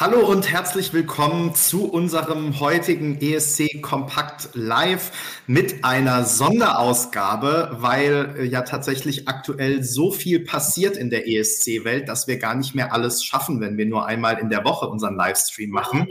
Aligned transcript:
Hallo 0.00 0.26
und 0.26 0.50
herzlich 0.50 0.94
willkommen 0.94 1.54
zu 1.54 1.84
unserem 1.84 2.58
heutigen 2.58 3.20
ESC 3.20 3.82
Kompakt 3.82 4.48
Live 4.54 5.42
mit 5.46 5.84
einer 5.84 6.24
Sonderausgabe, 6.24 7.76
weil 7.80 8.34
äh, 8.38 8.44
ja 8.46 8.62
tatsächlich 8.62 9.28
aktuell 9.28 9.84
so 9.84 10.10
viel 10.10 10.40
passiert 10.40 10.96
in 10.96 11.10
der 11.10 11.28
ESC-Welt, 11.28 12.08
dass 12.08 12.26
wir 12.26 12.38
gar 12.38 12.54
nicht 12.54 12.74
mehr 12.74 12.94
alles 12.94 13.22
schaffen, 13.22 13.60
wenn 13.60 13.76
wir 13.76 13.84
nur 13.84 14.06
einmal 14.06 14.38
in 14.38 14.48
der 14.48 14.64
Woche 14.64 14.88
unseren 14.88 15.16
Livestream 15.16 15.68
machen. 15.68 16.08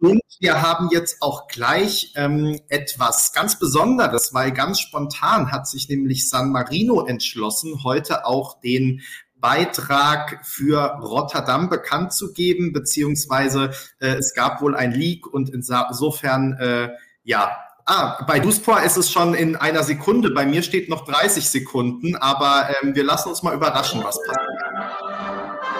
Und 0.00 0.20
wir 0.38 0.60
haben 0.60 0.90
jetzt 0.92 1.22
auch 1.22 1.48
gleich 1.48 2.12
ähm, 2.16 2.60
etwas 2.68 3.32
ganz 3.32 3.58
Besonderes, 3.58 4.34
weil 4.34 4.52
ganz 4.52 4.78
spontan 4.78 5.50
hat 5.50 5.66
sich 5.66 5.88
nämlich 5.88 6.28
San 6.28 6.52
Marino 6.52 7.06
entschlossen, 7.06 7.82
heute 7.82 8.26
auch 8.26 8.60
den 8.60 9.00
Beitrag 9.40 10.40
für 10.44 10.80
Rotterdam 11.00 11.68
bekannt 11.68 12.12
zu 12.12 12.32
geben, 12.32 12.72
beziehungsweise 12.72 13.70
äh, 14.00 14.14
es 14.16 14.34
gab 14.34 14.60
wohl 14.60 14.74
ein 14.74 14.92
Leak 14.92 15.26
und 15.26 15.50
insofern, 15.50 16.54
äh, 16.54 16.90
ja, 17.24 17.56
Ah, 17.88 18.24
bei 18.26 18.40
Duspor 18.40 18.82
ist 18.82 18.96
es 18.96 19.12
schon 19.12 19.34
in 19.34 19.54
einer 19.54 19.84
Sekunde. 19.84 20.30
Bei 20.30 20.44
mir 20.44 20.64
steht 20.64 20.88
noch 20.88 21.04
30 21.04 21.48
Sekunden, 21.48 22.16
aber 22.16 22.68
ähm, 22.82 22.96
wir 22.96 23.04
lassen 23.04 23.28
uns 23.28 23.44
mal 23.44 23.54
überraschen, 23.54 24.02
was 24.02 24.18
passiert. 24.26 24.56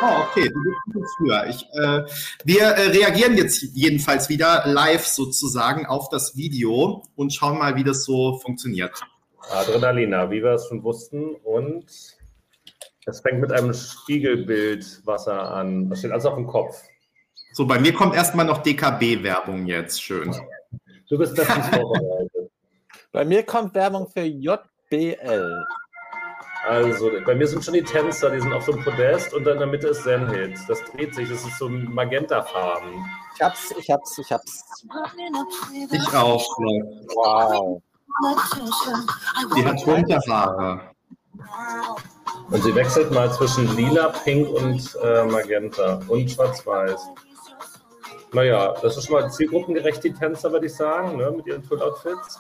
Oh, 0.01 0.23
okay, 0.23 0.49
früher. 1.17 1.47
Ich, 1.49 1.67
äh, 1.73 2.05
wir 2.45 2.63
äh, 2.63 2.91
reagieren 2.91 3.37
jetzt 3.37 3.61
jedenfalls 3.75 4.29
wieder 4.29 4.63
live 4.67 5.05
sozusagen 5.05 5.87
auf 5.87 6.09
das 6.09 6.37
Video 6.37 7.03
und 7.17 7.35
schauen 7.35 7.59
mal, 7.59 7.75
wie 7.75 7.83
das 7.83 8.05
so 8.05 8.39
funktioniert. 8.39 9.03
Adrenalina, 9.51 10.31
wie 10.31 10.45
wir 10.45 10.53
es 10.53 10.69
schon 10.69 10.85
wussten 10.85 11.35
und 11.43 11.87
es 13.07 13.21
fängt 13.21 13.41
mit 13.41 13.53
einem 13.53 13.73
Spiegelbild 13.73 15.07
Wasser 15.07 15.55
an. 15.55 15.89
Das 15.89 16.01
steht 16.01 16.11
alles 16.11 16.27
auf 16.27 16.35
dem 16.35 16.47
Kopf. 16.47 16.83
So, 17.53 17.67
bei 17.67 17.79
mir 17.79 17.95
kommt 17.95 18.15
erstmal 18.15 18.45
noch 18.45 18.59
DKB-Werbung 18.59 19.67
jetzt. 19.67 20.03
Schön. 20.03 20.35
Du 21.09 21.17
bist 21.17 21.35
bestens 21.37 21.69
vorbereitet. 21.69 22.51
Bei 23.13 23.25
mir 23.25 23.45
kommt 23.45 23.75
Werbung 23.75 24.09
für 24.09 24.25
JBL. 24.25 25.65
Also, 26.67 27.13
bei 27.25 27.35
mir 27.37 27.47
sind 27.47 27.65
schon 27.65 27.75
die 27.75 27.83
Tänzer, 27.83 28.29
die 28.31 28.41
sind 28.41 28.53
auf 28.53 28.65
so 28.65 28.73
einem 28.73 28.83
Podest 28.83 29.33
und 29.33 29.47
in 29.47 29.57
der 29.57 29.69
Mitte 29.69 29.87
ist 29.89 30.03
Zenhit. 30.03 30.59
Das 30.67 30.83
dreht 30.85 31.15
sich, 31.15 31.29
das 31.29 31.45
ist 31.45 31.59
so 31.59 31.69
Magentafarben. 31.69 32.93
Ich 33.37 33.41
hab's, 33.41 33.73
ich 33.79 33.89
hab's, 33.89 34.19
ich 34.19 34.33
hab's. 34.33 34.85
Ich 35.93 36.15
auch. 36.15 36.45
Wow. 37.15 37.81
Die 39.57 39.65
hat 39.65 40.29
Haare. 40.29 40.81
Und 42.51 42.63
sie 42.63 42.75
wechselt 42.75 43.11
mal 43.11 43.33
zwischen 43.33 43.75
lila, 43.77 44.09
pink 44.25 44.49
und 44.49 44.97
äh, 45.03 45.25
magenta 45.25 46.01
und 46.09 46.31
schwarz-weiß. 46.31 47.01
Naja, 48.33 48.75
das 48.83 48.97
ist 48.97 49.07
schon 49.07 49.21
mal 49.21 49.31
zielgruppengerecht, 49.31 50.03
die 50.05 50.13
Tänzer, 50.13 50.53
würde 50.53 50.67
ich 50.67 50.75
sagen, 50.75 51.17
ne, 51.17 51.31
mit 51.31 51.47
ihren 51.47 51.63
Full-Outfits. 51.63 52.39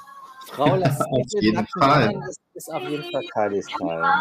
Frau 0.52 0.76
lässt 0.76 1.00
auf 1.00 1.26
jeden 1.40 1.66
Fall. 1.78 2.14
Das 2.22 2.36
ist 2.54 2.72
auf 2.72 2.82
jeden 2.82 3.04
Fall 3.10 3.22
Kylies 3.32 3.66
Fall. 3.72 4.20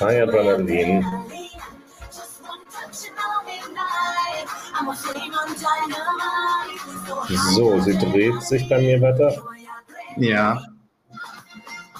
High 0.00 0.22
Adrenalin. 0.22 1.06
So, 7.54 7.80
sie 7.80 7.98
dreht 7.98 8.42
sich 8.42 8.68
bei 8.68 8.78
mir 8.78 9.00
weiter. 9.00 9.42
Ja. 10.16 10.62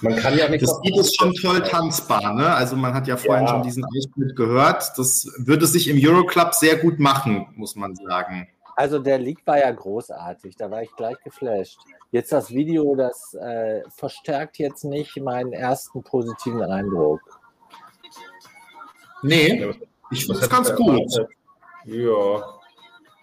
Man 0.00 0.16
kann 0.16 0.36
ja 0.36 0.48
nicht. 0.48 0.62
Das 0.62 0.78
Lied 0.82 0.96
ist 0.96 1.16
schon 1.18 1.32
toll 1.34 1.62
tanzbar, 1.62 2.32
ne? 2.34 2.54
Also 2.54 2.76
man 2.76 2.94
hat 2.94 3.06
ja 3.06 3.16
vorhin 3.16 3.44
Ja. 3.46 3.50
schon 3.52 3.62
diesen 3.62 3.84
Ausschnitt 3.84 4.36
gehört. 4.36 4.92
Das 4.96 5.28
würde 5.38 5.66
sich 5.66 5.88
im 5.88 5.98
Euroclub 6.00 6.54
sehr 6.54 6.76
gut 6.76 6.98
machen, 6.98 7.46
muss 7.56 7.74
man 7.76 7.94
sagen. 7.96 8.48
Also 8.76 9.00
der 9.00 9.18
Leak 9.18 9.40
war 9.44 9.58
ja 9.58 9.72
großartig, 9.72 10.56
da 10.56 10.70
war 10.70 10.82
ich 10.82 10.94
gleich 10.94 11.16
geflasht. 11.24 11.78
Jetzt 12.12 12.30
das 12.30 12.50
Video, 12.50 12.94
das 12.94 13.34
äh, 13.34 13.82
verstärkt 13.90 14.58
jetzt 14.58 14.84
nicht 14.84 15.16
meinen 15.20 15.52
ersten 15.52 16.02
positiven 16.04 16.62
Eindruck. 16.62 17.20
Nee, 19.22 19.74
ich 20.12 20.26
finde 20.26 20.40
es 20.40 20.48
ganz 20.48 20.74
gut. 20.76 21.26
Ja. 21.84 22.44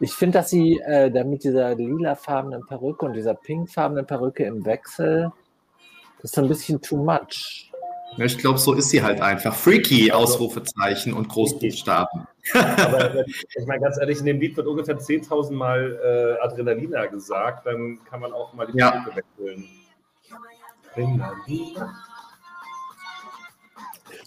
Ich 0.01 0.11
finde, 0.13 0.39
dass 0.39 0.49
sie 0.49 0.77
äh, 0.85 1.09
da 1.09 1.23
mit 1.23 1.45
dieser 1.45 1.73
lilafarbenen 1.73 2.65
Perücke 2.65 3.05
und 3.05 3.13
dieser 3.13 3.33
pinkfarbenen 3.33 4.05
Perücke 4.05 4.43
im 4.43 4.65
Wechsel, 4.65 5.31
das 6.21 6.31
ist 6.31 6.35
so 6.35 6.41
ein 6.41 6.47
bisschen 6.47 6.81
too 6.81 6.97
much. 6.97 7.71
Ja, 8.17 8.25
Ich 8.25 8.37
glaube, 8.37 8.57
so 8.57 8.73
ist 8.73 8.89
sie 8.89 9.03
halt 9.03 9.19
einfach. 9.21 9.53
Freaky, 9.53 10.11
Ausrufezeichen 10.11 11.13
und 11.13 11.27
Großbuchstaben. 11.27 12.25
Aber 12.53 13.13
wenn- 13.13 13.25
ich 13.57 13.65
meine, 13.67 13.81
ganz 13.81 13.97
ehrlich, 13.99 14.19
in 14.19 14.25
dem 14.25 14.39
Lied 14.39 14.55
wird 14.55 14.67
ungefähr 14.67 14.97
10.000 14.97 15.51
Mal 15.53 16.37
äh, 16.39 16.43
Adrenalina 16.43 17.05
gesagt. 17.07 17.65
Dann 17.65 17.99
kann 18.09 18.21
man 18.21 18.31
auch 18.31 18.53
mal 18.53 18.67
die 18.67 18.77
Ja. 18.77 18.91
Perücke 18.91 19.17
wechseln. 19.37 19.67
Adrenalina. 20.93 21.93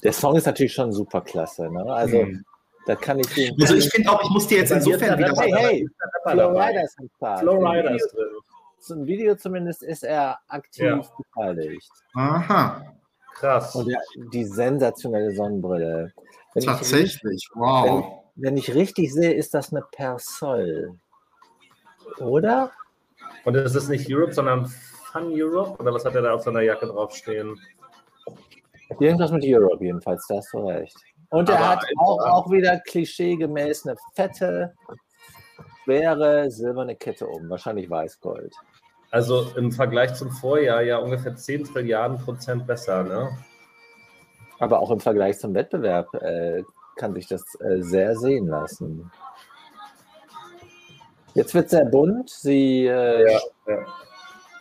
Der 0.02 0.12
Song 0.12 0.36
ist 0.36 0.46
natürlich 0.46 0.74
schon 0.74 0.92
super 0.92 1.20
klasse. 1.22 1.70
Ne? 1.70 1.82
Also 1.92 2.22
Mhm. 2.24 2.44
da 2.86 2.94
kann 2.94 3.18
ich 3.18 3.26
den. 3.34 3.60
Also 3.60 3.74
ich 3.74 3.88
finde 3.90 4.10
auch, 4.10 4.22
ich 4.22 4.30
muss 4.30 4.46
dir 4.46 4.58
jetzt 4.58 4.70
insofern 4.70 5.18
wieder 5.18 5.32
Hey, 5.36 5.50
hey, 5.52 5.88
Rapper 6.00 6.30
Flo 6.30 6.40
dabei. 6.52 6.68
Rida 6.68 6.80
ist 6.82 6.98
am 6.98 7.08
Start. 7.16 7.40
Flo 7.40 7.52
Im 7.56 7.66
Rida 7.66 7.82
Video- 7.84 7.96
ist 7.96 8.12
drin. 8.14 8.26
Zum 8.80 9.06
Video 9.06 9.34
zumindest 9.34 9.82
ist 9.82 10.04
er 10.04 10.38
aktiv 10.48 10.84
Ja. 10.84 11.02
beteiligt. 11.34 11.90
Aha, 12.14 12.82
Krass. 13.34 13.74
Und 13.76 13.88
der, 13.88 14.00
die 14.32 14.44
sensationelle 14.44 15.32
Sonnenbrille. 15.32 16.12
Wenn 16.54 16.62
ich, 16.62 16.66
tatsächlich. 16.66 17.48
Wow. 17.54 18.24
wenn 18.34 18.56
ich 18.56 18.74
richtig 18.74 19.12
sehe, 19.12 19.32
ist 19.32 19.54
das 19.54 19.72
eine 19.72 19.82
Persol. 19.92 20.98
Oder? 22.18 22.72
Und 23.44 23.54
es 23.54 23.74
ist 23.74 23.88
nicht 23.88 24.12
Europe, 24.12 24.32
sondern 24.32 24.66
Fun 24.66 25.30
Europe? 25.30 25.80
Oder 25.80 25.94
was 25.94 26.04
hat 26.04 26.14
er 26.14 26.22
da 26.22 26.34
auf 26.34 26.42
seiner 26.42 26.62
Jacke 26.62 26.86
draufstehen? 26.86 27.58
Irgendwas 28.98 29.30
mit 29.30 29.44
Europe 29.46 29.84
jedenfalls, 29.84 30.26
da 30.26 30.36
hast 30.36 30.52
du 30.52 30.66
recht. 30.66 30.96
Und 31.30 31.48
er 31.48 31.58
Aber 31.58 31.68
hat 31.68 31.84
auch, 31.98 32.18
auch 32.26 32.50
wieder 32.50 32.80
klischeegemäß 32.80 33.86
eine 33.86 33.96
fette, 34.14 34.74
schwere 35.84 36.50
silberne 36.50 36.96
Kette 36.96 37.26
um, 37.26 37.48
wahrscheinlich 37.50 37.88
Weißgold. 37.88 38.54
Also 39.10 39.52
im 39.56 39.72
Vergleich 39.72 40.14
zum 40.14 40.30
Vorjahr 40.30 40.82
ja 40.82 40.98
ungefähr 40.98 41.34
10 41.34 41.64
Trilliarden 41.64 42.18
Prozent 42.18 42.66
besser, 42.66 43.04
ne? 43.04 43.30
Aber 44.58 44.80
auch 44.80 44.90
im 44.90 45.00
Vergleich 45.00 45.38
zum 45.38 45.54
Wettbewerb 45.54 46.12
äh, 46.14 46.62
kann 46.96 47.14
sich 47.14 47.26
das 47.26 47.42
äh, 47.60 47.80
sehr 47.80 48.16
sehen 48.16 48.48
lassen. 48.48 49.10
Jetzt 51.34 51.54
wird 51.54 51.70
sehr 51.70 51.84
bunt. 51.84 52.28
Sie, 52.28 52.86
äh, 52.86 53.32
Ja, 53.32 53.40
ja. 53.66 53.86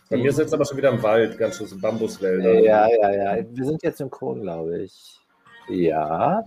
Bei 0.09 0.18
mir 0.18 0.30
ist 0.30 0.40
jetzt 0.40 0.53
aber 0.53 0.63
schon 0.63 0.78
wieder 0.78 0.90
im 0.90 1.03
Wald, 1.03 1.38
ganz 1.38 1.57
schön 1.57 1.68
so 1.68 1.78
Bambuswälder. 1.78 2.59
ja, 2.59 2.88
ja, 2.88 3.36
ja. 3.36 3.46
Wir 3.50 3.66
sind 3.66 3.84
jetzt 3.84 3.97
synchron, 3.97 4.41
glaube 4.41 4.84
ich. 4.84 5.19
Ja. 5.68 6.46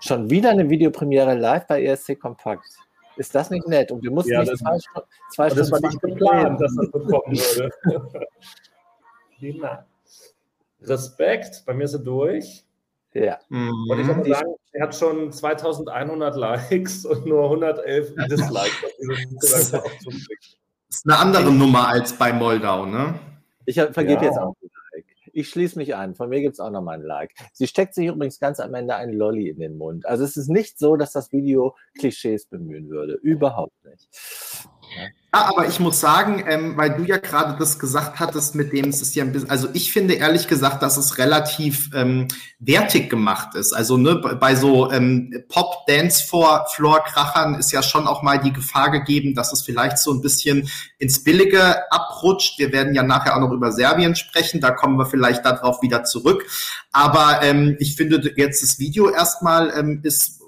Schon 0.00 0.30
wieder 0.30 0.50
eine 0.50 0.68
Videopremiere 0.68 1.34
live 1.34 1.66
bei 1.66 1.82
ESC 1.82 2.20
Kompakt. 2.20 2.68
Ist 3.16 3.34
das 3.34 3.50
nicht 3.50 3.66
nett? 3.68 3.90
Und 3.92 4.02
wir 4.02 4.10
mussten 4.10 4.32
Ja, 4.32 4.40
nicht 4.40 4.52
das- 4.52 4.58
zwei, 4.60 4.78
zwei 5.30 5.50
Und 5.50 5.58
das 5.58 5.70
war 5.70 5.78
Stunden 5.78 5.86
nicht 5.88 6.00
20 6.00 6.18
geplant, 6.18 6.60
dass 6.60 6.74
das 6.76 6.86
so 6.92 6.98
kommen 7.00 7.36
würde. 7.36 7.70
Nice. 9.40 10.34
Respekt, 10.82 11.62
bei 11.66 11.74
mir 11.74 11.84
ist 11.84 11.92
sie 11.92 12.02
durch. 12.02 12.64
Ja. 13.12 13.38
Und 13.50 13.98
ich 14.00 14.06
Mhm. 14.06 14.16
muss 14.18 14.26
sagen, 14.28 14.54
sie 14.72 14.82
hat 14.82 14.94
schon 14.94 15.32
2100 15.32 16.36
Likes 16.36 17.04
und 17.04 17.26
nur 17.26 17.48
111 17.50 18.14
Dislikes. 18.30 18.74
Das 19.40 19.72
ist 20.88 21.06
eine 21.06 21.18
andere 21.18 21.52
Nummer 21.52 21.88
als 21.88 22.12
bei 22.12 22.32
Moldau, 22.32 22.86
ne? 22.86 23.14
Ich 23.66 23.76
vergebe 23.76 24.14
Ja. 24.14 24.22
jetzt 24.24 24.38
auch. 24.38 24.54
Ich 25.36 25.48
schließe 25.48 25.76
mich 25.76 25.96
an. 25.96 26.14
Von 26.14 26.28
mir 26.28 26.40
gibt 26.40 26.54
es 26.54 26.60
auch 26.60 26.70
nochmal 26.70 26.98
ein 26.98 27.04
Like. 27.04 27.32
Sie 27.52 27.66
steckt 27.66 27.94
sich 27.94 28.06
übrigens 28.06 28.38
ganz 28.38 28.60
am 28.60 28.72
Ende 28.74 28.94
ein 28.94 29.12
Lolli 29.12 29.48
in 29.48 29.58
den 29.58 29.76
Mund. 29.76 30.06
Also 30.06 30.22
es 30.22 30.36
ist 30.36 30.48
nicht 30.48 30.78
so, 30.78 30.94
dass 30.94 31.10
das 31.10 31.32
Video 31.32 31.74
Klischees 31.98 32.46
bemühen 32.46 32.88
würde. 32.88 33.14
Überhaupt 33.14 33.84
nicht. 33.84 34.08
Ja, 35.34 35.46
aber 35.48 35.66
ich 35.66 35.80
muss 35.80 35.98
sagen, 35.98 36.44
ähm, 36.46 36.76
weil 36.76 36.94
du 36.94 37.02
ja 37.02 37.16
gerade 37.16 37.56
das 37.58 37.80
gesagt 37.80 38.20
hattest, 38.20 38.54
mit 38.54 38.72
dem 38.72 38.90
es 38.90 39.02
ist 39.02 39.16
ja 39.16 39.24
ein 39.24 39.32
bisschen, 39.32 39.50
also 39.50 39.66
ich 39.72 39.92
finde 39.92 40.14
ehrlich 40.14 40.46
gesagt, 40.46 40.80
dass 40.80 40.96
es 40.96 41.18
relativ 41.18 41.90
ähm, 41.92 42.28
wertig 42.60 43.10
gemacht 43.10 43.56
ist. 43.56 43.72
Also 43.72 43.96
ne, 43.96 44.14
bei- 44.14 44.54
so 44.54 44.92
ähm, 44.92 45.34
Pop-Dance-Floor-Krachern 45.48 47.56
ist 47.56 47.72
ja 47.72 47.82
schon 47.82 48.06
auch 48.06 48.22
mal 48.22 48.38
die 48.38 48.52
Gefahr 48.52 48.92
gegeben, 48.92 49.34
dass 49.34 49.52
es 49.52 49.62
vielleicht 49.62 49.98
so 49.98 50.12
ein 50.12 50.20
bisschen 50.20 50.68
ins 50.98 51.24
Billige 51.24 51.90
abrutscht. 51.90 52.60
Wir 52.60 52.70
werden 52.70 52.94
ja 52.94 53.02
nachher 53.02 53.34
auch 53.34 53.40
noch 53.40 53.50
über 53.50 53.72
Serbien 53.72 54.14
sprechen, 54.14 54.60
da 54.60 54.70
kommen 54.70 54.96
wir 54.98 55.06
vielleicht 55.06 55.44
darauf 55.44 55.82
wieder 55.82 56.04
zurück. 56.04 56.46
Aber 56.92 57.40
ähm, 57.42 57.74
ich 57.80 57.96
finde 57.96 58.32
jetzt 58.36 58.62
das 58.62 58.78
Video 58.78 59.10
erstmal 59.10 59.72
ähm, 59.76 59.98
ist 60.04 60.40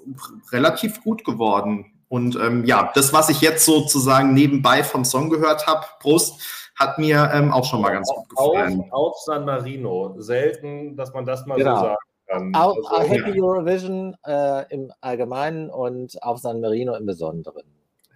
relativ 0.53 1.03
gut 1.03 1.25
geworden. 1.25 1.91
Und 2.09 2.35
ähm, 2.35 2.63
ja, 2.65 2.91
das, 2.95 3.11
was 3.11 3.29
ich 3.29 3.41
jetzt 3.41 3.65
sozusagen 3.65 4.33
nebenbei 4.33 4.83
vom 4.83 5.03
Song 5.03 5.29
gehört 5.29 5.67
habe, 5.67 5.85
Prost, 5.99 6.39
hat 6.75 6.99
mir 6.99 7.31
ähm, 7.33 7.51
auch 7.51 7.65
schon 7.65 7.81
mal 7.81 7.91
ganz 7.91 8.09
gut 8.09 8.29
gefallen. 8.29 8.81
Auf, 8.91 9.15
auf 9.15 9.17
San 9.25 9.45
Marino. 9.45 10.15
Selten, 10.19 10.95
dass 10.95 11.13
man 11.13 11.25
das 11.25 11.45
mal 11.45 11.57
Genau. 11.57 11.75
so 11.75 11.83
sagt. 11.85 12.01
kann. 12.27 12.55
Auch 12.55 12.91
also, 12.91 13.09
Happy 13.09 13.37
ja. 13.37 13.43
Eurovision 13.43 14.15
äh, 14.25 14.73
im 14.73 14.91
Allgemeinen 15.01 15.69
und 15.69 16.21
auch 16.21 16.37
San 16.37 16.61
Marino 16.61 16.95
im 16.95 17.05
Besonderen. 17.05 17.63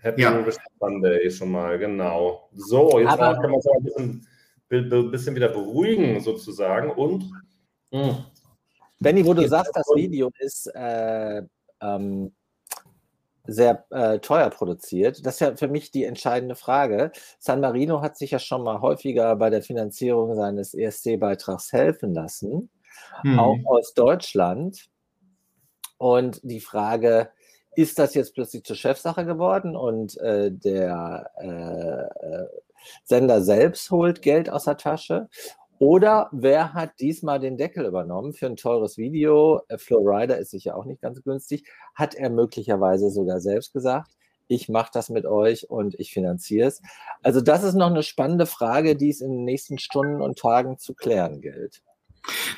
Happy 0.01 0.21
ja. 0.21 0.31
Eurovision 0.31 0.63
Sunday 0.79 1.31
schon 1.31 1.51
mal, 1.51 1.77
genau. 1.79 2.49
So, 2.53 2.99
jetzt 2.99 3.09
Aber, 3.09 3.33
kann 3.33 3.51
man 3.51 3.53
uns 3.53 3.67
ein 3.67 3.83
bisschen, 3.83 4.27
ein 4.69 5.11
bisschen 5.11 5.35
wieder 5.35 5.49
beruhigen 5.49 6.19
sozusagen 6.21 6.91
und 6.91 7.31
mh. 7.91 8.05
Hm. 8.05 8.15
Benny, 8.99 9.25
wo 9.25 9.33
du 9.33 9.47
sagst, 9.47 9.71
das 9.73 9.87
Video 9.95 10.29
ist 10.39 10.67
äh, 10.75 11.41
ähm, 11.81 12.31
sehr 13.51 13.85
äh, 13.91 14.19
teuer 14.19 14.49
produziert. 14.49 15.25
Das 15.25 15.35
ist 15.35 15.39
ja 15.39 15.55
für 15.55 15.67
mich 15.67 15.91
die 15.91 16.05
entscheidende 16.05 16.55
Frage. 16.55 17.11
San 17.39 17.61
Marino 17.61 18.01
hat 18.01 18.17
sich 18.17 18.31
ja 18.31 18.39
schon 18.39 18.63
mal 18.63 18.81
häufiger 18.81 19.35
bei 19.35 19.49
der 19.49 19.61
Finanzierung 19.61 20.35
seines 20.35 20.73
ESC-Beitrags 20.73 21.71
helfen 21.71 22.13
lassen, 22.13 22.69
hm. 23.21 23.39
auch 23.39 23.57
aus 23.65 23.93
Deutschland. 23.93 24.89
Und 25.97 26.39
die 26.43 26.61
Frage, 26.61 27.29
ist 27.75 27.99
das 27.99 28.13
jetzt 28.15 28.33
plötzlich 28.33 28.63
zur 28.63 28.75
Chefsache 28.75 29.25
geworden 29.25 29.75
und 29.75 30.17
äh, 30.17 30.51
der 30.51 31.31
äh, 31.37 32.27
äh 32.27 32.47
Sender 33.03 33.43
selbst 33.43 33.91
holt 33.91 34.23
Geld 34.23 34.49
aus 34.49 34.63
der 34.63 34.75
Tasche? 34.75 35.29
Oder 35.81 36.29
wer 36.31 36.75
hat 36.75 36.99
diesmal 36.99 37.39
den 37.39 37.57
Deckel 37.57 37.85
übernommen 37.85 38.33
für 38.33 38.45
ein 38.45 38.55
teures 38.55 38.99
Video? 38.99 39.63
Äh, 39.67 39.79
Flowrider 39.79 40.37
ist 40.37 40.51
sicher 40.51 40.77
auch 40.77 40.85
nicht 40.85 41.01
ganz 41.01 41.23
günstig. 41.23 41.65
Hat 41.95 42.13
er 42.13 42.29
möglicherweise 42.29 43.09
sogar 43.09 43.39
selbst 43.39 43.73
gesagt, 43.73 44.11
ich 44.47 44.69
mache 44.69 44.91
das 44.93 45.09
mit 45.09 45.25
euch 45.25 45.71
und 45.71 45.99
ich 45.99 46.13
finanziere 46.13 46.67
es. 46.67 46.83
Also 47.23 47.41
das 47.41 47.63
ist 47.63 47.73
noch 47.73 47.89
eine 47.89 48.03
spannende 48.03 48.45
Frage, 48.45 48.95
die 48.95 49.09
es 49.09 49.21
in 49.21 49.31
den 49.31 49.43
nächsten 49.43 49.79
Stunden 49.79 50.21
und 50.21 50.37
Tagen 50.37 50.77
zu 50.77 50.93
klären 50.93 51.41
gilt. 51.41 51.81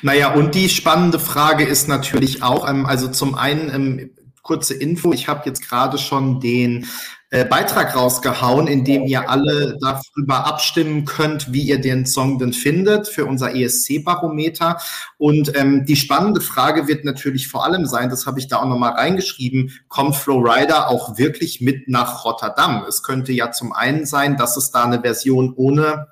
Naja, 0.02 0.34
und 0.34 0.54
die 0.54 0.68
spannende 0.68 1.18
Frage 1.18 1.64
ist 1.64 1.88
natürlich 1.88 2.42
auch, 2.42 2.68
ähm, 2.68 2.84
also 2.84 3.08
zum 3.08 3.36
einen 3.36 3.74
ähm, 3.74 4.10
kurze 4.44 4.74
Info, 4.74 5.12
ich 5.12 5.26
habe 5.26 5.42
jetzt 5.46 5.66
gerade 5.66 5.98
schon 5.98 6.38
den 6.38 6.86
äh, 7.30 7.46
Beitrag 7.46 7.96
rausgehauen, 7.96 8.68
in 8.68 8.84
dem 8.84 9.06
ihr 9.06 9.28
alle 9.28 9.76
darüber 9.80 10.46
abstimmen 10.46 11.06
könnt, 11.06 11.52
wie 11.52 11.62
ihr 11.62 11.80
den 11.80 12.06
Song 12.06 12.38
denn 12.38 12.52
findet 12.52 13.08
für 13.08 13.24
unser 13.24 13.56
ESC-Barometer. 13.56 14.78
Und 15.16 15.56
ähm, 15.56 15.86
die 15.86 15.96
spannende 15.96 16.42
Frage 16.42 16.86
wird 16.86 17.04
natürlich 17.04 17.48
vor 17.48 17.64
allem 17.64 17.86
sein, 17.86 18.10
das 18.10 18.26
habe 18.26 18.38
ich 18.38 18.46
da 18.46 18.58
auch 18.58 18.68
nochmal 18.68 18.92
reingeschrieben, 18.92 19.72
kommt 19.88 20.14
Flowrider 20.14 20.90
auch 20.90 21.18
wirklich 21.18 21.60
mit 21.60 21.88
nach 21.88 22.24
Rotterdam? 22.24 22.84
Es 22.86 23.02
könnte 23.02 23.32
ja 23.32 23.50
zum 23.50 23.72
einen 23.72 24.04
sein, 24.04 24.36
dass 24.36 24.56
es 24.56 24.70
da 24.70 24.84
eine 24.84 25.00
Version 25.00 25.54
ohne 25.56 26.06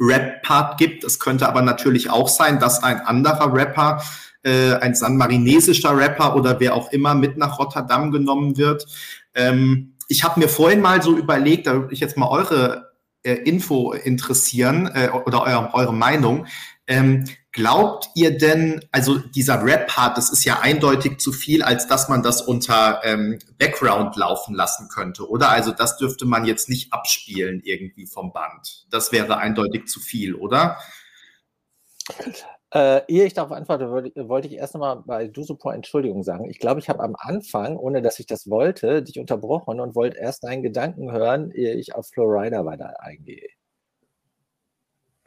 Rap-Part 0.00 0.78
gibt. 0.78 1.04
Es 1.04 1.18
könnte 1.18 1.48
aber 1.48 1.62
natürlich 1.62 2.10
auch 2.10 2.28
sein, 2.28 2.60
dass 2.60 2.82
ein 2.82 3.00
anderer 3.00 3.52
Rapper 3.52 4.02
äh, 4.42 4.74
ein 4.74 4.94
sanmarinesischer 4.94 5.96
Rapper 5.96 6.36
oder 6.36 6.60
wer 6.60 6.74
auch 6.74 6.92
immer 6.92 7.14
mit 7.14 7.36
nach 7.36 7.58
Rotterdam 7.58 8.10
genommen 8.10 8.56
wird. 8.56 8.86
Ähm, 9.34 9.94
ich 10.08 10.24
habe 10.24 10.40
mir 10.40 10.48
vorhin 10.48 10.80
mal 10.80 11.02
so 11.02 11.16
überlegt, 11.16 11.66
da 11.66 11.74
würde 11.74 11.94
ich 11.94 12.00
jetzt 12.00 12.16
mal 12.16 12.28
eure 12.28 12.92
äh, 13.22 13.34
Info 13.34 13.92
interessieren 13.92 14.90
äh, 14.94 15.08
oder 15.10 15.42
eure, 15.42 15.74
eure 15.74 15.94
Meinung. 15.94 16.46
Ähm, 16.86 17.24
glaubt 17.52 18.08
ihr 18.14 18.36
denn, 18.36 18.84
also 18.90 19.18
dieser 19.18 19.64
Rap-Part, 19.64 20.16
das 20.16 20.30
ist 20.30 20.44
ja 20.44 20.60
eindeutig 20.60 21.18
zu 21.18 21.32
viel, 21.32 21.62
als 21.62 21.86
dass 21.86 22.08
man 22.08 22.22
das 22.22 22.42
unter 22.42 23.00
ähm, 23.04 23.38
Background 23.58 24.16
laufen 24.16 24.54
lassen 24.54 24.88
könnte, 24.88 25.28
oder? 25.28 25.50
Also 25.50 25.70
das 25.70 25.96
dürfte 25.98 26.24
man 26.24 26.44
jetzt 26.44 26.68
nicht 26.68 26.92
abspielen 26.92 27.60
irgendwie 27.62 28.06
vom 28.06 28.32
Band. 28.32 28.86
Das 28.90 29.12
wäre 29.12 29.38
eindeutig 29.38 29.86
zu 29.86 30.00
viel, 30.00 30.34
oder? 30.34 30.78
Äh, 32.74 33.02
ehe 33.06 33.26
ich 33.26 33.34
darauf 33.34 33.52
antworte, 33.52 33.90
wollte 33.90 34.48
ich 34.48 34.54
erst 34.54 34.74
einmal 34.74 35.02
bei 35.04 35.28
DuSupport 35.28 35.74
Entschuldigung 35.74 36.22
sagen. 36.22 36.48
Ich 36.48 36.58
glaube, 36.58 36.80
ich 36.80 36.88
habe 36.88 37.00
am 37.00 37.14
Anfang, 37.18 37.76
ohne 37.76 38.00
dass 38.00 38.18
ich 38.18 38.24
das 38.24 38.48
wollte, 38.48 39.02
dich 39.02 39.18
unterbrochen 39.18 39.78
und 39.78 39.94
wollte 39.94 40.16
erst 40.16 40.44
deinen 40.44 40.62
Gedanken 40.62 41.12
hören, 41.12 41.50
ehe 41.50 41.74
ich 41.74 41.94
auf 41.94 42.06
Florida 42.08 42.64
weiter 42.64 43.02
eingehe. 43.02 43.46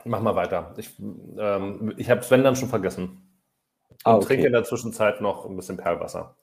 Mach 0.05 0.21
mal 0.21 0.35
weiter. 0.35 0.73
Ich, 0.77 0.97
ähm, 0.99 1.93
ich 1.97 2.09
habe 2.09 2.23
Sven 2.23 2.43
dann 2.43 2.55
schon 2.55 2.69
vergessen. 2.69 3.21
Und 3.89 3.99
ah, 4.05 4.15
okay. 4.15 4.25
trinke 4.25 4.47
in 4.47 4.53
der 4.53 4.63
Zwischenzeit 4.63 5.21
noch 5.21 5.45
ein 5.45 5.55
bisschen 5.55 5.77
Perlwasser. 5.77 6.35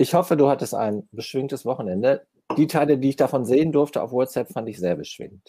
Ich 0.00 0.14
hoffe, 0.14 0.36
du 0.36 0.48
hattest 0.48 0.74
ein 0.74 1.08
beschwingtes 1.10 1.64
Wochenende. 1.64 2.24
Die 2.56 2.68
Teile, 2.68 2.98
die 2.98 3.10
ich 3.10 3.16
davon 3.16 3.44
sehen 3.44 3.72
durfte 3.72 4.00
auf 4.00 4.12
WhatsApp, 4.12 4.52
fand 4.52 4.68
ich 4.68 4.78
sehr 4.78 4.94
beschwingt. 4.94 5.42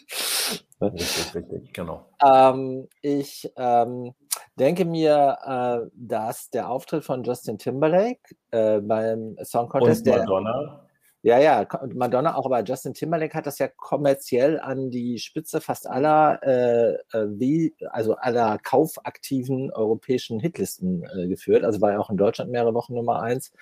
Richtig, 0.81 1.35
richtig, 1.35 1.71
genau. 1.71 2.09
Ähm, 2.25 2.87
ich 3.03 3.51
ähm, 3.55 4.13
denke 4.55 4.85
mir, 4.85 5.37
äh, 5.45 5.89
dass 5.93 6.49
der 6.49 6.67
Auftritt 6.69 7.05
von 7.05 7.23
Justin 7.23 7.59
Timberlake 7.59 8.21
äh, 8.49 8.79
beim 8.79 9.37
Song 9.43 9.69
Contest. 9.69 10.07
Und 10.07 10.17
Madonna. 10.17 10.87
Der, 11.23 11.37
ja, 11.37 11.37
ja, 11.37 11.67
Madonna 11.93 12.35
auch, 12.35 12.45
aber 12.45 12.63
Justin 12.63 12.95
Timberlake 12.95 13.37
hat 13.37 13.45
das 13.45 13.59
ja 13.59 13.67
kommerziell 13.67 14.59
an 14.59 14.89
die 14.89 15.19
Spitze 15.19 15.61
fast 15.61 15.87
aller, 15.87 16.39
äh, 16.41 16.93
äh 17.15 17.27
wie, 17.37 17.75
also 17.91 18.15
aller 18.15 18.57
kaufaktiven 18.57 19.71
europäischen 19.71 20.39
Hitlisten 20.39 21.03
äh, 21.03 21.27
geführt. 21.27 21.63
Also 21.63 21.81
war 21.81 21.91
ja 21.91 21.99
auch 21.99 22.09
in 22.09 22.17
Deutschland 22.17 22.49
mehrere 22.49 22.73
Wochen 22.73 22.95
Nummer 22.95 23.21
eins. 23.21 23.53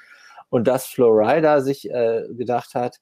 Und 0.49 0.67
dass 0.67 0.87
Florida 0.87 1.61
sich 1.61 1.89
äh, 1.89 2.23
gedacht 2.31 2.73
hat, 2.73 2.97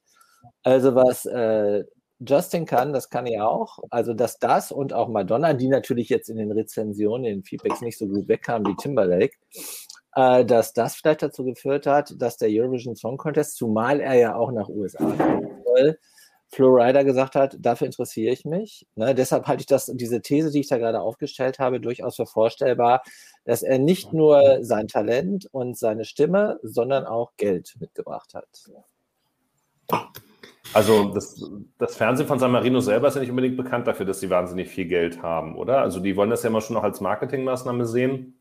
also 0.62 0.94
was 0.94 1.26
äh, 1.26 1.84
Justin 2.18 2.64
kann, 2.64 2.92
das 2.92 3.10
kann 3.10 3.26
er 3.26 3.48
auch. 3.48 3.78
Also, 3.90 4.14
dass 4.14 4.38
das 4.38 4.72
und 4.72 4.92
auch 4.92 5.08
Madonna, 5.08 5.52
die 5.52 5.68
natürlich 5.68 6.08
jetzt 6.08 6.28
in 6.28 6.38
den 6.38 6.52
Rezensionen, 6.52 7.24
in 7.24 7.38
den 7.38 7.44
Feedbacks 7.44 7.82
nicht 7.82 7.98
so 7.98 8.06
gut 8.06 8.28
wegkam 8.28 8.64
wie 8.66 8.74
Timberlake, 8.76 9.36
äh, 10.14 10.44
dass 10.44 10.72
das 10.72 10.96
vielleicht 10.96 11.22
dazu 11.22 11.44
geführt 11.44 11.86
hat, 11.86 12.14
dass 12.18 12.38
der 12.38 12.48
Eurovision 12.50 12.96
Song 12.96 13.18
Contest, 13.18 13.56
zumal 13.56 14.00
er 14.00 14.14
ja 14.14 14.34
auch 14.34 14.50
nach 14.50 14.68
USA 14.68 15.14
soll, 15.64 15.98
Florida 16.56 17.02
gesagt 17.02 17.34
hat, 17.34 17.54
dafür 17.60 17.86
interessiere 17.86 18.32
ich 18.32 18.46
mich. 18.46 18.86
Ne, 18.94 19.14
deshalb 19.14 19.46
halte 19.46 19.60
ich 19.60 19.66
das, 19.66 19.92
diese 19.94 20.22
These, 20.22 20.50
die 20.50 20.60
ich 20.60 20.68
da 20.68 20.78
gerade 20.78 21.02
aufgestellt 21.02 21.58
habe, 21.58 21.80
durchaus 21.80 22.16
für 22.16 22.24
vorstellbar, 22.24 23.02
dass 23.44 23.62
er 23.62 23.78
nicht 23.78 24.14
nur 24.14 24.60
sein 24.62 24.88
Talent 24.88 25.46
und 25.52 25.76
seine 25.76 26.06
Stimme, 26.06 26.58
sondern 26.62 27.04
auch 27.04 27.32
Geld 27.36 27.74
mitgebracht 27.78 28.32
hat. 28.32 28.48
Also 30.72 31.12
das, 31.12 31.44
das, 31.76 31.94
Fernsehen 31.94 32.26
von 32.26 32.38
San 32.38 32.52
Marino 32.52 32.80
selber 32.80 33.08
ist 33.08 33.16
ja 33.16 33.20
nicht 33.20 33.30
unbedingt 33.30 33.58
bekannt 33.58 33.86
dafür, 33.86 34.06
dass 34.06 34.20
sie 34.20 34.30
wahnsinnig 34.30 34.68
viel 34.68 34.86
Geld 34.86 35.22
haben, 35.22 35.56
oder? 35.56 35.82
Also 35.82 36.00
die 36.00 36.16
wollen 36.16 36.30
das 36.30 36.42
ja 36.42 36.48
immer 36.48 36.62
schon 36.62 36.74
noch 36.74 36.84
als 36.84 37.02
Marketingmaßnahme 37.02 37.84
sehen 37.84 38.40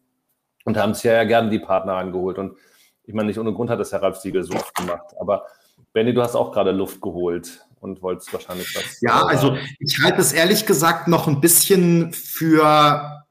und 0.63 0.77
haben 0.77 0.93
sich 0.93 1.03
ja, 1.03 1.13
ja 1.15 1.25
gerne 1.25 1.49
die 1.49 1.59
Partner 1.59 1.95
angeholt. 1.95 2.37
Und 2.37 2.57
ich 3.03 3.13
meine, 3.13 3.27
nicht 3.27 3.39
ohne 3.39 3.53
Grund 3.53 3.69
hat 3.69 3.81
das 3.81 3.91
Herr 3.91 4.01
Ralf 4.01 4.15
Siegel 4.15 4.43
so 4.43 4.53
oft 4.53 4.73
gemacht. 4.73 5.13
Aber 5.19 5.45
Benny, 5.91 6.13
du 6.13 6.21
hast 6.21 6.35
auch 6.35 6.53
gerade 6.53 6.71
Luft 6.71 7.01
geholt 7.01 7.64
und 7.79 8.01
wolltest 8.01 8.31
wahrscheinlich 8.33 8.75
was. 8.75 9.01
Ja, 9.01 9.23
also 9.25 9.57
ich 9.79 9.99
halte 10.01 10.21
es 10.21 10.31
ehrlich 10.31 10.65
gesagt 10.65 11.07
noch 11.07 11.27
ein 11.27 11.41
bisschen 11.41 12.13
für 12.13 13.25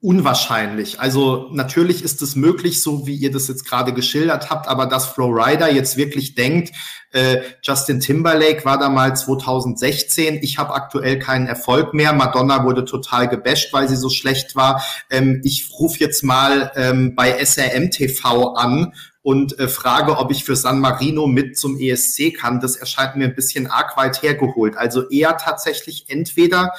unwahrscheinlich. 0.00 1.00
Also 1.00 1.48
natürlich 1.52 2.04
ist 2.04 2.20
es 2.22 2.36
möglich, 2.36 2.82
so 2.82 3.06
wie 3.06 3.14
ihr 3.14 3.30
das 3.30 3.48
jetzt 3.48 3.64
gerade 3.64 3.92
geschildert 3.92 4.50
habt, 4.50 4.68
aber 4.68 4.86
dass 4.86 5.06
Flowrider 5.06 5.72
jetzt 5.72 5.96
wirklich 5.96 6.34
denkt, 6.34 6.72
äh, 7.12 7.40
Justin 7.62 8.00
Timberlake 8.00 8.64
war 8.64 8.78
da 8.78 8.88
mal 8.88 9.16
2016, 9.16 10.40
ich 10.42 10.58
habe 10.58 10.74
aktuell 10.74 11.18
keinen 11.18 11.46
Erfolg 11.46 11.94
mehr, 11.94 12.12
Madonna 12.12 12.64
wurde 12.64 12.84
total 12.84 13.28
gebasht, 13.28 13.72
weil 13.72 13.88
sie 13.88 13.96
so 13.96 14.10
schlecht 14.10 14.56
war. 14.56 14.84
Ähm, 15.10 15.40
ich 15.44 15.70
rufe 15.78 15.98
jetzt 16.00 16.22
mal 16.22 16.72
ähm, 16.76 17.14
bei 17.14 17.42
SRM 17.42 17.90
TV 17.90 18.54
an 18.54 18.92
und 19.24 19.58
äh, 19.58 19.66
frage, 19.66 20.18
ob 20.18 20.30
ich 20.30 20.44
für 20.44 20.54
San 20.54 20.78
Marino 20.78 21.26
mit 21.26 21.58
zum 21.58 21.76
ESC 21.80 22.34
kann. 22.38 22.60
Das 22.60 22.76
erscheint 22.76 23.16
mir 23.16 23.24
ein 23.24 23.34
bisschen 23.34 23.66
arg 23.66 23.96
weit 23.96 24.22
hergeholt. 24.22 24.76
Also 24.76 25.08
eher 25.08 25.36
tatsächlich 25.38 26.04
entweder 26.08 26.72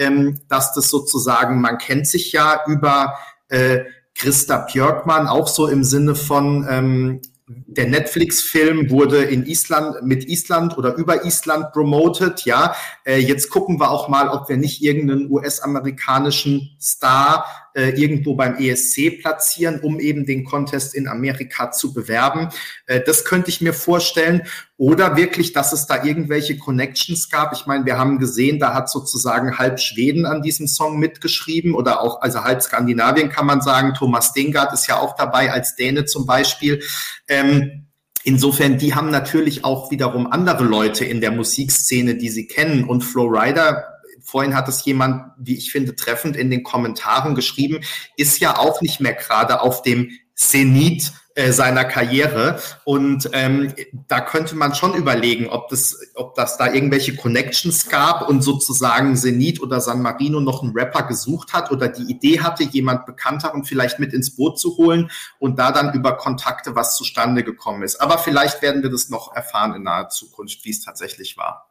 ähm, 0.00 0.40
dass 0.48 0.72
das 0.72 0.88
sozusagen, 0.88 1.60
man 1.60 1.78
kennt 1.78 2.08
sich 2.08 2.32
ja 2.32 2.62
über 2.66 3.18
äh, 3.48 3.80
Christa 4.14 4.58
Björkmann 4.58 5.28
auch 5.28 5.46
so 5.46 5.68
im 5.68 5.84
Sinne 5.84 6.14
von, 6.14 6.66
ähm, 6.68 7.20
der 7.46 7.88
Netflix-Film 7.88 8.90
wurde 8.90 9.24
in 9.24 9.44
Island 9.44 10.02
mit 10.02 10.28
Island 10.28 10.78
oder 10.78 10.94
über 10.94 11.24
Island 11.24 11.72
promoted. 11.72 12.44
Ja, 12.44 12.76
äh, 13.04 13.18
jetzt 13.18 13.50
gucken 13.50 13.80
wir 13.80 13.90
auch 13.90 14.08
mal, 14.08 14.28
ob 14.28 14.48
wir 14.48 14.56
nicht 14.56 14.82
irgendeinen 14.82 15.30
US-amerikanischen 15.30 16.76
Star 16.80 17.44
äh, 17.74 17.90
irgendwo 17.90 18.34
beim 18.34 18.56
ESC 18.56 19.20
platzieren, 19.20 19.80
um 19.80 20.00
eben 20.00 20.26
den 20.26 20.44
Contest 20.44 20.94
in 20.94 21.08
Amerika 21.08 21.70
zu 21.70 21.92
bewerben. 21.92 22.48
Äh, 22.86 23.00
das 23.00 23.24
könnte 23.24 23.50
ich 23.50 23.60
mir 23.60 23.72
vorstellen. 23.72 24.42
Oder 24.76 25.16
wirklich, 25.16 25.52
dass 25.52 25.72
es 25.72 25.86
da 25.86 26.04
irgendwelche 26.04 26.56
Connections 26.56 27.28
gab. 27.28 27.52
Ich 27.52 27.66
meine, 27.66 27.84
wir 27.84 27.98
haben 27.98 28.18
gesehen, 28.18 28.58
da 28.58 28.72
hat 28.74 28.88
sozusagen 28.88 29.58
halb 29.58 29.78
Schweden 29.78 30.26
an 30.26 30.42
diesem 30.42 30.66
Song 30.66 30.98
mitgeschrieben 30.98 31.74
oder 31.74 32.00
auch, 32.00 32.22
also 32.22 32.44
halb 32.44 32.62
Skandinavien 32.62 33.28
kann 33.28 33.46
man 33.46 33.60
sagen. 33.60 33.94
Thomas 33.94 34.32
Dengard 34.32 34.72
ist 34.72 34.86
ja 34.86 34.98
auch 34.98 35.16
dabei 35.16 35.52
als 35.52 35.76
Däne 35.76 36.06
zum 36.06 36.26
Beispiel. 36.26 36.82
Ähm, 37.28 37.86
Insofern, 38.22 38.76
die 38.76 38.94
haben 38.94 39.10
natürlich 39.10 39.64
auch 39.64 39.90
wiederum 39.90 40.30
andere 40.30 40.64
Leute 40.64 41.06
in 41.06 41.22
der 41.22 41.30
Musikszene, 41.30 42.16
die 42.16 42.28
sie 42.28 42.46
kennen. 42.46 42.84
Und 42.84 43.02
Flowrider 43.02 43.89
vorhin 44.30 44.54
hat 44.54 44.68
es 44.68 44.84
jemand, 44.84 45.32
wie 45.38 45.56
ich 45.56 45.72
finde, 45.72 45.96
treffend 45.96 46.36
in 46.36 46.50
den 46.50 46.62
Kommentaren 46.62 47.34
geschrieben, 47.34 47.80
ist 48.16 48.38
ja 48.40 48.58
auch 48.58 48.80
nicht 48.80 49.00
mehr 49.00 49.14
gerade 49.14 49.60
auf 49.60 49.82
dem 49.82 50.10
Zenit 50.34 51.12
äh, 51.34 51.52
seiner 51.52 51.84
Karriere. 51.84 52.60
Und 52.84 53.30
ähm, 53.32 53.72
da 54.08 54.20
könnte 54.20 54.56
man 54.56 54.74
schon 54.74 54.94
überlegen, 54.94 55.48
ob 55.48 55.68
das, 55.68 55.96
ob 56.14 56.34
das 56.34 56.58
da 56.58 56.72
irgendwelche 56.72 57.14
Connections 57.16 57.88
gab 57.88 58.28
und 58.28 58.42
sozusagen 58.42 59.16
Zenit 59.16 59.60
oder 59.60 59.80
San 59.80 60.02
Marino 60.02 60.40
noch 60.40 60.62
einen 60.62 60.72
Rapper 60.72 61.04
gesucht 61.04 61.52
hat 61.52 61.70
oder 61.70 61.88
die 61.88 62.10
Idee 62.10 62.40
hatte, 62.40 62.64
jemand 62.64 63.06
Bekannteren 63.06 63.64
vielleicht 63.64 63.98
mit 63.98 64.12
ins 64.12 64.34
Boot 64.34 64.58
zu 64.58 64.76
holen 64.76 65.10
und 65.38 65.58
da 65.58 65.72
dann 65.72 65.94
über 65.94 66.16
Kontakte 66.16 66.74
was 66.74 66.96
zustande 66.96 67.44
gekommen 67.44 67.82
ist. 67.82 68.00
Aber 68.00 68.18
vielleicht 68.18 68.60
werden 68.60 68.82
wir 68.82 68.90
das 68.90 69.08
noch 69.08 69.34
erfahren 69.34 69.74
in 69.74 69.84
naher 69.84 70.08
Zukunft, 70.08 70.64
wie 70.64 70.70
es 70.70 70.82
tatsächlich 70.82 71.36
war. 71.36 71.69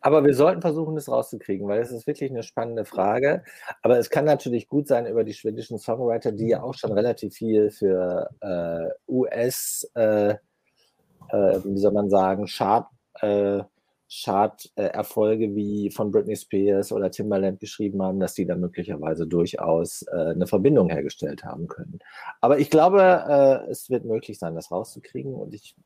Aber 0.00 0.24
wir 0.24 0.34
sollten 0.34 0.60
versuchen, 0.60 0.94
das 0.94 1.08
rauszukriegen, 1.08 1.68
weil 1.68 1.80
es 1.80 1.92
ist 1.92 2.06
wirklich 2.06 2.30
eine 2.30 2.42
spannende 2.42 2.84
Frage. 2.84 3.44
Aber 3.82 3.98
es 3.98 4.10
kann 4.10 4.24
natürlich 4.24 4.68
gut 4.68 4.88
sein 4.88 5.06
über 5.06 5.24
die 5.24 5.34
schwedischen 5.34 5.78
Songwriter, 5.78 6.32
die 6.32 6.48
ja 6.48 6.62
auch 6.62 6.74
schon 6.74 6.92
relativ 6.92 7.34
viel 7.34 7.70
für 7.70 8.30
äh, 8.40 8.88
US, 9.08 9.90
äh, 9.94 10.30
äh, 10.30 11.60
wie 11.64 11.78
soll 11.78 11.92
man 11.92 12.10
sagen, 12.10 12.46
Chart, 12.46 12.86
äh, 13.20 13.62
Chart-Erfolge 14.10 15.54
wie 15.54 15.90
von 15.90 16.10
Britney 16.10 16.34
Spears 16.34 16.92
oder 16.92 17.10
Timbaland 17.10 17.60
geschrieben 17.60 18.02
haben, 18.02 18.20
dass 18.20 18.32
die 18.34 18.46
dann 18.46 18.60
möglicherweise 18.60 19.26
durchaus 19.26 20.02
äh, 20.02 20.30
eine 20.30 20.46
Verbindung 20.46 20.88
hergestellt 20.88 21.44
haben 21.44 21.68
können. 21.68 21.98
Aber 22.40 22.58
ich 22.58 22.70
glaube, 22.70 23.02
äh, 23.02 23.70
es 23.70 23.90
wird 23.90 24.06
möglich 24.06 24.38
sein, 24.38 24.54
das 24.54 24.70
rauszukriegen 24.70 25.34
und 25.34 25.52
ich 25.52 25.76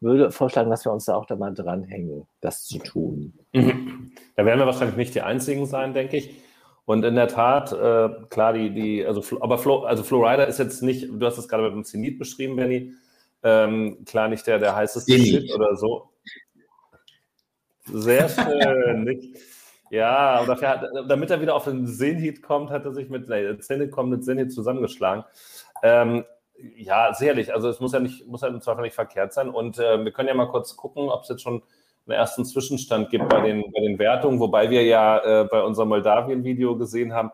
würde 0.00 0.30
vorschlagen, 0.30 0.70
dass 0.70 0.84
wir 0.84 0.92
uns 0.92 1.04
da 1.04 1.14
auch 1.14 1.26
da 1.26 1.36
mal 1.36 1.54
dranhängen, 1.54 2.26
das 2.40 2.64
zu 2.64 2.78
tun. 2.78 3.34
Mhm. 3.52 4.12
Da 4.36 4.44
werden 4.44 4.58
wir 4.58 4.66
wahrscheinlich 4.66 4.96
nicht 4.96 5.14
die 5.14 5.22
Einzigen 5.22 5.66
sein, 5.66 5.92
denke 5.92 6.16
ich. 6.16 6.34
Und 6.86 7.04
in 7.04 7.14
der 7.14 7.28
Tat, 7.28 7.72
äh, 7.72 8.08
klar, 8.30 8.52
die, 8.52 8.70
die, 8.70 9.06
also, 9.06 9.22
aber 9.40 9.58
Flo, 9.58 9.84
also 9.84 10.02
Flowrider 10.02 10.46
ist 10.48 10.58
jetzt 10.58 10.82
nicht, 10.82 11.08
du 11.08 11.24
hast 11.24 11.38
es 11.38 11.48
gerade 11.48 11.62
mit 11.64 11.72
dem 11.72 11.84
Zenit 11.84 12.18
beschrieben, 12.18 12.56
Benny, 12.56 12.94
ähm, 13.42 14.04
klar 14.04 14.28
nicht 14.28 14.46
der, 14.46 14.58
der 14.58 14.74
heißeste 14.74 15.18
Shit 15.18 15.54
oder 15.54 15.76
so. 15.76 16.10
Sehr 17.84 18.28
schön. 18.28 19.04
nicht? 19.04 19.36
Ja, 19.90 20.46
hat, 20.46 20.84
damit 21.08 21.30
er 21.30 21.40
wieder 21.40 21.54
auf 21.54 21.64
den 21.64 21.86
Zenit 21.86 22.42
kommt, 22.42 22.70
hat 22.70 22.84
er 22.84 22.92
sich 22.92 23.08
mit, 23.08 23.28
nee, 23.28 23.58
Zenit 23.58 23.90
kommt 23.90 24.10
mit 24.10 24.24
Zenit 24.24 24.52
zusammengeschlagen. 24.52 25.24
Ähm, 25.82 26.24
ja, 26.76 27.12
sicherlich. 27.14 27.52
Also 27.54 27.68
es 27.68 27.80
muss 27.80 27.92
ja 27.92 28.00
nicht, 28.00 28.26
muss 28.26 28.42
ja 28.42 28.48
im 28.48 28.60
Zweifel 28.60 28.82
nicht 28.82 28.94
verkehrt 28.94 29.32
sein. 29.32 29.48
Und 29.48 29.78
äh, 29.78 30.04
wir 30.04 30.12
können 30.12 30.28
ja 30.28 30.34
mal 30.34 30.48
kurz 30.48 30.76
gucken, 30.76 31.08
ob 31.08 31.22
es 31.22 31.28
jetzt 31.28 31.42
schon 31.42 31.62
einen 32.06 32.18
ersten 32.18 32.44
Zwischenstand 32.44 33.10
gibt 33.10 33.28
bei 33.28 33.40
den, 33.40 33.70
bei 33.72 33.80
den 33.80 33.98
Wertungen, 33.98 34.40
wobei 34.40 34.70
wir 34.70 34.84
ja 34.84 35.42
äh, 35.42 35.44
bei 35.44 35.62
unserem 35.62 35.90
Moldawien-Video 35.90 36.76
gesehen 36.76 37.12
haben, 37.12 37.30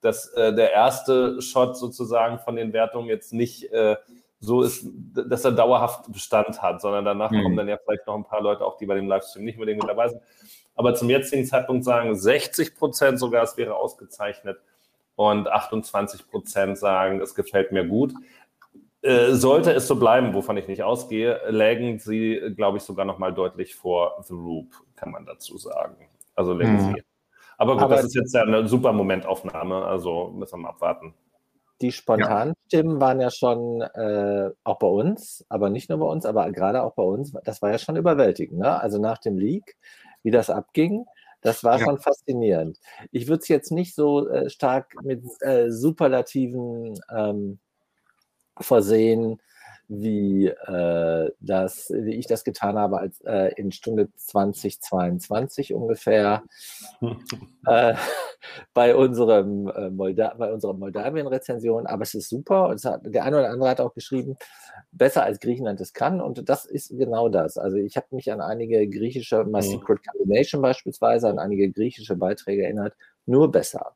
dass 0.00 0.28
äh, 0.34 0.54
der 0.54 0.72
erste 0.72 1.40
Shot 1.40 1.76
sozusagen 1.76 2.38
von 2.38 2.56
den 2.56 2.72
Wertungen 2.72 3.08
jetzt 3.08 3.32
nicht 3.32 3.70
äh, 3.72 3.96
so 4.40 4.62
ist, 4.62 4.86
dass 5.14 5.44
er 5.44 5.52
dauerhaft 5.52 6.12
Bestand 6.12 6.60
hat, 6.60 6.80
sondern 6.80 7.04
danach 7.04 7.30
mhm. 7.30 7.42
kommen 7.42 7.56
dann 7.56 7.68
ja 7.68 7.78
vielleicht 7.78 8.06
noch 8.06 8.14
ein 8.14 8.24
paar 8.24 8.42
Leute 8.42 8.64
auch, 8.64 8.76
die 8.76 8.86
bei 8.86 8.94
dem 8.94 9.08
Livestream 9.08 9.44
nicht 9.44 9.56
unbedingt 9.56 9.80
mit 9.80 9.90
dabei 9.90 10.08
sind. 10.08 10.20
Aber 10.74 10.94
zum 10.94 11.08
jetzigen 11.08 11.44
Zeitpunkt 11.46 11.84
sagen 11.84 12.14
60 12.14 12.76
Prozent 12.76 13.18
sogar, 13.18 13.42
es 13.42 13.56
wäre 13.56 13.74
ausgezeichnet 13.76 14.58
und 15.16 15.48
28 15.48 16.28
Prozent 16.28 16.78
sagen, 16.78 17.20
es 17.20 17.34
gefällt 17.34 17.72
mir 17.72 17.84
gut. 17.86 18.12
Äh, 19.06 19.34
sollte 19.36 19.72
es 19.72 19.86
so 19.86 19.94
bleiben, 19.94 20.34
wovon 20.34 20.56
ich 20.56 20.66
nicht 20.66 20.82
ausgehe, 20.82 21.40
lägen 21.48 22.00
sie, 22.00 22.40
glaube 22.56 22.78
ich, 22.78 22.82
sogar 22.82 23.04
noch 23.04 23.18
mal 23.18 23.32
deutlich 23.32 23.76
vor 23.76 24.20
The 24.26 24.34
Roop, 24.34 24.74
kann 24.96 25.12
man 25.12 25.24
dazu 25.24 25.56
sagen. 25.58 26.08
Also 26.34 26.54
lägen 26.54 26.74
mhm. 26.74 26.94
sie. 26.94 27.02
Aber 27.56 27.74
gut, 27.74 27.84
Aber 27.84 27.96
das 27.96 28.06
ist 28.06 28.16
jetzt 28.16 28.34
ja 28.34 28.42
eine 28.42 28.66
super 28.66 28.92
Momentaufnahme, 28.92 29.84
also 29.84 30.32
müssen 30.34 30.58
wir 30.58 30.62
mal 30.62 30.68
abwarten. 30.70 31.14
Die 31.80 31.92
spontanen 31.92 32.54
ja. 32.54 32.66
Stimmen 32.66 33.00
waren 33.00 33.20
ja 33.20 33.30
schon 33.30 33.82
äh, 33.82 34.50
auch 34.64 34.78
bei 34.80 34.88
uns, 34.88 35.46
aber 35.48 35.70
nicht 35.70 35.88
nur 35.88 35.98
bei 35.98 36.06
uns, 36.06 36.26
aber 36.26 36.50
gerade 36.50 36.82
auch 36.82 36.94
bei 36.94 37.04
uns, 37.04 37.32
das 37.44 37.62
war 37.62 37.70
ja 37.70 37.78
schon 37.78 37.94
überwältigend. 37.94 38.58
Ne? 38.58 38.80
Also 38.80 38.98
nach 38.98 39.18
dem 39.18 39.38
Leak, 39.38 39.76
wie 40.24 40.32
das 40.32 40.50
abging, 40.50 41.06
das 41.42 41.62
war 41.62 41.78
ja. 41.78 41.84
schon 41.84 41.98
faszinierend. 41.98 42.80
Ich 43.12 43.28
würde 43.28 43.42
es 43.42 43.48
jetzt 43.48 43.70
nicht 43.70 43.94
so 43.94 44.28
äh, 44.28 44.50
stark 44.50 44.94
mit 45.04 45.22
äh, 45.42 45.70
superlativen 45.70 46.98
ähm, 47.14 47.60
versehen, 48.60 49.40
wie, 49.88 50.48
äh, 50.48 51.30
das, 51.40 51.90
wie 51.94 52.14
ich 52.14 52.26
das 52.26 52.44
getan 52.44 52.76
habe, 52.76 52.98
als 52.98 53.20
äh, 53.20 53.52
in 53.56 53.70
Stunde 53.70 54.08
2022 54.16 55.72
ungefähr 55.74 56.42
äh, 57.66 57.94
bei, 58.74 58.96
unserem, 58.96 59.68
äh, 59.68 59.90
Molda 59.90 60.34
bei 60.36 60.52
unserer 60.52 60.74
Moldawien-Rezension. 60.74 61.86
Aber 61.86 62.02
es 62.02 62.14
ist 62.14 62.28
super. 62.28 62.68
Und 62.68 62.84
hat, 62.84 63.02
der 63.04 63.24
eine 63.24 63.38
oder 63.38 63.50
andere 63.50 63.70
hat 63.70 63.80
auch 63.80 63.94
geschrieben, 63.94 64.36
besser 64.90 65.22
als 65.22 65.38
Griechenland 65.38 65.80
es 65.80 65.92
kann. 65.92 66.20
Und 66.20 66.48
das 66.48 66.64
ist 66.64 66.90
genau 66.90 67.28
das. 67.28 67.56
Also 67.56 67.76
ich 67.76 67.96
habe 67.96 68.06
mich 68.10 68.32
an 68.32 68.40
einige 68.40 68.88
griechische, 68.88 69.44
My 69.44 69.58
mhm. 69.58 69.62
Secret 69.62 70.00
Combination 70.06 70.62
beispielsweise, 70.62 71.28
an 71.28 71.38
einige 71.38 71.70
griechische 71.70 72.16
Beiträge 72.16 72.64
erinnert. 72.64 72.94
Nur 73.24 73.50
besser. 73.50 73.94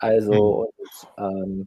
Also, 0.00 0.68
mhm. 1.16 1.24
und, 1.24 1.66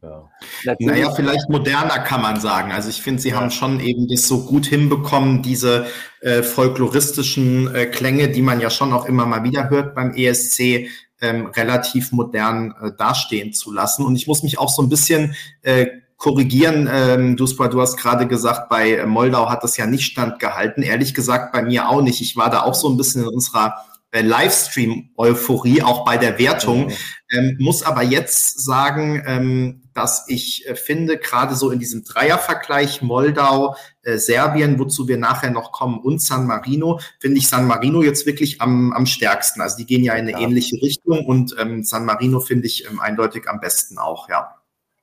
ja. 0.62 0.74
naja, 0.78 1.10
vielleicht 1.10 1.50
moderner 1.50 1.98
kann 1.98 2.22
man 2.22 2.40
sagen. 2.40 2.72
Also 2.72 2.88
ich 2.88 3.02
finde, 3.02 3.20
sie 3.20 3.30
ja. 3.30 3.36
haben 3.36 3.50
schon 3.50 3.78
eben 3.80 4.08
das 4.08 4.26
so 4.26 4.46
gut 4.46 4.66
hinbekommen, 4.66 5.42
diese 5.42 5.86
äh, 6.20 6.42
folkloristischen 6.42 7.74
äh, 7.74 7.86
Klänge, 7.86 8.28
die 8.28 8.42
man 8.42 8.60
ja 8.60 8.70
schon 8.70 8.92
auch 8.92 9.04
immer 9.04 9.26
mal 9.26 9.44
wieder 9.44 9.68
hört 9.68 9.94
beim 9.94 10.14
ESC, 10.14 10.88
ähm, 11.20 11.46
relativ 11.46 12.10
modern 12.10 12.74
äh, 12.80 12.90
dastehen 12.96 13.52
zu 13.52 13.70
lassen. 13.70 14.04
Und 14.04 14.16
ich 14.16 14.26
muss 14.26 14.42
mich 14.42 14.58
auch 14.58 14.70
so 14.70 14.82
ein 14.82 14.88
bisschen 14.88 15.34
äh, 15.62 15.86
korrigieren. 16.16 16.88
Ähm, 16.90 17.36
du, 17.36 17.46
du 17.46 17.80
hast 17.80 17.96
gerade 17.96 18.26
gesagt, 18.26 18.68
bei 18.70 19.04
Moldau 19.04 19.50
hat 19.50 19.62
das 19.62 19.76
ja 19.76 19.86
nicht 19.86 20.04
standgehalten. 20.04 20.82
Ehrlich 20.82 21.14
gesagt, 21.14 21.52
bei 21.52 21.62
mir 21.62 21.88
auch 21.88 22.00
nicht. 22.00 22.20
Ich 22.22 22.36
war 22.36 22.48
da 22.48 22.62
auch 22.62 22.74
so 22.74 22.88
ein 22.88 22.96
bisschen 22.96 23.22
in 23.22 23.28
unserer 23.28 23.84
Livestream-Euphorie, 24.20 25.82
auch 25.82 26.04
bei 26.04 26.18
der 26.18 26.38
Wertung. 26.38 26.86
Mhm. 26.86 26.92
Ähm, 27.30 27.56
muss 27.58 27.82
aber 27.82 28.02
jetzt 28.02 28.62
sagen, 28.62 29.22
ähm, 29.26 29.82
dass 29.94 30.26
ich 30.28 30.68
äh, 30.68 30.74
finde, 30.74 31.16
gerade 31.16 31.54
so 31.54 31.70
in 31.70 31.78
diesem 31.78 32.04
Dreiervergleich 32.04 33.00
Moldau, 33.00 33.74
äh, 34.02 34.18
Serbien, 34.18 34.78
wozu 34.78 35.08
wir 35.08 35.16
nachher 35.16 35.50
noch 35.50 35.72
kommen, 35.72 35.98
und 35.98 36.20
San 36.20 36.46
Marino, 36.46 37.00
finde 37.20 37.38
ich 37.38 37.48
San 37.48 37.66
Marino 37.66 38.02
jetzt 38.02 38.26
wirklich 38.26 38.60
am, 38.60 38.92
am 38.92 39.06
stärksten. 39.06 39.62
Also 39.62 39.78
die 39.78 39.86
gehen 39.86 40.04
ja 40.04 40.12
in 40.12 40.28
eine 40.28 40.32
ja. 40.32 40.40
ähnliche 40.40 40.76
Richtung 40.82 41.24
und 41.24 41.56
ähm, 41.58 41.82
San 41.82 42.04
Marino 42.04 42.40
finde 42.40 42.66
ich 42.66 42.86
ähm, 42.90 43.00
eindeutig 43.00 43.48
am 43.48 43.60
besten 43.60 43.96
auch, 43.96 44.28
ja. 44.28 44.54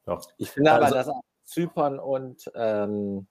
ja. 0.05 0.19
Ich 0.37 0.51
finde 0.51 0.71
also, 0.71 0.95
aber, 0.95 1.03
dass 1.03 1.15
Zypern 1.45 1.97
und 1.99 2.51
ähm, 2.53 3.27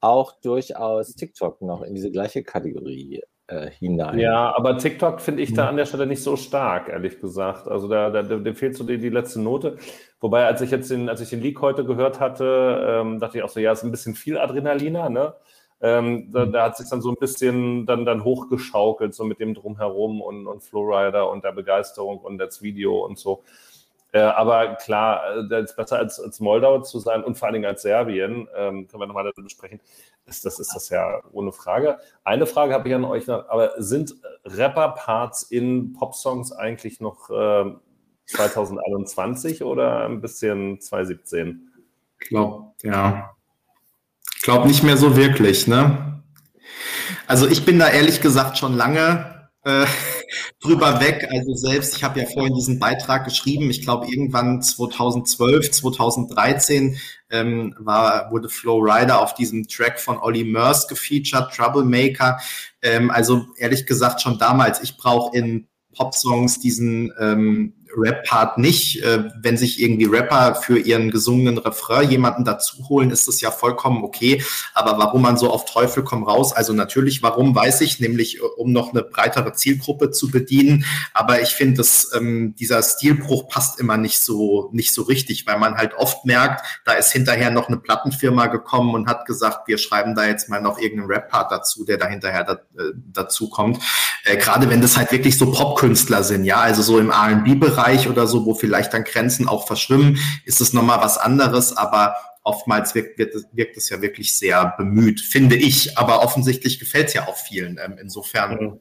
auch 0.00 0.40
durchaus 0.40 1.14
TikTok 1.14 1.62
noch 1.62 1.82
in 1.82 1.94
diese 1.94 2.10
gleiche 2.10 2.42
Kategorie 2.42 3.22
äh, 3.50 3.70
hinein. 3.70 4.18
Ja, 4.18 4.54
aber 4.56 4.78
TikTok 4.78 5.20
finde 5.20 5.42
ich 5.42 5.52
da 5.52 5.68
an 5.68 5.76
der 5.76 5.86
Stelle 5.86 6.06
nicht 6.06 6.22
so 6.22 6.36
stark, 6.36 6.88
ehrlich 6.88 7.20
gesagt. 7.20 7.66
Also 7.66 7.88
da, 7.88 8.10
da, 8.10 8.22
da 8.22 8.54
fehlt 8.54 8.76
so 8.76 8.84
die, 8.84 8.98
die 8.98 9.08
letzte 9.08 9.40
Note. 9.40 9.76
Wobei, 10.20 10.46
als 10.46 10.60
ich 10.60 10.70
jetzt 10.70 10.90
den, 10.90 11.08
als 11.08 11.20
ich 11.20 11.30
den 11.30 11.40
Leak 11.40 11.60
heute 11.60 11.84
gehört 11.84 12.20
hatte, 12.20 12.84
ähm, 12.86 13.18
dachte 13.18 13.38
ich 13.38 13.44
auch 13.44 13.48
so, 13.48 13.58
ja, 13.58 13.72
ist 13.72 13.82
ein 13.82 13.90
bisschen 13.90 14.14
viel 14.14 14.38
Adrenaliner, 14.38 15.10
ne? 15.10 15.34
Ähm, 15.82 16.30
da, 16.30 16.44
da, 16.44 16.64
hat 16.64 16.76
sich 16.76 16.90
dann 16.90 17.00
so 17.00 17.08
ein 17.10 17.16
bisschen 17.18 17.86
dann, 17.86 18.04
dann 18.04 18.22
hochgeschaukelt, 18.22 19.14
so 19.14 19.24
mit 19.24 19.40
dem 19.40 19.54
Drumherum 19.54 20.20
und, 20.20 20.46
und 20.46 20.62
Flowrider 20.62 21.30
und 21.30 21.42
der 21.42 21.52
Begeisterung 21.52 22.18
und 22.18 22.36
das 22.36 22.60
Video 22.62 23.04
und 23.04 23.18
so. 23.18 23.42
Äh, 24.12 24.20
aber 24.20 24.74
klar, 24.74 25.50
äh, 25.50 25.62
ist 25.62 25.76
besser 25.76 25.98
als, 25.98 26.20
als 26.20 26.38
Moldau 26.38 26.80
zu 26.80 26.98
sein 26.98 27.24
und 27.24 27.38
vor 27.38 27.46
allen 27.46 27.54
Dingen 27.54 27.66
als 27.66 27.82
Serbien, 27.82 28.48
ähm, 28.54 28.88
können 28.88 29.02
wir 29.02 29.06
nochmal 29.06 29.24
darüber 29.24 29.44
besprechen, 29.44 29.80
ist 30.30 30.46
das, 30.46 30.58
ist 30.58 30.74
das 30.74 30.88
ja 30.88 31.20
ohne 31.32 31.52
Frage. 31.52 31.98
Eine 32.24 32.46
Frage 32.46 32.72
habe 32.72 32.88
ich 32.88 32.94
an 32.94 33.04
euch 33.04 33.26
noch, 33.26 33.48
aber 33.48 33.72
sind 33.78 34.14
Rapper-Parts 34.44 35.42
in 35.42 35.92
Popsongs 35.92 36.52
eigentlich 36.52 37.00
noch 37.00 37.28
äh, 37.30 37.72
2021 38.26 39.62
oder 39.62 40.06
ein 40.06 40.20
bisschen 40.20 40.80
2017? 40.80 41.70
Ich 42.20 42.28
glaube, 42.28 42.72
ja. 42.82 43.30
Ich 44.36 44.42
glaube 44.42 44.68
nicht 44.68 44.82
mehr 44.82 44.96
so 44.96 45.16
wirklich, 45.16 45.66
ne? 45.66 46.22
Also 47.26 47.46
ich 47.46 47.64
bin 47.64 47.78
da 47.78 47.88
ehrlich 47.88 48.20
gesagt 48.20 48.56
schon 48.56 48.76
lange 48.76 49.48
äh, 49.64 49.84
drüber 50.60 51.00
weg. 51.00 51.28
Also 51.30 51.54
selbst, 51.54 51.96
ich 51.96 52.04
habe 52.04 52.20
ja 52.20 52.26
vorhin 52.26 52.54
diesen 52.54 52.78
Beitrag 52.78 53.24
geschrieben, 53.24 53.70
ich 53.70 53.82
glaube 53.82 54.06
irgendwann 54.06 54.62
2012, 54.62 55.70
2013 55.70 56.96
ähm, 57.30 57.74
war, 57.78 58.30
wurde 58.30 58.48
Flow 58.48 58.78
Rider 58.78 59.20
auf 59.20 59.34
diesem 59.34 59.68
Track 59.68 60.00
von 60.00 60.18
Olly 60.18 60.44
Murs 60.44 60.88
gefeatured, 60.88 61.52
Troublemaker. 61.54 62.40
Ähm, 62.82 63.10
also 63.10 63.46
ehrlich 63.56 63.86
gesagt 63.86 64.20
schon 64.22 64.38
damals, 64.38 64.82
ich 64.82 64.96
brauche 64.96 65.36
in 65.36 65.68
Pop-Songs 65.94 66.60
diesen 66.60 67.12
ähm, 67.18 67.74
Rap-Part 67.96 68.58
nicht. 68.58 69.02
Äh, 69.02 69.24
wenn 69.40 69.56
sich 69.56 69.80
irgendwie 69.80 70.06
Rapper 70.06 70.54
für 70.56 70.78
ihren 70.78 71.10
gesungenen 71.10 71.58
Refrain 71.58 72.10
jemanden 72.10 72.44
dazu 72.44 72.88
holen, 72.88 73.10
ist 73.10 73.28
das 73.28 73.40
ja 73.40 73.50
vollkommen 73.50 74.04
okay. 74.04 74.42
Aber 74.74 74.98
warum 74.98 75.22
man 75.22 75.36
so 75.36 75.50
auf 75.50 75.64
Teufel 75.64 76.02
komm 76.02 76.24
raus? 76.24 76.52
Also 76.52 76.72
natürlich, 76.72 77.22
warum 77.22 77.54
weiß 77.54 77.80
ich, 77.82 78.00
nämlich 78.00 78.38
äh, 78.38 78.42
um 78.42 78.72
noch 78.72 78.92
eine 78.92 79.02
breitere 79.02 79.52
Zielgruppe 79.52 80.10
zu 80.10 80.30
bedienen. 80.30 80.84
Aber 81.12 81.40
ich 81.40 81.50
finde, 81.50 81.78
dass 81.78 82.10
ähm, 82.14 82.54
dieser 82.58 82.82
Stilbruch 82.82 83.48
passt 83.48 83.80
immer 83.80 83.96
nicht 83.96 84.20
so 84.20 84.70
nicht 84.72 84.94
so 84.94 85.02
richtig, 85.02 85.46
weil 85.46 85.58
man 85.58 85.76
halt 85.76 85.94
oft 85.94 86.24
merkt, 86.24 86.64
da 86.84 86.92
ist 86.92 87.12
hinterher 87.12 87.50
noch 87.50 87.68
eine 87.68 87.76
Plattenfirma 87.76 88.46
gekommen 88.46 88.94
und 88.94 89.08
hat 89.08 89.26
gesagt, 89.26 89.68
wir 89.68 89.78
schreiben 89.78 90.14
da 90.14 90.26
jetzt 90.26 90.48
mal 90.48 90.60
noch 90.60 90.78
irgendeinen 90.78 91.10
Rap-Part 91.10 91.52
dazu, 91.52 91.84
der 91.84 91.98
da 91.98 92.06
hinterher 92.06 92.44
da, 92.44 92.52
äh, 92.52 92.92
dazu 93.12 93.48
kommt. 93.48 93.82
Äh, 94.24 94.36
Gerade 94.36 94.68
wenn 94.68 94.80
das 94.80 94.96
halt 94.96 95.12
wirklich 95.12 95.38
so 95.38 95.50
Popkünstler 95.50 96.22
sind, 96.22 96.44
ja, 96.44 96.60
also 96.60 96.82
so 96.82 96.98
im 96.98 97.10
R&B-Bereich 97.10 97.79
oder 98.08 98.26
so, 98.26 98.46
wo 98.46 98.54
vielleicht 98.54 98.92
dann 98.94 99.04
Grenzen 99.04 99.48
auch 99.48 99.66
verschwimmen, 99.66 100.18
ist 100.44 100.60
es 100.60 100.72
nochmal 100.72 101.00
was 101.00 101.18
anderes, 101.18 101.76
aber 101.76 102.16
oftmals 102.42 102.94
wirkt, 102.94 103.18
wird, 103.18 103.34
wirkt 103.52 103.76
es 103.76 103.90
ja 103.90 104.00
wirklich 104.00 104.36
sehr 104.36 104.74
bemüht, 104.76 105.20
finde 105.20 105.56
ich. 105.56 105.98
Aber 105.98 106.22
offensichtlich 106.22 106.78
gefällt 106.78 107.08
es 107.08 107.14
ja 107.14 107.28
auch 107.28 107.36
vielen. 107.36 107.78
Ähm, 107.82 107.98
insofern 108.00 108.56
mhm. 108.56 108.80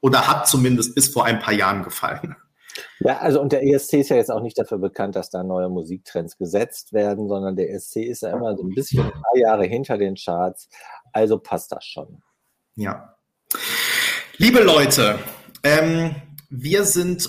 oder 0.00 0.26
hat 0.28 0.46
zumindest 0.48 0.94
bis 0.94 1.08
vor 1.08 1.24
ein 1.24 1.38
paar 1.38 1.54
Jahren 1.54 1.82
gefallen. 1.82 2.36
Ja, 3.00 3.18
also 3.18 3.40
und 3.40 3.52
der 3.52 3.64
ESC 3.64 3.94
ist 3.94 4.10
ja 4.10 4.16
jetzt 4.16 4.30
auch 4.30 4.42
nicht 4.42 4.58
dafür 4.58 4.78
bekannt, 4.78 5.16
dass 5.16 5.30
da 5.30 5.42
neue 5.42 5.68
Musiktrends 5.68 6.36
gesetzt 6.36 6.92
werden, 6.92 7.28
sondern 7.28 7.56
der 7.56 7.70
ESC 7.70 7.96
ist 7.96 8.22
ja 8.22 8.30
immer 8.30 8.56
so 8.56 8.62
ein 8.62 8.74
bisschen 8.74 9.04
ein 9.04 9.10
paar 9.10 9.36
Jahre 9.36 9.64
hinter 9.64 9.98
den 9.98 10.14
Charts. 10.14 10.68
Also 11.12 11.38
passt 11.38 11.72
das 11.72 11.84
schon. 11.84 12.22
Ja. 12.76 13.16
Liebe 14.36 14.60
Leute, 14.60 15.18
ähm, 15.64 16.14
wir 16.50 16.84
sind 16.84 17.28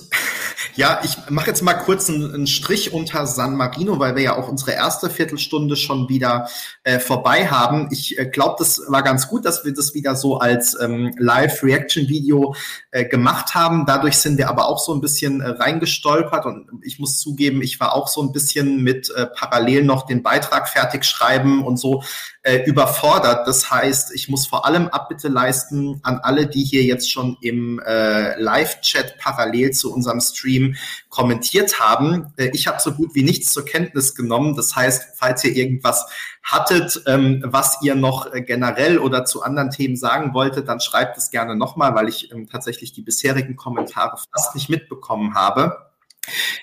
ja, 0.76 1.02
ich 1.04 1.18
mache 1.30 1.48
jetzt 1.48 1.62
mal 1.62 1.74
kurz 1.74 2.10
einen, 2.10 2.34
einen, 2.34 2.48
Strich 2.48 2.94
unter 2.94 3.28
San 3.28 3.56
Marino, 3.56 4.00
weil 4.00 4.16
wir 4.16 4.24
ja 4.24 4.38
auch 4.38 4.48
unsere 4.48 4.72
erste 4.72 5.10
Viertelstunde 5.10 5.76
schon 5.76 6.10
wieder 6.10 6.50
äh, 6.84 7.00
vorbei 7.00 7.48
haben. 7.48 7.90
Ich 7.92 8.18
äh, 8.18 8.26
glaube, 8.26 8.56
das 8.60 8.82
war 8.88 9.04
ganz 9.04 9.28
gut, 9.28 9.46
dass 9.46 9.66
wir 9.66 9.74
das 9.74 9.94
wieder 9.94 10.16
so 10.16 10.40
als 10.40 10.80
ähm, 10.80 11.14
Live-Reaction-Video 11.18 12.56
äh, 12.92 13.06
gemacht 13.06 13.56
haben. 13.56 13.86
Dadurch 13.86 14.18
sind 14.18 14.38
wir 14.38 14.50
aber 14.50 14.68
auch 14.68 14.80
so 14.80 14.94
ein 14.94 15.02
bisschen 15.02 15.42
äh, 15.42 15.50
reingestolpert 15.50 16.46
und 16.46 16.68
ich 16.84 17.00
muss 17.00 17.20
zugeben, 17.20 17.62
ich 17.62 17.80
war 17.80 17.94
auch 17.94 18.08
so 18.08 18.22
ein 18.22 18.32
bisschen 18.32 18.84
mit 18.84 19.10
äh, 19.16 19.28
parallel 19.28 19.84
noch 19.84 20.06
den 20.06 20.24
Beitrag 20.24 20.70
fertig 20.70 21.06
schreiben 21.06 21.64
und 21.64 21.78
so 21.78 22.04
äh, 22.44 22.64
überfordert. 22.64 23.48
Das 23.48 23.70
heißt, 23.70 24.14
ich 24.14 24.30
muss 24.30 24.48
vor 24.48 24.66
allem 24.66 24.88
Abbitte 24.88 25.28
leisten 25.28 26.00
an 26.04 26.20
alle, 26.20 26.48
die 26.48 26.64
hier 26.64 26.84
jetzt 26.84 27.12
schon 27.12 27.38
im 27.42 27.80
äh, 27.80 28.40
Live-Chat 28.40 29.18
parallel 29.18 29.72
zu 29.72 29.94
unserem 29.94 30.22
Stream 30.22 30.76
kommentiert 31.10 31.80
haben. 31.80 32.34
Äh, 32.38 32.52
ich 32.54 32.68
habe 32.68 32.80
so 32.82 32.94
gut 32.94 33.14
wie 33.14 33.24
nichts 33.24 33.52
zur 33.52 33.66
Kenntnis 33.66 34.16
genommen. 34.16 34.56
Das 34.56 34.76
heißt, 34.76 35.18
falls 35.18 35.44
ihr 35.44 35.56
irgendwas 35.56 36.06
hattet, 36.44 37.02
ähm, 37.08 37.44
was 37.46 37.80
ihr 37.82 37.96
noch 37.96 38.34
äh, 38.34 38.42
generell 38.42 39.00
oder 39.00 39.26
zu 39.26 39.44
anderen 39.44 39.70
Themen 39.70 39.98
sagen 39.98 40.34
wolltet, 40.34 40.68
dann 40.68 40.80
schreibt 40.80 41.18
es 41.18 41.32
gerne 41.32 41.56
nochmal, 41.56 41.94
weil 41.94 42.08
ich 42.08 42.32
ähm, 42.32 42.48
tatsächlich 42.48 42.94
die 42.94 43.02
bisherigen 43.02 43.56
Kommentare 43.56 44.18
fast 44.32 44.56
nicht 44.56 44.70
mitbekommen 44.70 45.36
habe. 45.36 45.90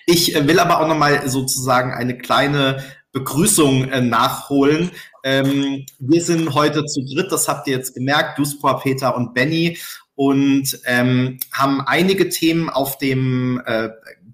Ich 0.06 0.34
äh, 0.34 0.46
will 0.48 0.58
aber 0.58 0.80
auch 0.80 0.88
nochmal 0.88 1.28
sozusagen 1.28 1.92
eine 1.92 2.16
kleine 2.16 2.82
Begrüßung 3.12 3.88
äh, 3.88 4.00
nachholen. 4.00 4.90
Ähm, 5.26 5.84
wir 5.98 6.22
sind 6.22 6.54
heute 6.54 6.84
zu 6.84 7.04
dritt, 7.04 7.32
das 7.32 7.48
habt 7.48 7.66
ihr 7.66 7.76
jetzt 7.76 7.94
gemerkt, 7.94 8.38
Duspor, 8.38 8.78
Peter 8.80 9.16
und 9.16 9.34
Benny. 9.34 9.76
Und 10.14 10.78
ähm, 10.86 11.40
haben 11.52 11.80
einige 11.80 12.28
Themen 12.28 12.70
auf 12.70 12.96
dem 12.98 13.60
äh, 13.66 13.88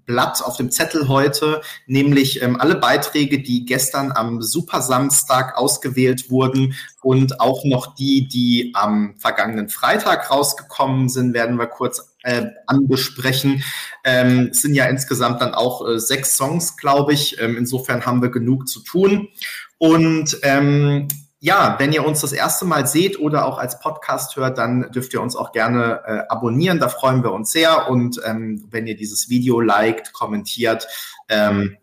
Blatt, 0.05 0.41
auf 0.43 0.57
dem 0.57 0.71
Zettel 0.71 1.07
heute, 1.07 1.61
nämlich 1.87 2.41
ähm, 2.41 2.59
alle 2.59 2.75
Beiträge, 2.75 3.41
die 3.41 3.65
gestern 3.65 4.11
am 4.11 4.41
Super 4.41 4.81
Samstag 4.81 5.57
ausgewählt 5.57 6.29
wurden 6.29 6.75
und 7.01 7.39
auch 7.39 7.63
noch 7.65 7.95
die, 7.95 8.27
die 8.27 8.71
am 8.73 9.15
vergangenen 9.17 9.69
Freitag 9.69 10.29
rausgekommen 10.29 11.09
sind, 11.09 11.33
werden 11.33 11.57
wir 11.57 11.67
kurz 11.67 12.13
äh, 12.23 12.45
anbesprechen. 12.67 13.63
Ähm, 14.03 14.49
es 14.51 14.61
sind 14.61 14.73
ja 14.73 14.85
insgesamt 14.85 15.41
dann 15.41 15.53
auch 15.53 15.87
äh, 15.87 15.99
sechs 15.99 16.37
Songs, 16.37 16.77
glaube 16.77 17.13
ich. 17.13 17.39
Ähm, 17.41 17.57
insofern 17.57 18.05
haben 18.05 18.21
wir 18.21 18.29
genug 18.29 18.67
zu 18.67 18.81
tun. 18.81 19.29
Und 19.77 20.37
ähm, 20.43 21.07
ja, 21.43 21.75
wenn 21.77 21.91
ihr 21.91 22.05
uns 22.05 22.21
das 22.21 22.31
erste 22.31 22.63
Mal 22.63 22.87
seht 22.87 23.19
oder 23.19 23.45
auch 23.45 23.57
als 23.57 23.77
Podcast 23.77 24.37
hört, 24.37 24.57
dann 24.57 24.89
dürft 24.93 25.13
ihr 25.13 25.21
uns 25.21 25.35
auch 25.35 25.51
gerne 25.51 26.01
äh, 26.05 26.23
abonnieren. 26.29 26.79
Da 26.79 26.87
freuen 26.87 27.21
wir 27.21 27.33
uns 27.33 27.51
sehr. 27.51 27.89
Und 27.89 28.21
ähm, 28.23 28.65
wenn 28.71 28.87
ihr 28.87 28.95
dieses 28.95 29.29
Video 29.29 29.59
liked, 29.59 30.13
kommentiert, 30.13 30.87
ähm, 31.27 31.75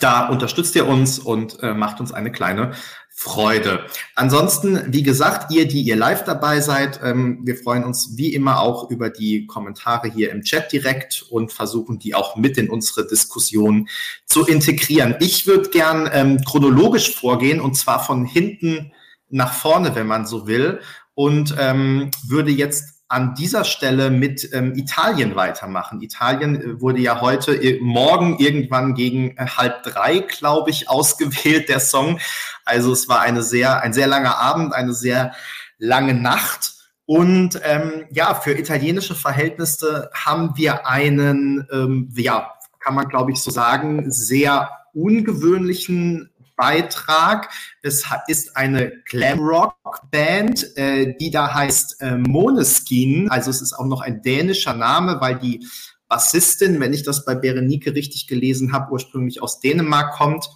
da 0.00 0.26
unterstützt 0.26 0.74
ihr 0.74 0.88
uns 0.88 1.20
und 1.20 1.62
äh, 1.62 1.74
macht 1.74 2.00
uns 2.00 2.12
eine 2.12 2.32
kleine 2.32 2.72
Freude. 3.14 3.86
Ansonsten, 4.16 4.92
wie 4.92 5.02
gesagt, 5.02 5.52
ihr, 5.52 5.68
die 5.68 5.82
ihr 5.82 5.96
live 5.96 6.24
dabei 6.24 6.60
seid, 6.60 7.00
ähm, 7.04 7.40
wir 7.44 7.56
freuen 7.56 7.84
uns 7.84 8.16
wie 8.16 8.34
immer 8.34 8.60
auch 8.60 8.90
über 8.90 9.10
die 9.10 9.46
Kommentare 9.46 10.10
hier 10.10 10.32
im 10.32 10.42
Chat 10.42 10.72
direkt 10.72 11.24
und 11.30 11.52
versuchen 11.52 11.98
die 11.98 12.14
auch 12.14 12.36
mit 12.36 12.58
in 12.58 12.68
unsere 12.68 13.06
Diskussion 13.06 13.88
zu 14.26 14.44
integrieren. 14.46 15.14
Ich 15.20 15.46
würde 15.46 15.70
gern 15.70 16.10
ähm, 16.12 16.40
chronologisch 16.44 17.14
vorgehen 17.14 17.60
und 17.60 17.74
zwar 17.74 18.04
von 18.04 18.24
hinten 18.24 18.92
nach 19.28 19.52
vorne, 19.54 19.94
wenn 19.94 20.06
man 20.06 20.26
so 20.26 20.46
will, 20.46 20.80
und 21.14 21.54
ähm, 21.58 22.10
würde 22.26 22.50
jetzt 22.50 23.02
an 23.12 23.34
dieser 23.34 23.64
Stelle 23.64 24.10
mit 24.10 24.48
ähm, 24.54 24.72
Italien 24.74 25.36
weitermachen. 25.36 26.00
Italien 26.00 26.60
äh, 26.60 26.80
wurde 26.80 27.00
ja 27.00 27.20
heute, 27.20 27.54
äh, 27.54 27.78
morgen 27.82 28.38
irgendwann 28.38 28.94
gegen 28.94 29.36
äh, 29.36 29.46
halb 29.46 29.82
drei, 29.82 30.20
glaube 30.20 30.70
ich, 30.70 30.88
ausgewählt, 30.88 31.68
der 31.68 31.80
Song. 31.80 32.18
Also 32.64 32.92
es 32.92 33.08
war 33.08 33.20
eine 33.20 33.42
sehr, 33.42 33.82
ein 33.82 33.92
sehr 33.92 34.06
langer 34.06 34.38
Abend, 34.38 34.74
eine 34.74 34.92
sehr 34.92 35.32
lange 35.78 36.14
Nacht. 36.14 36.72
Und 37.04 37.60
ähm, 37.64 38.06
ja, 38.10 38.34
für 38.34 38.58
italienische 38.58 39.14
Verhältnisse 39.14 40.10
haben 40.14 40.56
wir 40.56 40.86
einen, 40.86 41.66
ähm, 41.72 42.08
ja, 42.16 42.52
kann 42.80 42.94
man 42.94 43.08
glaube 43.08 43.32
ich 43.32 43.40
so 43.42 43.50
sagen, 43.50 44.10
sehr 44.10 44.70
ungewöhnlichen 44.94 46.30
Beitrag. 46.56 47.50
Es 47.82 48.04
ist 48.28 48.56
eine 48.56 48.92
Glamrock-Band, 49.06 50.76
äh, 50.76 51.16
die 51.18 51.30
da 51.30 51.52
heißt 51.52 52.00
äh, 52.00 52.16
Moneskin. 52.16 53.28
Also 53.30 53.50
es 53.50 53.62
ist 53.62 53.72
auch 53.72 53.86
noch 53.86 54.00
ein 54.00 54.22
dänischer 54.22 54.74
Name, 54.74 55.20
weil 55.20 55.38
die 55.38 55.66
Bassistin, 56.08 56.78
wenn 56.78 56.92
ich 56.92 57.02
das 57.02 57.24
bei 57.24 57.34
Berenike 57.34 57.94
richtig 57.94 58.26
gelesen 58.26 58.72
habe, 58.72 58.92
ursprünglich 58.92 59.42
aus 59.42 59.60
Dänemark 59.60 60.14
kommt. 60.14 60.48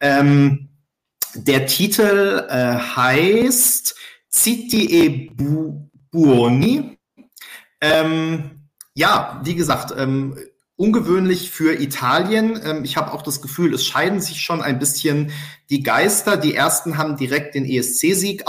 Ähm, 0.00 0.70
der 1.34 1.66
Titel 1.66 2.46
äh, 2.48 2.76
heißt 2.78 3.94
Citi 4.30 5.04
e 5.04 5.30
Buoni. 6.10 6.98
Ähm, 7.80 8.68
ja, 8.94 9.40
wie 9.44 9.54
gesagt, 9.54 9.94
ähm, 9.96 10.36
ungewöhnlich 10.76 11.50
für 11.50 11.80
Italien. 11.80 12.60
Ähm, 12.64 12.84
ich 12.84 12.96
habe 12.96 13.12
auch 13.12 13.22
das 13.22 13.42
Gefühl, 13.42 13.74
es 13.74 13.84
scheiden 13.86 14.20
sich 14.20 14.40
schon 14.40 14.62
ein 14.62 14.78
bisschen 14.78 15.30
die 15.70 15.82
Geister. 15.82 16.36
Die 16.36 16.54
ersten 16.54 16.98
haben 16.98 17.16
direkt 17.16 17.54
den 17.54 17.64
ESC-Sieg 17.64 18.44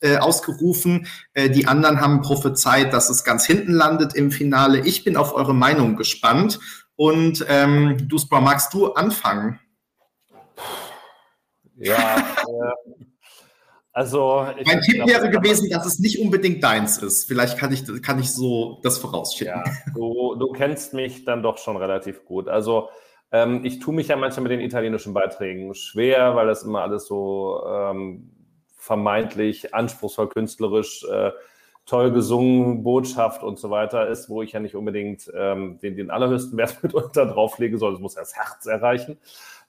äh, 0.00 0.16
ausgerufen. 0.18 1.06
Äh, 1.32 1.50
die 1.50 1.66
anderen 1.66 2.00
haben 2.00 2.20
prophezeit, 2.20 2.92
dass 2.92 3.08
es 3.08 3.24
ganz 3.24 3.46
hinten 3.46 3.72
landet 3.72 4.14
im 4.14 4.30
Finale. 4.30 4.80
Ich 4.86 5.04
bin 5.04 5.16
auf 5.16 5.34
eure 5.34 5.54
Meinung 5.54 5.96
gespannt. 5.96 6.58
Und 6.96 7.44
ähm, 7.48 8.08
Dusbra, 8.08 8.42
magst 8.42 8.74
du 8.74 8.92
anfangen? 8.92 9.58
Ja, 11.80 12.18
äh, 12.18 13.04
also, 13.92 14.46
mein 14.64 14.80
Tipp 14.82 15.04
wäre 15.06 15.30
gewesen, 15.30 15.68
dass 15.70 15.84
es 15.84 15.98
nicht 15.98 16.20
unbedingt 16.20 16.62
deins 16.62 16.98
ist. 16.98 17.26
Vielleicht 17.26 17.58
kann 17.58 17.72
ich, 17.72 17.84
kann 18.02 18.20
ich 18.20 18.32
so 18.32 18.78
das 18.82 18.98
vorausschicken. 18.98 19.54
Ja, 19.54 19.64
du, 19.94 20.36
du 20.36 20.52
kennst 20.52 20.94
mich 20.94 21.24
dann 21.24 21.42
doch 21.42 21.58
schon 21.58 21.76
relativ 21.76 22.24
gut. 22.24 22.48
Also, 22.48 22.88
ähm, 23.32 23.64
ich 23.64 23.80
tue 23.80 23.94
mich 23.94 24.08
ja 24.08 24.16
manchmal 24.16 24.44
mit 24.44 24.52
den 24.52 24.60
italienischen 24.60 25.12
Beiträgen 25.12 25.74
schwer, 25.74 26.36
weil 26.36 26.46
das 26.46 26.62
immer 26.62 26.82
alles 26.82 27.06
so 27.06 27.64
ähm, 27.66 28.30
vermeintlich 28.76 29.74
anspruchsvoll, 29.74 30.28
künstlerisch, 30.28 31.04
äh, 31.10 31.32
toll 31.86 32.12
gesungen, 32.12 32.84
Botschaft 32.84 33.42
und 33.42 33.58
so 33.58 33.70
weiter 33.70 34.06
ist, 34.08 34.28
wo 34.28 34.42
ich 34.42 34.52
ja 34.52 34.60
nicht 34.60 34.76
unbedingt 34.76 35.30
ähm, 35.34 35.78
den, 35.82 35.96
den 35.96 36.10
allerhöchsten 36.10 36.56
Wert 36.56 36.78
mitunter 36.82 37.26
drauflege, 37.26 37.76
sondern 37.78 37.96
es 37.96 38.00
muss 38.00 38.14
ja 38.14 38.20
das 38.20 38.36
Herz 38.36 38.66
erreichen. 38.66 39.18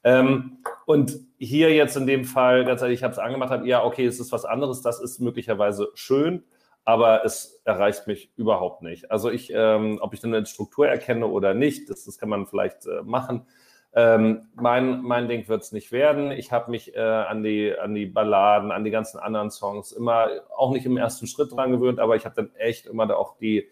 Ähm, 0.03 0.57
und 0.85 1.19
hier 1.37 1.73
jetzt 1.73 1.95
in 1.95 2.07
dem 2.07 2.25
Fall, 2.25 2.65
ganz 2.65 2.81
ehrlich, 2.81 2.99
ich 2.99 3.03
habe 3.03 3.13
es 3.13 3.19
angemacht, 3.19 3.51
habe, 3.51 3.67
ja, 3.67 3.83
okay, 3.83 4.05
es 4.05 4.19
ist 4.19 4.31
was 4.31 4.45
anderes, 4.45 4.81
das 4.81 4.99
ist 4.99 5.19
möglicherweise 5.19 5.89
schön, 5.93 6.43
aber 6.83 7.23
es 7.23 7.61
erreicht 7.65 8.07
mich 8.07 8.31
überhaupt 8.35 8.81
nicht. 8.81 9.11
Also 9.11 9.29
ich, 9.29 9.51
ähm, 9.53 9.99
ob 10.01 10.13
ich 10.13 10.19
dann 10.19 10.33
eine 10.33 10.45
Struktur 10.45 10.87
erkenne 10.87 11.27
oder 11.27 11.53
nicht, 11.53 11.89
das, 11.89 12.05
das 12.05 12.17
kann 12.17 12.29
man 12.29 12.47
vielleicht 12.47 12.85
äh, 12.87 13.03
machen. 13.03 13.45
Ähm, 13.93 14.47
mein, 14.55 15.01
mein 15.01 15.27
Ding 15.27 15.47
wird 15.49 15.63
es 15.63 15.73
nicht 15.73 15.91
werden. 15.91 16.31
Ich 16.31 16.51
habe 16.51 16.71
mich 16.71 16.95
äh, 16.95 16.99
an, 16.99 17.43
die, 17.43 17.77
an 17.77 17.93
die 17.93 18.05
Balladen, 18.05 18.71
an 18.71 18.85
die 18.85 18.91
ganzen 18.91 19.19
anderen 19.19 19.51
Songs 19.51 19.91
immer 19.91 20.29
auch 20.55 20.71
nicht 20.71 20.85
im 20.85 20.97
ersten 20.97 21.27
Schritt 21.27 21.51
dran 21.51 21.71
gewöhnt, 21.71 21.99
aber 21.99 22.15
ich 22.15 22.25
habe 22.25 22.35
dann 22.35 22.55
echt 22.55 22.85
immer 22.85 23.05
da 23.05 23.15
auch 23.15 23.37
die, 23.37 23.67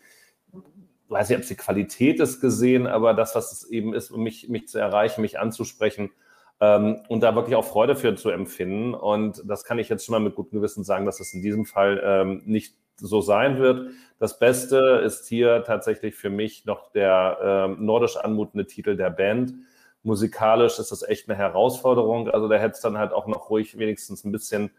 weiß 1.09 1.29
nicht, 1.29 1.37
ob 1.37 1.43
es 1.43 1.49
die 1.49 1.55
Qualität 1.55 2.19
ist 2.19 2.39
gesehen, 2.39 2.87
aber 2.87 3.13
das, 3.13 3.35
was 3.35 3.51
es 3.51 3.69
eben 3.69 3.93
ist, 3.93 4.11
um 4.11 4.23
mich, 4.23 4.49
mich 4.49 4.67
zu 4.67 4.79
erreichen, 4.79 5.21
mich 5.21 5.39
anzusprechen 5.39 6.11
ähm, 6.59 7.01
und 7.07 7.21
da 7.21 7.35
wirklich 7.35 7.55
auch 7.55 7.65
Freude 7.65 7.95
für 7.95 8.15
zu 8.15 8.29
empfinden. 8.29 8.93
Und 8.93 9.43
das 9.45 9.63
kann 9.63 9.79
ich 9.79 9.89
jetzt 9.89 10.05
schon 10.05 10.13
mal 10.13 10.19
mit 10.19 10.35
gutem 10.35 10.59
Gewissen 10.59 10.83
sagen, 10.83 11.05
dass 11.05 11.19
es 11.19 11.33
in 11.33 11.41
diesem 11.41 11.65
Fall 11.65 12.01
ähm, 12.03 12.41
nicht 12.45 12.75
so 12.97 13.21
sein 13.21 13.59
wird. 13.59 13.91
Das 14.19 14.39
Beste 14.39 15.01
ist 15.03 15.27
hier 15.27 15.63
tatsächlich 15.65 16.15
für 16.15 16.29
mich 16.29 16.65
noch 16.65 16.91
der 16.91 17.37
ähm, 17.41 17.85
nordisch 17.85 18.17
anmutende 18.17 18.67
Titel 18.67 18.97
der 18.97 19.09
Band. 19.09 19.53
Musikalisch 20.03 20.79
ist 20.79 20.91
das 20.91 21.03
echt 21.03 21.29
eine 21.29 21.37
Herausforderung. 21.37 22.29
Also 22.29 22.47
da 22.47 22.57
hätte 22.57 22.73
es 22.75 22.81
dann 22.81 22.97
halt 22.97 23.13
auch 23.13 23.27
noch 23.27 23.49
ruhig 23.49 23.77
wenigstens 23.77 24.23
ein 24.23 24.31
bisschen 24.31 24.71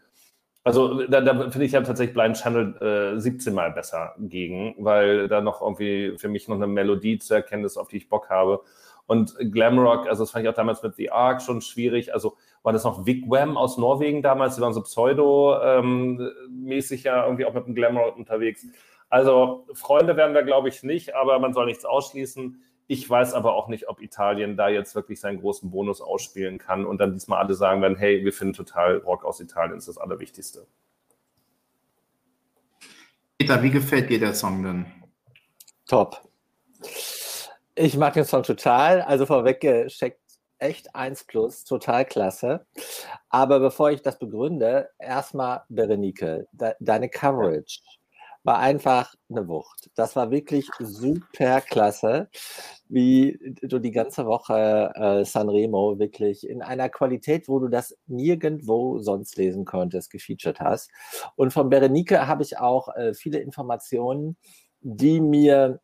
also 0.63 1.07
da, 1.07 1.21
da 1.21 1.49
finde 1.49 1.65
ich 1.65 1.71
ja 1.71 1.81
tatsächlich 1.81 2.13
Blind 2.13 2.37
Channel 2.37 3.15
äh, 3.15 3.19
17 3.19 3.53
Mal 3.53 3.71
besser 3.71 4.13
gegen, 4.19 4.75
weil 4.77 5.27
da 5.27 5.41
noch 5.41 5.61
irgendwie 5.61 6.17
für 6.17 6.29
mich 6.29 6.47
noch 6.47 6.55
eine 6.55 6.67
Melodie 6.67 7.17
zu 7.17 7.33
erkennen 7.33 7.65
ist, 7.65 7.77
auf 7.77 7.87
die 7.87 7.97
ich 7.97 8.09
Bock 8.09 8.29
habe. 8.29 8.61
Und 9.07 9.35
Glamrock, 9.51 10.07
also 10.07 10.23
das 10.23 10.31
fand 10.31 10.45
ich 10.45 10.49
auch 10.49 10.55
damals 10.55 10.83
mit 10.83 10.95
The 10.95 11.11
Ark 11.11 11.41
schon 11.41 11.61
schwierig. 11.61 12.13
Also 12.13 12.37
war 12.63 12.73
das 12.73 12.83
noch 12.83 13.05
Wigwam 13.05 13.57
aus 13.57 13.77
Norwegen 13.77 14.21
damals, 14.21 14.55
die 14.55 14.61
waren 14.61 14.73
so 14.73 14.83
pseudo-mäßig 14.83 17.05
ähm, 17.05 17.11
ja 17.11 17.25
irgendwie 17.25 17.45
auch 17.45 17.53
mit 17.53 17.65
dem 17.65 17.73
Glamrock 17.73 18.15
unterwegs. 18.15 18.65
Also 19.09 19.65
Freunde 19.73 20.15
werden 20.15 20.33
wir, 20.33 20.43
glaube 20.43 20.69
ich, 20.69 20.83
nicht, 20.83 21.15
aber 21.15 21.39
man 21.39 21.53
soll 21.53 21.65
nichts 21.65 21.83
ausschließen. 21.83 22.61
Ich 22.91 23.09
weiß 23.09 23.35
aber 23.35 23.55
auch 23.55 23.69
nicht, 23.69 23.87
ob 23.87 24.01
Italien 24.01 24.57
da 24.57 24.67
jetzt 24.67 24.95
wirklich 24.95 25.21
seinen 25.21 25.39
großen 25.39 25.71
Bonus 25.71 26.01
ausspielen 26.01 26.57
kann 26.57 26.85
und 26.85 26.97
dann 26.97 27.13
diesmal 27.13 27.41
alle 27.41 27.53
sagen 27.53 27.81
werden, 27.81 27.95
hey, 27.95 28.25
wir 28.25 28.33
finden 28.33 28.53
total 28.53 28.97
Rock 28.97 29.23
aus 29.23 29.39
Italien 29.39 29.77
ist 29.77 29.87
das 29.87 29.97
Allerwichtigste. 29.97 30.67
Peter, 33.37 33.63
wie 33.63 33.69
gefällt 33.69 34.09
dir 34.09 34.19
der 34.19 34.33
Song 34.33 34.61
denn? 34.61 34.85
Top. 35.87 36.19
Ich 37.75 37.95
mag 37.95 38.13
den 38.13 38.25
Song 38.25 38.43
total. 38.43 39.01
Also 39.03 39.25
vorweg 39.25 39.61
geschickt, 39.61 40.19
echt 40.59 40.93
1 40.93 41.23
plus, 41.23 41.63
total 41.63 42.03
klasse. 42.03 42.65
Aber 43.29 43.61
bevor 43.61 43.91
ich 43.91 44.01
das 44.01 44.19
begründe, 44.19 44.89
erstmal 44.99 45.61
Berenike, 45.69 46.45
de 46.51 46.73
deine 46.81 47.07
Coverage 47.07 47.79
war 48.43 48.59
einfach 48.59 49.13
eine 49.29 49.47
Wucht. 49.47 49.91
Das 49.95 50.15
war 50.15 50.31
wirklich 50.31 50.67
super 50.79 51.61
klasse, 51.61 52.29
wie 52.87 53.55
du 53.61 53.79
die 53.79 53.91
ganze 53.91 54.25
Woche 54.25 54.91
äh, 54.95 55.25
Sanremo 55.25 55.99
wirklich 55.99 56.47
in 56.47 56.61
einer 56.61 56.89
Qualität, 56.89 57.47
wo 57.47 57.59
du 57.59 57.67
das 57.67 57.97
nirgendwo 58.07 58.99
sonst 58.99 59.37
lesen 59.37 59.65
konntest, 59.65 60.09
gefeatured 60.09 60.59
hast. 60.59 60.91
Und 61.35 61.53
von 61.53 61.69
Berenike 61.69 62.27
habe 62.27 62.43
ich 62.43 62.57
auch 62.57 62.95
äh, 62.95 63.13
viele 63.13 63.39
Informationen, 63.39 64.37
die 64.81 65.21
mir 65.21 65.79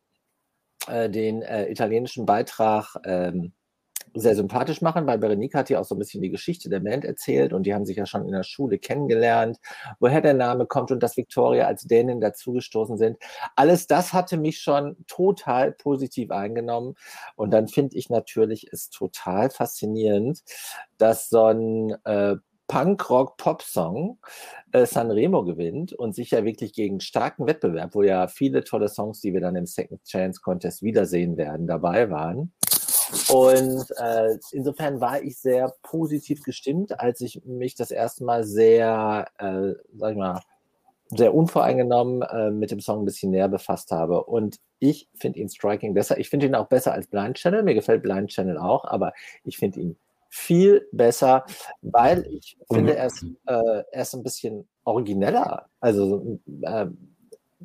äh, 0.88 1.08
den 1.08 1.42
äh, 1.42 1.70
italienischen 1.70 2.26
Beitrag 2.26 2.96
ähm, 3.04 3.52
sehr 4.14 4.34
sympathisch 4.34 4.82
machen, 4.82 5.06
weil 5.06 5.18
Berenike 5.18 5.58
hat 5.58 5.70
ja 5.70 5.80
auch 5.80 5.84
so 5.84 5.94
ein 5.94 5.98
bisschen 5.98 6.22
die 6.22 6.30
Geschichte 6.30 6.68
der 6.68 6.80
Band 6.80 7.04
erzählt 7.04 7.52
und 7.52 7.64
die 7.64 7.74
haben 7.74 7.86
sich 7.86 7.96
ja 7.96 8.06
schon 8.06 8.24
in 8.24 8.32
der 8.32 8.42
Schule 8.42 8.78
kennengelernt, 8.78 9.58
woher 10.00 10.20
der 10.20 10.34
Name 10.34 10.66
kommt 10.66 10.90
und 10.90 11.02
dass 11.02 11.16
Victoria 11.16 11.66
als 11.66 11.84
Dänin 11.84 12.20
dazugestoßen 12.20 12.98
sind. 12.98 13.18
Alles 13.56 13.86
das 13.86 14.12
hatte 14.12 14.36
mich 14.36 14.60
schon 14.60 14.96
total 15.06 15.72
positiv 15.72 16.30
eingenommen 16.30 16.94
und 17.36 17.50
dann 17.52 17.68
finde 17.68 17.96
ich 17.96 18.10
natürlich 18.10 18.68
es 18.72 18.90
total 18.90 19.50
faszinierend, 19.50 20.42
dass 20.98 21.28
so 21.28 21.44
ein 21.44 21.96
äh, 22.04 22.36
Punk-Rock-Pop-Song 22.68 24.18
äh, 24.72 24.86
Sanremo 24.86 25.42
gewinnt 25.42 25.94
und 25.94 26.14
sich 26.14 26.30
ja 26.30 26.44
wirklich 26.44 26.74
gegen 26.74 27.00
starken 27.00 27.46
Wettbewerb, 27.46 27.94
wo 27.94 28.02
ja 28.02 28.28
viele 28.28 28.62
tolle 28.62 28.88
Songs, 28.88 29.20
die 29.20 29.32
wir 29.32 29.40
dann 29.40 29.56
im 29.56 29.66
Second 29.66 30.04
Chance 30.04 30.40
Contest 30.42 30.82
wiedersehen 30.82 31.36
werden, 31.36 31.66
dabei 31.66 32.10
waren. 32.10 32.52
Und 33.28 33.84
äh, 33.96 34.38
insofern 34.52 35.00
war 35.00 35.22
ich 35.22 35.38
sehr 35.38 35.72
positiv 35.82 36.42
gestimmt, 36.42 36.98
als 37.00 37.20
ich 37.20 37.44
mich 37.44 37.74
das 37.74 37.90
erste 37.90 38.24
Mal 38.24 38.44
sehr, 38.44 39.26
äh, 39.38 39.74
sag 39.96 40.12
ich 40.12 40.18
mal, 40.18 40.40
sehr 41.10 41.34
unvoreingenommen 41.34 42.22
äh, 42.22 42.50
mit 42.50 42.70
dem 42.70 42.80
Song 42.80 43.02
ein 43.02 43.04
bisschen 43.04 43.30
näher 43.30 43.48
befasst 43.48 43.92
habe. 43.92 44.24
Und 44.24 44.58
ich 44.78 45.08
finde 45.14 45.38
ihn 45.40 45.48
Striking 45.48 45.94
besser. 45.94 46.18
Ich 46.18 46.28
finde 46.28 46.46
ihn 46.46 46.54
auch 46.54 46.68
besser 46.68 46.92
als 46.92 47.06
Blind 47.06 47.36
Channel. 47.36 47.62
Mir 47.62 47.74
gefällt 47.74 48.02
Blind 48.02 48.30
Channel 48.30 48.58
auch, 48.58 48.84
aber 48.84 49.12
ich 49.44 49.56
finde 49.56 49.80
ihn 49.80 49.96
viel 50.28 50.86
besser, 50.92 51.46
weil 51.80 52.26
ich 52.26 52.58
finde, 52.70 52.94
er 52.96 53.06
ist, 53.06 53.24
äh, 53.46 53.82
er 53.90 54.02
ist 54.02 54.14
ein 54.14 54.22
bisschen 54.22 54.68
origineller. 54.84 55.68
Also 55.80 56.38
äh, 56.62 56.86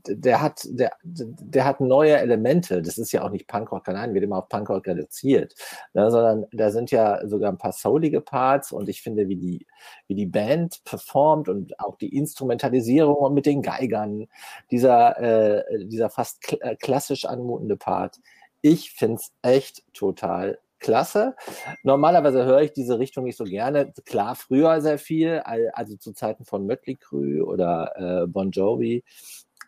der 0.07 0.41
hat, 0.41 0.67
der, 0.69 0.91
der 1.03 1.65
hat 1.65 1.81
neue 1.81 2.17
Elemente. 2.17 2.81
Das 2.81 2.97
ist 2.97 3.11
ja 3.11 3.23
auch 3.23 3.29
nicht 3.29 3.47
Punkrock 3.47 3.87
allein, 3.87 4.13
wird 4.13 4.23
immer 4.23 4.37
auf 4.37 4.49
Punkrock 4.49 4.87
reduziert, 4.87 5.55
ne, 5.93 6.11
sondern 6.11 6.45
da 6.51 6.71
sind 6.71 6.91
ja 6.91 7.25
sogar 7.27 7.51
ein 7.51 7.57
paar 7.57 7.73
soulige 7.73 8.21
Parts 8.21 8.71
und 8.71 8.89
ich 8.89 9.01
finde, 9.01 9.27
wie 9.27 9.35
die, 9.35 9.67
wie 10.07 10.15
die 10.15 10.25
Band 10.25 10.83
performt 10.83 11.49
und 11.49 11.79
auch 11.79 11.97
die 11.97 12.15
Instrumentalisierung 12.15 13.33
mit 13.33 13.45
den 13.45 13.61
Geigern, 13.61 14.27
dieser, 14.71 15.19
äh, 15.19 15.85
dieser 15.85 16.09
fast 16.09 16.41
kl 16.41 16.57
äh, 16.61 16.75
klassisch 16.75 17.25
anmutende 17.25 17.77
Part. 17.77 18.19
Ich 18.61 18.91
finde 18.91 19.15
es 19.15 19.31
echt 19.41 19.83
total 19.93 20.57
klasse. 20.83 21.35
Normalerweise 21.81 22.45
höre 22.45 22.61
ich 22.61 22.73
diese 22.73 22.99
Richtung 22.99 23.23
nicht 23.23 23.37
so 23.37 23.45
gerne. 23.45 23.91
Klar, 24.05 24.35
früher 24.35 24.81
sehr 24.81 24.99
viel, 24.99 25.41
also 25.73 25.95
zu 25.95 26.13
Zeiten 26.13 26.45
von 26.45 26.67
Mötley 26.67 26.95
Crüe 26.95 27.43
oder 27.43 27.93
äh, 27.95 28.27
Bon 28.27 28.51
Jovi 28.51 29.03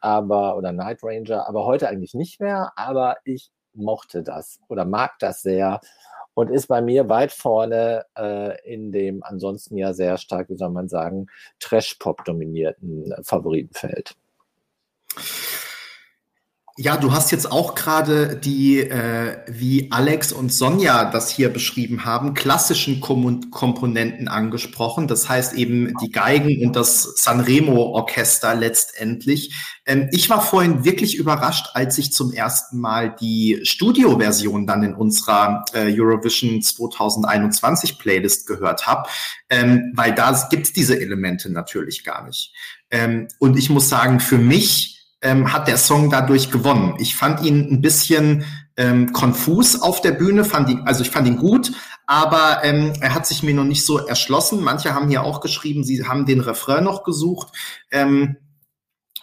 aber 0.06 0.56
oder 0.56 0.72
Night 0.72 1.00
Ranger, 1.02 1.48
aber 1.48 1.66
heute 1.66 1.90
eigentlich 1.90 2.14
nicht 2.14 2.40
mehr. 2.40 2.72
Aber 2.76 3.18
ich 3.26 3.52
mochte 3.74 4.24
das 4.24 4.60
oder 4.70 4.86
mag 4.86 5.18
das 5.20 5.42
sehr 5.42 5.82
und 6.36 6.52
ist 6.52 6.68
bei 6.68 6.82
mir 6.82 7.10
weit 7.10 7.32
vorne 7.32 8.06
äh, 8.18 8.62
in 8.72 8.92
dem 8.92 9.24
ansonsten 9.24 9.78
ja 9.78 9.94
sehr 9.94 10.18
stark, 10.18 10.50
wie 10.50 10.58
soll 10.58 10.70
man 10.70 10.90
sagen, 10.90 11.28
Trash-Pop 11.60 12.24
dominierten 12.26 13.14
Favoritenfeld. 13.24 14.16
Ja, 16.78 16.98
du 16.98 17.14
hast 17.14 17.32
jetzt 17.32 17.50
auch 17.50 17.74
gerade 17.74 18.36
die, 18.36 18.82
äh, 18.82 19.38
wie 19.48 19.90
Alex 19.94 20.34
und 20.34 20.52
Sonja 20.52 21.10
das 21.10 21.30
hier 21.30 21.48
beschrieben 21.48 22.04
haben, 22.04 22.34
klassischen 22.34 23.00
Kom 23.00 23.50
Komponenten 23.50 24.28
angesprochen. 24.28 25.08
Das 25.08 25.30
heißt 25.30 25.54
eben 25.54 25.94
die 26.02 26.12
Geigen 26.12 26.66
und 26.66 26.76
das 26.76 27.04
Sanremo-Orchester 27.16 28.56
letztendlich. 28.56 29.56
Ähm, 29.86 30.10
ich 30.12 30.30
war 30.30 30.42
vorhin 30.42 30.84
wirklich 30.84 31.16
überrascht, 31.16 31.68
als 31.76 31.98
ich 31.98 32.12
zum 32.12 32.34
ersten 32.34 32.82
Mal 32.82 33.16
die 33.22 33.62
Studioversion 33.64 34.68
dann 34.68 34.84
in 34.84 34.96
unserer 34.96 35.64
äh, 35.72 35.98
Eurovision 35.98 36.62
2021 36.62 37.98
Playlist 38.00 38.48
gehört 38.48 38.86
habe, 38.86 39.08
ähm, 39.50 39.94
weil 39.96 40.14
da 40.14 40.46
gibt's 40.50 40.74
diese 40.74 41.00
Elemente 41.00 41.50
natürlich 41.50 42.04
gar 42.04 42.26
nicht. 42.26 42.54
Ähm, 42.92 43.30
und 43.40 43.58
ich 43.58 43.70
muss 43.70 43.88
sagen, 43.88 44.20
für 44.20 44.38
mich 44.38 44.95
ähm, 45.26 45.52
hat 45.52 45.68
der 45.68 45.78
Song 45.78 46.12
dadurch 46.12 46.52
gewonnen. 46.52 46.96
Ich 47.00 47.16
fand 47.16 47.42
ihn 47.42 47.68
ein 47.72 47.82
bisschen 47.82 48.46
ähm, 48.78 49.12
konfus 49.12 49.82
auf 49.82 50.00
der 50.00 50.12
Bühne, 50.12 50.46
fand 50.46 50.70
ihn, 50.70 50.84
also 50.86 51.02
ich 51.02 51.10
fand 51.10 51.28
ihn 51.28 51.38
gut, 51.38 51.72
aber 52.06 52.60
ähm, 52.64 52.94
er 53.02 53.16
hat 53.16 53.26
sich 53.26 53.42
mir 53.42 53.56
noch 53.56 53.64
nicht 53.64 53.84
so 53.84 53.98
erschlossen. 53.98 54.64
Manche 54.64 54.94
haben 54.94 55.10
hier 55.10 55.24
auch 55.24 55.42
geschrieben, 55.42 55.84
sie 55.84 56.06
haben 56.06 56.28
den 56.28 56.42
Refrain 56.42 56.84
noch 56.84 57.04
gesucht. 57.04 57.48
Ähm, 57.92 58.38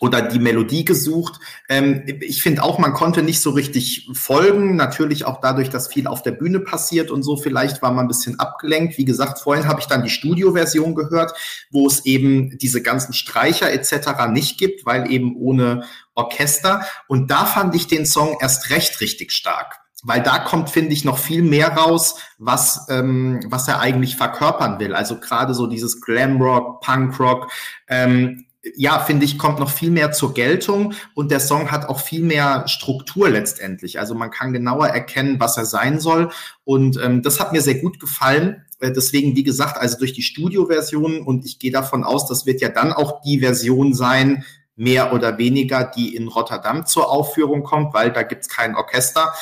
oder 0.03 0.21
die 0.21 0.41
Melodie 0.41 0.85
gesucht. 0.85 1.39
Ähm, 1.69 2.03
ich 2.23 2.43
finde 2.43 2.65
auch, 2.65 2.81
man 2.81 2.93
konnte 2.93 3.23
nicht 3.23 3.41
so 3.41 3.51
richtig 3.51 4.09
folgen. 4.13 4.75
Natürlich 4.75 5.25
auch 5.27 5.41
dadurch, 5.41 5.71
dass 5.71 5.87
viel 5.87 6.09
auf 6.09 6.23
der 6.25 6.33
Bühne 6.33 6.59
passiert 6.59 7.13
und 7.13 7.23
so. 7.23 7.37
Vielleicht 7.37 7.83
war 7.83 7.93
man 7.93 8.07
ein 8.07 8.09
bisschen 8.09 8.41
abgelenkt. 8.41 8.99
Wie 8.99 9.05
gesagt, 9.05 9.39
vorhin 9.39 9.69
habe 9.69 9.81
ich 9.81 9.87
dann 9.87 10.03
die 10.03 10.11
Studioversion 10.11 10.97
gehört, 10.97 11.35
wo 11.71 11.87
es 11.87 12.05
eben 12.05 12.59
diese 12.59 12.83
ganzen 12.83 13.13
Streicher 13.13 13.73
etc. 13.73 14.27
nicht 14.33 14.59
gibt, 14.59 14.85
weil 14.85 15.09
eben 15.09 15.37
ohne 15.37 15.85
Orchester. 16.17 16.85
Und 17.07 17.31
da 17.31 17.45
fand 17.45 17.77
ich 17.77 17.87
den 17.87 18.05
Song 18.05 18.39
erst 18.41 18.71
recht 18.71 19.01
richtig 19.01 19.31
stark 19.31 19.79
weil 20.05 20.21
da 20.21 20.41
kommt, 20.41 20.69
finde 20.69 20.93
ich, 20.95 21.05
noch 21.05 21.17
viel 21.17 21.45
mehr 21.45 21.77
raus, 21.77 22.17
was, 22.37 22.89
ähm, 22.91 23.39
was 23.47 23.69
er 23.69 23.79
eigentlich 23.79 24.17
verkörpern 24.17 24.81
will. 24.81 24.97
Also 24.97 25.21
gerade 25.21 25.55
so 25.55 25.69
dieses 25.69 26.01
Glamrock, 26.01 26.81
Punkrock, 26.81 27.53
ähm, 27.87 28.47
ja, 28.77 29.01
finde 29.01 29.25
ich, 29.25 29.39
kommt 29.39 29.59
noch 29.59 29.71
viel 29.71 29.91
mehr 29.91 30.13
zur 30.13 30.35
Geltung 30.35 30.95
und 31.15 31.31
der 31.31 31.41
Song 31.41 31.71
hat 31.73 31.89
auch 31.89 31.99
viel 31.99 32.23
mehr 32.23 32.69
Struktur 32.69 33.29
letztendlich. 33.29 33.99
Also 33.99 34.15
man 34.15 34.31
kann 34.31 34.53
genauer 34.53 34.89
erkennen, 34.89 35.41
was 35.41 35.57
er 35.57 35.65
sein 35.65 35.99
soll. 35.99 36.31
Und 36.65 37.01
ähm, 37.03 37.23
das 37.23 37.41
hat 37.41 37.53
mir 37.53 37.61
sehr 37.61 37.81
gut 37.81 37.99
gefallen. 37.99 38.65
Äh, 38.79 38.93
deswegen, 38.93 39.35
wie 39.35 39.43
gesagt, 39.43 39.79
also 39.79 39.99
durch 39.99 40.13
die 40.13 40.23
Studioversion 40.23 41.23
und 41.23 41.45
ich 41.45 41.59
gehe 41.59 41.73
davon 41.73 42.05
aus, 42.05 42.29
das 42.29 42.47
wird 42.47 42.61
ja 42.61 42.69
dann 42.69 42.93
auch 42.93 43.21
die 43.23 43.41
Version 43.41 43.95
sein, 43.95 44.45
mehr 44.77 45.13
oder 45.13 45.39
weniger, 45.39 45.85
die 45.85 46.15
in 46.15 46.29
Rotterdam 46.29 46.87
zur 46.87 47.11
Aufführung 47.11 47.63
kommt, 47.63 47.95
weil 47.95 48.13
da 48.13 48.23
gibt's 48.23 48.49
kein 48.49 48.75
Orchester. 48.75 49.35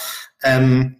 Ähm, 0.43 0.97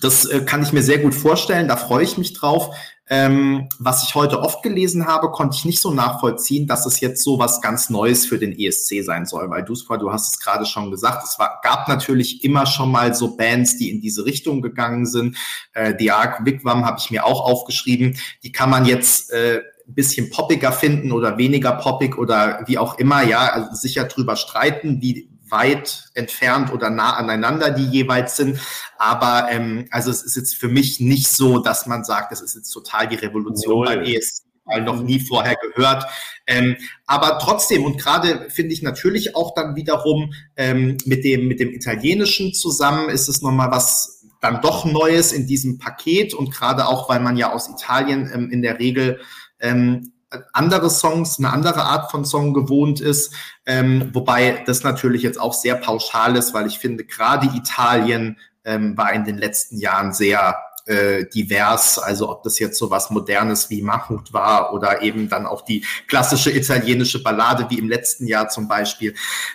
das 0.00 0.24
äh, 0.24 0.40
kann 0.40 0.62
ich 0.62 0.72
mir 0.72 0.82
sehr 0.82 0.98
gut 0.98 1.14
vorstellen, 1.14 1.68
da 1.68 1.76
freue 1.76 2.04
ich 2.04 2.18
mich 2.18 2.32
drauf. 2.32 2.74
Ähm, 3.10 3.68
was 3.78 4.02
ich 4.04 4.14
heute 4.14 4.40
oft 4.40 4.62
gelesen 4.62 5.06
habe, 5.06 5.30
konnte 5.30 5.56
ich 5.56 5.66
nicht 5.66 5.80
so 5.80 5.92
nachvollziehen, 5.92 6.66
dass 6.66 6.86
es 6.86 7.00
jetzt 7.00 7.22
so 7.22 7.38
was 7.38 7.60
ganz 7.60 7.90
Neues 7.90 8.24
für 8.24 8.38
den 8.38 8.58
ESC 8.58 9.04
sein 9.04 9.26
soll, 9.26 9.50
weil 9.50 9.62
du, 9.62 9.74
du 9.74 10.12
hast 10.12 10.32
es 10.32 10.40
gerade 10.40 10.64
schon 10.64 10.90
gesagt, 10.90 11.22
es 11.24 11.38
war, 11.38 11.60
gab 11.62 11.86
natürlich 11.86 12.44
immer 12.44 12.64
schon 12.64 12.90
mal 12.90 13.14
so 13.14 13.36
Bands, 13.36 13.76
die 13.76 13.90
in 13.90 14.00
diese 14.00 14.24
Richtung 14.24 14.62
gegangen 14.62 15.04
sind. 15.04 15.36
Äh, 15.74 15.94
die 15.94 16.10
Ark 16.10 16.46
Wigwam 16.46 16.86
habe 16.86 16.98
ich 16.98 17.10
mir 17.10 17.26
auch 17.26 17.42
aufgeschrieben. 17.42 18.16
Die 18.42 18.52
kann 18.52 18.70
man 18.70 18.86
jetzt 18.86 19.30
äh, 19.32 19.60
ein 19.86 19.94
bisschen 19.94 20.30
poppiger 20.30 20.72
finden 20.72 21.12
oder 21.12 21.36
weniger 21.36 21.72
poppig 21.72 22.16
oder 22.16 22.62
wie 22.66 22.78
auch 22.78 22.98
immer, 22.98 23.22
ja, 23.22 23.48
also 23.48 23.74
sicher 23.74 24.04
drüber 24.04 24.36
streiten, 24.36 25.02
wie 25.02 25.28
weit 25.54 26.10
entfernt 26.14 26.72
oder 26.72 26.90
nah 26.90 27.14
aneinander 27.14 27.70
die 27.70 27.86
jeweils 27.86 28.36
sind. 28.36 28.58
Aber 28.98 29.48
ähm, 29.50 29.86
also 29.90 30.10
es 30.10 30.22
ist 30.22 30.36
jetzt 30.36 30.56
für 30.56 30.68
mich 30.68 31.00
nicht 31.00 31.28
so, 31.28 31.60
dass 31.60 31.86
man 31.86 32.04
sagt, 32.04 32.32
es 32.32 32.42
ist 32.42 32.56
jetzt 32.56 32.70
total 32.70 33.08
die 33.08 33.16
Revolution 33.16 33.76
Null. 33.76 33.86
beim 33.86 34.04
ESC 34.04 34.44
noch 34.82 35.02
nie 35.02 35.20
vorher 35.20 35.56
gehört. 35.56 36.04
Ähm, 36.46 36.76
aber 37.06 37.38
trotzdem, 37.38 37.84
und 37.84 37.98
gerade 37.98 38.48
finde 38.50 38.72
ich 38.72 38.82
natürlich 38.82 39.36
auch 39.36 39.54
dann 39.54 39.76
wiederum 39.76 40.32
ähm, 40.56 40.96
mit, 41.04 41.24
dem, 41.24 41.48
mit 41.48 41.60
dem 41.60 41.72
Italienischen 41.72 42.52
zusammen 42.54 43.08
ist 43.08 43.28
es 43.28 43.42
nochmal 43.42 43.70
was 43.70 44.22
dann 44.40 44.60
doch 44.60 44.84
Neues 44.84 45.32
in 45.32 45.46
diesem 45.46 45.78
Paket 45.78 46.34
und 46.34 46.50
gerade 46.50 46.86
auch, 46.86 47.08
weil 47.08 47.20
man 47.20 47.36
ja 47.36 47.52
aus 47.52 47.70
Italien 47.70 48.30
ähm, 48.32 48.50
in 48.50 48.60
der 48.60 48.78
Regel 48.78 49.20
ähm, 49.60 50.12
andere 50.52 50.90
Songs, 50.90 51.38
eine 51.38 51.50
andere 51.50 51.82
Art 51.82 52.10
von 52.10 52.24
Song 52.24 52.54
gewohnt 52.54 53.00
ist, 53.00 53.34
ähm, 53.66 54.10
wobei 54.12 54.62
das 54.66 54.82
natürlich 54.82 55.22
jetzt 55.22 55.40
auch 55.40 55.54
sehr 55.54 55.76
pauschal 55.76 56.36
ist, 56.36 56.54
weil 56.54 56.66
ich 56.66 56.78
finde, 56.78 57.04
gerade 57.04 57.48
Italien 57.54 58.38
ähm, 58.64 58.96
war 58.96 59.12
in 59.12 59.24
den 59.24 59.38
letzten 59.38 59.78
Jahren 59.78 60.12
sehr 60.12 60.56
äh, 60.86 61.24
divers, 61.26 61.98
also 61.98 62.30
ob 62.30 62.42
das 62.42 62.58
jetzt 62.58 62.78
so 62.78 62.90
was 62.90 63.10
Modernes 63.10 63.70
wie 63.70 63.82
Mahmoud 63.82 64.32
war 64.32 64.74
oder 64.74 65.02
eben 65.02 65.28
dann 65.28 65.46
auch 65.46 65.62
die 65.62 65.84
klassische 66.08 66.50
italienische 66.50 67.22
Ballade 67.22 67.66
wie 67.70 67.78
im 67.78 67.88
letzten 67.88 68.26
Jahr 68.26 68.48
zum 68.48 68.68
Beispiel. 68.68 69.14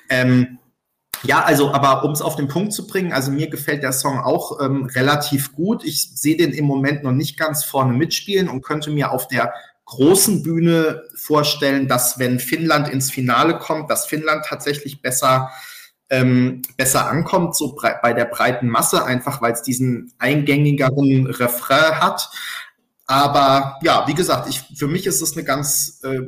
Ähm, 0.09 0.59
ja, 1.23 1.43
also, 1.43 1.73
aber 1.73 2.05
um 2.05 2.11
es 2.11 2.21
auf 2.21 2.37
den 2.37 2.47
Punkt 2.47 2.71
zu 2.71 2.87
bringen, 2.87 3.11
also 3.11 3.29
mir 3.29 3.49
gefällt 3.49 3.83
der 3.83 3.91
Song 3.91 4.19
auch 4.19 4.61
ähm, 4.61 4.85
relativ 4.85 5.53
gut. 5.53 5.83
Ich 5.83 6.11
sehe 6.15 6.37
den 6.37 6.53
im 6.53 6.65
Moment 6.65 7.03
noch 7.03 7.11
nicht 7.11 7.37
ganz 7.37 7.65
vorne 7.65 7.93
mitspielen 7.93 8.47
und 8.47 8.63
könnte 8.63 8.89
mir 8.89 9.11
auf 9.11 9.27
der 9.27 9.53
großen 9.89 10.43
Bühne 10.43 11.03
vorstellen, 11.15 11.87
dass 11.87 12.19
wenn 12.19 12.39
Finnland 12.39 12.89
ins 12.89 13.09
Finale 13.09 13.57
kommt, 13.57 13.89
dass 13.89 14.05
Finnland 14.05 14.45
tatsächlich 14.45 15.01
besser 15.01 15.49
ähm, 16.11 16.61
besser 16.75 17.07
ankommt, 17.07 17.55
so 17.55 17.77
bei 18.01 18.13
der 18.13 18.25
breiten 18.25 18.67
Masse, 18.67 19.05
einfach 19.05 19.41
weil 19.41 19.53
es 19.53 19.61
diesen 19.61 20.11
eingängigeren 20.17 21.27
Refrain 21.27 21.99
hat. 21.99 22.29
Aber 23.05 23.77
ja, 23.83 24.07
wie 24.07 24.13
gesagt, 24.13 24.49
ich, 24.49 24.63
für 24.77 24.87
mich 24.87 25.05
ist 25.05 25.21
es 25.21 25.33
eine 25.33 25.43
ganz 25.43 26.01
äh, 26.03 26.21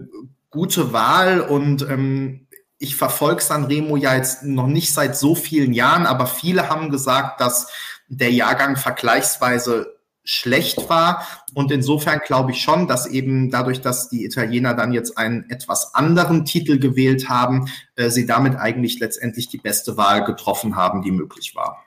gute 0.50 0.94
Wahl 0.94 1.42
und 1.42 1.82
ähm, 1.84 2.48
ich 2.78 2.96
verfolge 2.96 3.42
Sanremo 3.42 3.96
ja 3.96 4.16
jetzt 4.16 4.44
noch 4.44 4.68
nicht 4.68 4.94
seit 4.94 5.16
so 5.16 5.36
vielen 5.36 5.74
Jahren, 5.74 6.08
aber 6.08 6.26
viele 6.26 6.70
haben 6.70 6.90
gesagt, 6.90 7.40
dass 7.40 7.68
der 8.08 8.32
Jahrgang 8.32 8.76
vergleichsweise 8.76 9.96
schlecht 10.24 10.90
war. 10.90 11.26
Und 11.54 11.72
insofern 11.72 12.20
glaube 12.20 12.52
ich 12.52 12.62
schon, 12.62 12.88
dass 12.88 13.08
eben 13.08 13.50
dadurch, 13.50 13.82
dass 13.82 14.10
die 14.10 14.26
Italiener 14.26 14.74
dann 14.74 14.94
jetzt 14.94 15.18
einen 15.18 15.50
etwas 15.50 15.94
anderen 15.94 16.46
Titel 16.46 16.80
gewählt 16.80 17.30
haben, 17.30 17.70
äh, 17.96 18.10
sie 18.10 18.26
damit 18.26 18.56
eigentlich 18.56 19.00
letztendlich 19.00 19.50
die 19.50 19.58
beste 19.58 19.98
Wahl 19.98 20.24
getroffen 20.24 20.76
haben, 20.76 21.02
die 21.02 21.12
möglich 21.12 21.56
war. 21.56 21.84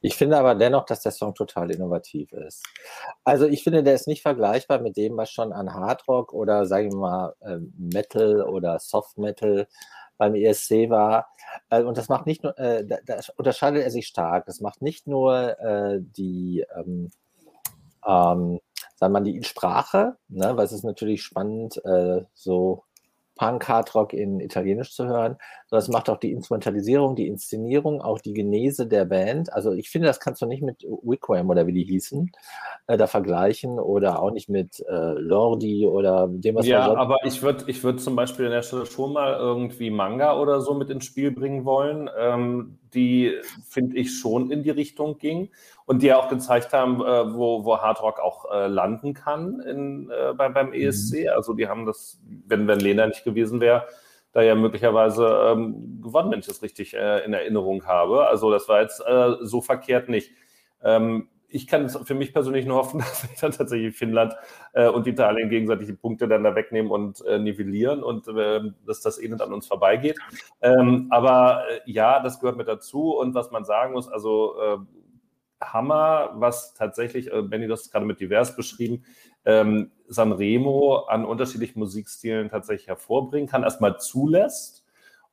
Ich 0.00 0.16
finde 0.16 0.38
aber 0.38 0.54
dennoch, 0.54 0.84
dass 0.86 1.02
der 1.02 1.12
Song 1.12 1.34
total 1.34 1.70
innovativ 1.70 2.32
ist. 2.32 2.64
Also 3.24 3.46
ich 3.46 3.62
finde, 3.62 3.84
der 3.84 3.94
ist 3.94 4.08
nicht 4.08 4.22
vergleichbar 4.22 4.80
mit 4.80 4.96
dem, 4.96 5.16
was 5.16 5.30
schon 5.30 5.52
an 5.52 5.72
Hardrock 5.72 6.32
oder 6.32 6.66
sagen 6.66 6.92
wir 6.92 6.98
mal 6.98 7.34
äh, 7.40 7.58
Metal 7.76 8.42
oder 8.42 8.78
Soft 8.80 9.18
Metal 9.18 9.68
beim 10.16 10.34
ESC 10.34 10.90
war. 10.90 11.28
Äh, 11.70 11.82
und 11.82 11.96
das 11.96 12.08
macht 12.08 12.26
nicht 12.26 12.42
nur, 12.42 12.58
äh, 12.58 12.84
da, 12.84 12.96
da, 13.06 13.20
unterscheidet 13.36 13.84
er 13.84 13.90
sich 13.90 14.06
stark. 14.06 14.46
Das 14.46 14.60
macht 14.60 14.82
nicht 14.82 15.06
nur 15.06 15.58
äh, 15.60 16.00
die 16.00 16.64
ähm, 16.76 17.10
ähm, 18.06 18.60
sagen 18.96 19.12
wir 19.12 19.20
mal, 19.20 19.22
die 19.22 19.42
Sprache, 19.44 20.16
ne, 20.28 20.56
weil 20.56 20.64
es 20.64 20.72
ist 20.72 20.84
natürlich 20.84 21.22
spannend, 21.22 21.82
äh, 21.84 22.24
so 22.34 22.84
Punk, 23.38 23.68
Hardrock 23.68 24.12
in 24.12 24.40
Italienisch 24.40 24.92
zu 24.92 25.06
hören. 25.06 25.36
Das 25.70 25.88
macht 25.88 26.10
auch 26.10 26.18
die 26.18 26.32
Instrumentalisierung, 26.32 27.14
die 27.14 27.28
Inszenierung, 27.28 28.02
auch 28.02 28.18
die 28.18 28.34
Genese 28.34 28.86
der 28.86 29.04
Band. 29.04 29.52
Also 29.52 29.72
ich 29.72 29.88
finde, 29.88 30.08
das 30.08 30.20
kannst 30.20 30.42
du 30.42 30.46
nicht 30.46 30.62
mit 30.62 30.82
Wickham 30.82 31.48
oder 31.48 31.66
wie 31.66 31.72
die 31.72 31.84
hießen, 31.84 32.30
äh, 32.88 32.96
da 32.98 33.06
vergleichen 33.06 33.78
oder 33.78 34.20
auch 34.20 34.32
nicht 34.32 34.48
mit 34.48 34.84
äh, 34.88 35.12
Lordi 35.12 35.86
oder 35.86 36.28
dem, 36.28 36.56
was 36.56 36.66
Ja, 36.66 36.92
aber 36.94 37.18
ich 37.24 37.40
würde 37.40 37.64
ich 37.68 37.82
würd 37.82 38.00
zum 38.00 38.16
Beispiel 38.16 38.46
an 38.46 38.52
der 38.52 38.62
Stelle 38.62 38.86
schon 38.86 39.12
mal 39.12 39.34
irgendwie 39.34 39.90
Manga 39.90 40.38
oder 40.38 40.60
so 40.60 40.74
mit 40.74 40.90
ins 40.90 41.04
Spiel 41.04 41.30
bringen 41.30 41.64
wollen, 41.64 42.10
ähm, 42.18 42.78
die, 42.94 43.34
finde 43.68 43.96
ich, 43.96 44.18
schon 44.18 44.50
in 44.50 44.62
die 44.62 44.70
Richtung 44.70 45.18
ging 45.18 45.50
und 45.86 46.02
die 46.02 46.06
ja 46.06 46.18
auch 46.18 46.28
gezeigt 46.28 46.72
haben, 46.72 47.00
äh, 47.00 47.34
wo, 47.34 47.64
wo 47.64 47.78
Hard 47.78 48.02
Rock 48.02 48.20
auch 48.20 48.50
äh, 48.50 48.66
landen 48.66 49.14
kann 49.14 49.60
in, 49.60 50.10
äh, 50.10 50.32
bei, 50.34 50.48
beim 50.48 50.72
ESC. 50.72 51.22
Mhm. 51.22 51.28
Also 51.34 51.54
die 51.54 51.68
haben 51.68 51.86
das, 51.86 52.20
wenn, 52.46 52.66
wenn 52.66 52.80
Lena 52.80 53.06
nicht 53.06 53.24
gewesen 53.24 53.60
wäre, 53.60 53.86
da 54.32 54.42
ja 54.42 54.54
möglicherweise 54.54 55.26
ähm, 55.26 56.00
gewonnen, 56.02 56.30
wenn 56.30 56.40
ich 56.40 56.46
das 56.46 56.62
richtig 56.62 56.94
äh, 56.94 57.24
in 57.24 57.32
Erinnerung 57.32 57.86
habe. 57.86 58.26
Also 58.28 58.50
das 58.50 58.68
war 58.68 58.82
jetzt 58.82 59.00
äh, 59.06 59.36
so 59.40 59.60
verkehrt 59.60 60.08
nicht. 60.08 60.32
Ähm, 60.82 61.28
ich 61.50 61.66
kann 61.66 61.88
für 61.88 62.14
mich 62.14 62.32
persönlich 62.32 62.66
nur 62.66 62.76
hoffen, 62.76 62.98
dass 63.00 63.22
sich 63.22 63.38
dann 63.40 63.52
tatsächlich 63.52 63.96
Finnland 63.96 64.34
äh, 64.72 64.88
und 64.88 65.06
Italien 65.06 65.48
gegenseitig 65.48 65.86
die 65.86 65.94
Punkte 65.94 66.28
dann 66.28 66.44
da 66.44 66.54
wegnehmen 66.54 66.90
und 66.90 67.24
äh, 67.24 67.38
nivellieren 67.38 68.02
und 68.02 68.28
äh, 68.28 68.60
dass 68.86 69.00
das 69.00 69.20
Elend 69.20 69.42
an 69.42 69.52
uns 69.52 69.66
vorbeigeht. 69.66 70.18
Ähm, 70.60 71.06
aber 71.10 71.64
äh, 71.70 71.80
ja, 71.90 72.20
das 72.20 72.40
gehört 72.40 72.56
mit 72.56 72.68
dazu. 72.68 73.16
Und 73.16 73.34
was 73.34 73.50
man 73.50 73.64
sagen 73.64 73.94
muss, 73.94 74.08
also 74.08 74.54
äh, 74.60 74.76
Hammer, 75.60 76.30
was 76.34 76.74
tatsächlich, 76.74 77.32
äh, 77.32 77.42
Benny, 77.42 77.66
du 77.66 77.72
hast 77.72 77.86
es 77.86 77.90
gerade 77.90 78.06
mit 78.06 78.20
divers 78.20 78.54
beschrieben, 78.54 79.04
ähm, 79.44 79.90
Sanremo 80.06 81.06
an 81.08 81.24
unterschiedlichen 81.24 81.78
Musikstilen 81.78 82.50
tatsächlich 82.50 82.88
hervorbringen 82.88 83.48
kann, 83.48 83.62
erstmal 83.62 83.98
zulässt 83.98 84.84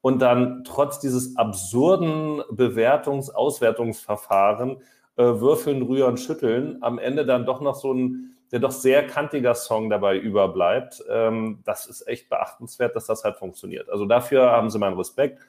und 0.02 0.22
dann 0.22 0.64
trotz 0.64 1.00
dieses 1.00 1.36
absurden 1.36 2.42
Bewertungs-, 2.52 3.32
Auswertungsverfahren 3.32 4.78
äh, 5.18 5.24
Würfeln, 5.24 5.82
Rühren, 5.82 6.18
Schütteln 6.18 6.78
am 6.82 7.00
Ende 7.00 7.26
dann 7.26 7.46
doch 7.46 7.62
noch 7.62 7.76
so 7.76 7.94
ein 7.94 8.36
der 8.52 8.60
doch 8.60 8.72
sehr 8.72 9.06
kantiger 9.08 9.56
Song 9.56 9.90
dabei 9.90 10.18
überbleibt. 10.18 11.04
Ähm, 11.10 11.60
das 11.66 11.88
ist 11.88 12.08
echt 12.08 12.30
beachtenswert, 12.30 12.96
dass 12.96 13.06
das 13.06 13.24
halt 13.24 13.38
funktioniert. 13.38 13.90
Also 13.90 14.06
dafür 14.06 14.52
haben 14.52 14.70
sie 14.70 14.80
meinen 14.80 14.98
Respekt. 14.98 15.40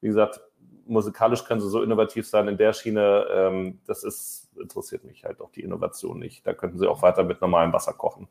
Wie 0.00 0.06
gesagt, 0.06 0.40
musikalisch 0.86 1.44
können 1.44 1.60
sie 1.60 1.68
so 1.68 1.82
innovativ 1.82 2.26
sein 2.26 2.48
in 2.48 2.56
der 2.56 2.72
Schiene. 2.72 3.26
Ähm, 3.30 3.80
das 3.86 4.04
ist, 4.04 4.50
interessiert 4.58 5.04
mich 5.04 5.24
halt 5.24 5.40
auch 5.40 5.50
die 5.50 5.62
Innovation 5.62 6.18
nicht. 6.18 6.46
Da 6.46 6.54
könnten 6.54 6.78
sie 6.78 6.88
auch 6.88 7.02
weiter 7.02 7.24
mit 7.24 7.40
normalem 7.40 7.72
Wasser 7.72 7.92
kochen. 7.92 8.28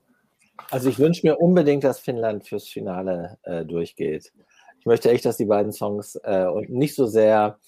Also 0.70 0.90
ich 0.90 1.00
wünsche 1.00 1.26
mir 1.26 1.40
unbedingt, 1.40 1.84
dass 1.84 2.00
Finnland 2.00 2.48
fürs 2.48 2.68
Finale 2.68 3.38
äh, 3.44 3.66
durchgeht. 3.66 4.32
Ich 4.80 4.86
möchte 4.86 5.10
echt, 5.12 5.26
dass 5.26 5.38
die 5.38 5.46
beiden 5.46 5.72
Songs 5.72 6.20
äh, 6.24 6.46
und 6.46 6.70
nicht 6.70 6.96
so 6.96 7.06
sehr, 7.06 7.60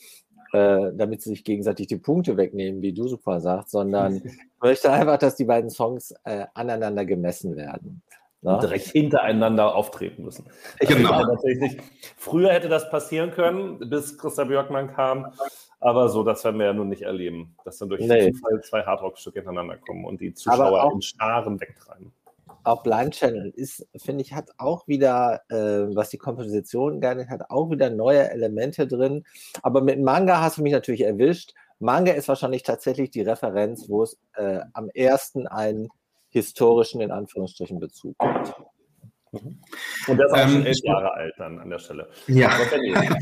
äh, 0.55 0.91
damit 0.95 1.21
sie 1.21 1.31
sich 1.31 1.43
gegenseitig 1.43 1.87
die 1.87 1.97
Punkte 1.97 2.37
wegnehmen, 2.37 2.81
wie 2.81 2.93
du 2.93 3.07
super 3.07 3.41
sagst, 3.41 3.71
sondern 3.71 4.15
ich 4.23 4.33
möchte 4.61 4.91
einfach, 4.91 5.17
dass 5.17 5.35
die 5.35 5.45
beiden 5.45 5.69
Songs 5.69 6.13
äh, 6.23 6.45
aneinander 6.53 7.05
gemessen 7.05 7.57
werden 7.57 8.01
ne? 8.41 8.59
direkt 8.61 8.87
hintereinander 8.87 9.75
auftreten 9.75 10.23
müssen. 10.23 10.45
Genau. 10.79 11.23
Tatsächlich, 11.25 11.77
früher 12.15 12.53
hätte 12.53 12.69
das 12.69 12.89
passieren 12.89 13.31
können, 13.31 13.79
bis 13.89 14.17
Christa 14.17 14.45
Björkmann 14.45 14.93
kam. 14.93 15.33
Aber 15.81 16.07
so, 16.09 16.23
das 16.23 16.43
werden 16.45 16.59
wir 16.59 16.67
ja 16.67 16.73
nun 16.73 16.87
nicht 16.87 17.01
erleben, 17.01 17.55
dass 17.65 17.77
dann 17.77 17.89
durch 17.89 18.01
nee. 18.01 18.31
Zufall 18.31 18.61
zwei 18.63 18.83
Hardrock-Stücke 18.83 19.39
hintereinander 19.39 19.77
kommen 19.77 20.05
und 20.05 20.21
die 20.21 20.33
Zuschauer 20.33 20.83
auch, 20.83 20.93
in 20.93 21.01
Scharen 21.01 21.59
wegtreiben. 21.59 22.13
Auch 22.65 22.83
Blind 22.83 23.13
Channel 23.13 23.51
ist, 23.55 23.87
finde 23.95 24.23
ich, 24.23 24.33
hat 24.33 24.49
auch 24.57 24.87
wieder, 24.87 25.41
äh, 25.49 25.95
was 25.95 26.09
die 26.09 26.17
Komposition 26.17 26.99
gerne 26.99 27.29
hat, 27.29 27.49
auch 27.49 27.69
wieder 27.69 27.89
neue 27.89 28.29
Elemente 28.29 28.87
drin. 28.87 29.23
Aber 29.61 29.81
mit 29.81 30.01
Manga 30.01 30.41
hast 30.41 30.57
du 30.57 30.63
mich 30.63 30.73
natürlich 30.73 31.01
erwischt. 31.01 31.53
Manga 31.79 32.13
ist 32.13 32.27
wahrscheinlich 32.27 32.63
tatsächlich 32.63 33.11
die 33.11 33.21
Referenz, 33.21 33.87
wo 33.87 34.03
es 34.03 34.17
äh, 34.35 34.61
am 34.73 34.89
ersten 34.89 35.47
einen 35.47 35.89
historischen, 36.29 37.01
in 37.01 37.11
Anführungsstrichen, 37.11 37.79
Bezug 37.79 38.15
hat. 38.19 38.55
Mhm. 39.43 39.57
Und 40.07 40.17
der 40.17 40.27
ist 40.27 40.33
auch 40.33 40.37
ähm, 40.37 40.49
schon 40.49 40.65
elf 40.65 40.77
Jahre 40.83 41.13
alt 41.13 41.33
dann 41.37 41.59
an 41.59 41.69
der 41.69 41.79
Stelle. 41.79 42.09
Ja. 42.27 42.51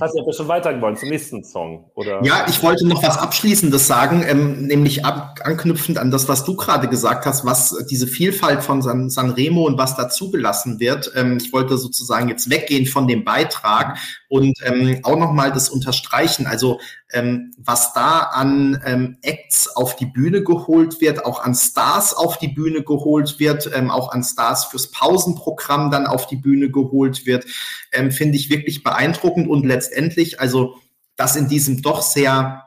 Hast 0.02 0.16
du 0.16 0.32
schon 0.32 0.48
weitergewollt 0.48 1.00
zum 1.00 1.10
nächsten 1.10 1.44
Song? 1.44 1.90
Oder? 1.96 2.24
Ja, 2.24 2.46
ich 2.48 2.62
wollte 2.62 2.88
noch 2.88 3.02
was 3.04 3.18
Abschließendes 3.18 3.88
sagen, 3.88 4.24
ähm, 4.28 4.68
nämlich 4.68 5.06
ab, 5.06 5.40
anknüpfend 5.44 5.98
an 5.98 6.12
das, 6.12 6.28
was 6.28 6.44
du 6.44 6.56
gerade 6.56 6.88
gesagt 6.88 7.26
hast, 7.26 7.46
was 7.46 7.86
diese 7.90 8.08
Vielfalt 8.08 8.64
von 8.64 8.82
San, 8.82 9.10
Sanremo 9.10 9.66
und 9.66 9.78
was 9.78 9.96
da 9.96 10.10
zugelassen 10.10 10.80
wird. 10.80 11.12
Ähm, 11.16 11.38
ich 11.42 11.52
wollte 11.54 11.78
sozusagen 11.78 12.30
jetzt 12.30 12.50
weggehen 12.50 12.86
von 12.86 13.08
dem 13.08 13.24
Beitrag 13.24 13.98
und 14.30 14.58
ähm, 14.66 15.00
auch 15.04 15.18
nochmal 15.18 15.52
das 15.52 15.70
unterstreichen. 15.70 16.48
Also 16.48 16.80
ähm, 17.14 17.54
was 17.58 17.94
da 17.94 18.20
an 18.20 18.82
ähm, 18.86 19.18
Acts 19.22 19.68
auf 19.76 19.96
die 19.96 20.06
Bühne 20.06 20.44
geholt 20.44 21.00
wird, 21.00 21.26
auch 21.26 21.44
an 21.44 21.56
Stars 21.56 22.14
auf 22.14 22.38
die 22.38 22.48
Bühne 22.48 22.84
geholt 22.84 23.40
wird, 23.40 23.70
ähm, 23.74 23.90
auch 23.90 24.12
an 24.12 24.24
Stars 24.24 24.66
fürs 24.66 24.92
Pausenprogramm 24.92 25.92
dann 25.92 26.08
auf 26.08 26.28
die 26.28 26.36
Bühne 26.36 26.70
geholt 26.70 27.26
wird, 27.26 27.46
ähm, 27.92 28.12
finde 28.12 28.38
ich 28.38 28.50
wirklich 28.50 28.84
beeindruckend 28.84 29.48
und 29.48 29.66
letztendlich, 29.66 30.40
also 30.40 30.76
das 31.16 31.36
in 31.36 31.48
diesem 31.48 31.82
doch 31.82 32.02
sehr 32.02 32.64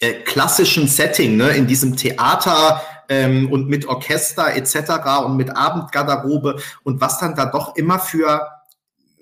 äh, 0.00 0.12
klassischen 0.12 0.88
Setting, 0.88 1.36
ne, 1.36 1.50
in 1.50 1.66
diesem 1.66 1.96
Theater 1.96 2.82
ähm, 3.08 3.50
und 3.50 3.68
mit 3.68 3.86
Orchester 3.86 4.54
etc. 4.54 5.24
und 5.24 5.36
mit 5.36 5.56
Abendgarderobe 5.56 6.60
und 6.82 7.00
was 7.00 7.18
dann 7.18 7.34
da 7.34 7.46
doch 7.46 7.76
immer 7.76 7.98
für 7.98 8.57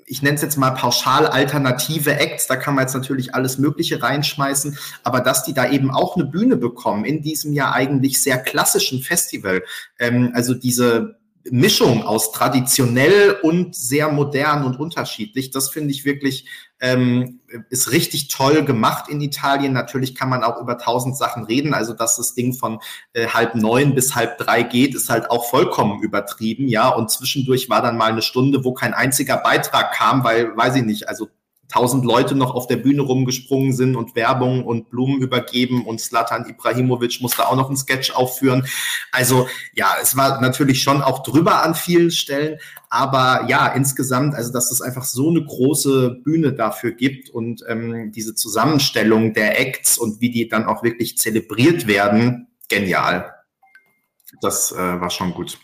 ich 0.07 0.23
nenne 0.23 0.37
es 0.37 0.43
jetzt 0.43 0.57
mal 0.57 0.71
pauschal 0.71 1.27
alternative 1.27 2.17
Acts, 2.17 2.47
da 2.47 2.57
kann 2.57 2.75
man 2.75 2.85
jetzt 2.85 2.95
natürlich 2.95 3.35
alles 3.35 3.59
Mögliche 3.59 4.03
reinschmeißen, 4.03 4.79
aber 5.03 5.21
dass 5.21 5.45
die 5.45 5.53
da 5.53 5.69
eben 5.69 5.91
auch 5.91 6.17
eine 6.17 6.25
Bühne 6.25 6.57
bekommen 6.57 7.05
in 7.05 7.23
diesem 7.23 7.53
ja 7.53 7.73
eigentlich 7.73 8.23
sehr 8.23 8.39
klassischen 8.39 9.03
Festival, 9.03 9.63
ähm, 9.99 10.31
also 10.35 10.55
diese 10.55 11.19
Mischung 11.51 12.03
aus 12.03 12.33
traditionell 12.33 13.39
und 13.43 13.75
sehr 13.75 14.11
modern 14.11 14.65
und 14.65 14.79
unterschiedlich. 14.79 15.51
Das 15.51 15.69
finde 15.69 15.93
ich 15.93 16.05
wirklich, 16.05 16.47
ähm, 16.81 17.41
ist 17.71 17.93
richtig 17.93 18.29
toll 18.29 18.65
gemacht 18.65 19.09
in 19.09 19.21
Italien. 19.21 19.73
Natürlich 19.73 20.15
kann 20.15 20.29
man 20.29 20.43
auch 20.43 20.61
über 20.61 20.79
tausend 20.79 21.17
Sachen 21.17 21.45
reden. 21.45 21.75
Also, 21.75 21.93
dass 21.93 22.17
das 22.17 22.35
Ding 22.35 22.53
von 22.55 22.81
äh, 23.13 23.29
halb 23.29 23.55
neun 23.55 23.95
bis 23.95 24.15
halb 24.15 24.39
drei 24.39 24.63
geht, 24.63 24.95
ist 24.95 25.09
halt 25.09 25.31
auch 25.31 25.49
vollkommen 25.49 26.03
übertrieben. 26.03 26.69
Ja, 26.69 26.89
und 26.89 27.11
zwischendurch 27.11 27.69
war 27.69 27.83
dann 27.83 27.97
mal 27.97 28.13
eine 28.13 28.23
Stunde, 28.23 28.65
wo 28.65 28.73
kein 28.75 28.95
einziger 28.95 29.37
Beitrag 29.39 29.93
kam, 29.93 30.25
weil, 30.25 30.57
weiß 30.57 30.77
ich 30.77 30.85
nicht, 30.85 31.09
also 31.09 31.29
tausend 31.69 32.05
Leute 32.05 32.35
noch 32.35 32.55
auf 32.55 32.67
der 32.67 32.77
Bühne 32.77 33.03
rumgesprungen 33.03 33.73
sind 33.73 33.97
und 33.97 34.15
Werbung 34.15 34.65
und 34.65 34.91
Blumen 34.91 35.21
übergeben 35.21 35.85
und 35.85 36.01
Slatan 36.01 36.49
Ibrahimovic 36.49 37.21
musste 37.21 37.49
auch 37.49 37.57
noch 37.57 37.69
einen 37.69 37.77
Sketch 37.77 38.13
aufführen. 38.13 38.67
Also 39.13 39.49
ja, 39.75 39.95
es 40.01 40.17
war 40.17 40.41
natürlich 40.41 40.83
schon 40.83 41.03
auch 41.03 41.23
drüber 41.23 41.63
an 41.65 41.75
vielen 41.75 42.11
Stellen, 42.11 42.59
aber 42.89 43.47
ja, 43.49 43.67
insgesamt, 43.69 44.35
also 44.35 44.53
dass 44.53 44.71
es 44.71 44.81
einfach 44.81 45.05
so 45.05 45.29
eine 45.31 45.45
große 45.45 46.21
Bühne 46.25 46.53
dafür 46.53 46.93
gibt 46.93 47.31
und 47.31 47.65
ähm, 47.69 48.13
diese 48.13 48.35
Zusammenstellung 48.35 49.35
der 49.35 49.61
Acts 49.61 49.99
und 49.99 50.21
wie 50.21 50.31
die 50.31 50.49
dann 50.49 50.67
auch 50.67 50.83
wirklich 50.83 51.19
zelebriert 51.19 51.87
werden, 51.87 52.49
genial. 52.69 53.33
Das 54.41 54.73
äh, 54.73 54.77
war 54.77 55.11
schon 55.11 55.33
gut. 55.33 55.59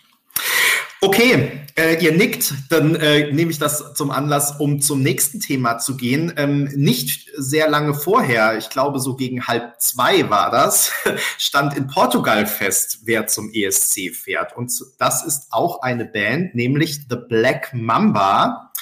Okay, 1.01 1.62
äh, 1.77 2.03
ihr 2.03 2.13
nickt, 2.13 2.55
dann 2.71 2.95
äh, 2.95 3.33
nehme 3.33 3.51
ich 3.51 3.59
das 3.59 3.95
zum 3.95 4.11
Anlass, 4.11 4.59
um 4.59 4.81
zum 4.81 5.03
nächsten 5.03 5.41
Thema 5.41 5.79
zu 5.79 5.97
gehen. 5.97 6.33
Ähm, 6.37 6.65
nicht 6.75 7.31
sehr 7.37 7.69
lange 7.69 7.95
vorher, 7.95 8.59
ich 8.59 8.71
glaube 8.71 9.01
so 9.01 9.17
gegen 9.17 9.47
halb 9.47 9.81
zwei 9.81 10.29
war 10.31 10.51
das, 10.51 10.93
stand 11.39 11.77
in 11.77 11.87
Portugal 11.87 12.47
fest, 12.47 13.01
wer 13.05 13.27
zum 13.27 13.51
ESC 13.53 14.15
fährt. 14.15 14.57
Und 14.57 14.73
das 14.99 15.25
ist 15.25 15.49
auch 15.51 15.83
eine 15.83 16.05
Band, 16.05 16.55
nämlich 16.55 17.07
The 17.09 17.17
Black 17.29 17.73
Mamba, 17.73 18.73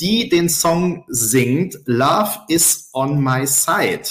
die 0.00 0.28
den 0.28 0.48
Song 0.48 1.04
singt 1.08 1.78
Love 1.86 2.30
is 2.48 2.90
on 2.92 3.22
my 3.22 3.46
side. 3.46 4.02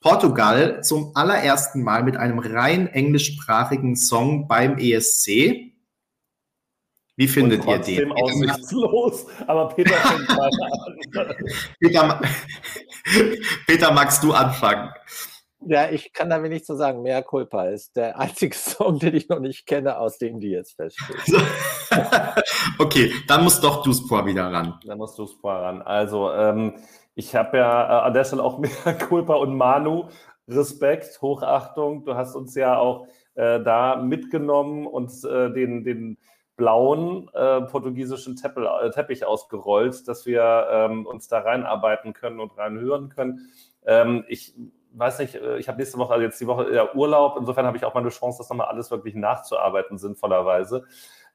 Portugal 0.00 0.82
zum 0.82 1.10
allerersten 1.14 1.82
Mal 1.82 2.04
mit 2.04 2.16
einem 2.16 2.38
rein 2.38 2.86
englischsprachigen 2.86 3.96
Song 3.96 4.46
beim 4.46 4.78
ESC. 4.78 5.67
Wie 7.18 7.26
findet 7.26 7.66
ihr 7.66 7.78
den? 7.80 8.12
aussichtslos, 8.12 9.26
aber 9.48 9.70
Peter 9.70 9.94
fängt 9.96 10.30
an. 10.30 11.34
Peter, 11.80 12.20
Peter, 13.66 13.92
magst 13.92 14.22
du 14.22 14.32
anfangen? 14.32 14.88
Ja, 15.66 15.90
ich 15.90 16.12
kann 16.12 16.30
da 16.30 16.40
wenig 16.44 16.64
zu 16.64 16.76
sagen. 16.76 17.02
Mehr 17.02 17.24
Culpa 17.24 17.64
ist 17.64 17.96
der 17.96 18.20
einzige 18.20 18.54
Song, 18.56 19.00
den 19.00 19.16
ich 19.16 19.28
noch 19.28 19.40
nicht 19.40 19.66
kenne, 19.66 19.98
aus 19.98 20.18
dem 20.18 20.38
die 20.38 20.50
jetzt 20.50 20.76
feststehen. 20.76 21.42
okay, 22.78 23.12
dann 23.26 23.42
musst 23.42 23.64
doch 23.64 23.82
du 23.82 23.92
Spor 23.92 24.24
wieder 24.24 24.52
ran. 24.52 24.78
Dann 24.86 24.98
musst 24.98 25.18
du 25.18 25.26
Spor 25.26 25.54
ran. 25.54 25.82
Also, 25.82 26.30
ähm, 26.30 26.74
ich 27.16 27.34
habe 27.34 27.58
ja 27.58 27.82
äh, 27.82 28.06
an 28.06 28.14
der 28.14 28.22
Stelle 28.22 28.44
auch 28.44 28.60
mehr 28.60 28.94
Culpa 28.94 29.34
und 29.34 29.56
Manu. 29.56 30.04
Respekt, 30.46 31.20
Hochachtung. 31.20 32.04
Du 32.04 32.14
hast 32.14 32.36
uns 32.36 32.54
ja 32.54 32.78
auch 32.78 33.08
äh, 33.34 33.60
da 33.60 33.96
mitgenommen 33.96 34.86
und 34.86 35.10
äh, 35.24 35.52
den, 35.52 35.82
den 35.82 36.16
blauen 36.58 37.30
äh, 37.32 37.62
portugiesischen 37.62 38.36
Teppel, 38.36 38.66
äh, 38.66 38.90
Teppich 38.90 39.24
ausgerollt, 39.24 40.06
dass 40.06 40.26
wir 40.26 40.66
ähm, 40.70 41.06
uns 41.06 41.28
da 41.28 41.38
reinarbeiten 41.38 42.12
können 42.12 42.40
und 42.40 42.58
reinhören 42.58 43.08
können. 43.08 43.48
Ähm, 43.86 44.24
ich 44.28 44.54
weiß 44.92 45.20
nicht, 45.20 45.36
äh, 45.36 45.56
ich 45.58 45.68
habe 45.68 45.78
nächste 45.78 45.98
Woche, 45.98 46.12
also 46.12 46.24
jetzt 46.24 46.40
die 46.40 46.48
Woche 46.48 46.74
ja 46.74 46.92
Urlaub, 46.94 47.36
insofern 47.38 47.64
habe 47.64 47.76
ich 47.76 47.84
auch 47.84 47.94
mal 47.94 48.00
eine 48.00 48.10
Chance, 48.10 48.38
das 48.38 48.50
nochmal 48.50 48.66
alles 48.66 48.90
wirklich 48.90 49.14
nachzuarbeiten, 49.14 49.98
sinnvollerweise. 49.98 50.84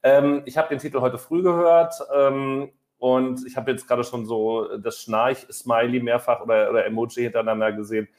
Ähm, 0.03 0.43
ich 0.45 0.57
habe 0.57 0.67
den 0.67 0.79
Titel 0.79 0.99
heute 0.99 1.17
früh 1.17 1.41
gehört 1.41 1.95
ähm, 2.13 2.73
und 2.97 3.47
ich 3.47 3.55
habe 3.55 3.71
jetzt 3.71 3.87
gerade 3.87 4.03
schon 4.03 4.25
so 4.25 4.77
das 4.77 4.97
Schnarch-Smiley 4.97 6.01
mehrfach 6.01 6.41
oder, 6.41 6.69
oder 6.69 6.85
Emoji 6.85 7.23
hintereinander 7.23 7.71
gesehen 7.71 8.09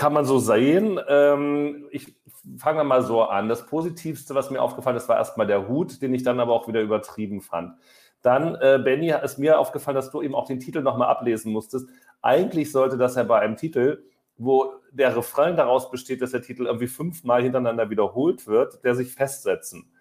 kann 0.00 0.14
man 0.14 0.24
so 0.24 0.38
sehen. 0.38 0.98
Ähm, 1.08 1.86
ich 1.90 2.16
fange 2.56 2.84
mal 2.84 3.02
so 3.02 3.22
an. 3.22 3.50
Das 3.50 3.66
Positivste, 3.66 4.34
was 4.34 4.50
mir 4.50 4.62
aufgefallen 4.62 4.96
ist, 4.96 5.10
war 5.10 5.18
erstmal 5.18 5.46
der 5.46 5.68
Hut, 5.68 6.00
den 6.00 6.14
ich 6.14 6.22
dann 6.22 6.40
aber 6.40 6.54
auch 6.54 6.66
wieder 6.68 6.80
übertrieben 6.80 7.42
fand. 7.42 7.74
Dann, 8.22 8.54
äh, 8.54 8.80
Benny, 8.82 9.12
ist 9.22 9.38
mir 9.38 9.58
aufgefallen, 9.58 9.96
dass 9.96 10.10
du 10.10 10.22
eben 10.22 10.34
auch 10.34 10.46
den 10.46 10.58
Titel 10.58 10.80
nochmal 10.80 11.08
ablesen 11.08 11.52
musstest. 11.52 11.86
Eigentlich 12.22 12.72
sollte 12.72 12.96
das 12.96 13.14
ja 13.14 13.24
bei 13.24 13.40
einem 13.40 13.56
Titel, 13.56 14.02
wo 14.38 14.72
der 14.90 15.14
Refrain 15.14 15.54
daraus 15.54 15.90
besteht, 15.90 16.22
dass 16.22 16.30
der 16.30 16.40
Titel 16.40 16.64
irgendwie 16.64 16.86
fünfmal 16.86 17.42
hintereinander 17.42 17.90
wiederholt 17.90 18.46
wird, 18.46 18.82
der 18.82 18.94
sich 18.94 19.12
festsetzen. 19.12 19.92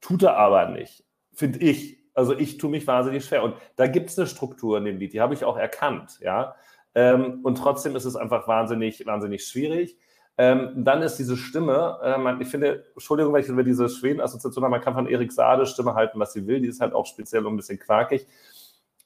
Tut 0.00 0.22
er 0.22 0.36
aber 0.36 0.68
nicht, 0.68 1.02
finde 1.32 1.58
ich. 1.58 1.98
Also 2.14 2.38
ich 2.38 2.58
tue 2.58 2.70
mich 2.70 2.86
wahnsinnig 2.86 3.24
schwer. 3.24 3.42
Und 3.42 3.56
da 3.74 3.88
gibt 3.88 4.10
es 4.10 4.16
eine 4.18 4.28
Struktur 4.28 4.78
in 4.78 4.84
dem 4.84 4.98
Lied, 4.98 5.12
die 5.12 5.20
habe 5.20 5.34
ich 5.34 5.44
auch 5.44 5.56
erkannt, 5.56 6.20
ja. 6.20 6.54
Ähm, 6.94 7.40
und 7.42 7.56
trotzdem 7.56 7.96
ist 7.96 8.04
es 8.04 8.16
einfach 8.16 8.46
wahnsinnig, 8.46 9.04
wahnsinnig 9.06 9.44
schwierig. 9.46 9.96
Ähm, 10.36 10.84
dann 10.84 11.02
ist 11.02 11.16
diese 11.16 11.36
Stimme, 11.36 11.98
ähm, 12.02 12.40
ich 12.40 12.48
finde, 12.48 12.86
Entschuldigung, 12.94 13.32
weil 13.32 13.42
ich 13.42 13.48
über 13.48 13.62
diese 13.62 13.88
Schweden-Assoziation 13.88 14.64
habe, 14.64 14.72
man 14.72 14.80
kann 14.80 14.94
von 14.94 15.06
Erik 15.06 15.30
Sade 15.30 15.64
Stimme 15.64 15.94
halten, 15.94 16.18
was 16.18 16.32
sie 16.32 16.46
will, 16.46 16.60
die 16.60 16.68
ist 16.68 16.80
halt 16.80 16.92
auch 16.92 17.06
speziell 17.06 17.46
und 17.46 17.54
ein 17.54 17.56
bisschen 17.56 17.78
quakig. 17.78 18.26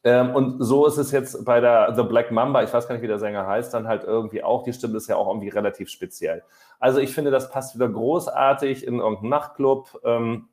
Ähm, 0.05 0.35
und 0.35 0.63
so 0.63 0.87
ist 0.87 0.97
es 0.97 1.11
jetzt 1.11 1.45
bei 1.45 1.61
der 1.61 1.95
The 1.95 2.03
Black 2.05 2.31
Mamba, 2.31 2.63
ich 2.63 2.73
weiß 2.73 2.89
gar 2.89 2.95
nicht, 2.95 3.03
wie 3.03 3.09
der 3.09 3.19
Sänger 3.19 3.47
heißt, 3.47 3.75
dann 3.75 3.89
halt 3.89 4.05
irgendwie 4.05 4.43
auch, 4.43 4.63
die 4.63 4.73
Stimme 4.73 4.97
ist 4.97 5.09
ja 5.09 5.17
auch 5.17 5.29
irgendwie 5.29 5.49
relativ 5.49 5.91
speziell. 5.91 6.45
Also 6.79 7.01
ich 7.01 7.13
finde, 7.13 7.31
das 7.31 7.51
passt 7.51 7.75
wieder 7.75 7.89
großartig 7.89 8.87
in 8.87 9.01
irgendeinen 9.01 9.29
Nachtclub, 9.29 10.01
ähm, 10.05 10.49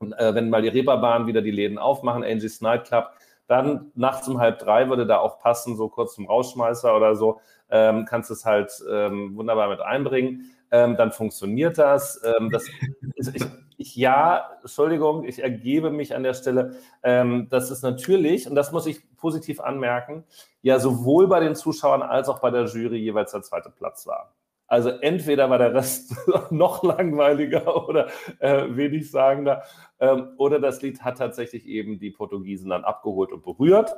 äh, 0.00 0.34
wenn 0.34 0.50
mal 0.50 0.62
die 0.62 0.68
Reeperbahn 0.68 1.26
wieder 1.26 1.42
die 1.42 1.50
Läden 1.50 1.78
aufmachen, 1.78 2.22
Angie's 2.22 2.60
Nightclub, 2.60 3.10
dann 3.46 3.90
nachts 3.94 4.28
um 4.28 4.38
halb 4.38 4.58
drei 4.58 4.88
würde 4.88 5.06
da 5.06 5.18
auch 5.18 5.38
passen, 5.38 5.76
so 5.76 5.88
kurz 5.88 6.14
zum 6.14 6.26
Rausschmeißer 6.26 6.96
oder 6.96 7.16
so, 7.16 7.40
ähm, 7.70 8.04
kannst 8.04 8.30
es 8.30 8.44
halt 8.44 8.72
ähm, 8.90 9.36
wunderbar 9.36 9.68
mit 9.68 9.80
einbringen. 9.80 10.50
Ähm, 10.70 10.96
dann 10.96 11.12
funktioniert 11.12 11.78
das. 11.78 12.22
Ähm, 12.24 12.50
das 12.50 12.66
ich, 13.16 13.44
ich, 13.76 13.96
ja, 13.96 14.50
Entschuldigung, 14.60 15.24
ich 15.24 15.42
ergebe 15.42 15.90
mich 15.90 16.14
an 16.14 16.22
der 16.22 16.34
Stelle. 16.34 16.76
Ähm, 17.02 17.48
das 17.50 17.70
ist 17.70 17.82
natürlich, 17.82 18.48
und 18.48 18.54
das 18.54 18.72
muss 18.72 18.86
ich 18.86 19.00
positiv 19.16 19.60
anmerken, 19.60 20.24
ja 20.62 20.78
sowohl 20.78 21.28
bei 21.28 21.40
den 21.40 21.54
Zuschauern 21.54 22.02
als 22.02 22.28
auch 22.28 22.40
bei 22.40 22.50
der 22.50 22.64
Jury 22.64 22.98
jeweils 22.98 23.32
der 23.32 23.42
zweite 23.42 23.70
Platz 23.70 24.06
war. 24.06 24.34
Also 24.72 24.88
entweder 24.88 25.50
war 25.50 25.58
der 25.58 25.74
Rest 25.74 26.16
noch 26.50 26.82
langweiliger 26.82 27.86
oder 27.86 28.08
äh, 28.38 28.74
wenig 28.74 29.10
sagender, 29.10 29.64
ähm, 30.00 30.30
oder 30.38 30.60
das 30.60 30.80
Lied 30.80 31.02
hat 31.02 31.18
tatsächlich 31.18 31.66
eben 31.66 31.98
die 31.98 32.10
Portugiesen 32.10 32.70
dann 32.70 32.82
abgeholt 32.82 33.32
und 33.32 33.42
berührt. 33.42 33.94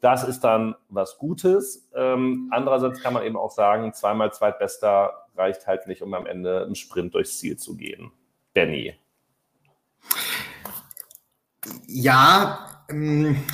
Das 0.00 0.26
ist 0.26 0.40
dann 0.40 0.74
was 0.88 1.18
Gutes. 1.18 1.88
Ähm, 1.94 2.48
andererseits 2.50 3.00
kann 3.00 3.14
man 3.14 3.22
eben 3.22 3.36
auch 3.36 3.52
sagen, 3.52 3.92
zweimal 3.94 4.32
Zweitbester 4.32 5.28
reicht 5.36 5.68
halt 5.68 5.86
nicht, 5.86 6.02
um 6.02 6.12
am 6.14 6.26
Ende 6.26 6.64
einen 6.64 6.74
Sprint 6.74 7.14
durchs 7.14 7.38
Ziel 7.38 7.56
zu 7.56 7.76
gehen. 7.76 8.10
Benny. 8.54 8.96
Ja, 11.86 12.82
ähm, 12.90 13.44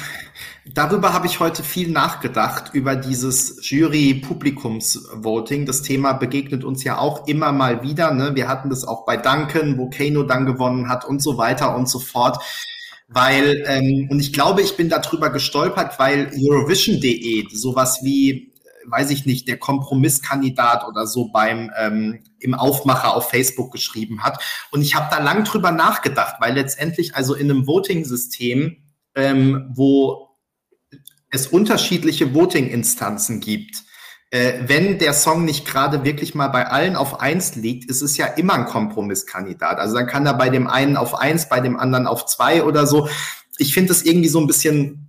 Darüber 0.72 1.12
habe 1.12 1.27
ich 1.27 1.40
heute 1.40 1.62
viel 1.62 1.90
nachgedacht, 1.90 2.72
über 2.72 2.96
dieses 2.96 3.59
Jury-Publikums-Voting. 3.68 5.66
Das 5.66 5.83
Thema 5.83 6.14
begegnet 6.14 6.64
uns 6.64 6.85
ja 6.85 6.96
auch 6.96 7.27
immer 7.27 7.53
mal 7.53 7.83
wieder. 7.83 8.12
Ne? 8.14 8.35
Wir 8.35 8.48
hatten 8.48 8.70
das 8.70 8.85
auch 8.85 9.05
bei 9.05 9.18
Duncan, 9.18 9.77
wo 9.77 9.90
Kano 9.90 10.22
dann 10.22 10.46
gewonnen 10.46 10.88
hat 10.88 11.05
und 11.05 11.22
so 11.22 11.37
weiter 11.37 11.77
und 11.77 11.88
so 11.88 11.98
fort. 11.98 12.42
weil, 13.09 13.62
ähm, 13.66 14.09
und 14.11 14.20
ich 14.20 14.33
glaube, 14.33 14.62
ich 14.62 14.77
bin 14.77 14.88
darüber 14.88 15.29
gestolpert, 15.31 15.98
weil 15.98 16.33
Eurovision.de 16.35 17.46
sowas 17.53 18.00
wie, 18.03 18.55
weiß 18.87 19.11
ich 19.11 19.27
nicht, 19.27 19.46
der 19.46 19.59
Kompromisskandidat 19.59 20.88
oder 20.88 21.07
so 21.07 21.29
beim 21.31 21.70
ähm, 21.79 22.24
im 22.41 22.55
Aufmacher 22.55 23.14
auf 23.14 23.28
Facebook 23.28 23.70
geschrieben 23.70 24.22
hat. 24.22 24.43
Und 24.70 24.80
ich 24.80 24.95
habe 24.95 25.09
da 25.11 25.22
lang 25.22 25.45
drüber 25.45 25.70
nachgedacht, 25.70 26.36
weil 26.41 26.55
letztendlich 26.55 27.14
also 27.14 27.34
in 27.34 27.51
einem 27.51 27.66
Voting-System, 27.66 28.78
ähm, 29.14 29.70
wo 29.74 30.24
es 31.35 31.49
unterschiedliche 31.49 32.35
Voting-Instanzen 32.35 33.41
gibt, 33.41 33.85
äh, 34.30 34.61
wenn 34.66 34.99
der 34.99 35.12
Song 35.12 35.45
nicht 35.45 35.66
gerade 35.66 36.05
wirklich 36.05 36.35
mal 36.35 36.49
bei 36.49 36.66
allen 36.66 36.97
auf 36.97 37.20
eins 37.20 37.55
liegt, 37.55 37.89
ist 37.89 38.03
es 38.03 38.16
ja 38.16 38.26
immer 38.26 38.55
ein 38.55 38.66
Kompromisskandidat. 38.66 39.78
Also 39.78 39.95
dann 39.95 40.07
kann 40.07 40.26
er 40.26 40.35
bei 40.35 40.49
dem 40.49 40.66
einen 40.66 40.97
auf 40.97 41.14
eins, 41.14 41.49
bei 41.49 41.61
dem 41.61 41.78
anderen 41.78 42.07
auf 42.07 42.26
zwei 42.26 42.64
oder 42.64 42.87
so. 42.87 43.09
Ich 43.59 43.74
finde 43.74 43.93
es 43.93 44.05
irgendwie 44.05 44.28
so 44.28 44.41
ein 44.41 44.47
bisschen 44.47 45.05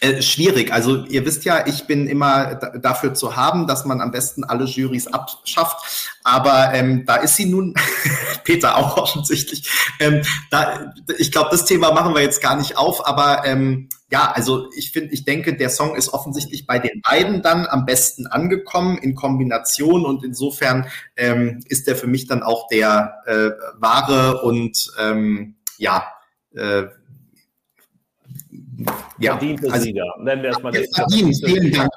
äh, 0.00 0.22
schwierig. 0.22 0.72
Also 0.72 1.04
ihr 1.04 1.26
wisst 1.26 1.44
ja, 1.44 1.66
ich 1.66 1.86
bin 1.86 2.06
immer 2.06 2.54
dafür 2.54 3.12
zu 3.12 3.36
haben, 3.36 3.66
dass 3.66 3.84
man 3.84 4.00
am 4.00 4.10
besten 4.12 4.44
alle 4.44 4.64
Jurys 4.64 5.08
abschafft. 5.08 6.16
Aber 6.24 6.72
ähm, 6.72 7.04
da 7.04 7.16
ist 7.16 7.36
sie 7.36 7.44
nun, 7.44 7.74
Peter 8.44 8.78
auch 8.78 8.96
offensichtlich. 8.96 9.70
Ähm, 9.98 10.22
da, 10.50 10.94
ich 11.18 11.30
glaube, 11.30 11.50
das 11.50 11.66
Thema 11.66 11.92
machen 11.92 12.14
wir 12.14 12.22
jetzt 12.22 12.40
gar 12.40 12.56
nicht 12.56 12.78
auf. 12.78 13.06
Aber 13.06 13.44
ähm, 13.44 13.90
ja, 14.10 14.32
also 14.32 14.68
ich 14.76 14.90
finde, 14.90 15.12
ich 15.12 15.24
denke, 15.24 15.56
der 15.56 15.70
Song 15.70 15.94
ist 15.94 16.12
offensichtlich 16.12 16.66
bei 16.66 16.78
den 16.78 17.00
beiden 17.02 17.42
dann 17.42 17.66
am 17.66 17.86
besten 17.86 18.26
angekommen 18.26 18.98
in 18.98 19.14
Kombination 19.14 20.04
und 20.04 20.24
insofern 20.24 20.86
ähm, 21.16 21.60
ist 21.68 21.86
der 21.86 21.96
für 21.96 22.08
mich 22.08 22.26
dann 22.26 22.42
auch 22.42 22.66
der 22.68 23.14
äh, 23.26 23.50
wahre 23.78 24.42
und 24.42 24.90
ähm, 24.98 25.54
ja 25.78 26.04
äh, 26.54 26.84
ja, 29.18 29.32
verdiente 29.32 29.70
also, 29.70 29.84
Sieger. 29.84 30.06
Nennen 30.18 30.42
wir 30.42 30.50
es 30.50 30.62
mal 30.62 30.72
der 30.72 30.86
verdient, 30.92 31.36
vielen 31.44 31.70
Dank. 31.70 31.90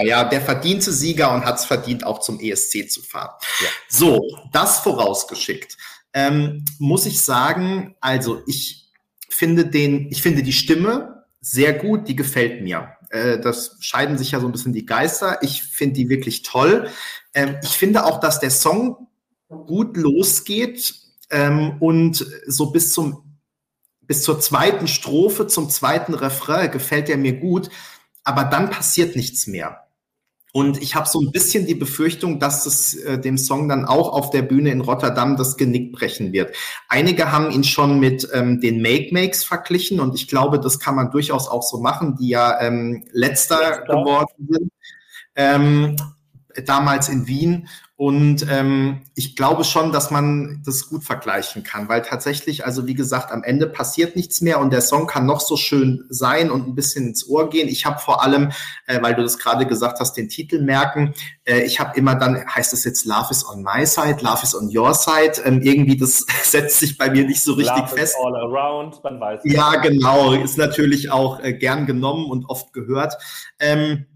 Ja, 0.00 0.24
der 0.24 0.40
verdiente 0.40 0.90
Sieger 0.90 1.32
und 1.34 1.44
hat 1.44 1.58
es 1.58 1.66
verdient, 1.66 2.04
auch 2.04 2.20
zum 2.20 2.40
ESC 2.40 2.90
zu 2.90 3.02
fahren. 3.02 3.34
Ja. 3.60 3.68
So, 3.88 4.26
das 4.52 4.78
vorausgeschickt. 4.78 5.76
Ähm, 6.14 6.64
muss 6.78 7.06
ich 7.06 7.20
sagen, 7.20 7.94
also 8.00 8.42
ich 8.46 8.88
finde 9.28 9.66
den, 9.66 10.10
ich 10.10 10.22
finde 10.22 10.42
die 10.42 10.52
Stimme 10.52 11.19
sehr 11.40 11.72
gut, 11.72 12.08
die 12.08 12.16
gefällt 12.16 12.62
mir. 12.62 12.96
Äh, 13.10 13.38
das 13.38 13.76
scheiden 13.80 14.18
sich 14.18 14.32
ja 14.32 14.40
so 14.40 14.46
ein 14.46 14.52
bisschen 14.52 14.72
die 14.72 14.86
Geister. 14.86 15.42
Ich 15.42 15.62
finde 15.62 15.94
die 15.94 16.08
wirklich 16.08 16.42
toll. 16.42 16.88
Ähm, 17.34 17.56
ich 17.62 17.70
finde 17.70 18.04
auch, 18.04 18.20
dass 18.20 18.40
der 18.40 18.50
Song 18.50 19.08
gut 19.48 19.96
losgeht 19.96 20.94
ähm, 21.30 21.76
und 21.80 22.26
so 22.46 22.70
bis 22.70 22.92
zum 22.92 23.26
bis 24.02 24.24
zur 24.24 24.40
zweiten 24.40 24.88
Strophe, 24.88 25.46
zum 25.46 25.70
zweiten 25.70 26.14
Refrain 26.14 26.72
gefällt 26.72 27.08
er 27.08 27.16
mir 27.16 27.34
gut, 27.34 27.70
aber 28.24 28.42
dann 28.42 28.68
passiert 28.68 29.14
nichts 29.14 29.46
mehr. 29.46 29.86
Und 30.52 30.82
ich 30.82 30.94
habe 30.94 31.08
so 31.08 31.20
ein 31.20 31.30
bisschen 31.30 31.66
die 31.66 31.74
Befürchtung, 31.74 32.40
dass 32.40 32.66
es 32.66 32.94
äh, 32.94 33.18
dem 33.18 33.38
Song 33.38 33.68
dann 33.68 33.84
auch 33.84 34.12
auf 34.12 34.30
der 34.30 34.42
Bühne 34.42 34.70
in 34.70 34.80
Rotterdam 34.80 35.36
das 35.36 35.56
Genick 35.56 35.92
brechen 35.92 36.32
wird. 36.32 36.54
Einige 36.88 37.30
haben 37.30 37.50
ihn 37.50 37.62
schon 37.62 38.00
mit 38.00 38.28
ähm, 38.32 38.60
den 38.60 38.82
Make-Makes 38.82 39.44
verglichen 39.44 40.00
und 40.00 40.14
ich 40.14 40.26
glaube, 40.26 40.58
das 40.58 40.80
kann 40.80 40.96
man 40.96 41.10
durchaus 41.10 41.48
auch 41.48 41.62
so 41.62 41.78
machen, 41.78 42.16
die 42.20 42.28
ja 42.30 42.60
ähm, 42.60 43.04
letzter 43.12 43.82
geworden 43.82 44.48
sind. 44.48 44.72
Ähm, 45.36 45.96
damals 46.66 47.08
in 47.08 47.26
Wien. 47.26 47.68
Und 48.00 48.46
ähm, 48.48 49.02
ich 49.14 49.36
glaube 49.36 49.62
schon, 49.62 49.92
dass 49.92 50.10
man 50.10 50.62
das 50.64 50.88
gut 50.88 51.04
vergleichen 51.04 51.64
kann, 51.64 51.90
weil 51.90 52.00
tatsächlich, 52.00 52.64
also 52.64 52.86
wie 52.86 52.94
gesagt, 52.94 53.30
am 53.30 53.42
Ende 53.42 53.66
passiert 53.66 54.16
nichts 54.16 54.40
mehr 54.40 54.58
und 54.58 54.72
der 54.72 54.80
Song 54.80 55.06
kann 55.06 55.26
noch 55.26 55.40
so 55.40 55.58
schön 55.58 56.06
sein 56.08 56.50
und 56.50 56.66
ein 56.66 56.74
bisschen 56.74 57.08
ins 57.08 57.28
Ohr 57.28 57.50
gehen. 57.50 57.68
Ich 57.68 57.84
habe 57.84 57.98
vor 57.98 58.22
allem, 58.22 58.52
äh, 58.86 59.02
weil 59.02 59.14
du 59.14 59.22
das 59.22 59.36
gerade 59.36 59.66
gesagt 59.66 60.00
hast, 60.00 60.14
den 60.14 60.30
Titel 60.30 60.62
merken. 60.62 61.12
Äh, 61.44 61.60
ich 61.64 61.78
habe 61.78 61.94
immer 61.94 62.14
dann, 62.14 62.42
heißt 62.42 62.72
es 62.72 62.84
jetzt 62.84 63.04
Love 63.04 63.26
is 63.32 63.46
on 63.46 63.62
my 63.62 63.84
side, 63.84 64.16
Love 64.22 64.44
is 64.44 64.54
on 64.54 64.74
your 64.74 64.94
side. 64.94 65.32
Ähm, 65.44 65.60
irgendwie, 65.60 65.98
das 65.98 66.24
setzt 66.42 66.78
sich 66.78 66.96
bei 66.96 67.10
mir 67.10 67.26
nicht 67.26 67.42
so 67.42 67.52
richtig 67.52 67.76
Love 67.76 67.96
fest. 67.96 68.16
all 68.24 68.34
around, 68.34 69.04
man 69.04 69.20
weiß. 69.20 69.42
Ja, 69.44 69.76
genau, 69.76 70.32
ist 70.32 70.56
natürlich 70.56 71.10
auch 71.10 71.40
äh, 71.40 71.52
gern 71.52 71.84
genommen 71.84 72.30
und 72.30 72.46
oft 72.46 72.72
gehört. 72.72 73.18
Ähm, 73.58 74.06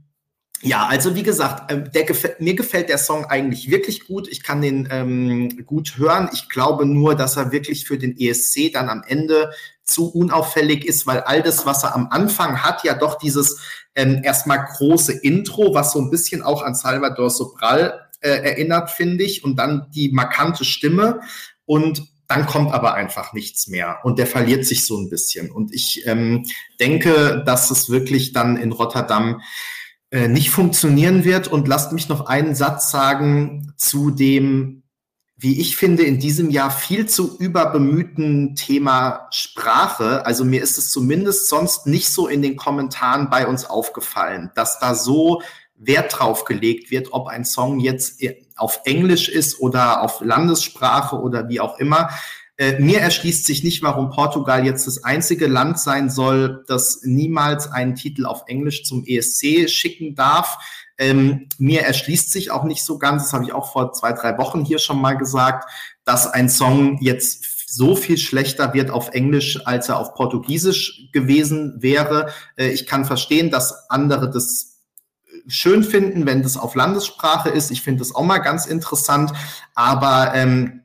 ja, 0.65 0.87
also 0.87 1.15
wie 1.15 1.23
gesagt, 1.23 1.71
ähm, 1.71 1.91
der 1.93 2.05
gefällt, 2.05 2.41
mir 2.41 2.55
gefällt 2.55 2.89
der 2.89 2.97
Song 2.99 3.27
eigentlich 3.27 3.71
wirklich 3.71 4.07
gut. 4.07 4.29
Ich 4.29 4.43
kann 4.43 4.63
den 4.63 4.89
ähm, 4.91 5.65
gut 5.67 5.99
hören. 5.99 6.31
Ich 6.33 6.49
glaube 6.49 6.87
nur, 6.87 7.15
dass 7.15 7.37
er 7.37 7.53
wirklich 7.53 7.85
für 7.85 7.99
den 7.99 8.19
ESC 8.19 8.73
dann 8.73 8.89
am 8.89 9.05
Ende 9.07 9.53
zu 9.85 10.11
unauffällig 10.11 10.87
ist, 10.87 11.07
weil 11.07 11.21
all 11.21 11.43
das, 11.43 11.67
was 11.67 11.85
er 11.85 11.95
am 11.95 12.09
Anfang 12.11 12.63
hat, 12.63 12.83
ja 12.83 12.95
doch 12.95 13.19
dieses 13.19 13.61
ähm, 13.95 14.23
erstmal 14.25 14.65
große 14.65 15.13
Intro, 15.13 15.75
was 15.75 15.93
so 15.93 16.01
ein 16.01 16.11
bisschen 16.11 16.43
auch 16.43 16.63
an 16.63 16.75
Salvador 16.75 17.29
Sobral 17.29 18.09
äh, 18.21 18.31
erinnert, 18.31 18.91
finde 18.91 19.23
ich, 19.23 19.45
und 19.45 19.57
dann 19.57 19.89
die 19.95 20.11
markante 20.13 20.65
Stimme 20.65 21.21
und 21.67 22.09
dann 22.27 22.47
kommt 22.47 22.73
aber 22.73 22.95
einfach 22.95 23.35
nichts 23.35 23.69
mehr 23.69 23.99
und 24.03 24.19
der 24.19 24.27
verliert 24.27 24.65
sich 24.65 24.87
so 24.87 24.97
ein 24.97 25.11
bisschen. 25.11 25.51
Und 25.51 25.75
ich 25.75 26.07
ähm, 26.07 26.47
denke, 26.81 27.43
dass 27.45 27.71
es 27.71 27.91
wirklich 27.91 28.33
dann 28.33 28.57
in 28.57 28.73
Rotterdam 28.73 29.43
äh, 30.15 30.29
nicht 30.29 30.51
funktionieren 30.51 31.25
wird. 31.25 31.49
Und 31.49 31.67
lasst 31.67 31.91
mich 31.91 32.09
noch 32.09 32.27
einen 32.27 32.55
Satz 32.55 32.93
sagen 32.93 33.75
zu 33.77 34.13
dem, 34.13 34.85
wie 35.37 35.61
ich 35.61 35.77
finde, 35.77 36.05
in 36.05 36.21
diesem 36.21 36.51
Jahr 36.51 36.71
viel 36.71 37.07
zu 37.07 37.37
überbemühten 37.37 38.55
Thema 38.55 39.27
Sprache. 39.33 40.25
Also 40.25 40.45
mir 40.45 40.63
ist 40.63 40.79
es 40.79 40.91
zumindest 40.91 41.49
sonst 41.49 41.89
nicht 41.89 42.11
so 42.11 42.29
in 42.29 42.43
den 42.43 42.55
Kommentaren 42.55 43.29
bei 43.29 43.49
uns 43.49 43.65
aufgefallen, 43.65 44.53
dass 44.55 44.79
da 44.79 44.95
so 44.95 45.43
Wert 45.75 46.17
drauf 46.17 46.45
gelegt 46.45 46.93
wird, 46.93 47.09
ob 47.11 47.27
ein 47.27 47.45
Song 47.45 47.81
jetzt 47.81 48.23
auf 48.55 48.83
Englisch 48.85 49.29
ist 49.29 49.59
oder 49.59 50.01
auf 50.03 50.21
Landessprache 50.21 51.17
oder 51.17 51.49
wie 51.49 51.59
auch 51.59 51.81
immer. 51.81 52.11
Äh, 52.57 52.79
mir 52.79 53.01
erschließt 53.01 53.45
sich 53.45 53.65
nicht, 53.65 53.83
warum 53.83 54.11
Portugal 54.11 54.65
jetzt 54.65 54.87
das 54.87 55.03
einzige 55.03 55.49
Land 55.49 55.81
sein 55.81 56.09
soll, 56.09 56.65
das 56.69 57.01
niemals 57.03 57.71
einen 57.71 57.97
Titel 57.97 58.27
auf 58.27 58.45
Englisch 58.47 58.85
zum 58.85 59.05
ESC 59.05 59.69
schicken 59.69 60.15
darf. 60.15 60.59
Ähm, 60.97 61.49
mir 61.59 61.83
erschließt 61.83 62.31
sich 62.31 62.53
auch 62.53 62.63
nicht 62.63 62.85
so 62.85 62.99
ganz, 62.99 63.25
das 63.25 63.33
habe 63.33 63.45
ich 63.45 63.53
auch 63.53 63.73
vor 63.73 63.93
zwei, 63.93 64.13
drei 64.13 64.39
Wochen 64.39 64.65
hier 64.65 64.79
schon 64.79 65.01
mal 65.01 65.15
gesagt, 65.15 65.69
dass 66.05 66.29
ein 66.29 66.49
Song 66.49 66.99
jetzt 67.01 67.55
so 67.67 67.97
viel 67.97 68.19
schlechter 68.19 68.73
wird 68.73 68.91
auf 68.91 69.09
Englisch, 69.09 69.67
als 69.67 69.89
er 69.89 69.99
auf 69.99 70.15
Portugiesisch 70.15 71.09
gewesen 71.13 71.83
wäre. 71.83 72.31
Äh, 72.57 72.69
ich 72.69 72.87
kann 72.87 73.05
verstehen, 73.05 73.51
dass 73.51 73.91
andere 73.91 74.31
das 74.31 74.75
schön 75.49 75.83
finden, 75.83 76.25
wenn 76.25 76.45
das 76.45 76.57
auf 76.57 76.77
Landessprache 76.77 77.49
ist. 77.49 77.73
Ich 77.73 77.83
finde 77.83 77.99
das 77.99 78.15
auch 78.15 78.23
mal 78.23 78.39
ganz 78.39 78.67
interessant, 78.67 79.33
aber 79.75 80.33
ähm, 80.35 80.84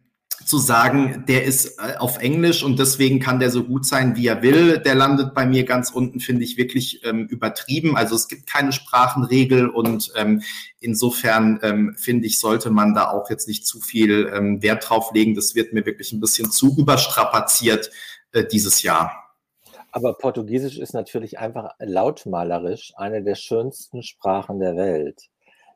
zu 0.49 0.57
sagen, 0.57 1.25
der 1.27 1.45
ist 1.45 1.77
äh, 1.77 1.97
auf 1.97 2.17
Englisch 2.17 2.63
und 2.63 2.79
deswegen 2.79 3.19
kann 3.19 3.39
der 3.39 3.51
so 3.51 3.63
gut 3.63 3.85
sein, 3.85 4.15
wie 4.15 4.27
er 4.27 4.41
will. 4.41 4.79
Der 4.79 4.95
landet 4.95 5.35
bei 5.35 5.45
mir 5.45 5.63
ganz 5.63 5.91
unten, 5.91 6.19
finde 6.19 6.43
ich 6.43 6.57
wirklich 6.57 7.05
ähm, 7.05 7.27
übertrieben. 7.27 7.95
Also 7.95 8.15
es 8.15 8.27
gibt 8.27 8.47
keine 8.47 8.71
Sprachenregel 8.71 9.69
und 9.69 10.11
ähm, 10.15 10.41
insofern 10.79 11.59
ähm, 11.61 11.95
finde 11.97 12.25
ich, 12.25 12.39
sollte 12.39 12.71
man 12.71 12.95
da 12.95 13.11
auch 13.11 13.29
jetzt 13.29 13.47
nicht 13.47 13.67
zu 13.67 13.79
viel 13.79 14.31
ähm, 14.33 14.61
Wert 14.63 14.89
drauf 14.89 15.13
legen. 15.13 15.35
Das 15.35 15.53
wird 15.53 15.71
mir 15.71 15.85
wirklich 15.85 16.11
ein 16.13 16.19
bisschen 16.19 16.49
zu 16.49 16.75
überstrapaziert 16.77 17.91
äh, 18.31 18.43
dieses 18.43 18.81
Jahr. 18.81 19.35
Aber 19.91 20.13
Portugiesisch 20.13 20.79
ist 20.79 20.93
natürlich 20.93 21.37
einfach 21.37 21.75
lautmalerisch 21.77 22.93
eine 22.95 23.23
der 23.23 23.35
schönsten 23.35 24.01
Sprachen 24.01 24.59
der 24.59 24.75
Welt. 24.75 25.29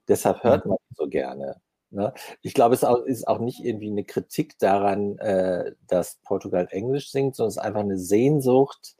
Deshalb 0.08 0.44
hört 0.44 0.66
man 0.66 0.78
so 0.96 1.08
gerne. 1.08 1.62
Ne? 1.94 2.14
Ich 2.42 2.54
glaube, 2.54 2.76
es 2.76 2.84
ist 3.06 3.28
auch 3.28 3.40
nicht 3.40 3.64
irgendwie 3.64 3.92
eine 3.92 4.04
Kritik 4.04 4.58
daran, 4.58 5.18
äh, 5.20 5.74
dass 5.88 6.20
Portugal 6.24 6.68
Englisch 6.72 7.12
singt, 7.12 7.36
sondern 7.36 7.50
es 7.50 7.58
ist 7.58 7.64
einfach 7.64 7.82
eine 7.82 8.00
Sehnsucht 8.00 8.96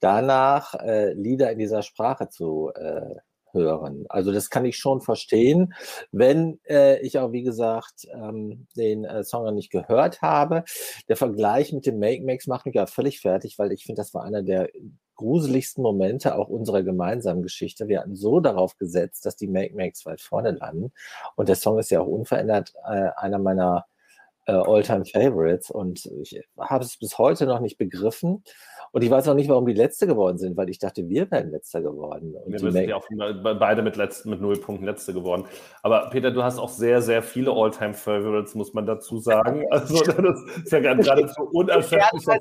danach, 0.00 0.74
äh, 0.74 1.12
Lieder 1.12 1.50
in 1.52 1.58
dieser 1.58 1.82
Sprache 1.82 2.28
zu 2.28 2.72
äh, 2.74 3.14
hören. 3.52 4.04
Also 4.08 4.32
das 4.32 4.50
kann 4.50 4.64
ich 4.64 4.76
schon 4.76 5.00
verstehen, 5.00 5.74
wenn 6.10 6.58
äh, 6.68 7.00
ich 7.00 7.18
auch, 7.18 7.30
wie 7.30 7.44
gesagt, 7.44 8.06
ähm, 8.12 8.66
den 8.76 9.04
äh, 9.04 9.22
Song 9.22 9.44
noch 9.44 9.52
nicht 9.52 9.70
gehört 9.70 10.20
habe. 10.20 10.64
Der 11.08 11.16
Vergleich 11.16 11.72
mit 11.72 11.86
dem 11.86 12.00
Make 12.00 12.24
Makes 12.24 12.48
macht 12.48 12.66
mich 12.66 12.74
ja 12.74 12.86
völlig 12.86 13.20
fertig, 13.20 13.58
weil 13.58 13.72
ich 13.72 13.84
finde, 13.84 14.00
das 14.00 14.12
war 14.12 14.24
einer 14.24 14.42
der 14.42 14.68
gruseligsten 15.16 15.82
Momente 15.82 16.36
auch 16.36 16.48
unserer 16.48 16.82
gemeinsamen 16.82 17.42
Geschichte. 17.42 17.88
Wir 17.88 18.00
hatten 18.00 18.16
so 18.16 18.40
darauf 18.40 18.76
gesetzt, 18.76 19.26
dass 19.26 19.36
die 19.36 19.48
Make 19.48 19.74
Makes 19.74 20.06
weit 20.06 20.20
vorne 20.20 20.52
landen. 20.52 20.92
Und 21.36 21.48
der 21.48 21.56
Song 21.56 21.78
ist 21.78 21.90
ja 21.90 22.00
auch 22.00 22.06
unverändert 22.06 22.74
äh, 22.86 23.10
einer 23.16 23.38
meiner 23.38 23.86
äh, 24.46 24.52
All-Time 24.52 25.04
Favorites. 25.04 25.70
Und 25.70 26.06
ich 26.06 26.40
habe 26.58 26.84
es 26.84 26.96
bis 26.96 27.18
heute 27.18 27.46
noch 27.46 27.60
nicht 27.60 27.78
begriffen. 27.78 28.42
Und 28.92 29.02
ich 29.02 29.10
weiß 29.10 29.26
auch 29.26 29.34
nicht, 29.34 29.48
warum 29.48 29.66
die 29.66 29.72
Letzte 29.72 30.06
geworden 30.06 30.38
sind, 30.38 30.56
weil 30.56 30.70
ich 30.70 30.78
dachte, 30.78 31.08
wir 31.08 31.28
wären 31.32 31.50
Letzter 31.50 31.82
geworden. 31.82 32.36
Und 32.36 32.52
wir 32.52 32.70
sind 32.70 32.88
ja 32.88 32.94
auch 32.94 33.04
beide 33.42 33.82
mit, 33.82 33.96
letzten, 33.96 34.30
mit 34.30 34.40
null 34.40 34.56
Punkten 34.56 34.84
Letzte 34.84 35.12
geworden. 35.12 35.46
Aber 35.82 36.10
Peter, 36.10 36.30
du 36.30 36.44
hast 36.44 36.60
auch 36.60 36.68
sehr, 36.68 37.02
sehr 37.02 37.20
viele 37.20 37.50
All-Time-Favorites, 37.50 38.54
muss 38.54 38.72
man 38.72 38.86
dazu 38.86 39.18
sagen. 39.18 39.64
Also 39.74 40.04
das 40.04 40.40
ist 40.62 40.70
ja 40.70 40.78
geradezu 40.78 41.42
unerschöpflicher. 41.50 42.38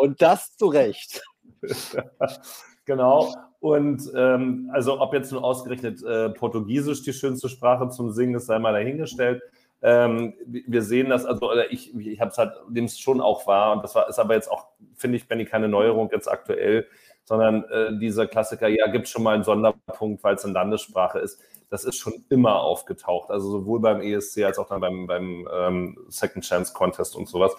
Und 0.00 0.20
das 0.20 0.56
zu 0.56 0.66
Recht. 0.66 1.22
genau. 2.84 3.34
Und 3.60 4.10
ähm, 4.16 4.70
also 4.72 5.00
ob 5.00 5.14
jetzt 5.14 5.30
nur 5.32 5.44
ausgerechnet 5.44 6.02
äh, 6.02 6.30
Portugiesisch 6.30 7.02
die 7.02 7.12
schönste 7.12 7.48
Sprache 7.48 7.88
zum 7.90 8.10
Singen 8.10 8.34
ist, 8.34 8.46
sei 8.46 8.58
mal 8.58 8.72
dahingestellt. 8.72 9.42
Ähm, 9.82 10.34
wir 10.46 10.82
sehen 10.82 11.10
das, 11.10 11.24
also 11.26 11.50
ich, 11.70 11.96
ich 11.96 12.20
habe 12.20 12.30
es 12.30 12.38
halt, 12.38 12.52
dem 12.68 12.84
es 12.84 12.98
schon 12.98 13.20
auch 13.20 13.48
war, 13.48 13.72
und 13.72 13.82
das 13.82 13.94
war, 13.96 14.08
ist 14.08 14.20
aber 14.20 14.34
jetzt 14.34 14.50
auch, 14.50 14.66
finde 14.96 15.16
ich, 15.16 15.26
Benny, 15.26 15.44
keine 15.44 15.68
Neuerung 15.68 16.08
jetzt 16.12 16.28
aktuell, 16.28 16.86
sondern 17.24 17.64
äh, 17.64 17.98
dieser 17.98 18.28
Klassiker, 18.28 18.68
ja, 18.68 18.86
gibt 18.88 19.08
schon 19.08 19.24
mal 19.24 19.34
einen 19.34 19.44
Sonderpunkt, 19.44 20.22
weil 20.22 20.36
es 20.36 20.44
eine 20.44 20.54
Landessprache 20.54 21.18
ist. 21.18 21.40
Das 21.68 21.84
ist 21.84 21.96
schon 21.96 22.24
immer 22.28 22.60
aufgetaucht, 22.60 23.30
also 23.30 23.50
sowohl 23.50 23.80
beim 23.80 24.00
ESC 24.00 24.44
als 24.44 24.58
auch 24.58 24.68
dann 24.68 24.80
beim, 24.80 25.06
beim 25.06 25.48
ähm, 25.52 25.98
Second 26.08 26.44
Chance 26.44 26.72
Contest 26.74 27.16
und 27.16 27.28
sowas. 27.28 27.52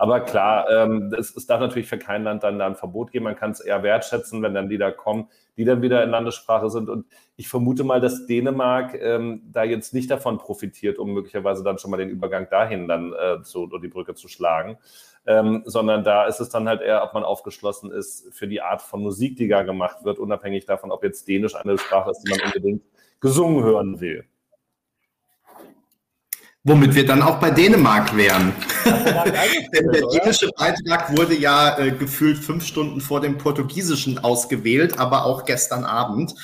Aber 0.00 0.20
klar, 0.20 0.66
ähm, 0.70 1.12
es, 1.14 1.36
es, 1.36 1.44
darf 1.44 1.60
natürlich 1.60 1.86
für 1.86 1.98
kein 1.98 2.24
Land 2.24 2.42
dann 2.42 2.58
da 2.58 2.64
ein 2.64 2.74
Verbot 2.74 3.12
geben. 3.12 3.24
Man 3.24 3.36
kann 3.36 3.50
es 3.50 3.60
eher 3.60 3.82
wertschätzen, 3.82 4.40
wenn 4.40 4.54
dann 4.54 4.70
Lieder 4.70 4.92
kommen, 4.92 5.28
die 5.58 5.66
dann 5.66 5.82
wieder 5.82 6.02
in 6.02 6.08
Landessprache 6.08 6.70
sind. 6.70 6.88
Und 6.88 7.04
ich 7.36 7.48
vermute 7.48 7.84
mal, 7.84 8.00
dass 8.00 8.24
Dänemark 8.24 8.94
ähm, 8.98 9.42
da 9.52 9.62
jetzt 9.62 9.92
nicht 9.92 10.10
davon 10.10 10.38
profitiert, 10.38 10.98
um 10.98 11.12
möglicherweise 11.12 11.62
dann 11.62 11.76
schon 11.76 11.90
mal 11.90 11.98
den 11.98 12.08
Übergang 12.08 12.48
dahin 12.48 12.88
dann 12.88 13.12
äh, 13.12 13.42
zu, 13.42 13.64
oder 13.64 13.78
die 13.78 13.88
Brücke 13.88 14.14
zu 14.14 14.26
schlagen. 14.26 14.78
Ähm, 15.26 15.64
sondern 15.66 16.02
da 16.02 16.24
ist 16.24 16.40
es 16.40 16.48
dann 16.48 16.66
halt 16.66 16.80
eher, 16.80 17.04
ob 17.04 17.12
man 17.12 17.22
aufgeschlossen 17.22 17.92
ist 17.92 18.32
für 18.32 18.48
die 18.48 18.62
Art 18.62 18.80
von 18.80 19.02
Musik, 19.02 19.36
die 19.36 19.48
da 19.48 19.64
gemacht 19.64 20.02
wird, 20.02 20.18
unabhängig 20.18 20.64
davon, 20.64 20.92
ob 20.92 21.04
jetzt 21.04 21.28
Dänisch 21.28 21.54
eine 21.54 21.76
Sprache 21.76 22.12
ist, 22.12 22.22
die 22.22 22.30
man 22.30 22.40
unbedingt 22.40 22.82
gesungen 23.20 23.62
hören 23.62 24.00
will. 24.00 24.24
Womit 26.62 26.94
wir 26.94 27.06
dann 27.06 27.22
auch 27.22 27.40
bei 27.40 27.50
Dänemark 27.50 28.14
wären. 28.14 28.52
Denn 28.84 29.90
der 29.92 30.02
dänische 30.08 30.50
Beitrag 30.56 31.16
wurde 31.16 31.34
ja 31.34 31.78
äh, 31.78 31.90
gefühlt 31.90 32.38
fünf 32.38 32.66
Stunden 32.66 33.00
vor 33.00 33.22
dem 33.22 33.38
portugiesischen 33.38 34.18
ausgewählt, 34.18 34.98
aber 34.98 35.24
auch 35.24 35.46
gestern 35.46 35.84
Abend. 35.84 36.34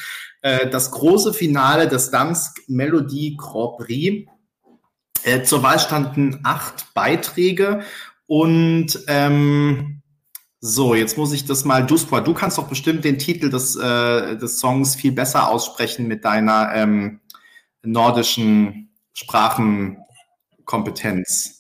Äh, 0.40 0.70
das 0.70 0.90
große 0.90 1.34
Finale 1.34 1.86
des 1.86 2.10
Dansk 2.10 2.62
Melodie 2.66 3.36
Grand 3.36 3.76
Prix. 3.76 4.30
Äh, 5.24 5.42
zur 5.42 5.62
Wahl 5.62 5.78
standen 5.78 6.40
acht 6.44 6.94
Beiträge 6.94 7.82
und 8.26 8.98
ähm, 9.08 10.02
so, 10.60 10.94
jetzt 10.94 11.18
muss 11.18 11.32
ich 11.32 11.44
das 11.44 11.64
mal, 11.64 11.86
Duspor, 11.86 12.22
du 12.22 12.34
kannst 12.34 12.58
doch 12.58 12.68
bestimmt 12.68 13.04
den 13.04 13.18
Titel 13.18 13.50
des, 13.50 13.76
äh, 13.76 14.36
des 14.36 14.58
Songs 14.58 14.96
viel 14.96 15.12
besser 15.12 15.48
aussprechen 15.48 16.08
mit 16.08 16.24
deiner 16.24 16.74
ähm, 16.74 17.20
nordischen 17.82 18.94
Sprachen. 19.12 19.98
Kompetenz. 20.66 21.56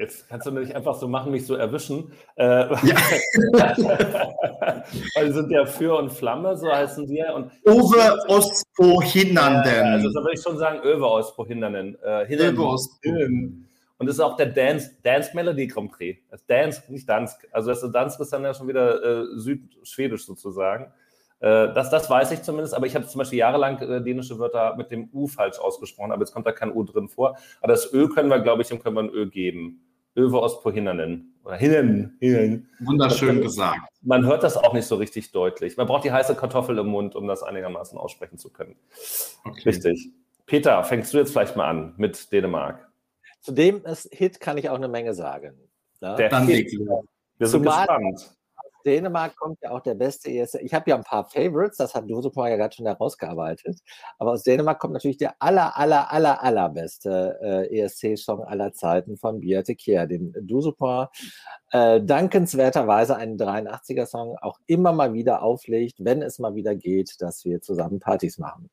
Jetzt 0.00 0.28
kannst 0.30 0.46
du 0.46 0.50
nicht 0.52 0.74
einfach 0.74 0.94
so 0.94 1.08
machen, 1.08 1.30
mich 1.30 1.44
so 1.44 1.56
erwischen. 1.56 2.12
Äh, 2.36 2.44
ja. 2.44 2.96
Weil 5.14 5.26
sie 5.26 5.32
sind 5.32 5.50
ja 5.50 5.66
Für 5.66 5.98
und 5.98 6.10
Flamme, 6.10 6.56
so 6.56 6.72
heißen 6.72 7.06
die 7.06 7.16
ja. 7.16 7.34
Und 7.34 7.52
Uwe 7.66 8.18
Ospo 8.28 9.02
Hindernden. 9.02 9.70
Äh, 9.70 9.90
also 9.90 10.08
da 10.10 10.20
würde 10.20 10.32
ich 10.34 10.42
schon 10.42 10.56
sagen, 10.56 10.80
Öwe 10.82 11.06
Ospo 11.06 11.44
Hindernden. 11.44 11.98
Äh, 12.02 12.24
Hindernden. 12.26 13.66
Und 13.98 14.06
das 14.06 14.16
ist 14.16 14.20
auch 14.20 14.36
der 14.36 14.46
Dance, 14.46 14.92
Dance 15.02 15.32
Melody 15.34 15.66
Grand 15.66 15.92
Prix. 15.92 16.18
Das 16.30 16.46
Dance, 16.46 16.82
nicht 16.88 17.06
Dansk. 17.06 17.46
Also 17.52 17.68
das 17.68 17.82
Dansk 17.92 18.18
ist 18.20 18.32
dann 18.32 18.42
ja 18.42 18.54
schon 18.54 18.68
wieder 18.68 19.04
äh, 19.04 19.26
südschwedisch 19.34 20.24
sozusagen. 20.24 20.90
Äh, 21.40 21.72
das, 21.72 21.90
das 21.90 22.08
weiß 22.08 22.32
ich 22.32 22.42
zumindest, 22.42 22.74
aber 22.74 22.86
ich 22.86 22.94
habe 22.94 23.06
zum 23.06 23.18
Beispiel 23.18 23.38
jahrelang 23.38 23.78
äh, 23.80 24.02
dänische 24.02 24.38
Wörter 24.38 24.76
mit 24.76 24.90
dem 24.90 25.08
U 25.12 25.26
falsch 25.26 25.58
ausgesprochen, 25.58 26.12
aber 26.12 26.22
jetzt 26.22 26.32
kommt 26.32 26.46
da 26.46 26.52
kein 26.52 26.72
U 26.72 26.84
drin 26.84 27.08
vor. 27.08 27.36
Aber 27.60 27.72
das 27.72 27.92
Ö 27.92 28.08
können 28.08 28.28
wir, 28.28 28.40
glaube 28.40 28.62
ich, 28.62 28.68
dem 28.68 28.82
können 28.82 28.96
wir 28.96 29.02
ein 29.02 29.10
Ö 29.10 29.28
geben. 29.28 29.82
Öwe 30.16 30.40
Ospo 30.40 30.70
Hinnernen. 30.70 31.34
Oder 31.44 31.56
Hinnen, 31.56 32.16
Hinnen. 32.20 32.68
Wunderschön 32.80 33.36
man, 33.36 33.42
gesagt. 33.42 33.80
Man 34.02 34.26
hört 34.26 34.42
das 34.42 34.56
auch 34.56 34.74
nicht 34.74 34.86
so 34.86 34.96
richtig 34.96 35.32
deutlich. 35.32 35.76
Man 35.76 35.86
braucht 35.86 36.04
die 36.04 36.12
heiße 36.12 36.34
Kartoffel 36.34 36.76
im 36.78 36.88
Mund, 36.88 37.14
um 37.16 37.26
das 37.26 37.42
einigermaßen 37.42 37.96
aussprechen 37.96 38.36
zu 38.36 38.50
können. 38.50 38.76
Okay. 39.44 39.62
Richtig. 39.64 40.10
Peter, 40.44 40.82
fängst 40.84 41.14
du 41.14 41.18
jetzt 41.18 41.30
vielleicht 41.30 41.56
mal 41.56 41.68
an 41.68 41.94
mit 41.96 42.30
Dänemark? 42.32 42.90
Zu 43.40 43.52
dem 43.52 43.82
Hit 44.10 44.40
kann 44.40 44.58
ich 44.58 44.68
auch 44.68 44.74
eine 44.74 44.88
Menge 44.88 45.14
sagen. 45.14 45.54
Ja? 46.00 46.16
Der 46.16 46.28
Dann 46.28 46.46
Hit. 46.46 46.72
Wir 46.72 47.46
sind 47.46 47.62
Zumal, 47.62 47.86
gespannt. 47.86 48.36
Dänemark 48.82 49.36
kommt 49.36 49.58
ja 49.62 49.70
auch 49.70 49.80
der 49.80 49.94
beste 49.94 50.30
ESC. 50.30 50.60
Ich 50.62 50.74
habe 50.74 50.90
ja 50.90 50.96
ein 50.96 51.04
paar 51.04 51.28
Favorites, 51.28 51.78
das 51.78 51.94
hat 51.94 52.10
Dosopor 52.10 52.48
ja 52.48 52.56
gerade 52.56 52.74
schon 52.74 52.86
herausgearbeitet. 52.86 53.80
Aber 54.18 54.32
aus 54.32 54.42
Dänemark 54.42 54.78
kommt 54.78 54.94
natürlich 54.94 55.18
der 55.18 55.34
aller, 55.38 55.76
aller, 55.76 56.12
aller, 56.12 56.42
allerbeste 56.42 57.38
äh, 57.42 57.80
ESC-Song 57.80 58.44
aller 58.44 58.72
Zeiten 58.72 59.16
von 59.16 59.40
Beate 59.40 59.74
Kier, 59.74 60.06
dem 60.06 60.32
Dosopor. 60.40 61.10
Äh, 61.72 62.00
dankenswerterweise 62.02 63.16
einen 63.16 63.36
83er-Song 63.36 64.36
auch 64.40 64.58
immer 64.66 64.92
mal 64.92 65.12
wieder 65.12 65.42
auflegt, 65.42 65.96
wenn 65.98 66.22
es 66.22 66.38
mal 66.38 66.54
wieder 66.54 66.74
geht, 66.74 67.20
dass 67.20 67.44
wir 67.44 67.60
zusammen 67.60 68.00
Partys 68.00 68.38
machen. 68.38 68.70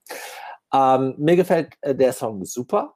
Ähm, 0.73 1.15
mir 1.17 1.35
gefällt 1.35 1.73
äh, 1.81 1.95
der 1.95 2.13
Song 2.13 2.43
super. 2.45 2.95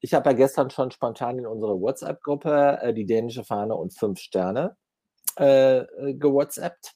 Ich 0.00 0.14
habe 0.14 0.30
ja 0.30 0.36
gestern 0.36 0.70
schon 0.70 0.90
spontan 0.90 1.38
in 1.38 1.46
unsere 1.46 1.80
WhatsApp-Gruppe 1.80 2.78
äh, 2.82 2.94
die 2.94 3.06
dänische 3.06 3.44
Fahne 3.44 3.74
und 3.74 3.92
fünf 3.98 4.20
Sterne 4.20 4.76
äh, 5.38 5.78
äh, 5.78 6.14
gewhatsappt. 6.14 6.94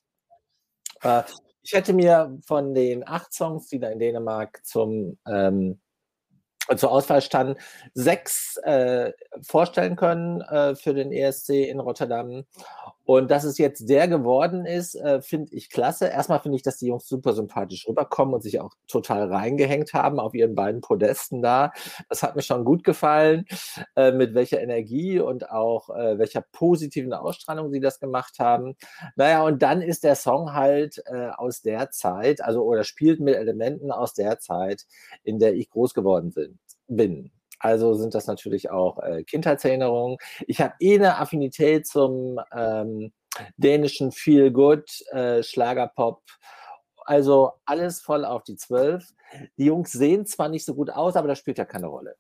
Äh, 1.03 1.23
ich 1.63 1.73
hätte 1.73 1.93
mir 1.93 2.39
von 2.47 2.75
den 2.75 3.07
acht 3.07 3.33
Songs, 3.33 3.69
die 3.69 3.79
da 3.79 3.89
in 3.89 3.99
Dänemark 3.99 4.65
zum 4.65 5.19
ähm, 5.27 5.81
zur 6.77 6.93
Auswahl 6.93 7.21
standen, 7.21 7.57
sechs 7.95 8.57
äh, 8.59 9.13
vorstellen 9.43 9.97
können 9.97 10.41
äh, 10.43 10.77
für 10.77 10.95
den 10.95 11.13
ESC 11.13 11.51
in 11.51 11.81
Rotterdam. 11.81 12.45
Und 13.11 13.33
dass 13.33 13.43
es 13.43 13.59
jetzt 13.59 13.89
der 13.89 14.07
geworden 14.07 14.65
ist, 14.65 14.95
äh, 14.95 15.21
finde 15.21 15.53
ich 15.53 15.69
klasse. 15.69 16.07
Erstmal 16.07 16.39
finde 16.39 16.55
ich, 16.55 16.63
dass 16.63 16.77
die 16.77 16.87
Jungs 16.87 17.09
super 17.09 17.33
sympathisch 17.33 17.89
rüberkommen 17.89 18.35
und 18.35 18.41
sich 18.41 18.61
auch 18.61 18.71
total 18.87 19.33
reingehängt 19.33 19.95
haben 19.95 20.21
auf 20.21 20.33
ihren 20.33 20.55
beiden 20.55 20.81
Podesten 20.81 21.43
da. 21.43 21.73
Das 22.09 22.23
hat 22.23 22.37
mir 22.37 22.43
schon 22.43 22.65
gut 22.65 22.85
gefallen, 22.85 23.47
äh, 23.97 24.13
mit 24.13 24.35
welcher 24.35 24.61
Energie 24.61 25.19
und 25.19 25.51
auch 25.51 25.91
äh, 25.91 26.21
welcher 26.21 26.45
positiven 26.53 27.13
Ausstrahlung 27.13 27.73
sie 27.73 27.81
das 27.81 27.99
gemacht 27.99 28.39
haben. 28.39 28.77
Naja, 29.17 29.43
und 29.43 29.61
dann 29.61 29.83
ist 29.83 30.05
der 30.05 30.15
Song 30.15 30.53
halt 30.53 31.03
äh, 31.07 31.31
aus 31.31 31.63
der 31.63 31.91
Zeit, 31.91 32.41
also 32.41 32.63
oder 32.63 32.85
spielt 32.85 33.19
mit 33.19 33.35
Elementen 33.35 33.91
aus 33.91 34.15
der 34.15 34.39
Zeit, 34.39 34.87
in 35.25 35.41
der 35.41 35.55
ich 35.55 35.69
groß 35.69 35.95
geworden 35.95 36.33
bin. 36.87 37.33
Also 37.61 37.95
sind 37.95 38.15
das 38.15 38.27
natürlich 38.27 38.71
auch 38.71 38.99
äh, 39.03 39.23
Kindheitserinnerungen. 39.23 40.17
Ich 40.47 40.61
habe 40.61 40.75
eh 40.81 40.95
eine 40.97 41.19
Affinität 41.19 41.87
zum 41.87 42.41
ähm, 42.53 43.13
dänischen 43.59 44.13
Feel 44.13 44.51
Good, 44.51 45.03
äh, 45.13 45.43
Schlagerpop. 45.43 46.23
Also 47.05 47.53
alles 47.67 48.01
voll 48.01 48.25
auf 48.25 48.45
die 48.45 48.57
Zwölf. 48.57 49.13
Die 49.59 49.67
Jungs 49.67 49.93
sehen 49.93 50.27
zwar 50.27 50.49
nicht 50.49 50.65
so 50.65 50.75
gut 50.75 50.91
aus, 50.91 51.17
aber 51.17 51.29
das 51.29 51.39
spielt 51.39 51.59
ja 51.59 51.67
keine 51.67 51.87
Rolle. 51.87 52.17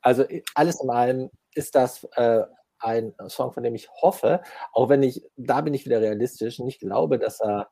Also 0.00 0.22
äh, 0.22 0.42
alles 0.54 0.80
in 0.80 0.90
allem 0.90 1.30
ist 1.54 1.74
das 1.74 2.04
äh, 2.14 2.44
ein 2.78 3.12
Song, 3.28 3.52
von 3.52 3.62
dem 3.64 3.74
ich 3.74 3.90
hoffe, 3.90 4.42
auch 4.72 4.88
wenn 4.88 5.02
ich, 5.02 5.22
da 5.36 5.62
bin 5.62 5.74
ich 5.74 5.84
wieder 5.84 6.00
realistisch, 6.00 6.58
nicht 6.60 6.80
glaube, 6.80 7.18
dass 7.18 7.40
er 7.40 7.70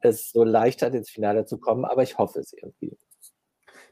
es 0.00 0.30
so 0.32 0.42
leicht 0.42 0.82
hat, 0.82 0.94
ins 0.94 1.10
Finale 1.10 1.44
zu 1.44 1.58
kommen, 1.58 1.84
aber 1.84 2.02
ich 2.02 2.18
hoffe 2.18 2.40
es 2.40 2.52
irgendwie. 2.52 2.96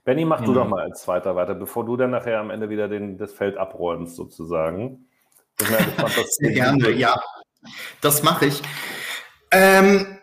Benny, 0.05 0.25
mach 0.25 0.41
mhm. 0.41 0.47
du 0.47 0.55
doch 0.55 0.69
mal 0.69 0.83
als 0.83 1.03
Zweiter 1.03 1.37
weiter, 1.37 1.55
bevor 1.55 1.85
du 1.85 1.97
dann 1.97 2.11
nachher 2.11 2.41
am 2.41 2.51
Ende 2.51 2.69
wieder 2.71 2.89
den, 2.89 3.19
das 3.19 3.33
Feld 3.33 3.57
abräumst, 3.57 4.17
sozusagen. 4.17 5.07
Sehr 6.39 6.53
gerne, 6.53 6.91
ja. 6.91 7.21
Das 8.01 8.23
mache 8.23 8.47
ich. 8.47 8.63
Ähm, 9.53 10.19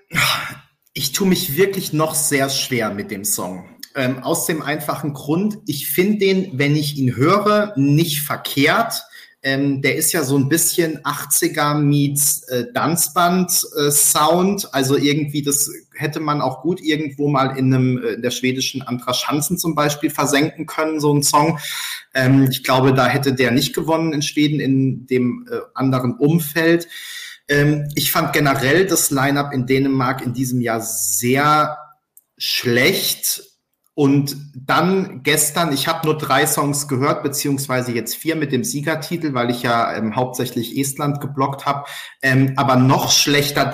ich 0.93 1.13
tue 1.13 1.27
mich 1.27 1.55
wirklich 1.55 1.93
noch 1.93 2.15
sehr 2.15 2.49
schwer 2.49 2.89
mit 2.89 3.11
dem 3.11 3.23
Song. 3.23 3.77
Ähm, 3.95 4.21
aus 4.23 4.45
dem 4.45 4.61
einfachen 4.61 5.13
Grund, 5.13 5.59
ich 5.65 5.89
finde 5.89 6.17
den, 6.17 6.59
wenn 6.59 6.75
ich 6.75 6.97
ihn 6.97 7.15
höre, 7.15 7.73
nicht 7.77 8.21
verkehrt. 8.21 9.03
Ähm, 9.41 9.81
der 9.81 9.95
ist 9.95 10.11
ja 10.11 10.23
so 10.23 10.37
ein 10.37 10.49
bisschen 10.49 10.99
80er 11.03 11.75
meets 11.75 12.43
äh, 12.49 12.65
Danzband-Sound. 12.73 14.63
Äh, 14.65 14.67
also 14.73 14.97
irgendwie, 14.97 15.41
das 15.41 15.71
hätte 15.99 16.19
man 16.19 16.41
auch 16.41 16.61
gut 16.61 16.81
irgendwo 16.81 17.27
mal 17.27 17.57
in 17.57 17.73
einem 17.73 17.97
äh, 17.97 18.13
in 18.13 18.21
der 18.21 18.31
schwedischen 18.31 18.81
Antra 18.81 19.13
Schanzen 19.13 19.57
zum 19.57 19.75
Beispiel 19.75 20.09
versenken 20.09 20.65
können, 20.65 20.99
so 20.99 21.13
ein 21.13 21.23
Song. 21.23 21.59
Ähm, 22.13 22.47
ich 22.49 22.63
glaube, 22.63 22.93
da 22.93 23.07
hätte 23.07 23.33
der 23.33 23.51
nicht 23.51 23.75
gewonnen 23.75 24.13
in 24.13 24.21
Schweden 24.21 24.59
in 24.59 25.05
dem 25.07 25.47
äh, 25.51 25.57
anderen 25.73 26.15
Umfeld. 26.15 26.87
Ähm, 27.47 27.89
ich 27.95 28.11
fand 28.11 28.33
generell 28.33 28.85
das 28.85 29.11
Line-up 29.11 29.53
in 29.53 29.65
Dänemark 29.65 30.21
in 30.25 30.33
diesem 30.33 30.61
Jahr 30.61 30.81
sehr 30.81 31.77
schlecht 32.37 33.43
und 33.99 34.37
dann 34.55 35.23
gestern, 35.23 35.73
ich 35.73 35.89
habe 35.89 36.07
nur 36.07 36.17
drei 36.17 36.47
Songs 36.47 36.87
gehört, 36.87 37.21
beziehungsweise 37.21 37.91
jetzt 37.91 38.15
vier 38.15 38.37
mit 38.37 38.53
dem 38.53 38.63
Siegertitel, 38.63 39.33
weil 39.33 39.49
ich 39.49 39.61
ja 39.61 39.93
ähm, 39.93 40.15
hauptsächlich 40.15 40.77
Estland 40.77 41.19
geblockt 41.19 41.65
habe, 41.65 41.83
ähm, 42.21 42.53
aber 42.55 42.77
noch 42.77 43.11
schlechter 43.11 43.65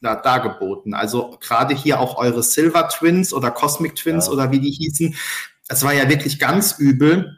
dargeboten. 0.00 0.94
Also 0.94 1.36
gerade 1.40 1.74
hier 1.74 2.00
auch 2.00 2.16
eure 2.16 2.42
Silver 2.42 2.88
Twins 2.88 3.32
oder 3.32 3.50
Cosmic 3.50 3.96
Twins 3.96 4.26
ja. 4.26 4.32
oder 4.32 4.50
wie 4.50 4.60
die 4.60 4.70
hießen. 4.70 5.14
Es 5.68 5.82
war 5.84 5.92
ja 5.92 6.08
wirklich 6.08 6.38
ganz 6.38 6.78
übel. 6.78 7.36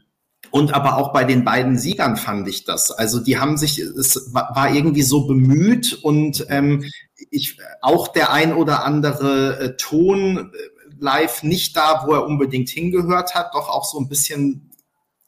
Und 0.50 0.74
aber 0.74 0.98
auch 0.98 1.14
bei 1.14 1.24
den 1.24 1.44
beiden 1.44 1.78
Siegern 1.78 2.16
fand 2.16 2.46
ich 2.46 2.64
das. 2.64 2.90
Also 2.90 3.20
die 3.20 3.38
haben 3.38 3.56
sich, 3.56 3.78
es 3.78 4.34
war 4.34 4.74
irgendwie 4.74 5.02
so 5.02 5.26
bemüht 5.26 5.94
und 6.02 6.44
ähm, 6.50 6.84
ich 7.30 7.58
auch 7.80 8.08
der 8.08 8.32
ein 8.32 8.52
oder 8.52 8.84
andere 8.84 9.58
äh, 9.58 9.76
Ton 9.76 10.52
äh, 10.52 10.92
live 10.98 11.42
nicht 11.42 11.74
da, 11.76 12.04
wo 12.06 12.12
er 12.12 12.26
unbedingt 12.26 12.68
hingehört 12.68 13.34
hat, 13.34 13.54
doch 13.54 13.70
auch 13.70 13.84
so 13.84 13.98
ein 13.98 14.08
bisschen 14.08 14.72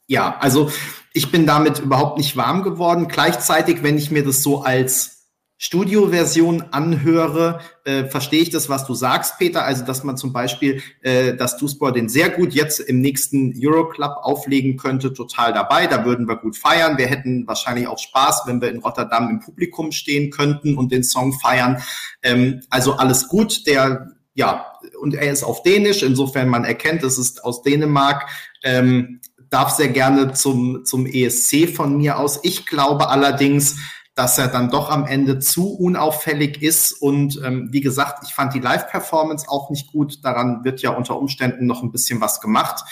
ja, 0.07 0.37
also 0.39 0.69
ich 1.13 1.31
bin 1.31 1.47
damit 1.47 1.79
überhaupt 1.79 2.17
nicht 2.17 2.37
warm 2.37 2.63
geworden. 2.63 3.07
Gleichzeitig, 3.07 3.81
wenn 3.81 3.97
ich 3.97 4.11
mir 4.11 4.23
das 4.23 4.43
so 4.43 4.61
als 4.61 5.14
Studioversion 5.57 6.63
anhöre, 6.71 7.61
äh, 7.85 8.05
verstehe 8.05 8.41
ich 8.41 8.49
das, 8.49 8.67
was 8.67 8.85
du 8.85 8.93
sagst, 8.93 9.37
Peter. 9.37 9.63
Also, 9.63 9.85
dass 9.85 10.03
man 10.03 10.17
zum 10.17 10.33
Beispiel 10.33 10.81
äh, 11.01 11.33
das 11.33 11.57
Duspor 11.57 11.93
den 11.93 12.09
sehr 12.09 12.29
gut 12.29 12.53
jetzt 12.53 12.81
im 12.81 12.99
nächsten 12.99 13.53
Euroclub 13.57 14.17
auflegen 14.21 14.75
könnte, 14.75 15.13
total 15.13 15.53
dabei. 15.53 15.87
Da 15.87 16.03
würden 16.03 16.27
wir 16.27 16.35
gut 16.35 16.57
feiern. 16.57 16.97
Wir 16.97 17.07
hätten 17.07 17.47
wahrscheinlich 17.47 17.87
auch 17.87 17.99
Spaß, 17.99 18.43
wenn 18.47 18.61
wir 18.61 18.69
in 18.69 18.79
Rotterdam 18.79 19.29
im 19.29 19.39
Publikum 19.39 19.93
stehen 19.93 20.29
könnten 20.29 20.77
und 20.77 20.91
den 20.91 21.03
Song 21.03 21.31
feiern. 21.31 21.81
Ähm, 22.21 22.61
also 22.69 22.93
alles 22.93 23.29
gut. 23.29 23.65
Der 23.65 24.11
ja, 24.35 24.65
und 24.99 25.15
er 25.15 25.31
ist 25.31 25.43
auf 25.43 25.63
Dänisch, 25.63 26.03
insofern 26.03 26.49
man 26.49 26.65
erkennt, 26.65 27.03
es 27.03 27.17
ist 27.17 27.45
aus 27.45 27.61
Dänemark. 27.61 28.29
Ähm, 28.63 29.21
darf 29.49 29.69
sehr 29.69 29.87
gerne 29.87 30.33
zum, 30.33 30.83
zum 30.83 31.05
ESC 31.05 31.69
von 31.69 31.97
mir 31.97 32.19
aus. 32.19 32.41
Ich 32.43 32.65
glaube 32.65 33.07
allerdings, 33.07 33.77
dass 34.15 34.37
er 34.37 34.47
dann 34.47 34.69
doch 34.69 34.89
am 34.89 35.05
Ende 35.05 35.39
zu 35.39 35.73
unauffällig 35.75 36.61
ist. 36.61 36.93
Und 36.93 37.39
ähm, 37.43 37.67
wie 37.71 37.81
gesagt, 37.81 38.23
ich 38.25 38.33
fand 38.33 38.53
die 38.53 38.59
Live-Performance 38.59 39.47
auch 39.49 39.69
nicht 39.69 39.91
gut. 39.91 40.23
Daran 40.23 40.63
wird 40.63 40.81
ja 40.81 40.91
unter 40.91 41.19
Umständen 41.19 41.65
noch 41.65 41.83
ein 41.83 41.91
bisschen 41.91 42.21
was 42.21 42.39
gemacht. 42.39 42.83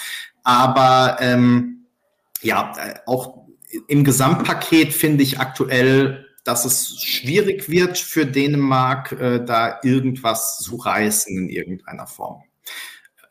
Aber 0.43 1.17
ähm, 1.21 1.85
ja, 2.41 2.73
äh, 2.77 2.95
auch 3.05 3.45
im 3.87 4.03
Gesamtpaket 4.03 4.93
finde 4.93 5.23
ich 5.23 5.39
aktuell, 5.39 6.27
dass 6.43 6.65
es 6.65 7.01
schwierig 7.01 7.69
wird 7.69 7.97
für 7.97 8.25
Dänemark, 8.25 9.13
äh, 9.13 9.43
da 9.43 9.79
irgendwas 9.81 10.59
zu 10.59 10.75
reißen 10.75 11.37
in 11.37 11.49
irgendeiner 11.49 12.05
Form 12.05 12.43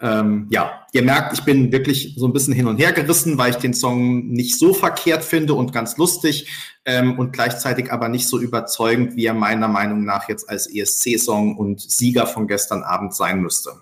ähm, 0.03 0.49
ja, 0.51 0.85
ihr 0.93 1.03
merkt, 1.03 1.33
ich 1.33 1.45
bin 1.45 1.71
wirklich 1.71 2.17
so 2.17 2.27
ein 2.27 2.33
bisschen 2.33 2.53
hin 2.53 2.67
und 2.67 2.77
her 2.79 2.93
gerissen, 2.93 3.39
weil 3.39 3.51
ich 3.51 3.57
den 3.57 3.73
Song 3.73 4.27
nicht 4.27 4.59
so 4.59 4.75
verkehrt 4.75 5.23
finde 5.23 5.55
und 5.55 5.73
ganz 5.73 5.97
lustig 5.97 6.51
ähm, 6.85 7.19
und 7.21 7.33
gleichzeitig 7.33 7.93
aber 7.93 8.09
nicht 8.09 8.27
so 8.27 8.41
überzeugend, 8.41 9.15
wie 9.15 9.27
er 9.27 9.35
meiner 9.35 9.69
Meinung 9.69 10.05
nach 10.05 10.29
jetzt 10.29 10.51
als 10.51 10.67
ESC-Song 10.67 11.57
und 11.57 11.81
Sieger 11.81 12.27
von 12.27 12.49
gestern 12.49 12.83
Abend 12.83 13.15
sein 13.15 13.41
müsste. 13.41 13.75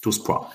Du 0.00 0.10
Pro. 0.22 0.46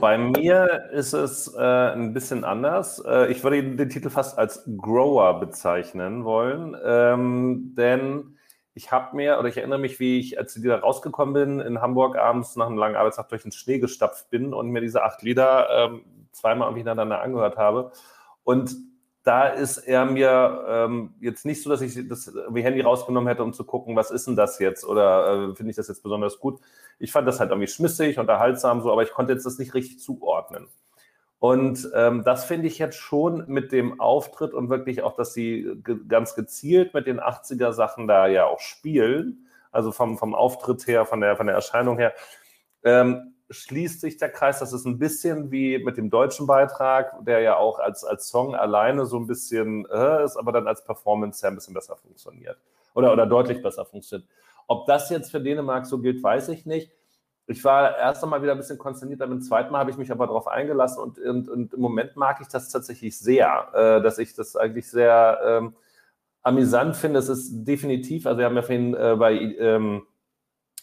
Bei 0.00 0.18
mir 0.18 0.90
ist 0.92 1.14
es 1.14 1.52
äh, 1.54 1.58
ein 1.58 2.12
bisschen 2.12 2.44
anders. 2.44 3.02
Äh, 3.06 3.32
ich 3.32 3.42
würde 3.42 3.62
den 3.62 3.88
Titel 3.88 4.10
fast 4.10 4.36
als 4.36 4.62
Grower 4.76 5.40
bezeichnen 5.40 6.24
wollen, 6.24 6.76
ähm, 6.84 7.74
denn 7.74 8.36
ich 8.74 8.92
habe 8.92 9.16
mir, 9.16 9.38
oder 9.38 9.48
ich 9.48 9.56
erinnere 9.56 9.78
mich, 9.78 9.98
wie 10.00 10.18
ich, 10.18 10.38
als 10.38 10.56
ich 10.56 10.62
wieder 10.62 10.80
rausgekommen 10.80 11.34
bin, 11.34 11.60
in 11.60 11.80
Hamburg 11.80 12.16
abends 12.16 12.56
nach 12.56 12.66
einem 12.66 12.78
langen 12.78 12.96
Arbeitstag 12.96 13.28
durch 13.28 13.42
den 13.42 13.52
Schnee 13.52 13.78
gestapft 13.78 14.30
bin 14.30 14.54
und 14.54 14.70
mir 14.70 14.80
diese 14.80 15.02
acht 15.02 15.22
Lieder 15.22 15.68
ähm, 15.70 16.04
zweimal 16.32 16.72
hintereinander 16.74 17.20
angehört 17.20 17.56
habe. 17.56 17.92
Und 18.44 18.76
da 19.22 19.48
ist 19.48 19.78
er 19.78 20.06
mir 20.06 20.64
ähm, 20.66 21.14
jetzt 21.20 21.44
nicht 21.44 21.62
so, 21.62 21.68
dass 21.68 21.82
ich 21.82 22.08
das 22.08 22.32
wie 22.48 22.62
Handy 22.62 22.80
rausgenommen 22.80 23.28
hätte, 23.28 23.42
um 23.42 23.52
zu 23.52 23.64
gucken, 23.64 23.96
was 23.96 24.10
ist 24.10 24.26
denn 24.26 24.36
das 24.36 24.58
jetzt 24.58 24.84
oder 24.84 25.50
äh, 25.50 25.54
finde 25.54 25.70
ich 25.70 25.76
das 25.76 25.88
jetzt 25.88 26.02
besonders 26.02 26.38
gut. 26.38 26.58
Ich 26.98 27.12
fand 27.12 27.28
das 27.28 27.38
halt 27.38 27.50
irgendwie 27.50 27.68
schmissig, 27.68 28.18
unterhaltsam 28.18 28.80
so, 28.80 28.90
aber 28.90 29.02
ich 29.02 29.10
konnte 29.10 29.32
jetzt 29.32 29.44
das 29.44 29.58
nicht 29.58 29.74
richtig 29.74 30.00
zuordnen. 30.00 30.68
Und 31.40 31.90
ähm, 31.94 32.22
das 32.22 32.44
finde 32.44 32.68
ich 32.68 32.78
jetzt 32.78 32.98
schon 32.98 33.44
mit 33.46 33.72
dem 33.72 33.98
Auftritt 33.98 34.52
und 34.52 34.68
wirklich 34.68 35.02
auch, 35.02 35.14
dass 35.14 35.32
sie 35.32 35.72
ge 35.82 35.96
ganz 36.06 36.34
gezielt 36.34 36.92
mit 36.92 37.06
den 37.06 37.18
80er 37.18 37.72
Sachen 37.72 38.06
da 38.06 38.26
ja 38.26 38.44
auch 38.44 38.60
spielen, 38.60 39.48
also 39.72 39.90
vom, 39.90 40.18
vom 40.18 40.34
Auftritt 40.34 40.86
her, 40.86 41.06
von 41.06 41.22
der, 41.22 41.36
von 41.36 41.46
der 41.46 41.56
Erscheinung 41.56 41.96
her, 41.96 42.12
ähm, 42.84 43.34
schließt 43.48 44.02
sich 44.02 44.18
der 44.18 44.28
Kreis. 44.30 44.58
Das 44.58 44.74
ist 44.74 44.84
ein 44.84 44.98
bisschen 44.98 45.50
wie 45.50 45.78
mit 45.78 45.96
dem 45.96 46.10
deutschen 46.10 46.46
Beitrag, 46.46 47.24
der 47.24 47.40
ja 47.40 47.56
auch 47.56 47.78
als, 47.78 48.04
als 48.04 48.28
Song 48.28 48.54
alleine 48.54 49.06
so 49.06 49.16
ein 49.16 49.26
bisschen 49.26 49.86
äh, 49.90 50.22
ist, 50.22 50.36
aber 50.36 50.52
dann 50.52 50.68
als 50.68 50.84
Performance 50.84 51.42
ja 51.42 51.48
ein 51.48 51.54
bisschen 51.54 51.74
besser 51.74 51.96
funktioniert 51.96 52.58
oder, 52.92 53.14
oder 53.14 53.24
deutlich 53.24 53.62
besser 53.62 53.86
funktioniert. 53.86 54.28
Ob 54.66 54.86
das 54.86 55.08
jetzt 55.08 55.30
für 55.30 55.40
Dänemark 55.40 55.86
so 55.86 56.00
gilt, 56.00 56.22
weiß 56.22 56.50
ich 56.50 56.66
nicht. 56.66 56.92
Ich 57.50 57.64
war 57.64 57.98
erst 57.98 58.22
einmal 58.22 58.42
wieder 58.42 58.52
ein 58.52 58.58
bisschen 58.58 58.78
konsterniert, 58.78 59.18
beim 59.18 59.40
zweiten 59.42 59.72
Mal 59.72 59.80
habe 59.80 59.90
ich 59.90 59.96
mich 59.96 60.12
aber 60.12 60.28
darauf 60.28 60.46
eingelassen 60.46 61.02
und, 61.02 61.18
und, 61.18 61.48
und, 61.48 61.74
im 61.74 61.80
Moment 61.80 62.14
mag 62.14 62.40
ich 62.40 62.46
das 62.46 62.68
tatsächlich 62.68 63.18
sehr, 63.18 63.68
äh, 63.74 64.02
dass 64.02 64.18
ich 64.18 64.34
das 64.34 64.54
eigentlich 64.54 64.88
sehr 64.88 65.40
ähm, 65.44 65.74
amüsant 66.42 66.96
finde. 66.96 67.18
Es 67.18 67.28
ist 67.28 67.64
definitiv, 67.64 68.26
also 68.26 68.38
wir 68.38 68.44
haben 68.44 68.54
ja 68.54 68.62
vorhin 68.62 68.94
äh, 68.94 69.16
bei, 69.18 69.34
ähm, 69.34 70.06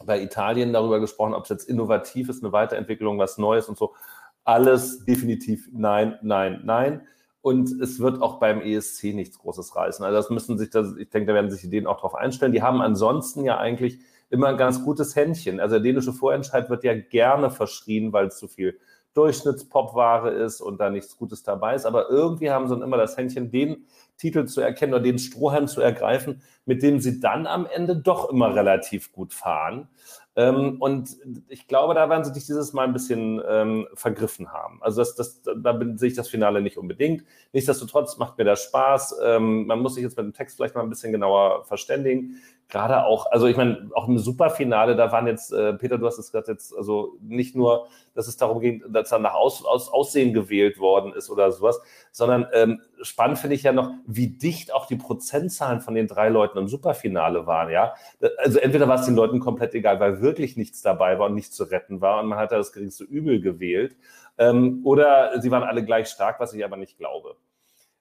bei 0.03 0.21
Italien 0.21 0.73
darüber 0.73 0.99
gesprochen, 0.99 1.33
ob 1.33 1.43
es 1.43 1.49
jetzt 1.49 1.69
innovativ 1.69 2.27
ist, 2.27 2.43
eine 2.43 2.51
Weiterentwicklung, 2.51 3.17
was 3.17 3.37
Neues 3.37 3.69
und 3.69 3.77
so. 3.77 3.95
Alles 4.43 5.05
definitiv 5.05 5.69
nein, 5.71 6.19
nein, 6.21 6.61
nein. 6.65 7.07
Und 7.39 7.79
es 7.81 8.01
wird 8.01 8.21
auch 8.21 8.39
beim 8.41 8.59
ESC 8.59 9.13
nichts 9.13 9.39
Großes 9.39 9.73
reißen. 9.73 10.03
Also 10.03 10.17
das 10.17 10.29
müssen 10.29 10.57
sich, 10.57 10.69
das, 10.69 10.97
ich 10.97 11.09
denke, 11.09 11.27
da 11.27 11.33
werden 11.33 11.49
sich 11.49 11.61
die 11.61 11.69
Dänen 11.69 11.87
auch 11.87 11.95
darauf 11.95 12.15
einstellen. 12.15 12.51
Die 12.51 12.61
haben 12.61 12.81
ansonsten 12.81 13.45
ja 13.45 13.57
eigentlich 13.57 13.99
immer 14.29 14.47
ein 14.47 14.57
ganz 14.57 14.83
gutes 14.83 15.15
Händchen. 15.15 15.59
Also 15.59 15.75
der 15.75 15.83
dänische 15.83 16.13
Vorentscheid 16.13 16.69
wird 16.69 16.83
ja 16.83 16.93
gerne 16.93 17.49
verschrien, 17.49 18.13
weil 18.13 18.27
es 18.27 18.37
zu 18.37 18.47
viel 18.47 18.79
Durchschnittspopware 19.13 20.29
ist 20.29 20.61
und 20.61 20.79
da 20.79 20.91
nichts 20.91 21.17
Gutes 21.17 21.41
dabei 21.41 21.73
ist. 21.73 21.85
Aber 21.85 22.09
irgendwie 22.09 22.51
haben 22.51 22.67
sie 22.67 22.75
dann 22.75 22.83
immer 22.83 22.97
das 22.97 23.17
Händchen, 23.17 23.49
den 23.49 23.87
Titel 24.17 24.45
zu 24.45 24.61
erkennen 24.61 24.93
oder 24.93 25.03
den 25.03 25.17
Strohhalm 25.17 25.67
zu 25.67 25.81
ergreifen, 25.81 26.41
mit 26.65 26.83
dem 26.83 26.99
sie 26.99 27.19
dann 27.19 27.47
am 27.47 27.65
Ende 27.65 27.95
doch 27.95 28.29
immer 28.29 28.53
relativ 28.53 29.11
gut 29.11 29.33
fahren. 29.33 29.87
Ähm, 30.35 30.79
und 30.79 31.17
ich 31.47 31.67
glaube, 31.67 31.95
da 31.95 32.11
werden 32.11 32.23
sie 32.23 32.33
sich 32.33 32.45
dieses 32.45 32.73
Mal 32.73 32.83
ein 32.83 32.93
bisschen 32.93 33.41
ähm, 33.47 33.87
vergriffen 33.95 34.53
haben. 34.53 34.83
Also 34.83 35.01
das, 35.01 35.15
das, 35.15 35.41
da 35.41 35.79
sehe 35.95 36.09
ich 36.09 36.15
das 36.15 36.29
Finale 36.29 36.61
nicht 36.61 36.77
unbedingt. 36.77 37.23
Nichtsdestotrotz 37.53 38.17
macht 38.17 38.37
mir 38.37 38.43
das 38.43 38.63
Spaß. 38.65 39.17
Ähm, 39.23 39.65
man 39.65 39.79
muss 39.79 39.95
sich 39.95 40.03
jetzt 40.03 40.15
mit 40.15 40.27
dem 40.27 40.33
Text 40.33 40.57
vielleicht 40.57 40.75
mal 40.75 40.83
ein 40.83 40.89
bisschen 40.89 41.11
genauer 41.11 41.65
verständigen 41.65 42.39
gerade 42.69 43.05
auch, 43.05 43.31
also 43.31 43.47
ich 43.47 43.55
meine, 43.55 43.89
auch 43.93 44.07
im 44.07 44.17
Superfinale, 44.17 44.95
da 44.95 45.11
waren 45.11 45.25
jetzt, 45.27 45.53
äh, 45.53 45.73
Peter, 45.73 45.97
du 45.97 46.05
hast 46.05 46.17
es 46.17 46.31
gerade 46.31 46.51
jetzt, 46.51 46.75
also 46.75 47.17
nicht 47.21 47.55
nur, 47.55 47.87
dass 48.13 48.27
es 48.27 48.35
darum 48.35 48.59
ging, 48.59 48.83
dass 48.89 49.11
er 49.11 49.19
nach 49.19 49.35
Aus, 49.35 49.63
Aus, 49.65 49.89
Aussehen 49.89 50.33
gewählt 50.33 50.79
worden 50.79 51.13
ist 51.13 51.29
oder 51.29 51.51
sowas, 51.51 51.79
sondern 52.11 52.47
ähm, 52.53 52.81
spannend 53.01 53.39
finde 53.39 53.55
ich 53.55 53.63
ja 53.63 53.71
noch, 53.71 53.91
wie 54.05 54.27
dicht 54.27 54.73
auch 54.73 54.85
die 54.85 54.97
Prozentzahlen 54.97 55.79
von 55.79 55.95
den 55.95 56.07
drei 56.07 56.29
Leuten 56.29 56.57
im 56.57 56.67
Superfinale 56.67 57.47
waren, 57.47 57.71
ja. 57.71 57.93
Also 58.37 58.59
entweder 58.59 58.87
war 58.87 58.99
es 58.99 59.05
den 59.05 59.15
Leuten 59.15 59.39
komplett 59.39 59.73
egal, 59.73 59.99
weil 59.99 60.21
wirklich 60.21 60.57
nichts 60.57 60.81
dabei 60.81 61.19
war 61.19 61.27
und 61.27 61.35
nichts 61.35 61.55
zu 61.55 61.63
retten 61.63 62.01
war 62.01 62.19
und 62.21 62.27
man 62.27 62.37
hat 62.37 62.51
da 62.51 62.57
das 62.57 62.73
geringste 62.73 63.05
Übel 63.05 63.39
gewählt, 63.39 63.95
ähm, 64.37 64.81
oder 64.83 65.39
sie 65.41 65.51
waren 65.51 65.63
alle 65.63 65.85
gleich 65.85 66.09
stark, 66.09 66.39
was 66.39 66.53
ich 66.53 66.65
aber 66.65 66.77
nicht 66.77 66.97
glaube. 66.97 67.37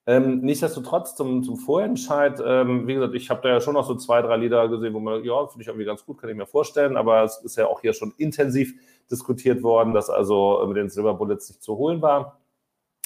Ähm, 0.08 0.40
nichtsdestotrotz 0.40 1.16
zum, 1.16 1.42
zum 1.42 1.56
Vorentscheid, 1.56 2.40
ähm, 2.44 2.86
wie 2.86 2.94
gesagt, 2.94 3.14
ich 3.14 3.28
habe 3.28 3.40
da 3.42 3.48
ja 3.48 3.60
schon 3.60 3.74
noch 3.74 3.86
so 3.86 3.96
zwei, 3.96 4.22
drei 4.22 4.36
Lieder 4.36 4.68
gesehen, 4.68 4.94
wo 4.94 5.00
man, 5.00 5.24
ja, 5.24 5.46
finde 5.48 5.62
ich 5.62 5.66
irgendwie 5.66 5.84
ganz 5.84 6.06
gut, 6.06 6.18
kann 6.18 6.30
ich 6.30 6.36
mir 6.36 6.46
vorstellen, 6.46 6.96
aber 6.96 7.24
es 7.24 7.38
ist 7.38 7.56
ja 7.56 7.66
auch 7.66 7.80
hier 7.80 7.92
schon 7.92 8.14
intensiv 8.16 8.72
diskutiert 9.10 9.64
worden, 9.64 9.94
dass 9.94 10.08
also 10.08 10.64
mit 10.68 10.76
den 10.76 10.90
Silver 10.90 11.14
Bullets 11.14 11.48
nicht 11.48 11.62
zu 11.62 11.76
holen 11.76 12.02
war, 12.02 12.38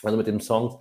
also 0.03 0.19
mit 0.19 0.27
den 0.27 0.41
Songs. 0.41 0.77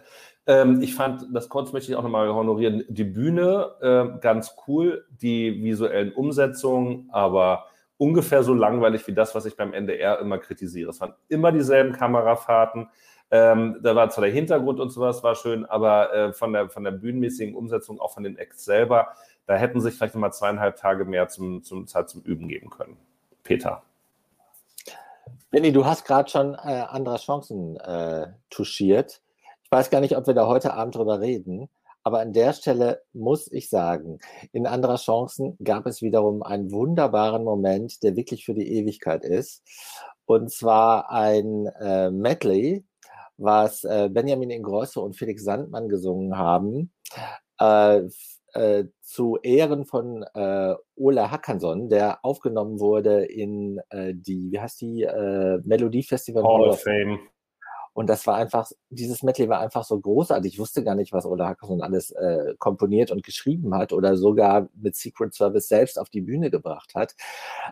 Ähm, 0.45 0.81
ich 0.81 0.93
fand, 0.93 1.25
das 1.31 1.47
kurz 1.47 1.71
möchte 1.71 1.91
ich 1.91 1.95
auch 1.95 2.03
nochmal 2.03 2.27
honorieren, 2.33 2.83
die 2.89 3.05
Bühne 3.05 3.71
äh, 3.79 4.19
ganz 4.19 4.55
cool, 4.67 5.05
die 5.09 5.63
visuellen 5.63 6.11
Umsetzungen, 6.11 7.07
aber 7.11 7.65
ungefähr 7.95 8.43
so 8.43 8.53
langweilig 8.53 9.07
wie 9.07 9.13
das, 9.13 9.35
was 9.35 9.45
ich 9.45 9.55
beim 9.55 9.73
NDR 9.73 10.19
immer 10.19 10.37
kritisiere. 10.37 10.89
Es 10.89 10.99
waren 10.99 11.13
immer 11.29 11.53
dieselben 11.53 11.93
Kamerafahrten, 11.93 12.89
ähm, 13.31 13.79
da 13.81 13.95
war 13.95 14.09
zwar 14.09 14.25
der 14.25 14.33
Hintergrund 14.33 14.79
und 14.79 14.89
sowas 14.89 15.23
war 15.23 15.35
schön, 15.35 15.65
aber 15.65 16.13
äh, 16.13 16.33
von, 16.33 16.53
der, 16.53 16.69
von 16.69 16.83
der 16.83 16.91
bühnenmäßigen 16.91 17.55
Umsetzung, 17.55 17.99
auch 17.99 18.13
von 18.13 18.23
den 18.23 18.37
Acts 18.37 18.65
selber, 18.65 19.09
da 19.45 19.55
hätten 19.55 19.81
sich 19.81 19.95
vielleicht 19.95 20.15
nochmal 20.15 20.33
zweieinhalb 20.33 20.77
Tage 20.77 21.05
mehr 21.05 21.27
zum, 21.27 21.63
zum 21.63 21.87
Zeit 21.87 22.09
zum 22.09 22.21
Üben 22.21 22.47
geben 22.47 22.69
können. 22.69 22.97
Peter. 23.43 23.83
Benny, 25.51 25.71
du 25.71 25.85
hast 25.85 26.05
gerade 26.05 26.29
schon 26.29 26.53
äh, 26.53 26.85
andere 26.87 27.17
Chancen 27.17 27.77
äh, 27.77 28.27
touchiert. 28.49 29.21
Ich 29.63 29.71
weiß 29.71 29.89
gar 29.89 30.01
nicht, 30.01 30.15
ob 30.17 30.27
wir 30.27 30.33
da 30.33 30.47
heute 30.47 30.73
Abend 30.73 30.95
drüber 30.95 31.19
reden, 31.19 31.69
aber 32.03 32.19
an 32.21 32.33
der 32.33 32.53
Stelle 32.53 33.03
muss 33.13 33.51
ich 33.51 33.69
sagen, 33.69 34.19
in 34.51 34.65
anderer 34.65 34.95
Chancen 34.95 35.57
gab 35.63 35.85
es 35.85 36.01
wiederum 36.01 36.43
einen 36.43 36.71
wunderbaren 36.71 37.43
Moment, 37.43 38.01
der 38.03 38.15
wirklich 38.15 38.45
für 38.45 38.53
die 38.53 38.71
Ewigkeit 38.77 39.23
ist. 39.23 39.63
Und 40.25 40.51
zwar 40.51 41.11
ein 41.11 41.65
äh, 41.79 42.09
Medley 42.11 42.85
was 43.39 43.83
äh, 43.83 44.09
Benjamin 44.11 44.49
Ingrosso 44.49 45.01
und 45.01 45.15
Felix 45.15 45.43
Sandmann 45.43 45.89
gesungen 45.89 46.37
haben, 46.37 46.91
äh, 47.59 48.01
äh, 48.53 48.85
zu 49.01 49.37
Ehren 49.41 49.85
von 49.85 50.23
äh, 50.33 50.75
Ola 50.95 51.31
Hackanson, 51.31 51.89
der 51.89 52.23
aufgenommen 52.23 52.79
wurde 52.79 53.25
in 53.25 53.79
äh, 53.89 54.13
die, 54.13 54.51
wie 54.51 54.59
heißt 54.59 54.81
die, 54.81 55.03
äh, 55.03 55.59
Melodiefestival 55.63 56.43
Hall 56.43 56.69
of 56.69 56.81
Fame. 56.81 57.19
Und 57.93 58.07
das 58.07 58.27
war 58.27 58.35
einfach, 58.35 58.69
dieses 58.89 59.23
Medley 59.23 59.49
war 59.49 59.59
einfach 59.59 59.83
so 59.83 59.99
großartig. 59.99 60.53
Ich 60.53 60.59
wusste 60.59 60.83
gar 60.83 60.95
nicht, 60.95 61.11
was 61.13 61.25
Ola 61.25 61.47
Hackerson 61.47 61.81
alles 61.81 62.11
äh, 62.11 62.55
komponiert 62.57 63.11
und 63.11 63.23
geschrieben 63.23 63.75
hat 63.75 63.93
oder 63.93 64.15
sogar 64.15 64.69
mit 64.75 64.95
Secret 64.95 65.33
Service 65.33 65.67
selbst 65.67 65.99
auf 65.99 66.09
die 66.09 66.21
Bühne 66.21 66.49
gebracht 66.49 66.95
hat. 66.95 67.15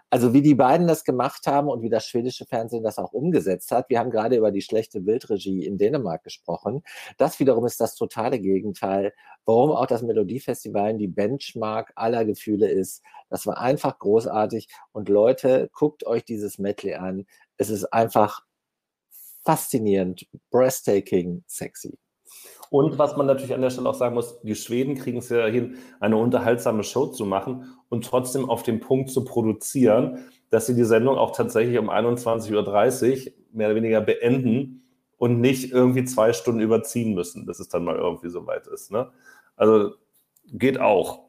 Also 0.09 0.33
wie 0.33 0.41
die 0.41 0.55
beiden 0.55 0.87
das 0.87 1.03
gemacht 1.03 1.47
haben 1.47 1.67
und 1.69 1.81
wie 1.81 1.89
das 1.89 2.05
schwedische 2.05 2.45
Fernsehen 2.45 2.83
das 2.83 2.97
auch 2.97 3.13
umgesetzt 3.13 3.71
hat. 3.71 3.89
Wir 3.89 3.99
haben 3.99 4.11
gerade 4.11 4.37
über 4.37 4.51
die 4.51 4.61
schlechte 4.61 5.01
Bildregie 5.01 5.65
in 5.65 5.77
Dänemark 5.77 6.23
gesprochen. 6.23 6.83
Das 7.17 7.39
wiederum 7.39 7.65
ist 7.65 7.79
das 7.79 7.95
totale 7.95 8.39
Gegenteil, 8.39 9.13
warum 9.45 9.71
auch 9.71 9.87
das 9.87 10.01
Melodiefestival 10.01 10.97
die 10.97 11.07
Benchmark 11.07 11.91
aller 11.95 12.25
Gefühle 12.25 12.69
ist. 12.69 13.03
Das 13.29 13.45
war 13.45 13.57
einfach 13.57 13.97
großartig. 13.99 14.67
Und 14.91 15.09
Leute, 15.09 15.69
guckt 15.73 16.05
euch 16.05 16.23
dieses 16.25 16.59
Medley 16.59 16.95
an. 16.95 17.25
Es 17.57 17.69
ist 17.69 17.85
einfach 17.85 18.41
faszinierend, 19.47 20.27
breathtaking, 20.51 21.41
sexy. 21.47 21.97
Und 22.69 22.99
was 22.99 23.15
man 23.15 23.27
natürlich 23.27 23.53
an 23.53 23.61
der 23.61 23.69
Stelle 23.69 23.87
auch 23.87 23.95
sagen 23.95 24.13
muss, 24.13 24.41
die 24.41 24.55
Schweden 24.55 24.95
kriegen 24.95 25.19
es 25.19 25.29
ja 25.29 25.45
hin, 25.45 25.77
eine 26.01 26.17
unterhaltsame 26.17 26.83
Show 26.83 27.07
zu 27.07 27.25
machen 27.25 27.77
und 27.87 28.03
trotzdem 28.03 28.49
auf 28.49 28.63
den 28.63 28.81
Punkt 28.81 29.09
zu 29.09 29.23
produzieren, 29.23 30.25
dass 30.49 30.65
sie 30.65 30.75
die 30.75 30.83
Sendung 30.83 31.15
auch 31.17 31.31
tatsächlich 31.31 31.77
um 31.79 31.89
21.30 31.89 33.27
Uhr 33.27 33.33
mehr 33.53 33.67
oder 33.67 33.75
weniger 33.77 34.01
beenden 34.01 34.83
und 35.15 35.39
nicht 35.39 35.71
irgendwie 35.71 36.03
zwei 36.03 36.33
Stunden 36.33 36.59
überziehen 36.59 37.13
müssen, 37.13 37.45
bis 37.45 37.61
es 37.61 37.69
dann 37.69 37.85
mal 37.85 37.95
irgendwie 37.95 38.29
soweit 38.29 38.67
ist. 38.67 38.91
Ne? 38.91 39.09
Also 39.55 39.93
geht 40.51 40.77
auch. 40.77 41.26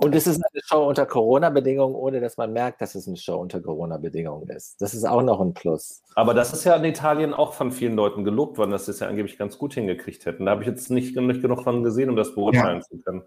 Und 0.00 0.14
es 0.14 0.26
ist 0.26 0.36
eine 0.36 0.62
Show 0.64 0.88
unter 0.88 1.06
Corona-Bedingungen, 1.06 1.94
ohne 1.94 2.20
dass 2.20 2.36
man 2.36 2.52
merkt, 2.52 2.80
dass 2.80 2.94
es 2.94 3.08
eine 3.08 3.16
Show 3.16 3.36
unter 3.36 3.60
Corona-Bedingungen 3.60 4.48
ist. 4.48 4.80
Das 4.80 4.94
ist 4.94 5.04
auch 5.04 5.22
noch 5.22 5.40
ein 5.40 5.54
Plus. 5.54 6.02
Aber 6.14 6.34
das 6.34 6.52
ist 6.52 6.64
ja 6.64 6.76
in 6.76 6.84
Italien 6.84 7.34
auch 7.34 7.54
von 7.54 7.72
vielen 7.72 7.94
Leuten 7.94 8.24
gelobt 8.24 8.58
worden, 8.58 8.70
dass 8.70 8.86
sie 8.86 8.92
es 8.92 9.00
ja 9.00 9.08
angeblich 9.08 9.38
ganz 9.38 9.58
gut 9.58 9.74
hingekriegt 9.74 10.26
hätten. 10.26 10.46
Da 10.46 10.52
habe 10.52 10.62
ich 10.62 10.68
jetzt 10.68 10.90
nicht, 10.90 11.16
nicht 11.16 11.42
genug 11.42 11.62
von 11.64 11.82
gesehen, 11.82 12.10
um 12.10 12.16
das 12.16 12.34
beurteilen 12.34 12.78
ja. 12.78 12.82
zu 12.82 12.98
können. 12.98 13.22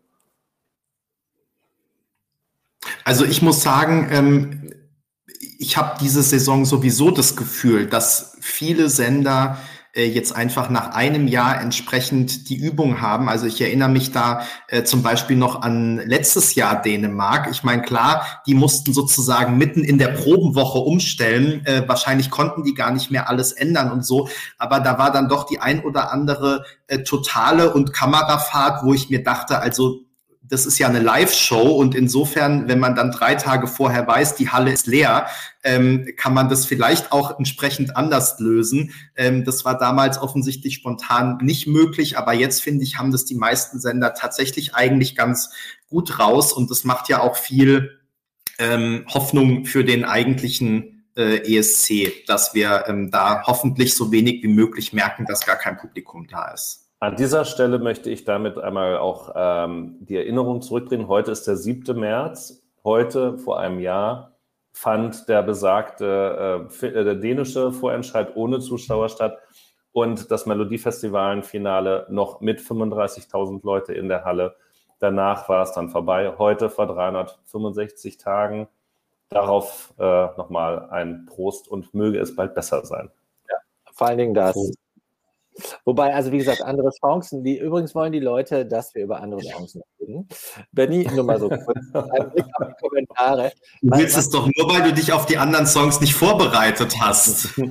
Also 3.03 3.26
ich 3.26 3.41
muss 3.41 3.61
sagen, 3.61 4.07
ähm, 4.11 4.74
ich 5.57 5.78
habe 5.78 5.97
diese 5.99 6.24
Saison 6.24 6.65
sowieso 6.65 7.11
das 7.11 7.36
Gefühl, 7.36 7.88
dass 7.88 8.38
viele 8.39 8.89
Sender 8.89 9.57
äh, 9.93 10.05
jetzt 10.05 10.35
einfach 10.35 10.69
nach 10.69 10.93
einem 10.93 11.27
Jahr 11.27 11.59
entsprechend 11.59 12.49
die 12.49 12.55
Übung 12.55 13.01
haben. 13.01 13.27
Also 13.27 13.45
ich 13.45 13.59
erinnere 13.59 13.89
mich 13.89 14.11
da 14.11 14.45
äh, 14.67 14.83
zum 14.83 15.03
Beispiel 15.03 15.35
noch 15.35 15.61
an 15.61 15.97
letztes 16.05 16.55
Jahr 16.55 16.81
Dänemark. 16.81 17.49
Ich 17.51 17.63
meine, 17.63 17.81
klar, 17.81 18.41
die 18.47 18.53
mussten 18.53 18.93
sozusagen 18.93 19.57
mitten 19.57 19.83
in 19.83 19.97
der 19.97 20.09
Probenwoche 20.09 20.79
umstellen. 20.79 21.65
Äh, 21.65 21.83
wahrscheinlich 21.87 22.29
konnten 22.29 22.63
die 22.63 22.73
gar 22.73 22.91
nicht 22.91 23.11
mehr 23.11 23.29
alles 23.29 23.51
ändern 23.51 23.91
und 23.91 24.05
so. 24.05 24.29
Aber 24.57 24.79
da 24.79 24.97
war 24.97 25.11
dann 25.11 25.27
doch 25.27 25.45
die 25.45 25.59
ein 25.59 25.83
oder 25.83 26.11
andere 26.11 26.65
äh, 26.87 26.99
totale 26.99 27.73
und 27.73 27.93
Kamerafahrt, 27.93 28.83
wo 28.83 28.93
ich 28.93 29.09
mir 29.09 29.23
dachte, 29.23 29.59
also 29.59 30.05
das 30.52 30.66
ist 30.66 30.78
ja 30.80 30.89
eine 30.89 30.99
Live-Show 30.99 31.70
und 31.70 31.95
insofern, 31.95 32.68
wenn 32.68 32.78
man 32.78 32.93
dann 32.93 33.12
drei 33.12 33.36
Tage 33.36 33.68
vorher 33.68 34.06
weiß, 34.06 34.36
die 34.36 34.49
Halle 34.49 34.74
ist 34.74 34.86
leer, 34.86 35.28
ähm, 35.64 36.10
kann 36.18 36.34
man 36.34 36.49
das 36.49 36.66
vielleicht 36.66 37.14
auch 37.14 37.38
entsprechend 37.38 37.95
anders 37.95 38.38
lösen. 38.39 38.91
Ähm, 39.16 39.45
das 39.45 39.64
war 39.64 39.78
damals 39.78 40.18
offensichtlich 40.22 40.76
spontan 40.76 41.38
nicht 41.41 41.68
möglich, 41.68 42.18
aber 42.18 42.34
jetzt 42.34 42.62
finde 42.62 42.84
ich, 42.84 42.97
haben 42.97 43.14
das 43.14 43.24
die 43.24 43.36
meisten 43.36 43.80
Sender 43.80 44.14
tatsächlich 44.14 44.76
eigentlich 44.76 45.16
ganz 45.16 45.52
gut 45.88 46.20
raus 46.20 46.52
und 46.52 46.70
das 46.70 46.84
macht 46.84 47.08
ja 47.08 47.22
auch 47.22 47.38
viel 47.38 48.02
ähm, 48.60 49.06
Hoffnung 49.08 49.64
für 49.64 49.86
den 49.86 50.04
eigentlichen 50.04 51.06
äh, 51.16 51.58
ESC, 51.58 52.26
dass 52.28 52.54
wir 52.54 52.84
ähm, 52.88 53.10
da 53.10 53.43
hoffentlich 53.47 53.95
so 53.95 54.12
wenig 54.12 54.43
wie 54.43 54.49
möglich 54.49 54.91
merken, 54.91 55.26
dass 55.26 55.45
gar 55.45 55.56
kein 55.56 55.78
Publikum 55.78 56.28
da 56.28 56.52
ist. 56.52 56.90
An 57.04 57.16
dieser 57.16 57.45
Stelle 57.45 57.80
möchte 57.80 58.12
ich 58.12 58.26
damit 58.26 58.60
einmal 58.60 58.99
auch 58.99 59.32
ähm, 59.36 59.97
die 60.02 60.18
Erinnerung 60.18 60.62
zurückbringen. 60.62 61.08
Heute 61.08 61.32
ist 61.32 61.47
der 61.47 61.56
7. 61.58 61.99
März. 61.99 62.62
Heute, 62.84 63.39
vor 63.39 63.60
einem 63.60 63.80
Jahr, 63.80 64.38
fand 64.72 65.28
der 65.28 65.41
besagte 65.41 66.70
äh, 66.70 66.86
äh, 66.86 67.04
der 67.04 67.16
dänische 67.16 67.72
Vorentscheid 67.72 68.36
ohne 68.36 68.60
Zuschauer 68.60 69.10
statt 69.10 69.39
und 69.91 70.30
das 70.30 70.45
Melodiefestival-Finale 70.45 72.06
noch 72.12 72.39
mit 72.39 72.60
35.000 72.60 73.62
Leute 73.64 73.95
in 73.95 74.08
der 74.08 74.24
Halle. 74.24 74.56
Danach 74.99 75.49
war 75.49 75.64
es 75.64 75.72
dann 75.72 75.89
vorbei. 75.89 76.36
Heute 76.38 76.70
vor 76.70 76.86
365 76.86 78.20
Tagen. 78.20 78.68
Darauf 79.30 79.91
äh, 79.97 80.28
nochmal 80.38 80.91
ein 80.91 81.26
Prost 81.26 81.68
und 81.68 81.95
möge 81.95 82.20
es 82.20 82.36
bald 82.36 82.54
besser 82.54 82.86
sein. 82.86 83.10
Ja, 83.49 83.56
vor 83.91 84.06
allen 84.06 84.20
Dingen 84.20 84.34
das. 84.36 84.56
Wobei, 85.86 86.14
also 86.14 86.32
wie 86.32 86.38
gesagt, 86.38 86.62
andere 86.62 86.91
Chancen. 86.99 87.43
Die, 87.43 87.57
übrigens 87.57 87.95
wollen 87.95 88.12
die 88.12 88.20
Leute, 88.20 88.66
dass 88.66 88.93
wir 88.95 89.03
über 89.03 89.22
andere 89.22 89.41
Chancen 89.41 89.82
reden. 89.99 90.28
Benny, 90.72 91.07
nur 91.14 91.24
mal 91.24 91.39
so 91.39 91.49
kurz. 91.49 91.78
Ein 91.93 92.32
Blick 92.32 92.45
auf 92.55 92.68
die 92.68 92.88
Kommentare. 92.88 93.51
Du 93.82 93.97
willst 93.97 94.18
es 94.18 94.30
doch 94.30 94.47
nur, 94.55 94.70
weil 94.70 94.84
du 94.84 94.93
dich 94.93 95.12
auf 95.14 95.26
die 95.26 95.38
anderen 95.38 95.68
Songs 95.68 95.99
nicht 96.01 96.14
vorbereitet 96.14 96.95
hast. 96.99 97.59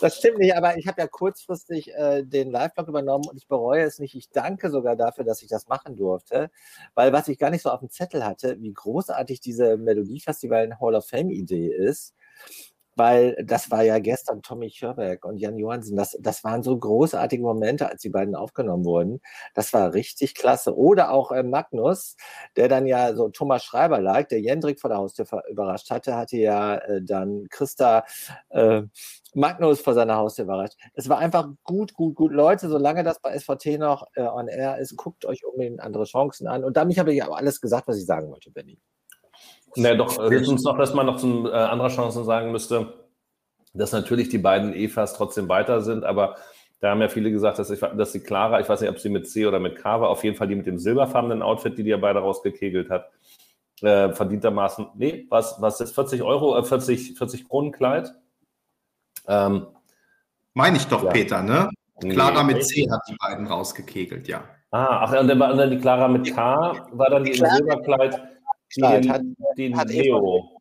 Das 0.00 0.16
stimmt 0.16 0.38
nicht, 0.38 0.56
aber 0.56 0.76
ich 0.76 0.88
habe 0.88 1.00
ja 1.00 1.06
kurzfristig 1.06 1.94
äh, 1.94 2.24
den 2.24 2.50
Live-Blog 2.50 2.88
übernommen 2.88 3.24
und 3.28 3.36
ich 3.36 3.46
bereue 3.46 3.84
es 3.84 4.00
nicht. 4.00 4.16
Ich 4.16 4.30
danke 4.30 4.68
sogar 4.68 4.96
dafür, 4.96 5.22
dass 5.22 5.42
ich 5.42 5.48
das 5.48 5.68
machen 5.68 5.94
durfte, 5.94 6.50
weil 6.96 7.12
was 7.12 7.28
ich 7.28 7.38
gar 7.38 7.50
nicht 7.50 7.62
so 7.62 7.70
auf 7.70 7.78
dem 7.78 7.88
Zettel 7.88 8.24
hatte, 8.24 8.60
wie 8.60 8.72
großartig 8.72 9.40
diese 9.40 9.76
Melodiefestival 9.76 10.80
Hall 10.80 10.96
of 10.96 11.06
Fame-Idee 11.06 11.68
ist 11.68 12.16
weil 12.94 13.36
das 13.44 13.70
war 13.70 13.82
ja 13.82 13.98
gestern 13.98 14.42
Tommy 14.42 14.70
Schörberg 14.70 15.24
und 15.24 15.38
Jan 15.38 15.58
Johansen. 15.58 15.96
Das, 15.96 16.16
das 16.20 16.44
waren 16.44 16.62
so 16.62 16.76
großartige 16.78 17.42
Momente, 17.42 17.88
als 17.88 18.02
die 18.02 18.10
beiden 18.10 18.34
aufgenommen 18.34 18.84
wurden. 18.84 19.20
Das 19.54 19.72
war 19.72 19.94
richtig 19.94 20.34
klasse. 20.34 20.76
Oder 20.76 21.10
auch 21.12 21.32
äh, 21.32 21.42
Magnus, 21.42 22.16
der 22.56 22.68
dann 22.68 22.86
ja 22.86 23.14
so 23.14 23.28
Thomas 23.28 23.64
Schreiber 23.64 24.00
lag, 24.00 24.28
der 24.28 24.40
Jendrik 24.40 24.80
vor 24.80 24.90
der 24.90 24.98
Haustür 24.98 25.26
überrascht 25.48 25.90
hatte, 25.90 26.16
hatte 26.16 26.36
ja 26.36 26.76
äh, 26.76 27.02
dann 27.02 27.46
Christa 27.50 28.04
äh, 28.50 28.82
Magnus 29.34 29.80
vor 29.80 29.94
seiner 29.94 30.16
Haustür 30.16 30.44
überrascht. 30.44 30.76
Es 30.94 31.08
war 31.08 31.18
einfach 31.18 31.48
gut, 31.64 31.94
gut, 31.94 32.14
gut. 32.14 32.32
Leute, 32.32 32.68
solange 32.68 33.02
das 33.02 33.20
bei 33.20 33.38
SVT 33.38 33.78
noch 33.78 34.06
äh, 34.14 34.22
on 34.22 34.48
air 34.48 34.78
ist, 34.78 34.96
guckt 34.96 35.24
euch 35.24 35.44
unbedingt 35.44 35.80
andere 35.80 36.04
Chancen 36.04 36.46
an. 36.46 36.64
Und 36.64 36.76
damit 36.76 36.98
habe 36.98 37.12
ich 37.14 37.22
aber 37.22 37.36
alles 37.38 37.60
gesagt, 37.60 37.88
was 37.88 37.98
ich 37.98 38.06
sagen 38.06 38.30
wollte, 38.30 38.50
Benny. 38.50 38.78
Na 39.76 39.94
doch, 39.94 40.18
höchstens 40.18 40.64
noch, 40.64 40.76
dass 40.76 40.94
man 40.94 41.06
noch 41.06 41.16
zu 41.16 41.48
äh, 41.48 41.52
anderer 41.52 41.88
Chancen 41.88 42.24
sagen 42.24 42.52
müsste, 42.52 42.92
dass 43.74 43.92
natürlich 43.92 44.28
die 44.28 44.38
beiden 44.38 44.74
EFAs 44.74 45.14
trotzdem 45.14 45.48
weiter 45.48 45.80
sind, 45.80 46.04
aber 46.04 46.36
da 46.80 46.90
haben 46.90 47.00
ja 47.00 47.08
viele 47.08 47.30
gesagt, 47.30 47.58
dass, 47.58 47.70
ich, 47.70 47.80
dass 47.80 48.12
die 48.12 48.20
Clara, 48.20 48.60
ich 48.60 48.68
weiß 48.68 48.80
nicht, 48.80 48.90
ob 48.90 48.98
sie 48.98 49.08
mit 49.08 49.30
C 49.30 49.46
oder 49.46 49.60
mit 49.60 49.76
K 49.76 50.00
war, 50.00 50.10
auf 50.10 50.24
jeden 50.24 50.36
Fall 50.36 50.48
die 50.48 50.56
mit 50.56 50.66
dem 50.66 50.78
silberfarbenen 50.78 51.40
Outfit, 51.40 51.78
die 51.78 51.84
die 51.84 51.90
ja 51.90 51.96
beide 51.96 52.18
rausgekegelt 52.18 52.90
hat, 52.90 53.10
äh, 53.82 54.12
verdientermaßen, 54.12 54.88
nee, 54.94 55.26
was, 55.30 55.60
was 55.60 55.80
ist 55.80 55.94
40 55.94 56.22
Euro, 56.22 56.58
äh, 56.58 56.64
40, 56.64 57.16
40 57.16 57.48
Kronen 57.48 57.72
Kleid? 57.72 58.12
Ähm, 59.28 59.66
Meine 60.54 60.76
ich 60.76 60.86
doch, 60.86 61.04
ja. 61.04 61.10
Peter, 61.10 61.42
ne? 61.42 61.70
Clara 62.00 62.42
nee, 62.42 62.54
mit 62.54 62.64
C 62.64 62.90
hat 62.90 63.02
die 63.08 63.16
beiden 63.16 63.46
rausgekegelt, 63.46 64.26
ja. 64.26 64.42
Ah, 64.72 65.04
ach, 65.04 65.20
und 65.20 65.28
dann, 65.28 65.38
war, 65.38 65.54
dann 65.54 65.70
die 65.70 65.78
Clara 65.78 66.08
mit 66.08 66.34
K, 66.34 66.88
war 66.92 67.10
dann 67.10 67.24
die 67.24 67.30
im 67.30 67.46
Silberkleid 67.46 68.20
den, 68.76 69.12
hat, 69.12 69.22
den 69.56 69.76
hat 69.76 69.88
Leo 69.90 70.60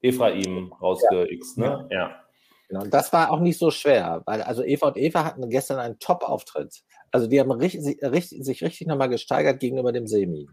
Ephraim 0.00 0.72
rausgeixt, 0.72 1.58
ja. 1.58 1.78
ne? 1.78 1.88
Ja. 1.90 2.22
Genau. 2.68 2.86
Das 2.86 3.12
war 3.12 3.30
auch 3.30 3.40
nicht 3.40 3.58
so 3.58 3.70
schwer, 3.70 4.22
weil 4.24 4.40
also 4.42 4.64
Eva 4.64 4.88
und 4.88 4.96
Eva 4.96 5.24
hatten 5.24 5.48
gestern 5.50 5.78
einen 5.78 5.98
Top-Auftritt. 5.98 6.82
Also 7.10 7.26
die 7.26 7.38
haben 7.38 7.50
richtig, 7.50 8.02
richtig, 8.02 8.44
sich 8.44 8.62
richtig 8.62 8.86
nochmal 8.86 9.10
gesteigert 9.10 9.60
gegenüber 9.60 9.92
dem 9.92 10.06
Semi. 10.06 10.48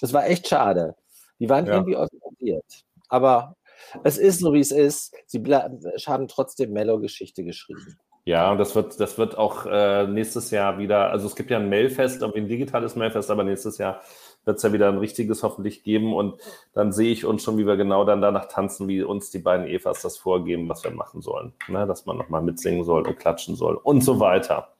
Das 0.00 0.12
war 0.12 0.26
echt 0.26 0.46
schade. 0.46 0.94
Die 1.40 1.48
waren 1.48 1.66
ja. 1.66 1.74
irgendwie 1.74 1.96
organisiert. 1.96 2.84
Aber 3.08 3.56
es 4.04 4.16
ist 4.16 4.40
so, 4.40 4.52
wie 4.52 4.60
es 4.60 4.70
ist. 4.70 5.14
Sie 5.26 5.42
haben 5.42 6.28
trotzdem 6.28 6.72
Mellow-Geschichte 6.72 7.44
geschrieben. 7.44 7.98
Ja, 8.26 8.50
und 8.50 8.58
das 8.58 8.74
wird, 8.74 8.98
das 8.98 9.18
wird 9.18 9.38
auch 9.38 9.66
äh, 9.66 10.04
nächstes 10.08 10.50
Jahr 10.50 10.78
wieder, 10.78 11.10
also 11.12 11.28
es 11.28 11.36
gibt 11.36 11.48
ja 11.48 11.58
ein 11.58 11.68
Mailfest, 11.68 12.24
ein 12.24 12.48
digitales 12.48 12.96
Mailfest, 12.96 13.30
aber 13.30 13.44
nächstes 13.44 13.78
Jahr 13.78 14.00
wird 14.44 14.56
es 14.56 14.64
ja 14.64 14.72
wieder 14.72 14.88
ein 14.88 14.98
richtiges 14.98 15.44
hoffentlich 15.44 15.84
geben. 15.84 16.12
Und 16.12 16.40
dann 16.72 16.92
sehe 16.92 17.12
ich 17.12 17.24
uns 17.24 17.44
schon, 17.44 17.56
wie 17.56 17.66
wir 17.66 17.76
genau 17.76 18.04
dann 18.04 18.20
danach 18.20 18.46
tanzen, 18.46 18.88
wie 18.88 19.04
uns 19.04 19.30
die 19.30 19.38
beiden 19.38 19.68
Evas 19.68 20.02
das 20.02 20.18
vorgeben, 20.18 20.68
was 20.68 20.82
wir 20.82 20.90
machen 20.90 21.22
sollen. 21.22 21.52
Ne? 21.68 21.86
Dass 21.86 22.04
man 22.06 22.16
nochmal 22.16 22.42
mitsingen 22.42 22.84
soll 22.84 23.06
und 23.06 23.16
klatschen 23.16 23.54
soll 23.54 23.76
und 23.76 24.02
so 24.02 24.18
weiter. 24.18 24.75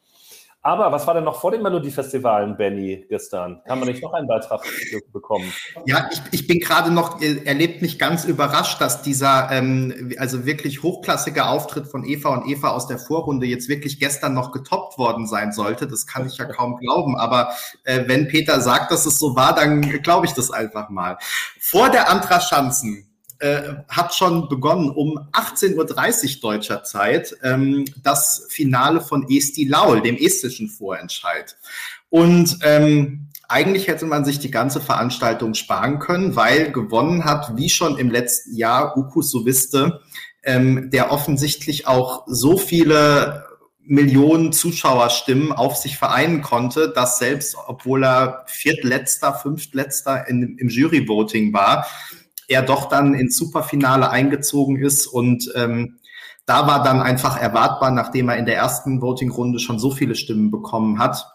Aber 0.67 0.91
was 0.91 1.07
war 1.07 1.14
denn 1.14 1.23
noch 1.23 1.41
vor 1.41 1.53
den 1.53 1.62
Melodiefestivalen, 1.62 2.57
Benny, 2.57 3.07
gestern? 3.09 3.62
Kann 3.69 3.79
man 3.79 3.87
nicht 3.87 4.03
noch 4.03 4.12
einen 4.14 4.27
Beitrag 4.27 4.64
bekommen? 5.12 5.53
Ja, 5.85 6.09
ich, 6.11 6.21
ich 6.33 6.47
bin 6.49 6.59
gerade 6.59 6.91
noch 6.91 7.23
erlebt 7.23 7.83
nicht 7.83 8.01
ganz 8.01 8.25
überrascht, 8.25 8.81
dass 8.81 9.01
dieser 9.01 9.49
ähm, 9.53 10.12
also 10.19 10.45
wirklich 10.45 10.83
hochklassige 10.83 11.47
Auftritt 11.47 11.87
von 11.87 12.05
Eva 12.05 12.31
und 12.31 12.49
Eva 12.49 12.71
aus 12.71 12.89
der 12.89 12.99
Vorrunde 12.99 13.47
jetzt 13.47 13.69
wirklich 13.69 14.01
gestern 14.01 14.35
noch 14.35 14.51
getoppt 14.51 14.99
worden 14.99 15.29
sein 15.29 15.53
sollte. 15.53 15.87
Das 15.87 16.05
kann 16.05 16.27
ich 16.27 16.37
ja 16.39 16.47
kaum 16.47 16.79
glauben. 16.79 17.17
Aber 17.17 17.53
äh, 17.85 18.03
wenn 18.09 18.27
Peter 18.27 18.61
sagt, 18.61 18.91
dass 18.91 19.07
es 19.07 19.21
so 19.21 19.37
war, 19.37 19.55
dann 19.55 19.83
glaube 20.03 20.27
ich 20.27 20.33
das 20.33 20.51
einfach 20.51 20.89
mal. 20.89 21.17
Vor 21.61 21.91
der 21.91 22.11
Antra 22.11 22.41
Schanzen 22.41 23.07
äh, 23.39 23.74
hat 23.89 24.14
schon 24.14 24.49
begonnen 24.49 24.91
um 24.91 25.18
18.30 25.32 26.37
Uhr 26.37 26.41
deutscher 26.41 26.84
Zeit 26.84 27.37
ähm, 27.43 27.84
das 28.03 28.47
Finale 28.49 29.01
von 29.01 29.26
Esti 29.28 29.64
Laul, 29.64 30.03
dem 30.03 30.16
estischen 30.16 30.68
Vorentscheid. 30.68 31.57
Und 32.09 32.59
ähm, 32.62 33.28
eigentlich 33.49 33.89
hätte 33.89 34.07
man 34.07 34.24
sich 34.24 34.39
die 34.39 34.51
ganze 34.51 34.80
Veranstaltung 34.80 35.55
sparen 35.55 35.99
können, 35.99 36.34
weil 36.34 36.72
gewonnen 36.72 37.24
hat, 37.24 37.57
wie 37.57 37.68
schon 37.68 37.99
im 37.99 38.11
letzten 38.11 38.57
Jahr, 38.57 38.97
Uku 38.97 39.22
Soviste, 39.22 40.01
ähm, 40.43 40.91
der 40.91 41.12
offensichtlich 41.12 41.87
auch 41.87 42.24
so 42.26 42.57
viele 42.57 43.45
Millionen 43.89 44.53
Zuschauerstimmen 44.53 45.53
auf 45.53 45.76
sich 45.76 45.97
vereinen 45.97 46.43
konnte, 46.43 46.89
dass 46.89 47.18
selbst, 47.18 47.57
obwohl 47.66 48.05
er 48.05 48.45
viertletzter, 48.47 49.34
fünftletzter 49.34 50.28
in, 50.28 50.59
im 50.59 50.68
Juryvoting 50.68 51.53
war, 51.53 51.87
er 52.49 52.62
doch 52.62 52.88
dann 52.88 53.14
ins 53.14 53.36
Superfinale 53.36 54.11
eingezogen 54.11 54.76
ist 54.76 55.07
und 55.07 55.51
ähm, 55.55 55.99
da 56.47 56.66
war 56.68 56.82
dann 56.84 57.01
einfach 57.01 57.40
erwartbar, 57.40 57.90
nachdem 57.90 58.28
er 58.28 58.36
in 58.36 58.47
der 58.47 58.57
ersten 58.57 59.03
Voting-Runde 59.03 59.59
schon 59.59 59.80
so 59.80 59.90
viele 59.90 60.14
Stimmen 60.14 60.53
bekommen 60.53 61.01
hat, 61.01 61.26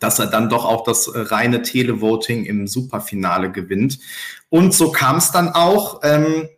dass 0.00 0.18
er 0.18 0.28
dann 0.28 0.48
doch 0.48 0.64
auch 0.64 0.82
das 0.84 1.10
reine 1.14 1.60
Televoting 1.60 2.44
im 2.46 2.66
Superfinale 2.66 3.52
gewinnt. 3.52 3.98
Und 4.48 4.72
so 4.72 4.90
kam 4.92 5.16
es 5.16 5.30
dann 5.30 5.50
auch. 5.50 6.00
Ähm, 6.02 6.48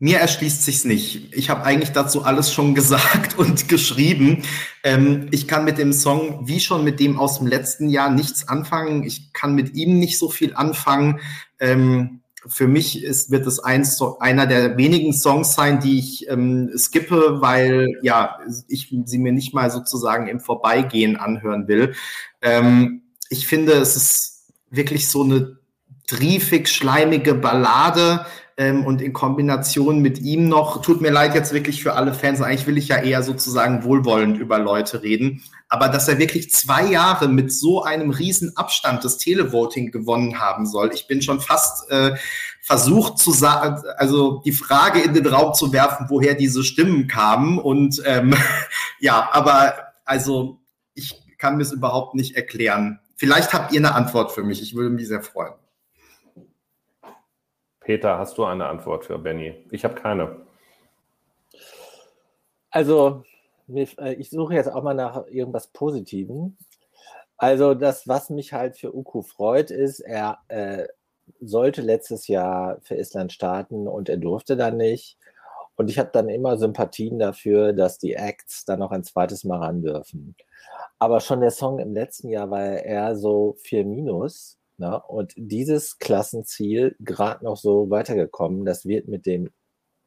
mir 0.00 0.18
erschließt 0.18 0.64
sich's 0.64 0.84
nicht. 0.84 1.32
Ich 1.34 1.50
habe 1.50 1.62
eigentlich 1.62 1.92
dazu 1.92 2.24
alles 2.24 2.52
schon 2.52 2.74
gesagt 2.80 3.38
und 3.38 3.68
geschrieben. 3.68 4.42
Ähm, 4.82 5.28
ich 5.30 5.46
kann 5.46 5.64
mit 5.64 5.78
dem 5.78 5.92
Song, 5.92 6.48
wie 6.48 6.58
schon 6.58 6.82
mit 6.82 6.98
dem 6.98 7.18
aus 7.18 7.38
dem 7.38 7.46
letzten 7.46 7.88
Jahr, 7.90 8.10
nichts 8.10 8.48
anfangen. 8.48 9.04
Ich 9.04 9.32
kann 9.32 9.54
mit 9.54 9.74
ihm 9.74 9.98
nicht 9.98 10.18
so 10.18 10.30
viel 10.30 10.54
anfangen. 10.54 11.20
Ähm, 11.60 12.20
für 12.46 12.66
mich 12.66 13.04
ist, 13.04 13.30
wird 13.30 13.46
es 13.46 13.60
ein, 13.60 13.86
einer 14.18 14.46
der 14.46 14.78
wenigen 14.78 15.12
Songs 15.12 15.54
sein, 15.54 15.80
die 15.80 15.98
ich 15.98 16.26
ähm, 16.30 16.70
skippe, 16.74 17.42
weil 17.42 17.98
ja 18.00 18.38
ich 18.66 18.94
sie 19.04 19.18
mir 19.18 19.32
nicht 19.32 19.52
mal 19.52 19.70
sozusagen 19.70 20.26
im 20.26 20.40
Vorbeigehen 20.40 21.16
anhören 21.16 21.68
will. 21.68 21.94
Ähm, 22.40 23.02
ich 23.28 23.46
finde, 23.46 23.74
es 23.74 23.96
ist 23.96 24.52
wirklich 24.70 25.08
so 25.08 25.22
eine 25.22 25.58
triefig 26.06 26.68
schleimige 26.68 27.34
Ballade 27.34 28.24
ähm, 28.60 28.84
und 28.84 29.00
in 29.00 29.14
Kombination 29.14 30.00
mit 30.00 30.18
ihm 30.18 30.46
noch, 30.46 30.82
tut 30.82 31.00
mir 31.00 31.10
leid 31.10 31.34
jetzt 31.34 31.54
wirklich 31.54 31.82
für 31.82 31.94
alle 31.94 32.12
Fans, 32.12 32.42
eigentlich 32.42 32.66
will 32.66 32.76
ich 32.76 32.88
ja 32.88 32.98
eher 32.98 33.22
sozusagen 33.22 33.84
wohlwollend 33.84 34.38
über 34.38 34.58
Leute 34.58 35.02
reden, 35.02 35.42
aber 35.70 35.88
dass 35.88 36.08
er 36.08 36.18
wirklich 36.18 36.52
zwei 36.52 36.84
Jahre 36.84 37.26
mit 37.26 37.54
so 37.54 37.82
einem 37.82 38.10
riesen 38.10 38.54
Abstand 38.58 39.02
das 39.02 39.16
Televoting 39.16 39.90
gewonnen 39.90 40.40
haben 40.40 40.66
soll, 40.66 40.90
ich 40.92 41.06
bin 41.06 41.22
schon 41.22 41.40
fast 41.40 41.90
äh, 41.90 42.16
versucht 42.60 43.16
zu 43.16 43.32
sagen, 43.32 43.82
also 43.96 44.42
die 44.44 44.52
Frage 44.52 45.00
in 45.00 45.14
den 45.14 45.26
Raum 45.26 45.54
zu 45.54 45.72
werfen, 45.72 46.06
woher 46.10 46.34
diese 46.34 46.62
Stimmen 46.62 47.06
kamen 47.08 47.58
und 47.58 48.02
ähm, 48.04 48.34
ja, 49.00 49.30
aber 49.32 49.72
also 50.04 50.60
ich 50.92 51.18
kann 51.38 51.56
mir 51.56 51.62
es 51.62 51.72
überhaupt 51.72 52.14
nicht 52.14 52.36
erklären. 52.36 53.00
Vielleicht 53.16 53.54
habt 53.54 53.72
ihr 53.72 53.80
eine 53.80 53.94
Antwort 53.94 54.32
für 54.32 54.42
mich. 54.42 54.60
Ich 54.60 54.74
würde 54.74 54.90
mich 54.90 55.08
sehr 55.08 55.22
freuen. 55.22 55.54
Peter, 57.80 58.18
hast 58.18 58.38
du 58.38 58.44
eine 58.44 58.66
Antwort 58.66 59.04
für 59.06 59.18
Benny? 59.18 59.54
Ich 59.70 59.84
habe 59.84 59.94
keine. 59.94 60.36
Also, 62.70 63.24
äh, 63.68 64.14
ich 64.14 64.30
suche 64.30 64.54
jetzt 64.54 64.70
auch 64.70 64.82
mal 64.82 64.94
nach 64.94 65.26
irgendwas 65.26 65.68
Positivem. 65.68 66.56
Also, 67.36 67.74
das, 67.74 68.06
was 68.06 68.30
mich 68.30 68.52
halt 68.52 68.76
für 68.76 68.94
Uku 68.94 69.22
freut, 69.22 69.70
ist, 69.70 70.00
er 70.00 70.38
äh, 70.48 70.86
sollte 71.40 71.82
letztes 71.82 72.28
Jahr 72.28 72.78
für 72.82 72.96
Island 72.96 73.32
starten 73.32 73.88
und 73.88 74.08
er 74.08 74.18
durfte 74.18 74.56
dann 74.56 74.76
nicht. 74.76 75.16
Und 75.76 75.88
ich 75.88 75.98
habe 75.98 76.10
dann 76.12 76.28
immer 76.28 76.58
Sympathien 76.58 77.18
dafür, 77.18 77.72
dass 77.72 77.98
die 77.98 78.14
Acts 78.14 78.66
dann 78.66 78.80
noch 78.80 78.90
ein 78.90 79.04
zweites 79.04 79.44
Mal 79.44 79.60
ran 79.60 79.82
dürfen. 79.82 80.36
Aber 80.98 81.20
schon 81.20 81.40
der 81.40 81.50
Song 81.50 81.78
im 81.78 81.94
letzten 81.94 82.28
Jahr 82.28 82.50
war 82.50 82.62
eher 82.62 83.16
so 83.16 83.56
4 83.62 83.86
minus. 83.86 84.59
Ne? 84.80 84.98
Und 85.08 85.34
dieses 85.36 85.98
Klassenziel 85.98 86.96
gerade 87.00 87.44
noch 87.44 87.58
so 87.58 87.90
weitergekommen, 87.90 88.64
das 88.64 88.86
wird 88.86 89.08
mit 89.08 89.26
dem 89.26 89.50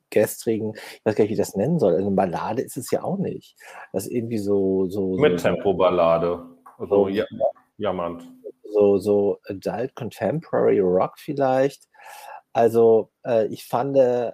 gestrigen, 0.09 0.73
ich 0.73 1.01
weiß 1.05 1.13
gar 1.13 1.23
nicht, 1.23 1.29
wie 1.29 1.33
ich 1.33 1.39
das 1.39 1.55
nennen 1.55 1.77
soll. 1.77 1.93
Also 1.93 2.07
eine 2.07 2.15
Ballade 2.15 2.63
ist 2.63 2.75
es 2.75 2.89
ja 2.89 3.03
auch 3.03 3.19
nicht. 3.19 3.55
Das 3.93 4.05
ist 4.05 4.11
irgendwie 4.11 4.39
so. 4.39 4.87
so 4.89 5.15
mit 5.17 5.39
so, 5.39 5.47
Tempo-Ballade. 5.47 6.43
So, 6.89 7.07
ja, 7.07 7.23
jammernd. 7.77 8.27
So, 8.63 8.97
so 8.97 9.37
Adult 9.47 9.93
Contemporary 9.93 10.79
Rock 10.79 11.19
vielleicht. 11.19 11.83
Also 12.51 13.11
äh, 13.23 13.45
ich 13.47 13.65
fand, 13.65 13.95
äh, 13.95 14.31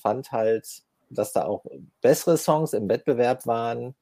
fand 0.00 0.32
halt, 0.32 0.66
dass 1.10 1.34
da 1.34 1.44
auch 1.44 1.66
bessere 2.00 2.38
Songs 2.38 2.72
im 2.72 2.88
Wettbewerb 2.88 3.46
waren. 3.46 3.94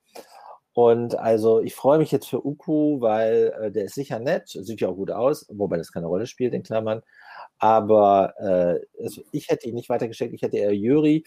Und 0.75 1.17
also 1.17 1.61
ich 1.61 1.75
freue 1.75 1.99
mich 1.99 2.11
jetzt 2.11 2.29
für 2.29 2.45
Uku, 2.45 3.01
weil 3.01 3.55
äh, 3.61 3.71
der 3.71 3.85
ist 3.85 3.95
sicher 3.95 4.19
nett, 4.19 4.49
sieht 4.49 4.81
ja 4.81 4.89
auch 4.89 4.97
gut 4.97 5.13
aus, 5.13 5.47
wobei 5.49 5.77
das 5.77 5.93
keine 5.93 6.07
Rolle 6.07 6.27
spielt 6.27 6.53
in 6.53 6.65
Klammern. 6.65 7.03
Aber 7.59 8.35
äh, 8.39 8.81
es, 9.03 9.21
ich 9.31 9.49
hätte 9.49 9.69
ihn 9.69 9.77
nicht 9.77 9.89
weitergeschickt, 9.89 10.35
ich 10.35 10.43
hätte 10.43 10.57
eher 10.57 10.75
Juri 10.75 11.25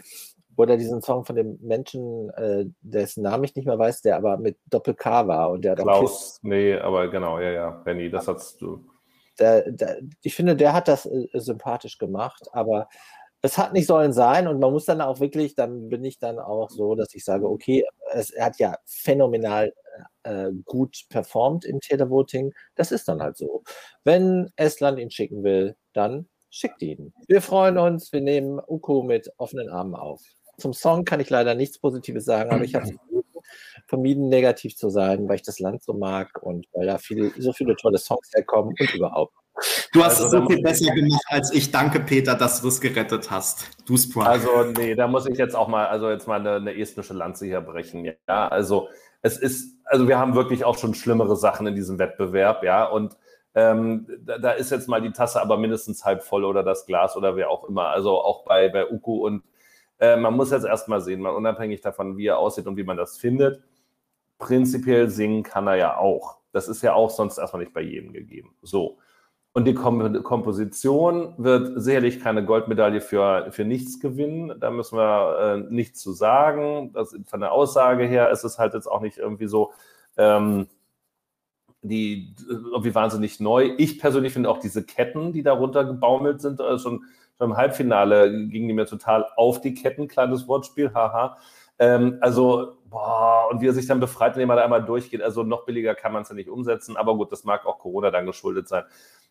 oder 0.57 0.75
diesen 0.75 1.01
Song 1.01 1.23
von 1.23 1.37
dem 1.37 1.57
Menschen, 1.61 2.29
äh, 2.31 2.65
dessen 2.81 3.23
Namen 3.23 3.45
ich 3.45 3.55
nicht 3.55 3.67
mehr 3.67 3.79
weiß, 3.79 4.01
der 4.01 4.17
aber 4.17 4.37
mit 4.37 4.57
Doppel-K 4.65 5.27
war. 5.27 5.51
Und 5.51 5.63
der 5.63 5.75
Klaus, 5.75 6.39
nee, 6.41 6.75
aber 6.75 7.09
genau, 7.09 7.39
ja, 7.39 7.51
ja, 7.51 7.69
Benny, 7.69 8.09
das 8.09 8.27
hast 8.27 8.59
du. 8.61 8.83
Der, 9.39 9.71
der, 9.71 9.99
ich 10.23 10.35
finde, 10.35 10.55
der 10.55 10.73
hat 10.73 10.89
das 10.89 11.05
äh, 11.05 11.27
sympathisch 11.33 11.97
gemacht, 11.99 12.47
aber 12.51 12.89
es 13.47 13.57
hat 13.57 13.71
nicht 13.71 13.87
sollen 13.87 14.11
sein 14.11 14.45
und 14.47 14.59
man 14.59 14.73
muss 14.73 14.83
dann 14.85 14.99
auch 14.99 15.21
wirklich, 15.21 15.55
dann 15.55 15.87
bin 15.87 16.03
ich 16.03 16.19
dann 16.19 16.37
auch 16.37 16.69
so, 16.69 16.95
dass 16.95 17.13
ich 17.13 17.23
sage, 17.23 17.49
okay, 17.49 17.85
es, 18.13 18.33
hat 18.37 18.59
ja 18.59 18.75
phänomenal 18.85 19.73
äh, 20.23 20.51
gut 20.65 21.05
performt 21.09 21.63
im 21.63 21.79
Televoting. 21.79 22.53
Das 22.75 22.91
ist 22.91 23.07
dann 23.07 23.21
halt 23.21 23.37
so. 23.37 23.63
Wenn 24.03 24.49
Estland 24.57 24.99
ihn 24.99 25.11
schicken 25.11 25.43
will, 25.43 25.77
dann 25.93 26.27
schickt 26.49 26.81
ihn. 26.81 27.13
Wir 27.27 27.41
freuen 27.41 27.77
uns, 27.77 28.11
wir 28.11 28.21
nehmen 28.21 28.59
Uko 28.67 29.01
mit 29.03 29.31
offenen 29.37 29.69
Armen 29.69 29.95
auf. 29.95 30.21
Zum 30.57 30.73
Song 30.73 31.05
kann 31.05 31.21
ich 31.21 31.29
leider 31.29 31.55
nichts 31.55 31.79
Positives 31.79 32.25
sagen, 32.25 32.51
aber 32.51 32.65
ich 32.65 32.75
habe 32.75 32.89
vermieden, 33.87 34.29
negativ 34.29 34.75
zu 34.75 34.89
sein, 34.89 35.27
weil 35.27 35.37
ich 35.37 35.43
das 35.43 35.59
Land 35.59 35.83
so 35.83 35.93
mag 35.93 36.41
und 36.41 36.67
weil 36.73 36.87
da 36.87 36.97
viele, 36.97 37.31
so 37.37 37.53
viele 37.53 37.75
tolle 37.75 37.97
Songs 37.97 38.29
herkommen 38.35 38.75
und 38.79 38.93
überhaupt. 38.93 39.33
Du 39.91 40.03
hast 40.03 40.21
also, 40.21 40.37
es 40.37 40.43
so 40.43 40.49
viel 40.49 40.61
besser 40.61 40.93
gemacht 40.93 41.23
als 41.27 41.51
ich. 41.51 41.71
Danke, 41.71 41.99
Peter, 41.99 42.35
dass 42.35 42.61
du 42.61 42.67
das 42.67 42.79
gerettet 42.79 43.31
hast. 43.31 43.71
Du 43.87 43.97
Sprite. 43.97 44.27
Also, 44.27 44.49
nee, 44.77 44.93
da 44.93 45.07
muss 45.07 45.25
ich 45.25 45.37
jetzt 45.37 45.55
auch 45.55 45.67
mal, 45.67 45.87
also 45.87 46.09
jetzt 46.09 46.27
mal 46.27 46.39
eine, 46.39 46.55
eine 46.55 46.77
estnische 46.77 47.13
Lanze 47.13 47.45
hier 47.45 47.61
brechen. 47.61 48.05
Ja, 48.05 48.47
also 48.47 48.89
es 49.21 49.37
ist, 49.37 49.79
also 49.85 50.07
wir 50.07 50.19
haben 50.19 50.35
wirklich 50.35 50.63
auch 50.63 50.77
schon 50.77 50.93
schlimmere 50.93 51.35
Sachen 51.35 51.65
in 51.65 51.75
diesem 51.75 51.97
Wettbewerb, 51.97 52.63
ja, 52.63 52.85
und 52.85 53.17
ähm, 53.55 54.05
da, 54.23 54.37
da, 54.37 54.51
ist 54.51 54.69
jetzt 54.69 54.87
mal 54.87 55.01
die 55.01 55.11
Tasse 55.11 55.41
aber 55.41 55.57
mindestens 55.57 56.05
halb 56.05 56.21
voll 56.21 56.45
oder 56.45 56.61
das 56.61 56.85
Glas 56.85 57.17
oder 57.17 57.35
wer 57.35 57.49
auch 57.49 57.67
immer. 57.67 57.87
Also 57.87 58.21
auch 58.21 58.43
bei, 58.43 58.69
bei 58.69 58.87
Uku 58.87 59.25
und 59.25 59.43
äh, 59.99 60.15
man 60.15 60.35
muss 60.35 60.51
jetzt 60.51 60.65
erstmal 60.65 61.01
sehen, 61.01 61.21
mal 61.21 61.31
unabhängig 61.31 61.81
davon, 61.81 62.17
wie 62.17 62.27
er 62.27 62.37
aussieht 62.37 62.67
und 62.67 62.77
wie 62.77 62.83
man 62.83 62.97
das 62.97 63.17
findet. 63.17 63.63
Prinzipiell 64.39 65.09
singen 65.09 65.43
kann 65.43 65.67
er 65.67 65.75
ja 65.75 65.97
auch. 65.97 66.37
Das 66.51 66.67
ist 66.67 66.81
ja 66.81 66.93
auch 66.93 67.09
sonst 67.09 67.37
erstmal 67.37 67.63
nicht 67.63 67.73
bei 67.73 67.81
jedem 67.81 68.13
gegeben. 68.13 68.55
So. 68.61 68.97
Und 69.53 69.65
die 69.65 69.73
Kom 69.73 70.21
Komposition 70.21 71.33
wird 71.37 71.81
sicherlich 71.81 72.19
keine 72.19 72.45
Goldmedaille 72.45 73.01
für, 73.01 73.47
für 73.51 73.65
nichts 73.65 73.99
gewinnen. 73.99 74.59
Da 74.59 74.69
müssen 74.69 74.97
wir 74.97 75.39
äh, 75.39 75.73
nichts 75.73 75.99
zu 75.99 76.11
sagen. 76.13 76.91
Das, 76.93 77.15
von 77.25 77.39
der 77.39 77.51
Aussage 77.51 78.05
her 78.05 78.29
ist 78.29 78.43
es 78.43 78.59
halt 78.59 78.75
jetzt 78.75 78.85
auch 78.85 79.01
nicht 79.01 79.17
irgendwie 79.17 79.47
so, 79.47 79.73
ähm, 80.15 80.67
die 81.81 82.35
irgendwie 82.47 82.93
wahnsinnig 82.93 83.39
neu. 83.39 83.73
Ich 83.77 83.99
persönlich 83.99 84.33
finde 84.33 84.49
auch 84.49 84.59
diese 84.59 84.83
Ketten, 84.83 85.33
die 85.33 85.43
darunter 85.43 85.85
gebaumelt 85.85 86.41
sind, 86.41 86.61
also 86.61 86.89
schon, 86.89 87.05
im 87.39 87.55
Halbfinale 87.55 88.47
gingen 88.47 88.67
die 88.67 88.73
mir 88.73 88.85
total 88.87 89.25
auf 89.35 89.61
die 89.61 89.73
Ketten. 89.73 90.07
Kleines 90.07 90.47
Wortspiel, 90.47 90.93
haha. 90.93 91.37
Ähm, 91.79 92.17
also, 92.21 92.76
boah, 92.89 93.47
und 93.51 93.61
wie 93.61 93.67
er 93.67 93.73
sich 93.73 93.87
dann 93.87 93.99
befreit, 93.99 94.33
indem 94.35 94.49
er 94.49 94.57
da 94.57 94.63
einmal 94.63 94.83
durchgeht. 94.83 95.21
Also 95.21 95.43
noch 95.43 95.65
billiger 95.65 95.95
kann 95.95 96.13
man 96.13 96.23
es 96.23 96.29
ja 96.29 96.35
nicht 96.35 96.49
umsetzen. 96.49 96.97
Aber 96.97 97.15
gut, 97.15 97.31
das 97.31 97.43
mag 97.43 97.65
auch 97.65 97.79
Corona 97.79 98.11
dann 98.11 98.25
geschuldet 98.25 98.67
sein. 98.67 98.83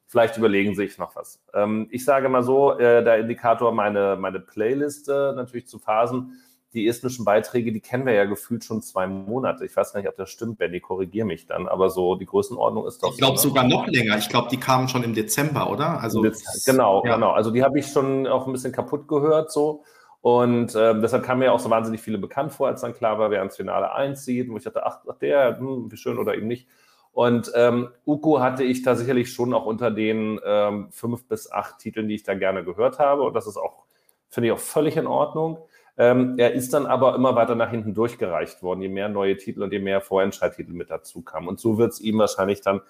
Vielleicht 0.07 0.37
überlegen 0.37 0.75
Sie 0.75 0.87
sich 0.87 0.99
noch 0.99 1.17
was. 1.17 1.43
Ähm, 1.53 1.89
ich 1.91 2.05
sage 2.05 2.29
mal 2.29 2.43
so, 2.43 2.79
äh, 2.79 3.03
der 3.03 3.19
Indikator 3.19 3.73
meine, 3.73 4.17
meine 4.17 4.39
Playliste 4.39 5.33
natürlich 5.35 5.67
zu 5.67 5.79
Phasen. 5.79 6.41
Die 6.75 6.87
estnischen 6.87 7.25
Beiträge, 7.25 7.73
die 7.73 7.81
kennen 7.81 8.05
wir 8.05 8.13
ja 8.13 8.25
gefühlt 8.25 8.63
schon 8.63 8.83
zwei 8.83 9.07
Monate. 9.07 9.65
Ich 9.65 9.75
weiß 9.75 9.93
gar 9.93 10.01
nicht, 10.01 10.09
ob 10.09 10.17
das 10.17 10.31
stimmt, 10.31 10.59
Benny, 10.59 10.79
korrigiere 10.81 11.27
mich 11.27 11.47
dann, 11.47 11.67
aber 11.69 11.89
so 11.89 12.17
die 12.17 12.27
Größenordnung 12.27 12.87
ist 12.87 13.03
doch. 13.03 13.13
Ich 13.13 13.19
glaube 13.19 13.39
so, 13.39 13.49
ne? 13.49 13.55
sogar 13.55 13.65
noch 13.65 13.87
länger. 13.87 14.19
Ich 14.19 14.29
glaube, 14.29 14.49
die 14.51 14.59
kamen 14.59 14.87
schon 14.89 15.03
im 15.03 15.15
Dezember, 15.15 15.71
oder? 15.71 16.01
Also 16.01 16.23
genau, 16.67 17.03
ja. 17.05 17.15
genau. 17.15 17.31
Also 17.31 17.51
die 17.51 17.65
habe 17.65 17.79
ich 17.79 17.87
schon 17.87 18.27
auch 18.27 18.47
ein 18.47 18.53
bisschen 18.53 18.73
kaputt 18.73 19.09
gehört 19.09 19.51
so. 19.51 19.85
Und 20.27 20.75
ähm, 20.75 21.03
deshalb 21.03 21.23
kam 21.23 21.39
mir 21.39 21.53
auch 21.53 21.61
so 21.61 21.71
wahnsinnig 21.71 22.01
viele 22.01 22.19
bekannt 22.19 22.53
vor, 22.53 22.67
als 22.67 22.81
dann 22.81 22.95
klar 22.95 23.17
war, 23.17 23.31
wer 23.31 23.45
ins 23.45 23.55
Finale 23.55 23.93
einzieht. 23.93 24.49
Und 24.49 24.57
ich 24.57 24.65
dachte, 24.65 24.85
ach, 24.85 24.99
ach 25.09 25.19
der, 25.19 25.57
hm, 25.57 25.89
wie 25.89 25.97
schön 25.97 26.19
oder 26.19 26.35
eben 26.35 26.49
nicht. 26.49 26.67
Und 27.13 27.53
ähm, 27.55 27.91
Uku 28.05 28.41
hatte 28.41 28.65
ich 28.65 28.83
da 28.83 28.97
sicherlich 28.97 29.33
schon 29.33 29.55
auch 29.55 29.67
unter 29.67 29.93
den 29.93 30.41
ähm, 30.45 30.91
fünf 30.91 31.29
bis 31.29 31.53
acht 31.53 31.79
Titeln, 31.79 32.09
die 32.09 32.17
ich 32.17 32.25
da 32.25 32.35
gerne 32.35 32.65
gehört 32.65 32.99
habe. 32.99 33.23
Und 33.23 33.35
das 33.35 33.47
ist 33.47 33.57
auch, 33.57 33.85
finde 34.29 34.49
ich, 34.49 34.53
auch 34.53 34.59
völlig 34.59 34.97
in 34.97 35.07
Ordnung. 35.07 35.59
Ähm, 35.97 36.35
er 36.39 36.55
ist 36.55 36.75
dann 36.75 36.87
aber 36.87 37.15
immer 37.15 37.37
weiter 37.37 37.55
nach 37.55 37.71
hinten 37.71 37.95
durchgereicht 37.95 38.65
worden, 38.65 38.83
je 38.83 38.89
mehr 38.89 39.09
neue 39.09 39.37
Titel 39.37 39.63
und 39.63 39.73
je 39.73 39.79
mehr 39.79 40.01
Vorentscheidtitel 40.01 40.73
mit 40.73 40.91
dazu 40.91 41.23
kamen. 41.23 41.47
Und 41.47 41.61
so 41.61 41.79
wird 41.79 41.93
es 41.93 42.01
ihm 42.01 42.19
wahrscheinlich 42.19 42.63
dann 42.63 42.81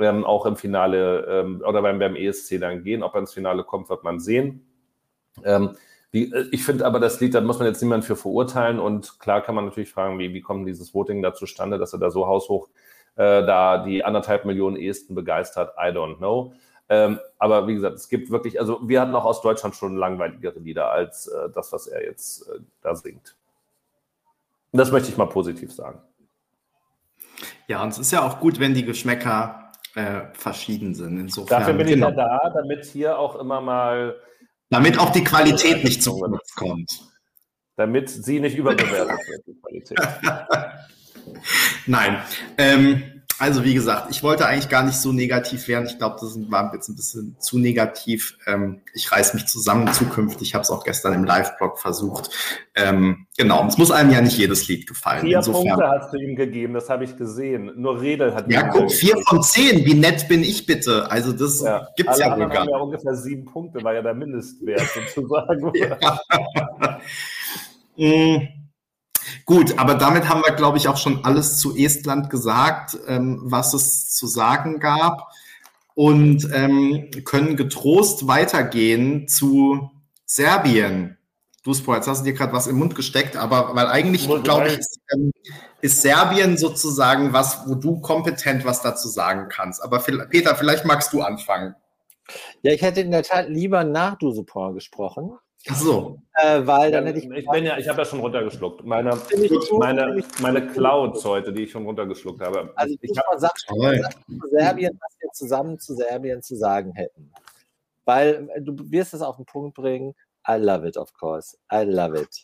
ähm, 0.00 0.24
auch 0.24 0.44
im 0.44 0.56
Finale 0.56 1.24
ähm, 1.28 1.62
oder 1.64 1.82
beim, 1.82 2.00
beim 2.00 2.16
ESC 2.16 2.58
dann 2.58 2.82
gehen. 2.82 3.04
Ob 3.04 3.14
er 3.14 3.20
ins 3.20 3.32
Finale 3.32 3.62
kommt, 3.62 3.88
wird 3.90 4.02
man 4.02 4.18
sehen. 4.18 4.66
Ähm, 5.44 5.76
wie, 6.14 6.32
äh, 6.32 6.46
ich 6.52 6.64
finde 6.64 6.86
aber 6.86 7.00
das 7.00 7.20
Lied, 7.20 7.34
da 7.34 7.40
muss 7.40 7.58
man 7.58 7.66
jetzt 7.66 7.82
niemand 7.82 8.04
für 8.04 8.14
verurteilen. 8.14 8.78
Und 8.78 9.18
klar 9.18 9.42
kann 9.42 9.56
man 9.56 9.64
natürlich 9.64 9.90
fragen, 9.90 10.18
wie, 10.20 10.32
wie 10.32 10.40
kommt 10.40 10.66
dieses 10.66 10.94
Voting 10.94 11.20
da 11.22 11.34
zustande, 11.34 11.76
dass 11.76 11.92
er 11.92 11.98
da 11.98 12.10
so 12.10 12.28
haushoch 12.28 12.68
äh, 13.16 13.44
da 13.44 13.84
die 13.84 14.04
anderthalb 14.04 14.44
Millionen 14.44 14.76
Esten 14.76 15.16
begeistert? 15.16 15.74
I 15.76 15.88
don't 15.88 16.18
know. 16.18 16.54
Ähm, 16.88 17.18
aber 17.38 17.66
wie 17.66 17.74
gesagt, 17.74 17.96
es 17.96 18.08
gibt 18.08 18.30
wirklich, 18.30 18.60
also 18.60 18.78
wir 18.86 19.00
hatten 19.00 19.14
auch 19.14 19.24
aus 19.24 19.42
Deutschland 19.42 19.74
schon 19.74 19.96
langweiligere 19.96 20.60
Lieder 20.60 20.92
als 20.92 21.26
äh, 21.26 21.50
das, 21.52 21.72
was 21.72 21.88
er 21.88 22.04
jetzt 22.04 22.48
äh, 22.48 22.60
da 22.80 22.94
singt. 22.94 23.36
Und 24.70 24.78
das 24.78 24.92
möchte 24.92 25.08
ich 25.08 25.16
mal 25.16 25.26
positiv 25.26 25.72
sagen. 25.72 26.00
Ja, 27.66 27.82
und 27.82 27.88
es 27.88 27.98
ist 27.98 28.12
ja 28.12 28.22
auch 28.22 28.38
gut, 28.38 28.60
wenn 28.60 28.74
die 28.74 28.84
Geschmäcker 28.84 29.72
äh, 29.96 30.22
verschieden 30.34 30.94
sind. 30.94 31.18
Insofern, 31.18 31.60
Dafür 31.60 31.74
bin 31.74 31.88
genau. 31.88 32.10
ich 32.10 32.16
ja 32.16 32.40
da, 32.40 32.50
damit 32.50 32.84
hier 32.84 33.18
auch 33.18 33.34
immer 33.34 33.60
mal. 33.60 34.16
Damit 34.70 34.98
auch 34.98 35.10
die 35.10 35.24
Qualität 35.24 35.84
nicht 35.84 36.02
zu 36.02 36.18
kurz 36.18 36.54
kommt. 36.54 36.90
Damit 37.76 38.08
sie 38.08 38.40
nicht 38.40 38.56
überbewertet 38.56 39.18
wird, 39.28 39.46
die 39.46 39.54
Qualität. 39.60 39.98
Nein. 41.86 42.22
Ähm, 42.58 43.13
also 43.38 43.64
wie 43.64 43.74
gesagt, 43.74 44.08
ich 44.10 44.22
wollte 44.22 44.46
eigentlich 44.46 44.68
gar 44.68 44.84
nicht 44.84 44.96
so 44.96 45.12
negativ 45.12 45.66
werden. 45.68 45.86
Ich 45.86 45.98
glaube, 45.98 46.16
das 46.20 46.38
war 46.50 46.72
jetzt 46.72 46.88
ein 46.88 46.96
bisschen 46.96 47.36
zu 47.38 47.58
negativ. 47.58 48.36
Ähm, 48.46 48.82
ich 48.92 49.10
reiß 49.10 49.34
mich 49.34 49.46
zusammen 49.46 49.92
zukünftig. 49.92 50.48
Ich 50.48 50.54
habe 50.54 50.62
es 50.62 50.70
auch 50.70 50.84
gestern 50.84 51.14
im 51.14 51.24
Live-Blog 51.24 51.78
versucht. 51.78 52.30
Ähm, 52.74 53.26
genau, 53.36 53.66
es 53.66 53.76
muss 53.76 53.90
einem 53.90 54.10
ja 54.10 54.20
nicht 54.20 54.38
jedes 54.38 54.68
Lied 54.68 54.86
gefallen. 54.86 55.22
Vier 55.22 55.38
Insofern, 55.38 55.76
Punkte 55.76 55.88
hast 55.88 56.12
du 56.12 56.18
ihm 56.18 56.36
gegeben, 56.36 56.74
das 56.74 56.88
habe 56.88 57.04
ich 57.04 57.16
gesehen. 57.16 57.72
Nur 57.76 58.00
Redel 58.00 58.34
hat 58.34 58.50
Ja, 58.50 58.68
guck, 58.68 58.92
vier 58.92 59.16
von 59.28 59.42
zehn. 59.42 59.84
Wie 59.84 59.94
nett 59.94 60.28
bin 60.28 60.42
ich 60.42 60.66
bitte? 60.66 61.10
Also 61.10 61.32
das 61.32 61.62
ja. 61.62 61.88
gibt 61.96 62.10
es 62.10 62.18
ja 62.18 62.36
wohl 62.36 62.48
gar 62.48 62.64
nicht. 62.64 62.72
ja 62.72 62.78
ungefähr 62.78 63.14
sieben 63.14 63.44
Punkte, 63.44 63.82
war 63.82 63.94
ja 63.94 64.02
der 64.02 64.14
Mindestwert 64.14 64.80
sozusagen. 65.14 65.72
ja. 65.74 67.00
mm. 67.96 68.63
Gut, 69.44 69.78
aber 69.78 69.94
damit 69.94 70.28
haben 70.28 70.42
wir, 70.42 70.54
glaube 70.54 70.78
ich, 70.78 70.88
auch 70.88 70.96
schon 70.96 71.24
alles 71.24 71.58
zu 71.58 71.76
Estland 71.76 72.30
gesagt, 72.30 72.96
ähm, 73.06 73.40
was 73.44 73.74
es 73.74 74.10
zu 74.10 74.26
sagen 74.26 74.80
gab 74.80 75.28
und 75.94 76.48
ähm, 76.52 77.10
können 77.24 77.56
getrost 77.56 78.26
weitergehen 78.26 79.28
zu 79.28 79.90
Serbien. 80.24 81.18
Du, 81.62 81.72
Sport, 81.72 81.98
jetzt 81.98 82.08
hast 82.08 82.20
du 82.20 82.24
dir 82.24 82.34
gerade 82.34 82.52
was 82.52 82.66
im 82.66 82.76
Mund 82.76 82.94
gesteckt, 82.94 83.36
aber 83.36 83.74
weil 83.74 83.86
eigentlich, 83.86 84.28
glaube 84.42 84.68
ich, 84.68 84.78
ist, 84.78 85.00
ähm, 85.14 85.30
ist, 85.80 86.02
Serbien 86.02 86.58
sozusagen 86.58 87.32
was, 87.32 87.66
wo 87.66 87.74
du 87.74 88.00
kompetent 88.00 88.64
was 88.64 88.82
dazu 88.82 89.08
sagen 89.08 89.48
kannst. 89.48 89.82
Aber 89.82 89.98
Peter, 89.98 90.56
vielleicht 90.56 90.84
magst 90.84 91.12
du 91.12 91.22
anfangen. 91.22 91.74
Ja, 92.62 92.72
ich 92.72 92.82
hätte 92.82 93.00
in 93.00 93.10
der 93.10 93.22
Tat 93.22 93.48
lieber 93.48 93.84
nach 93.84 94.16
Dusupor 94.18 94.74
gesprochen. 94.74 95.38
Ach 95.70 95.76
so. 95.76 96.18
Äh, 96.34 96.66
weil 96.66 96.90
dann 96.90 97.06
hätte 97.06 97.18
ich. 97.20 97.30
Ich 97.30 97.46
bin 97.48 97.64
ja, 97.64 97.78
ich 97.78 97.88
habe 97.88 97.98
ja 97.98 98.04
schon 98.04 98.20
runtergeschluckt. 98.20 98.84
Meine, 98.84 99.16
meine, 99.78 100.22
meine 100.40 100.66
Clouds 100.66 101.24
heute, 101.24 101.52
die 101.52 101.62
ich 101.62 101.70
schon 101.70 101.86
runtergeschluckt 101.86 102.40
habe. 102.42 102.72
Also 102.74 102.96
ich 103.00 103.16
habe 103.16 103.34
gesagt, 103.34 103.60
zu 103.60 104.48
Serbien, 104.50 104.98
was 105.00 105.16
wir 105.20 105.30
zusammen 105.32 105.78
zu 105.78 105.94
Serbien 105.94 106.42
zu 106.42 106.56
sagen 106.56 106.92
hätten. 106.92 107.32
Weil 108.04 108.48
äh, 108.54 108.60
du 108.60 108.74
wirst 108.90 109.14
es 109.14 109.22
auf 109.22 109.36
den 109.36 109.46
Punkt 109.46 109.74
bringen. 109.74 110.14
I 110.48 110.56
love 110.56 110.86
it, 110.86 110.96
of 110.96 111.12
course. 111.14 111.56
I 111.72 111.84
love 111.84 112.20
it. 112.20 112.42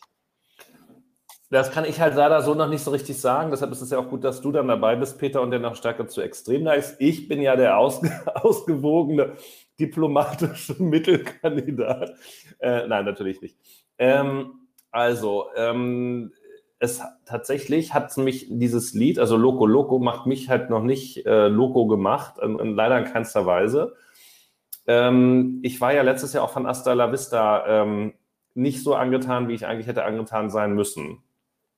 Das 1.51 1.69
kann 1.69 1.83
ich 1.83 1.99
halt 1.99 2.15
leider 2.15 2.41
so 2.41 2.53
noch 2.53 2.69
nicht 2.69 2.81
so 2.81 2.91
richtig 2.91 3.19
sagen. 3.19 3.51
Deshalb 3.51 3.73
ist 3.73 3.81
es 3.81 3.91
ja 3.91 3.99
auch 3.99 4.07
gut, 4.07 4.23
dass 4.23 4.39
du 4.39 4.53
dann 4.53 4.69
dabei 4.69 4.95
bist, 4.95 5.19
Peter, 5.19 5.41
und 5.41 5.51
der 5.51 5.59
noch 5.59 5.75
stärker 5.75 6.07
zu 6.07 6.21
extrem 6.21 6.63
neigst. 6.63 6.95
Ich 6.99 7.27
bin 7.27 7.41
ja 7.41 7.57
der 7.57 7.77
ausge 7.77 8.09
ausgewogene 8.35 9.33
diplomatische 9.81 10.75
Mittelkandidat. 10.81 12.13
Äh, 12.59 12.87
nein, 12.87 13.05
natürlich 13.05 13.41
nicht. 13.41 13.57
Ähm, 13.97 14.53
also, 14.91 15.47
ähm, 15.55 16.31
es 16.79 17.01
tatsächlich 17.25 17.93
hat 17.93 18.15
mich 18.17 18.47
dieses 18.49 18.93
Lied, 18.93 19.19
also 19.19 19.37
Loco 19.37 19.67
Loco, 19.67 19.99
macht 19.99 20.25
mich 20.25 20.49
halt 20.49 20.69
noch 20.69 20.81
nicht 20.81 21.25
äh, 21.25 21.47
Loco 21.47 21.85
gemacht, 21.85 22.39
in, 22.41 22.57
in, 22.57 22.75
leider 22.75 22.97
in 22.97 23.05
keinster 23.05 23.45
Weise. 23.45 23.95
Ähm, 24.87 25.59
ich 25.61 25.79
war 25.79 25.93
ja 25.93 26.01
letztes 26.01 26.33
Jahr 26.33 26.43
auch 26.43 26.49
von 26.49 26.65
Asta 26.65 26.93
La 26.93 27.11
Vista 27.11 27.65
ähm, 27.67 28.13
nicht 28.55 28.81
so 28.83 28.95
angetan, 28.95 29.47
wie 29.47 29.53
ich 29.53 29.67
eigentlich 29.67 29.87
hätte 29.87 30.05
angetan 30.05 30.49
sein 30.49 30.73
müssen. 30.73 31.19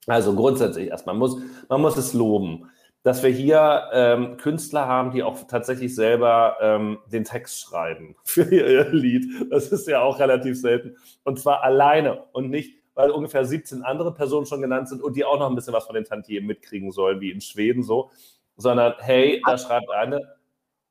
Also 0.07 0.35
grundsätzlich 0.35 0.89
erstmal 0.89 1.15
muss 1.15 1.37
man 1.69 1.81
muss 1.81 1.97
es 1.97 2.13
loben 2.13 2.69
dass 3.03 3.21
wir 3.21 3.29
hier 3.29 3.89
ähm, 3.91 4.37
Künstler 4.37 4.87
haben, 4.87 5.11
die 5.11 5.23
auch 5.23 5.43
tatsächlich 5.47 5.93
selber 5.93 6.57
ähm, 6.61 6.99
den 7.11 7.25
Text 7.25 7.59
schreiben 7.59 8.15
für 8.23 8.43
ihr 8.43 8.89
Lied. 8.89 9.51
Das 9.51 9.71
ist 9.71 9.87
ja 9.87 10.01
auch 10.01 10.19
relativ 10.19 10.59
selten. 10.59 10.95
Und 11.23 11.39
zwar 11.39 11.63
alleine 11.63 12.23
und 12.31 12.49
nicht, 12.49 12.79
weil 12.95 13.11
ungefähr 13.11 13.43
17 13.43 13.83
andere 13.83 14.13
Personen 14.13 14.45
schon 14.45 14.61
genannt 14.61 14.87
sind 14.87 15.01
und 15.01 15.15
die 15.15 15.25
auch 15.25 15.37
noch 15.37 15.49
ein 15.49 15.55
bisschen 15.55 15.73
was 15.73 15.85
von 15.85 15.95
den 15.95 16.05
Tantiemen 16.05 16.47
mitkriegen 16.47 16.91
sollen, 16.91 17.19
wie 17.19 17.31
in 17.31 17.41
Schweden 17.41 17.83
so. 17.83 18.09
Sondern, 18.55 18.93
hey, 18.99 19.41
da 19.45 19.57
schreibt 19.57 19.89
eine. 19.89 20.21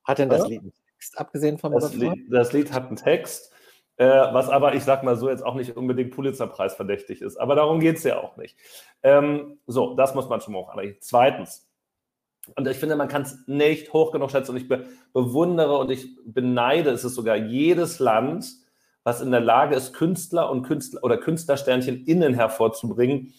Hat 0.04 0.18
denn 0.18 0.28
das 0.28 0.40
ja? 0.40 0.46
Lied 0.48 0.60
einen 0.62 0.72
Text, 0.72 1.18
abgesehen 1.18 1.58
von 1.58 1.72
das 1.72 1.94
Lied, 1.94 2.26
das 2.28 2.52
Lied 2.52 2.72
hat 2.72 2.88
einen 2.88 2.96
Text. 2.96 3.52
Äh, 3.96 4.06
was 4.06 4.48
aber, 4.48 4.74
ich 4.74 4.82
sag 4.82 5.04
mal 5.04 5.16
so, 5.16 5.28
jetzt 5.30 5.44
auch 5.44 5.54
nicht 5.54 5.76
unbedingt 5.76 6.10
Pulitzerpreis 6.10 6.74
verdächtig 6.74 7.22
ist. 7.22 7.36
Aber 7.36 7.54
darum 7.54 7.78
geht 7.78 7.98
es 7.98 8.04
ja 8.04 8.18
auch 8.18 8.36
nicht. 8.36 8.58
Ähm, 9.02 9.58
so, 9.66 9.94
das 9.94 10.14
muss 10.14 10.28
man 10.28 10.40
schon 10.40 10.54
mal 10.54 10.60
auch 10.60 10.70
anrechnen. 10.70 10.96
Zweitens, 11.00 11.71
und 12.56 12.66
ich 12.66 12.76
finde, 12.76 12.96
man 12.96 13.08
kann 13.08 13.22
es 13.22 13.38
nicht 13.46 13.92
hoch 13.92 14.12
genug 14.12 14.30
schätzen. 14.30 14.52
Und 14.52 14.56
ich 14.56 14.68
be 14.68 14.86
bewundere 15.12 15.78
und 15.78 15.90
ich 15.90 16.08
beneide, 16.24 16.90
es 16.90 17.04
ist 17.04 17.14
sogar 17.14 17.36
jedes 17.36 17.98
Land, 17.98 18.46
was 19.04 19.20
in 19.20 19.30
der 19.30 19.40
Lage 19.40 19.74
ist, 19.74 19.92
Künstler 19.92 20.50
und 20.50 20.62
Künstler 20.62 21.04
oder 21.04 21.18
Künstlersternchen 21.18 22.04
innen 22.06 22.34
hervorzubringen, 22.34 23.34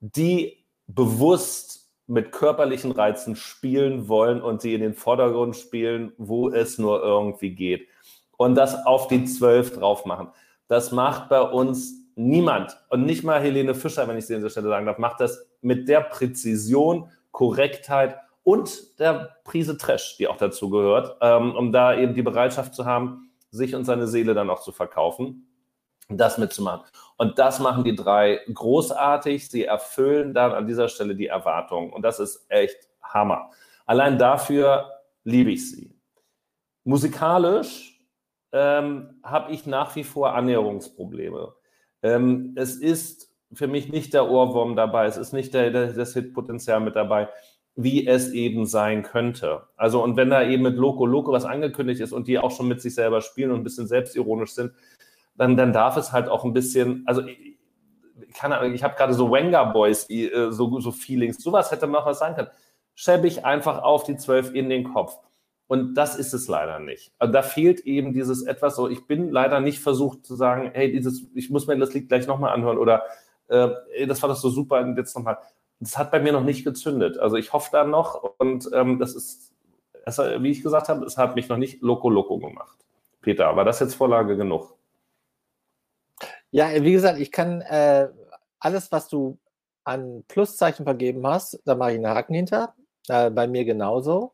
die 0.00 0.64
bewusst 0.86 1.90
mit 2.06 2.32
körperlichen 2.32 2.90
Reizen 2.90 3.36
spielen 3.36 4.08
wollen 4.08 4.42
und 4.42 4.60
sie 4.60 4.74
in 4.74 4.80
den 4.80 4.94
Vordergrund 4.94 5.56
spielen, 5.56 6.12
wo 6.18 6.50
es 6.50 6.78
nur 6.78 7.02
irgendwie 7.02 7.54
geht. 7.54 7.88
Und 8.36 8.56
das 8.56 8.84
auf 8.84 9.08
die 9.08 9.24
Zwölf 9.24 9.72
drauf 9.72 10.04
machen. 10.04 10.28
Das 10.68 10.92
macht 10.92 11.28
bei 11.28 11.40
uns 11.40 11.94
niemand. 12.16 12.76
Und 12.90 13.06
nicht 13.06 13.24
mal 13.24 13.40
Helene 13.40 13.74
Fischer, 13.74 14.06
wenn 14.08 14.18
ich 14.18 14.26
sie 14.26 14.34
an 14.34 14.40
dieser 14.40 14.50
Stelle 14.50 14.68
sagen 14.68 14.86
darf, 14.86 14.98
macht 14.98 15.20
das 15.20 15.46
mit 15.62 15.88
der 15.88 16.00
Präzision, 16.00 17.10
Korrektheit 17.30 18.18
und 18.44 19.00
der 19.00 19.36
Prise 19.44 19.76
Trash, 19.78 20.16
die 20.18 20.28
auch 20.28 20.36
dazu 20.36 20.70
gehört, 20.70 21.16
ähm, 21.20 21.56
um 21.56 21.72
da 21.72 21.96
eben 21.96 22.14
die 22.14 22.22
Bereitschaft 22.22 22.74
zu 22.74 22.84
haben, 22.84 23.30
sich 23.50 23.74
und 23.74 23.84
seine 23.84 24.06
Seele 24.06 24.34
dann 24.34 24.50
auch 24.50 24.60
zu 24.60 24.70
verkaufen, 24.70 25.48
das 26.08 26.36
mitzumachen. 26.36 26.84
Und 27.16 27.38
das 27.38 27.58
machen 27.58 27.84
die 27.84 27.94
drei 27.94 28.40
großartig. 28.52 29.48
Sie 29.48 29.64
erfüllen 29.64 30.34
dann 30.34 30.52
an 30.52 30.66
dieser 30.66 30.88
Stelle 30.88 31.16
die 31.16 31.28
Erwartungen. 31.28 31.92
Und 31.92 32.02
das 32.02 32.20
ist 32.20 32.44
echt 32.50 32.76
Hammer. 33.02 33.50
Allein 33.86 34.18
dafür 34.18 34.90
liebe 35.24 35.52
ich 35.52 35.70
sie. 35.70 35.94
Musikalisch 36.84 37.98
ähm, 38.52 39.20
habe 39.22 39.52
ich 39.52 39.64
nach 39.64 39.96
wie 39.96 40.04
vor 40.04 40.34
Annäherungsprobleme. 40.34 41.54
Ähm, 42.02 42.52
es 42.56 42.76
ist 42.76 43.32
für 43.54 43.68
mich 43.68 43.88
nicht 43.88 44.12
der 44.12 44.28
Ohrwurm 44.28 44.76
dabei, 44.76 45.06
es 45.06 45.16
ist 45.16 45.32
nicht 45.32 45.54
der, 45.54 45.70
der, 45.70 45.92
das 45.92 46.12
Hitpotenzial 46.12 46.80
mit 46.80 46.96
dabei 46.96 47.28
wie 47.76 48.06
es 48.06 48.30
eben 48.30 48.66
sein 48.66 49.02
könnte. 49.02 49.62
Also, 49.76 50.02
und 50.02 50.16
wenn 50.16 50.30
da 50.30 50.42
eben 50.46 50.62
mit 50.62 50.76
Loco 50.76 51.06
Loco 51.06 51.32
was 51.32 51.44
angekündigt 51.44 52.00
ist 52.00 52.12
und 52.12 52.28
die 52.28 52.38
auch 52.38 52.52
schon 52.52 52.68
mit 52.68 52.80
sich 52.80 52.94
selber 52.94 53.20
spielen 53.20 53.50
und 53.50 53.60
ein 53.60 53.64
bisschen 53.64 53.88
selbstironisch 53.88 54.52
sind, 54.52 54.72
dann, 55.36 55.56
dann 55.56 55.72
darf 55.72 55.96
es 55.96 56.12
halt 56.12 56.28
auch 56.28 56.44
ein 56.44 56.52
bisschen, 56.52 57.02
also 57.06 57.22
ich, 57.26 57.56
kann, 58.34 58.72
ich 58.72 58.84
habe 58.84 58.94
gerade 58.96 59.14
so 59.14 59.30
Wenger 59.32 59.66
Boys, 59.66 60.08
äh, 60.08 60.50
so, 60.50 60.78
so 60.80 60.92
Feelings, 60.92 61.42
sowas 61.42 61.70
hätte 61.72 61.86
man 61.86 62.02
auch 62.02 62.06
was 62.06 62.20
sagen 62.20 62.36
können. 62.36 62.50
Schäbig 62.94 63.44
einfach 63.44 63.82
auf 63.82 64.04
die 64.04 64.16
Zwölf 64.16 64.54
in 64.54 64.68
den 64.68 64.92
Kopf. 64.92 65.18
Und 65.66 65.94
das 65.94 66.16
ist 66.16 66.34
es 66.34 66.46
leider 66.46 66.78
nicht. 66.78 67.12
Also 67.18 67.32
da 67.32 67.42
fehlt 67.42 67.80
eben 67.80 68.12
dieses 68.12 68.42
etwas 68.44 68.76
so, 68.76 68.88
ich 68.88 69.06
bin 69.06 69.30
leider 69.30 69.60
nicht 69.60 69.80
versucht 69.80 70.24
zu 70.24 70.36
sagen, 70.36 70.70
hey, 70.74 70.92
dieses, 70.92 71.26
ich 71.34 71.50
muss 71.50 71.66
mir 71.66 71.76
das 71.78 71.94
Lied 71.94 72.08
gleich 72.08 72.26
nochmal 72.26 72.52
anhören 72.52 72.78
oder 72.78 73.02
äh, 73.48 74.06
das 74.06 74.22
war 74.22 74.28
das 74.28 74.40
so 74.40 74.50
super, 74.50 74.86
jetzt 74.96 75.16
nochmal 75.16 75.38
das 75.84 75.98
hat 75.98 76.10
bei 76.10 76.20
mir 76.20 76.32
noch 76.32 76.44
nicht 76.44 76.64
gezündet. 76.64 77.18
Also 77.18 77.36
ich 77.36 77.52
hoffe 77.52 77.68
da 77.72 77.84
noch 77.84 78.22
und 78.38 78.68
ähm, 78.72 78.98
das 78.98 79.14
ist, 79.14 79.52
wie 80.38 80.50
ich 80.50 80.62
gesagt 80.62 80.88
habe, 80.88 81.04
es 81.04 81.16
hat 81.16 81.36
mich 81.36 81.48
noch 81.48 81.56
nicht 81.56 81.82
loco 81.82 82.08
loco 82.08 82.38
gemacht. 82.38 82.78
Peter, 83.20 83.56
war 83.56 83.64
das 83.64 83.80
jetzt 83.80 83.94
Vorlage 83.94 84.36
genug? 84.36 84.76
Ja, 86.50 86.70
wie 86.82 86.92
gesagt, 86.92 87.18
ich 87.18 87.32
kann 87.32 87.60
äh, 87.62 88.08
alles, 88.58 88.92
was 88.92 89.08
du 89.08 89.38
an 89.84 90.24
Pluszeichen 90.28 90.84
vergeben 90.84 91.26
hast, 91.26 91.60
da 91.64 91.74
mache 91.74 91.92
ich 91.92 91.96
einen 91.96 92.08
Haken 92.08 92.34
hinter. 92.34 92.74
äh, 93.08 93.30
bei 93.30 93.46
mir 93.46 93.64
genauso. 93.64 94.32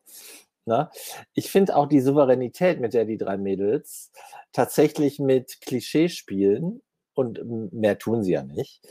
Ne? 0.65 0.89
Ich 1.33 1.51
finde 1.51 1.75
auch 1.75 1.87
die 1.87 2.01
Souveränität, 2.01 2.79
mit 2.79 2.93
der 2.93 3.05
die 3.05 3.17
drei 3.17 3.37
Mädels 3.37 4.11
tatsächlich 4.53 5.19
mit 5.19 5.61
Klischees 5.61 6.13
spielen, 6.13 6.81
und 7.13 7.73
mehr 7.73 7.97
tun 7.99 8.23
sie 8.23 8.31
ja 8.31 8.43
nicht, 8.43 8.81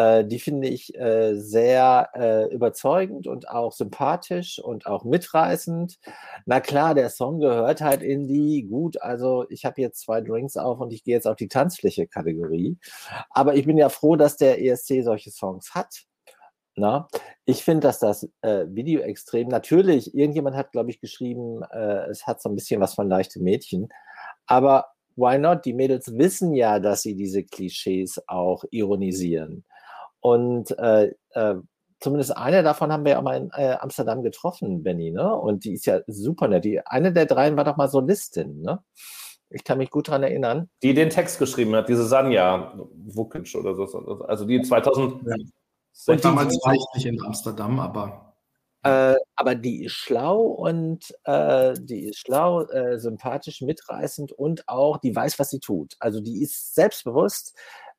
äh, 0.00 0.24
die 0.24 0.38
finde 0.38 0.68
ich 0.68 0.94
äh, 0.98 1.34
sehr 1.34 2.08
äh, 2.14 2.54
überzeugend 2.54 3.26
und 3.26 3.48
auch 3.50 3.72
sympathisch 3.72 4.58
und 4.58 4.86
auch 4.86 5.04
mitreißend. 5.04 5.98
Na 6.46 6.60
klar, 6.60 6.94
der 6.94 7.10
Song 7.10 7.38
gehört 7.38 7.82
halt 7.82 8.02
in 8.02 8.26
die, 8.26 8.62
gut, 8.62 9.00
also 9.02 9.44
ich 9.50 9.66
habe 9.66 9.80
jetzt 9.82 10.00
zwei 10.00 10.22
Drinks 10.22 10.56
auf 10.56 10.80
und 10.80 10.92
ich 10.92 11.04
gehe 11.04 11.14
jetzt 11.14 11.26
auf 11.26 11.36
die 11.36 11.48
Tanzfläche-Kategorie. 11.48 12.78
Aber 13.30 13.54
ich 13.56 13.66
bin 13.66 13.76
ja 13.76 13.90
froh, 13.90 14.16
dass 14.16 14.38
der 14.38 14.64
ESC 14.64 15.02
solche 15.02 15.30
Songs 15.30 15.74
hat. 15.74 16.04
Na, 16.76 17.08
ich 17.44 17.62
finde, 17.62 17.80
dass 17.80 17.98
das 17.98 18.30
äh, 18.40 18.64
Video 18.68 19.02
extrem, 19.02 19.48
natürlich, 19.48 20.14
irgendjemand 20.14 20.56
hat, 20.56 20.72
glaube 20.72 20.90
ich, 20.90 21.00
geschrieben, 21.00 21.62
äh, 21.72 22.08
es 22.08 22.26
hat 22.26 22.40
so 22.40 22.48
ein 22.48 22.54
bisschen 22.54 22.80
was 22.80 22.94
von 22.94 23.08
leichte 23.08 23.40
Mädchen, 23.42 23.88
aber 24.46 24.86
why 25.16 25.36
not? 25.36 25.64
Die 25.64 25.74
Mädels 25.74 26.16
wissen 26.16 26.54
ja, 26.54 26.78
dass 26.78 27.02
sie 27.02 27.16
diese 27.16 27.42
Klischees 27.44 28.22
auch 28.28 28.64
ironisieren. 28.70 29.64
Und 30.20 30.76
äh, 30.78 31.12
äh, 31.30 31.54
zumindest 31.98 32.36
eine 32.36 32.62
davon 32.62 32.92
haben 32.92 33.04
wir 33.04 33.12
ja 33.12 33.18
auch 33.18 33.22
mal 33.22 33.36
in 33.36 33.50
äh, 33.54 33.76
Amsterdam 33.80 34.22
getroffen, 34.22 34.82
Benny, 34.82 35.10
ne? 35.10 35.34
Und 35.34 35.64
die 35.64 35.74
ist 35.74 35.86
ja 35.86 36.00
super 36.06 36.48
nett. 36.48 36.64
Die, 36.64 36.84
eine 36.86 37.12
der 37.12 37.26
dreien 37.26 37.56
war 37.56 37.64
doch 37.64 37.76
mal 37.76 37.88
Solistin, 37.88 38.60
ne? 38.62 38.82
Ich 39.50 39.64
kann 39.64 39.78
mich 39.78 39.90
gut 39.90 40.08
daran 40.08 40.22
erinnern. 40.22 40.70
Die 40.82 40.94
den 40.94 41.10
Text 41.10 41.38
geschrieben 41.38 41.74
hat, 41.74 41.88
diese 41.88 42.06
Sanja 42.06 42.72
Vukic 42.94 43.52
oder 43.56 43.74
so. 43.74 43.84
Also 44.24 44.44
die 44.44 44.62
2000. 44.62 45.22
Ja. 45.26 45.34
Und 46.06 46.24
damals 46.24 46.54
war 46.64 46.74
ich 46.74 46.84
nicht 46.94 47.06
in 47.06 47.22
Amsterdam, 47.22 47.80
aber. 47.80 48.34
Äh, 48.82 49.16
aber 49.34 49.56
die 49.56 49.84
ist 49.84 49.92
schlau 49.92 50.40
und 50.40 51.14
äh, 51.24 51.74
die 51.78 52.06
ist 52.06 52.20
schlau, 52.20 52.62
äh, 52.62 52.98
sympathisch, 52.98 53.60
mitreißend 53.60 54.32
und 54.32 54.66
auch, 54.68 54.96
die 54.98 55.14
weiß, 55.14 55.38
was 55.38 55.50
sie 55.50 55.60
tut. 55.60 55.96
Also 55.98 56.20
die 56.20 56.42
ist 56.42 56.74
selbstbewusst 56.74 57.54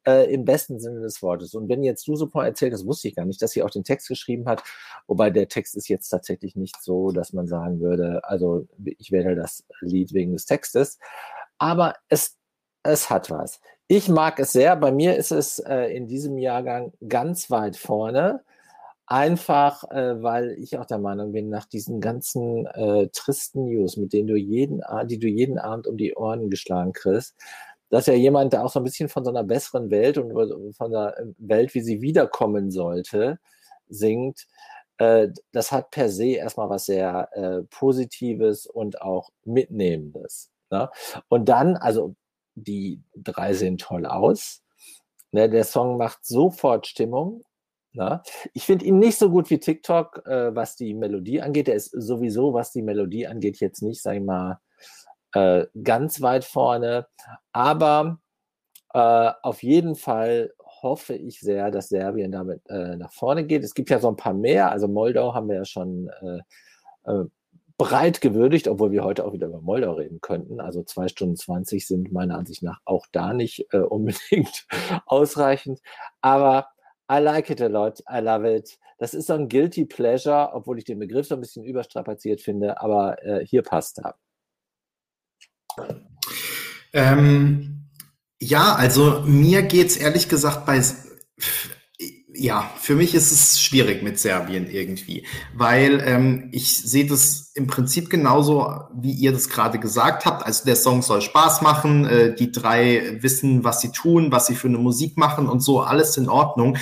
äh, 0.06 0.32
im 0.34 0.46
besten 0.46 0.80
Sinne 0.80 1.02
des 1.02 1.22
Wortes. 1.22 1.54
Und 1.54 1.70
wenn 1.70 1.84
jetzt 1.84 2.08
du 2.08 2.16
so 2.16 2.30
erzählt, 2.34 2.74
das 2.74 2.86
wusste 2.86 3.08
ich 3.08 3.16
gar 3.16 3.26
nicht, 3.26 3.42
dass 3.42 3.52
sie 3.52 3.64
auch 3.64 3.70
den 3.70 3.84
Text 3.84 4.08
geschrieben 4.08 4.48
hat, 4.48 4.64
wobei 5.08 5.30
der 5.30 5.48
Text 5.48 5.76
ist 5.76 5.88
jetzt 5.88 6.10
tatsächlich 6.10 6.56
nicht 6.56 6.82
so, 6.82 7.12
dass 7.12 7.34
man 7.34 7.48
sagen 7.48 7.80
würde, 7.80 8.22
also 8.24 8.68
ich 8.98 9.12
wähle 9.12 9.36
das 9.36 9.64
Lied 9.82 10.14
wegen 10.14 10.34
des 10.34 10.46
Textes, 10.46 10.98
aber 11.58 11.96
es, 12.10 12.38
es 12.84 13.10
hat 13.10 13.30
was. 13.30 13.60
Ich 13.88 14.08
mag 14.08 14.40
es 14.40 14.54
sehr. 14.54 14.76
Bei 14.78 14.92
mir 14.92 15.18
ist 15.18 15.32
es 15.32 15.60
äh, 15.60 15.88
in 15.96 16.08
diesem 16.08 16.38
Jahrgang 16.38 16.94
ganz 17.08 17.52
weit 17.52 17.76
vorne. 17.76 18.42
Einfach, 19.06 19.84
äh, 19.92 20.24
weil 20.24 20.52
ich 20.52 20.78
auch 20.78 20.86
der 20.86 21.00
Meinung 21.00 21.34
bin, 21.34 21.50
nach 21.50 21.66
diesen 21.66 22.00
ganzen 22.00 22.66
äh, 22.68 23.10
tristen 23.12 23.66
News, 23.66 23.98
mit 23.98 24.14
denen 24.14 24.30
du 24.30 24.38
jeden, 24.38 24.82
die 25.08 25.20
du 25.20 25.28
jeden 25.28 25.60
Abend 25.60 25.88
um 25.88 25.98
die 25.98 26.16
Ohren 26.16 26.50
geschlagen 26.50 26.94
kriegst, 26.94 27.36
dass 27.92 28.08
ja 28.08 28.14
jemand, 28.14 28.54
der 28.54 28.66
auch 28.66 28.72
so 28.72 28.80
ein 28.80 28.84
bisschen 28.84 29.10
von 29.10 29.24
so 29.24 29.30
einer 29.30 29.44
besseren 29.44 29.92
Welt 29.92 30.18
und 30.18 30.74
von 30.76 30.92
der 30.92 31.16
Welt, 31.38 31.76
wie 31.76 31.82
sie 31.82 32.02
wiederkommen 32.02 32.72
sollte, 32.72 33.38
singt, 33.90 34.48
äh, 34.98 35.28
das 35.52 35.72
hat 35.72 35.92
per 35.92 36.10
se 36.10 36.28
erstmal 36.28 36.70
was 36.70 36.86
sehr 36.86 37.30
äh, 37.34 37.64
Positives 37.64 38.66
und 38.66 39.02
auch 39.02 39.30
Mitnehmendes. 39.44 40.50
Ne? 40.70 40.90
Und 41.28 41.50
dann, 41.50 41.76
also 41.76 42.16
die 42.56 43.02
drei 43.16 43.54
sehen 43.54 43.78
toll 43.78 44.06
aus. 44.06 44.64
Ne? 45.32 45.50
Der 45.50 45.66
Song 45.66 45.98
macht 45.98 46.26
sofort 46.26 46.88
Stimmung. 46.88 47.44
Ne? 47.92 48.22
Ich 48.54 48.66
finde 48.66 48.86
ihn 48.86 49.00
nicht 49.00 49.18
so 49.18 49.30
gut 49.30 49.50
wie 49.50 49.60
TikTok, 49.60 50.26
äh, 50.26 50.56
was 50.56 50.78
die 50.78 50.94
Melodie 50.94 51.42
angeht. 51.42 51.68
Der 51.68 51.76
ist 51.76 51.92
sowieso, 51.92 52.54
was 52.54 52.72
die 52.72 52.84
Melodie 52.84 53.28
angeht, 53.28 53.60
jetzt 53.60 53.82
nicht, 53.82 54.02
sag 54.02 54.16
ich 54.16 54.24
mal, 54.24 54.62
äh, 55.34 55.66
ganz 55.84 56.22
weit 56.22 56.46
vorne. 56.46 57.08
Aber 57.52 58.20
äh, 58.94 59.32
auf 59.42 59.64
jeden 59.64 59.96
Fall 59.96 60.54
hoffe 60.82 61.14
ich 61.14 61.40
sehr, 61.40 61.72
dass 61.72 61.90
Serbien 61.90 62.32
damit 62.32 62.62
äh, 62.70 62.96
nach 62.98 63.14
vorne 63.14 63.46
geht. 63.46 63.64
Es 63.64 63.74
gibt 63.74 63.90
ja 63.90 64.00
so 64.00 64.10
ein 64.10 64.16
paar 64.16 64.34
mehr. 64.34 64.72
Also 64.72 64.88
Moldau 64.88 65.34
haben 65.34 65.48
wir 65.50 65.56
ja 65.58 65.66
schon 65.66 66.10
äh, 66.22 67.12
äh, 67.12 67.26
breit 67.78 68.22
gewürdigt, 68.22 68.68
obwohl 68.68 68.92
wir 68.92 69.04
heute 69.04 69.26
auch 69.26 69.34
wieder 69.34 69.48
über 69.48 69.62
Moldau 69.62 69.94
reden 69.94 70.22
könnten. 70.22 70.60
Also 70.60 70.84
zwei 70.84 71.08
Stunden 71.08 71.36
20 71.36 71.88
sind 71.88 72.12
meiner 72.12 72.38
Ansicht 72.38 72.64
nach 72.64 72.80
auch 72.86 73.08
da 73.12 73.34
nicht 73.34 73.74
unbedingt 73.90 74.68
ausreichend. 75.06 75.82
Aber 76.22 76.68
I 77.12 77.20
like 77.20 77.50
it 77.50 77.62
a 77.62 77.68
lot, 77.68 78.00
I 78.10 78.20
love 78.20 78.50
it. 78.50 78.78
Das 78.98 79.14
ist 79.14 79.28
so 79.28 79.34
ein 79.34 79.50
guilty 79.50 79.86
pleasure, 79.86 80.52
obwohl 80.54 80.78
ich 80.78 80.86
den 80.86 81.00
Begriff 81.00 81.28
so 81.28 81.36
ein 81.36 81.42
bisschen 81.42 81.66
überstrapaziert 81.66 82.40
finde, 82.40 82.80
aber 82.80 83.22
äh, 83.26 83.46
hier 83.46 83.64
passt 83.64 84.00
er. 84.00 84.16
Ähm, 86.94 87.88
ja, 88.40 88.74
also 88.76 89.24
mir 89.26 89.62
geht 89.62 89.88
es 89.88 89.98
ehrlich 89.98 90.28
gesagt 90.28 90.66
bei 90.66 90.82
ja, 92.34 92.72
für 92.80 92.96
mich 92.96 93.14
ist 93.14 93.32
es 93.32 93.62
schwierig 93.62 94.04
mit 94.04 94.18
Serbien 94.18 94.70
irgendwie, 94.70 95.26
weil 95.54 96.02
ähm, 96.06 96.50
ich 96.52 96.78
sehe 96.78 97.06
das 97.06 97.52
im 97.56 97.68
Prinzip 97.68 98.10
genauso, 98.10 98.74
wie 98.96 99.12
ihr 99.12 99.32
das 99.32 99.50
gerade 99.50 99.80
gesagt 99.80 100.26
habt. 100.26 100.46
Also 100.46 100.66
der 100.66 100.76
Song 100.76 101.02
soll 101.02 101.22
Spaß 101.22 101.62
machen, 101.62 102.06
äh, 102.06 102.34
die 102.34 102.52
drei 102.52 103.18
wissen, 103.22 103.64
was 103.64 103.82
sie 103.82 103.92
tun, 103.92 104.32
was 104.32 104.48
sie 104.48 104.56
für 104.56 104.70
eine 104.70 104.78
Musik 104.78 105.18
machen 105.18 105.48
und 105.48 105.60
so, 105.60 105.82
alles 105.82 106.18
in 106.18 106.30
Ordnung. 106.30 106.78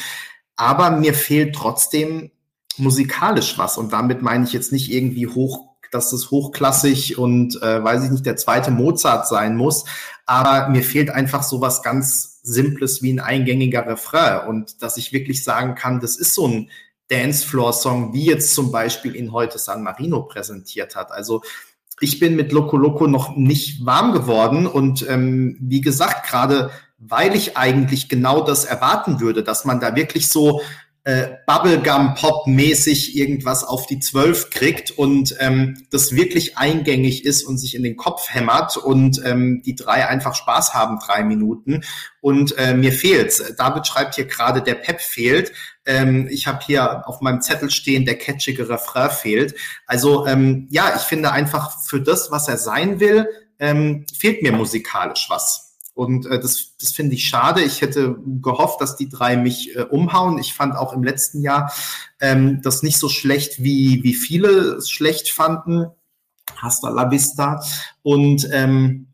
Aber 0.55 0.91
mir 0.91 1.13
fehlt 1.13 1.55
trotzdem 1.55 2.31
musikalisch 2.77 3.57
was 3.57 3.77
und 3.77 3.91
damit 3.91 4.21
meine 4.21 4.45
ich 4.45 4.53
jetzt 4.53 4.71
nicht 4.71 4.91
irgendwie 4.91 5.27
hoch 5.27 5.68
dass 5.91 6.13
es 6.13 6.31
hochklassig 6.31 7.17
und 7.17 7.61
äh, 7.61 7.83
weiß 7.83 8.03
ich 8.03 8.11
nicht 8.11 8.25
der 8.25 8.37
zweite 8.37 8.71
Mozart 8.71 9.27
sein 9.27 9.55
muss, 9.55 9.85
aber 10.25 10.69
mir 10.69 10.83
fehlt 10.83 11.09
einfach 11.09 11.43
so 11.43 11.61
was 11.61 11.81
ganz 11.81 12.39
Simples 12.43 13.01
wie 13.01 13.13
ein 13.13 13.19
eingängiger 13.19 13.85
Refrain 13.85 14.47
und 14.47 14.81
dass 14.81 14.97
ich 14.97 15.13
wirklich 15.13 15.43
sagen 15.43 15.75
kann, 15.75 15.99
das 15.99 16.17
ist 16.17 16.33
so 16.33 16.47
ein 16.47 16.69
Dancefloor-Song, 17.09 18.13
wie 18.13 18.25
jetzt 18.25 18.53
zum 18.53 18.71
Beispiel 18.71 19.15
ihn 19.15 19.31
heute 19.31 19.57
San 19.57 19.83
Marino 19.83 20.21
präsentiert 20.23 20.95
hat. 20.95 21.11
Also 21.11 21.41
ich 21.99 22.19
bin 22.19 22.35
mit 22.35 22.51
Loco 22.51 22.77
Loco 22.77 23.07
noch 23.07 23.35
nicht 23.35 23.85
warm 23.85 24.13
geworden 24.13 24.67
und 24.67 25.07
ähm, 25.09 25.57
wie 25.59 25.81
gesagt, 25.81 26.27
gerade 26.27 26.71
weil 26.97 27.35
ich 27.35 27.57
eigentlich 27.57 28.09
genau 28.09 28.41
das 28.41 28.65
erwarten 28.65 29.19
würde, 29.19 29.43
dass 29.43 29.65
man 29.65 29.79
da 29.79 29.95
wirklich 29.95 30.27
so 30.27 30.61
äh, 31.09 31.37
Bubblegum-Pop-mäßig 31.47 33.15
irgendwas 33.15 33.63
auf 33.63 33.87
die 33.87 33.99
Zwölf 33.99 34.51
kriegt 34.51 34.91
und 34.91 35.35
ähm, 35.39 35.87
das 35.89 36.11
wirklich 36.13 36.59
eingängig 36.59 37.25
ist 37.25 37.41
und 37.41 37.57
sich 37.57 37.73
in 37.73 37.81
den 37.81 37.97
Kopf 37.97 38.29
hämmert 38.29 38.77
und 38.77 39.19
ähm, 39.25 39.63
die 39.65 39.73
drei 39.73 40.07
einfach 40.07 40.35
Spaß 40.35 40.75
haben, 40.75 40.99
drei 40.99 41.23
Minuten. 41.23 41.83
Und 42.21 42.55
äh, 42.59 42.75
mir 42.75 42.91
fehlt's. 42.91 43.41
David 43.57 43.87
schreibt 43.87 44.15
hier 44.15 44.25
gerade, 44.25 44.61
der 44.61 44.75
Pep 44.75 45.01
fehlt. 45.01 45.51
Ähm, 45.83 46.27
ich 46.29 46.45
habe 46.45 46.59
hier 46.63 47.07
auf 47.07 47.21
meinem 47.21 47.41
Zettel 47.41 47.71
stehen, 47.71 48.05
der 48.05 48.19
catchige 48.19 48.69
Refrain 48.69 49.09
fehlt. 49.09 49.55
Also 49.87 50.27
ähm, 50.27 50.67
ja, 50.69 50.93
ich 50.95 51.01
finde 51.01 51.31
einfach 51.31 51.81
für 51.81 52.01
das, 52.01 52.29
was 52.29 52.47
er 52.47 52.57
sein 52.57 52.99
will, 52.99 53.27
ähm, 53.57 54.05
fehlt 54.15 54.43
mir 54.43 54.51
musikalisch 54.51 55.25
was. 55.29 55.68
Und 55.99 56.27
äh, 56.27 56.39
das, 56.39 56.77
das 56.79 56.93
finde 56.93 57.15
ich 57.15 57.25
schade. 57.25 57.61
Ich 57.61 57.81
hätte 57.81 58.15
gehofft, 58.41 58.79
dass 58.79 58.95
die 58.95 59.09
drei 59.09 59.35
mich 59.35 59.75
äh, 59.75 59.81
umhauen. 59.81 60.37
Ich 60.37 60.53
fand 60.53 60.77
auch 60.77 60.93
im 60.93 61.03
letzten 61.03 61.41
Jahr 61.41 61.73
ähm, 62.21 62.61
das 62.63 62.83
nicht 62.83 62.97
so 62.97 63.09
schlecht, 63.09 63.61
wie, 63.61 64.01
wie 64.01 64.13
viele 64.13 64.77
es 64.77 64.89
schlecht 64.89 65.29
fanden. 65.29 65.87
Hasta 66.55 66.87
la 66.87 67.11
vista. 67.11 67.61
Und 68.01 68.47
ähm, 68.53 69.07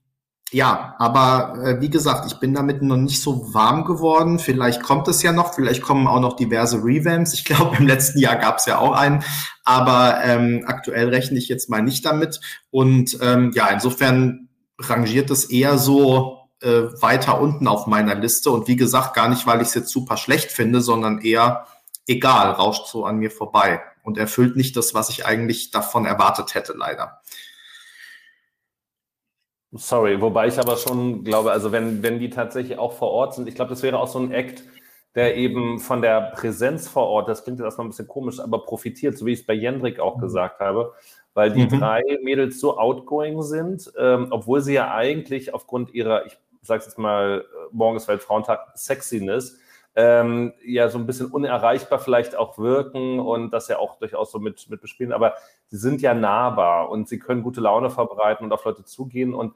ja, 0.52 0.94
aber 1.00 1.58
äh, 1.64 1.82
wie 1.82 1.90
gesagt, 1.90 2.32
ich 2.32 2.40
bin 2.40 2.54
damit 2.54 2.84
noch 2.84 2.98
nicht 2.98 3.20
so 3.20 3.52
warm 3.52 3.84
geworden. 3.84 4.38
Vielleicht 4.38 4.84
kommt 4.84 5.08
es 5.08 5.24
ja 5.24 5.32
noch, 5.32 5.56
vielleicht 5.56 5.82
kommen 5.82 6.06
auch 6.06 6.20
noch 6.20 6.36
diverse 6.36 6.78
Revamps. 6.84 7.34
Ich 7.34 7.46
glaube, 7.46 7.78
im 7.78 7.88
letzten 7.88 8.20
Jahr 8.20 8.36
gab 8.36 8.60
es 8.60 8.68
ja 8.68 8.78
auch 8.78 8.92
einen, 8.92 9.24
aber 9.64 10.24
ähm, 10.24 10.64
aktuell 10.68 11.10
rechne 11.10 11.40
ich 11.40 11.48
jetzt 11.48 11.68
mal 11.68 11.82
nicht 11.82 12.06
damit. 12.06 12.42
Und 12.70 13.18
ähm, 13.24 13.54
ja, 13.56 13.70
insofern 13.70 14.50
rangiert 14.78 15.32
es 15.32 15.46
eher 15.46 15.80
so 15.80 16.45
äh, 16.66 17.01
weiter 17.01 17.39
unten 17.39 17.68
auf 17.68 17.88
meiner 17.88 18.16
Liste. 18.16 18.49
Und 18.49 18.68
wie 18.68 18.76
gesagt, 18.76 19.13
gar 19.13 19.30
nicht, 19.30 19.45
weil 19.45 19.61
ich 19.61 19.70
es 19.70 19.76
jetzt 19.76 19.89
super 19.89 20.18
schlecht 20.18 20.51
finde, 20.51 20.82
sondern 20.82 21.22
eher 21.22 21.68
egal, 22.07 22.51
rauscht 22.51 22.88
so 22.88 23.05
an 23.05 23.18
mir 23.18 23.32
vorbei 23.32 23.82
und 24.03 24.18
erfüllt 24.18 24.55
nicht 24.55 24.76
das, 24.76 24.93
was 24.93 25.09
ich 25.09 25.26
eigentlich 25.26 25.72
davon 25.72 26.05
erwartet 26.05 26.55
hätte, 26.55 26.74
leider. 26.78 27.22
Sorry, 29.72 30.22
wobei 30.22 30.47
ich 30.47 30.57
aber 30.57 30.78
schon 30.78 31.24
glaube, 31.24 31.51
also 31.51 31.72
wenn, 31.72 32.01
wenn 32.01 32.20
die 32.20 32.30
tatsächlich 32.30 32.78
auch 32.78 32.93
vor 32.93 33.11
Ort 33.11 33.35
sind, 33.35 33.48
ich 33.48 33.56
glaube, 33.56 33.69
das 33.69 33.84
wäre 33.84 33.99
auch 33.99 34.07
so 34.07 34.19
ein 34.19 34.31
Act, 34.31 34.64
der 35.15 35.35
eben 35.35 35.80
von 35.80 36.02
der 36.02 36.34
Präsenz 36.35 36.88
vor 36.88 37.07
Ort, 37.07 37.27
das 37.27 37.44
klingt 37.44 37.60
jetzt 37.60 37.65
erstmal 37.65 37.88
ein 37.88 37.90
bisschen 37.90 38.07
komisch, 38.07 38.40
aber 38.40 38.64
profitiert, 38.64 39.18
so 39.18 39.26
wie 39.26 39.34
ich 39.34 39.40
es 39.40 39.45
bei 39.45 39.53
Jendrik 39.53 39.99
auch 39.99 40.18
mhm. 40.18 40.22
gesagt 40.22 40.60
habe, 40.60 40.94
weil 41.34 41.52
die 41.52 41.65
mhm. 41.65 41.80
drei 41.80 42.03
Mädels 42.23 42.60
so 42.60 42.77
outgoing 42.77 43.41
sind, 43.41 43.91
ähm, 43.98 44.27
obwohl 44.30 44.61
sie 44.61 44.73
ja 44.73 44.94
eigentlich 44.94 45.53
aufgrund 45.53 45.94
ihrer, 45.94 46.26
ich 46.26 46.38
sage 46.68 46.84
jetzt 46.84 46.98
mal, 46.98 47.46
morgens 47.72 48.08
Weltfrauentag, 48.08 48.78
Sexiness, 48.78 49.60
ähm, 49.96 50.54
ja 50.66 50.90
so 50.90 50.98
ein 50.98 51.06
bisschen 51.06 51.28
unerreichbar 51.28 52.00
vielleicht 52.00 52.36
auch 52.36 52.58
wirken 52.58 53.20
und 53.20 53.52
das 53.52 53.70
ja 53.70 53.80
auch 53.80 53.98
durchaus 53.98 54.32
so 54.32 54.40
mit, 54.40 54.70
mit 54.70 54.82
bespielen. 54.82 55.14
Aber 55.14 55.36
sie 55.68 55.78
sind 55.78 56.02
ja 56.02 56.14
nahbar 56.14 56.90
und 56.90 57.08
sie 57.08 57.20
können 57.20 57.44
gute 57.44 57.62
Laune 57.62 57.90
verbreiten 57.90 58.46
und 58.46 58.52
auf 58.52 58.66
Leute 58.66 58.84
zugehen 58.84 59.34
und 59.34 59.54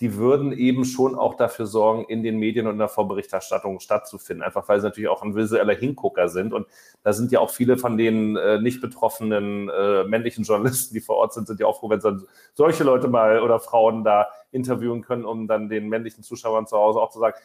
die 0.00 0.14
würden 0.14 0.52
eben 0.52 0.84
schon 0.84 1.16
auch 1.16 1.34
dafür 1.34 1.66
sorgen, 1.66 2.04
in 2.04 2.22
den 2.22 2.38
Medien 2.38 2.66
und 2.66 2.74
in 2.74 2.78
der 2.78 2.88
Vorberichterstattung 2.88 3.80
stattzufinden. 3.80 4.44
Einfach 4.44 4.68
weil 4.68 4.80
sie 4.80 4.86
natürlich 4.86 5.08
auch 5.08 5.22
ein 5.22 5.34
visueller 5.34 5.74
Hingucker 5.74 6.28
sind. 6.28 6.52
Und 6.52 6.66
da 7.02 7.12
sind 7.12 7.32
ja 7.32 7.40
auch 7.40 7.50
viele 7.50 7.76
von 7.76 7.96
den 7.96 8.36
äh, 8.36 8.60
nicht 8.60 8.80
betroffenen 8.80 9.68
äh, 9.68 10.04
männlichen 10.04 10.44
Journalisten, 10.44 10.94
die 10.94 11.00
vor 11.00 11.16
Ort 11.16 11.34
sind, 11.34 11.48
sind 11.48 11.58
ja 11.58 11.66
auch 11.66 11.80
froh, 11.80 11.90
wenn 11.90 12.00
sie 12.00 12.26
solche 12.54 12.84
Leute 12.84 13.08
mal 13.08 13.40
oder 13.40 13.58
Frauen 13.58 14.04
da 14.04 14.28
interviewen 14.52 15.02
können, 15.02 15.24
um 15.24 15.48
dann 15.48 15.68
den 15.68 15.88
männlichen 15.88 16.22
Zuschauern 16.22 16.66
zu 16.66 16.76
Hause 16.76 17.00
auch 17.00 17.10
zu 17.10 17.18
sagen, 17.18 17.36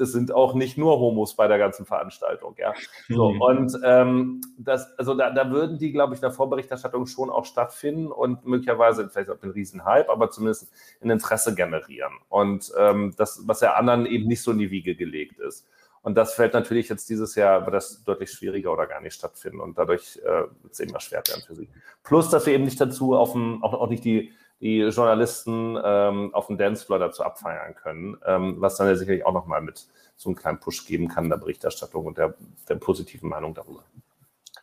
es 0.00 0.12
sind 0.12 0.32
auch 0.32 0.54
nicht 0.54 0.78
nur 0.78 0.98
Homos 0.98 1.34
bei 1.34 1.48
der 1.48 1.58
ganzen 1.58 1.86
Veranstaltung, 1.86 2.54
ja. 2.58 2.72
So, 3.08 3.32
mhm. 3.32 3.40
Und 3.40 3.80
ähm, 3.84 4.40
das, 4.58 4.98
also 4.98 5.14
da, 5.14 5.30
da 5.30 5.50
würden 5.50 5.78
die, 5.78 5.92
glaube 5.92 6.14
ich, 6.14 6.18
in 6.18 6.22
der 6.22 6.32
Vorberichterstattung 6.32 7.06
schon 7.06 7.30
auch 7.30 7.44
stattfinden 7.44 8.08
und 8.08 8.44
möglicherweise 8.44 9.08
vielleicht 9.08 9.30
auch 9.30 9.38
den 9.38 9.50
Riesenhype, 9.50 10.10
aber 10.10 10.30
zumindest 10.30 10.70
ein 11.02 11.10
Interesse 11.10 11.54
generieren. 11.54 12.12
Und 12.28 12.72
ähm, 12.78 13.14
das, 13.16 13.42
was 13.46 13.60
ja 13.60 13.74
anderen 13.74 14.06
eben 14.06 14.26
nicht 14.26 14.42
so 14.42 14.52
in 14.52 14.58
die 14.58 14.70
Wiege 14.70 14.94
gelegt 14.94 15.38
ist. 15.38 15.66
Und 16.02 16.14
das 16.14 16.34
fällt 16.34 16.54
natürlich 16.54 16.88
jetzt 16.88 17.10
dieses 17.10 17.34
Jahr, 17.34 17.66
wird 17.66 17.74
das 17.74 18.04
deutlich 18.04 18.30
schwieriger 18.30 18.72
oder 18.72 18.86
gar 18.86 19.00
nicht 19.00 19.14
stattfinden. 19.14 19.60
Und 19.60 19.76
dadurch 19.76 20.18
äh, 20.24 20.42
wird 20.62 20.72
es 20.72 20.80
eben 20.80 20.94
erschwert 20.94 21.28
werden 21.28 21.42
für 21.46 21.54
sie. 21.54 21.68
Plus, 22.02 22.30
dass 22.30 22.46
wir 22.46 22.54
eben 22.54 22.64
nicht 22.64 22.80
dazu 22.80 23.14
auf 23.14 23.32
dem, 23.32 23.62
auch, 23.62 23.74
auch 23.74 23.90
nicht 23.90 24.04
die 24.04 24.32
die 24.60 24.80
Journalisten 24.80 25.78
ähm, 25.82 26.34
auf 26.34 26.48
dem 26.48 26.58
Dancefloor 26.58 26.98
dazu 26.98 27.22
abfeiern 27.22 27.74
können, 27.74 28.16
ähm, 28.26 28.56
was 28.58 28.76
dann 28.76 28.88
ja 28.88 28.96
sicherlich 28.96 29.24
auch 29.24 29.32
nochmal 29.32 29.60
mit 29.60 29.86
so 30.16 30.28
einem 30.28 30.36
kleinen 30.36 30.58
Push 30.58 30.86
geben 30.86 31.08
kann, 31.08 31.28
der 31.28 31.36
Berichterstattung 31.36 32.06
und 32.06 32.18
der, 32.18 32.34
der 32.68 32.74
positiven 32.74 33.28
Meinung 33.28 33.54
darüber. 33.54 33.84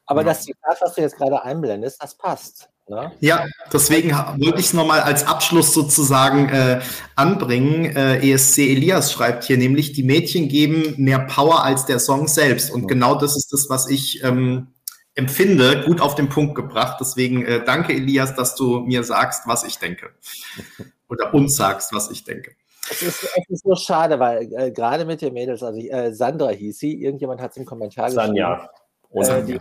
Aber 0.05 0.21
ja. 0.21 0.27
das 0.27 0.43
Zitat, 0.43 0.77
was 0.81 0.95
du 0.95 1.01
jetzt 1.01 1.17
gerade 1.17 1.41
einblendest, 1.41 2.01
das 2.01 2.15
passt. 2.15 2.69
Ne? 2.87 3.11
Ja, 3.19 3.45
deswegen 3.73 4.11
wollte 4.11 4.59
ich 4.59 4.67
es 4.67 4.73
nochmal 4.73 4.99
als 4.99 5.25
Abschluss 5.25 5.73
sozusagen 5.73 6.49
äh, 6.49 6.81
anbringen. 7.15 7.85
Äh, 7.95 8.31
ESC 8.31 8.59
Elias 8.59 9.11
schreibt 9.11 9.45
hier 9.45 9.57
nämlich, 9.57 9.93
die 9.93 10.03
Mädchen 10.03 10.49
geben 10.49 10.93
mehr 10.97 11.19
Power 11.19 11.63
als 11.63 11.87
der 11.87 11.97
Song 11.97 12.27
selbst. 12.27 12.69
Und 12.69 12.81
ja. 12.81 12.87
genau 12.87 13.15
das 13.15 13.35
ist 13.35 13.51
das, 13.51 13.69
was 13.69 13.89
ich 13.89 14.23
ähm, 14.23 14.67
empfinde, 15.15 15.83
gut 15.85 16.01
auf 16.01 16.15
den 16.15 16.29
Punkt 16.29 16.55
gebracht. 16.55 16.97
Deswegen 16.99 17.45
äh, 17.45 17.63
danke, 17.63 17.93
Elias, 17.93 18.35
dass 18.35 18.55
du 18.55 18.81
mir 18.81 19.03
sagst, 19.03 19.47
was 19.47 19.63
ich 19.63 19.79
denke. 19.79 20.11
Oder 21.09 21.33
uns 21.33 21.55
sagst, 21.55 21.93
was 21.93 22.11
ich 22.11 22.23
denke. 22.23 22.51
Es 22.89 23.01
ist, 23.01 23.23
es 23.23 23.49
ist 23.49 23.63
so 23.63 23.75
schade, 23.75 24.19
weil 24.19 24.51
äh, 24.53 24.71
gerade 24.71 25.05
mit 25.05 25.21
den 25.21 25.33
Mädels, 25.33 25.63
also 25.63 25.79
äh, 25.79 26.13
Sandra 26.13 26.49
hieß 26.49 26.77
sie, 26.77 27.01
irgendjemand 27.01 27.41
hat 27.41 27.51
es 27.51 27.57
im 27.57 27.65
Kommentar 27.65 28.11
Sanja. 28.11 28.69
geschrieben. 29.11 29.35
Äh, 29.37 29.43
die, 29.45 29.53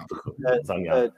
äh, 0.44 0.64
Sanja. 0.64 1.04
Äh, 1.04 1.10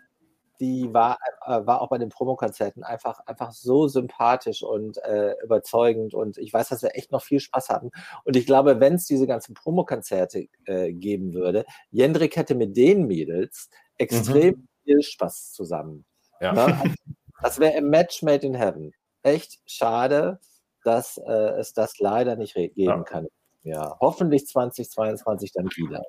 die 0.61 0.93
war, 0.93 1.19
äh, 1.45 1.67
war 1.67 1.83
auch 1.83 1.89
bei 1.89 1.99
den 1.99 2.09
Promokonzerten 2.09 2.83
einfach, 2.83 3.21
einfach 3.27 3.53
so 3.53 3.89
sympathisch 3.89 4.63
und 4.63 4.99
äh, 4.99 5.35
überzeugend. 5.43 6.15
Und 6.15 6.39
ich 6.39 6.53
weiß, 6.53 6.69
dass 6.69 6.83
wir 6.83 6.95
echt 6.95 7.13
noch 7.13 7.23
viel 7.23 7.41
Spaß 7.41 7.69
hatten. 7.69 7.91
Und 8.25 8.37
ich 8.37 8.47
glaube, 8.47 8.81
wenn 8.81 8.95
es 8.95 9.07
diese 9.07 9.27
ganzen 9.27 9.55
Promokonzerte 9.55 10.49
äh, 10.65 10.93
geben 10.93 11.35
würde, 11.35 11.65
Jendrik 11.91 12.37
hätte 12.37 12.55
mit 12.55 12.77
den 12.77 13.07
Mädels 13.07 13.69
extrem 13.99 14.55
mhm. 14.55 14.69
viel 14.85 15.03
Spaß 15.03 15.53
zusammen. 15.53 16.05
Ja. 16.41 16.53
Ne? 16.53 16.95
Das 17.43 17.61
wäre 17.61 17.75
ein 17.75 17.91
Match 17.91 18.23
made 18.23 18.47
in 18.47 18.55
heaven. 18.55 18.93
Echt 19.23 19.61
schade, 19.67 20.41
dass 20.85 21.19
äh, 21.19 21.61
es 21.61 21.75
das 21.75 21.99
leider 21.99 22.35
nicht 22.35 22.55
geben 22.55 22.73
ja. 22.77 23.03
kann. 23.03 23.27
Ja, 23.63 23.97
hoffentlich 24.01 24.47
2022 24.47 25.53
dann 25.53 25.67
wieder. 25.77 26.03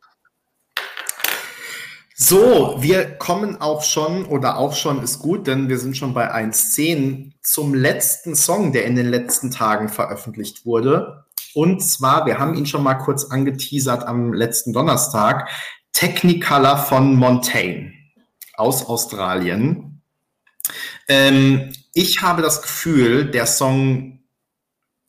So, 2.16 2.78
wir 2.80 3.18
kommen 3.18 3.62
auch 3.62 3.84
schon, 3.84 4.26
oder 4.26 4.58
auch 4.58 4.74
schon 4.74 5.04
ist 5.04 5.20
gut, 5.20 5.46
denn 5.46 5.70
wir 5.70 5.78
sind 5.78 5.98
schon 5.98 6.14
bei 6.14 6.34
1.10 6.34 7.34
zum 7.44 7.76
letzten 7.76 8.36
Song, 8.36 8.72
der 8.72 8.86
in 8.86 8.96
den 8.96 9.08
letzten 9.08 9.52
Tagen 9.52 9.90
veröffentlicht 9.90 10.66
wurde. 10.66 11.26
Und 11.54 11.82
zwar, 11.82 12.26
wir 12.26 12.40
haben 12.40 12.56
ihn 12.56 12.66
schon 12.66 12.84
mal 12.84 12.96
kurz 12.96 13.26
angeteasert 13.26 14.08
am 14.08 14.34
letzten 14.34 14.74
Donnerstag. 14.74 15.50
Technicolor 15.98 16.78
von 16.78 17.16
Montaigne 17.16 17.92
aus 18.54 18.86
Australien. 18.86 20.04
Ähm, 21.08 21.74
ich 21.96 22.22
habe 22.22 22.44
das 22.44 22.62
Gefühl, 22.62 23.32
der 23.32 23.48
Song 23.48 24.20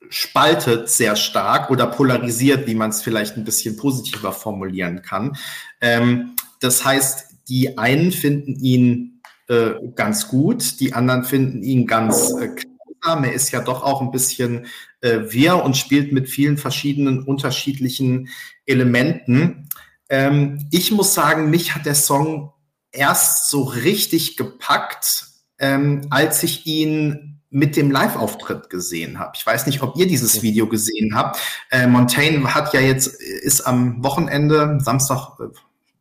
spaltet 0.09 0.89
sehr 0.89 1.15
stark 1.15 1.71
oder 1.71 1.89
polarisiert, 1.89 2.67
wie 2.67 2.75
man 2.75 2.89
es 2.89 3.03
vielleicht 3.03 3.37
ein 3.37 3.45
bisschen 3.45 3.77
positiver 3.77 4.33
formulieren 4.33 5.03
kann. 5.03 5.37
Ähm, 5.83 6.37
das 6.61 6.83
heißt, 6.87 7.35
die 7.51 7.77
einen 7.77 8.11
finden 8.11 8.59
ihn 8.59 9.21
äh, 9.49 9.73
ganz 9.95 10.29
gut, 10.29 10.81
die 10.81 10.95
anderen 10.95 11.25
finden 11.25 11.63
ihn 11.63 11.87
ganz 11.87 12.33
äh, 12.33 12.49
klar. 12.49 13.23
Er 13.23 13.33
ist 13.35 13.51
ja 13.51 13.61
doch 13.61 13.83
auch 13.83 14.01
ein 14.01 14.11
bisschen 14.11 14.67
äh, 15.03 15.19
wirr 15.29 15.63
und 15.63 15.77
spielt 15.77 16.13
mit 16.13 16.31
vielen 16.31 16.57
verschiedenen 16.57 17.23
unterschiedlichen 17.25 18.31
Elementen. 18.65 19.68
Ähm, 20.09 20.69
ich 20.71 20.91
muss 20.91 21.15
sagen, 21.15 21.51
mich 21.51 21.75
hat 21.75 21.87
der 21.87 21.95
Song 21.95 22.53
erst 22.93 23.49
so 23.51 23.63
richtig 23.63 24.37
gepackt, 24.37 25.27
ähm, 25.59 26.07
als 26.11 26.43
ich 26.43 26.67
ihn 26.67 27.41
mit 27.51 27.77
dem 27.77 27.91
Live-Auftritt 27.91 28.69
gesehen 28.69 29.19
habe. 29.19 29.33
Ich 29.35 29.47
weiß 29.47 29.67
nicht, 29.67 29.83
ob 29.83 29.97
ihr 29.97 30.07
dieses 30.07 30.43
Video 30.43 30.69
gesehen 30.69 31.15
habt. 31.15 31.39
Äh, 31.71 31.87
Montaigne 31.87 32.55
hat 32.55 32.75
ja 32.75 32.81
jetzt, 32.81 33.07
ist 33.09 33.63
am 33.63 34.03
Wochenende, 34.05 34.79
Samstag, 34.81 35.39
äh, 35.41 35.45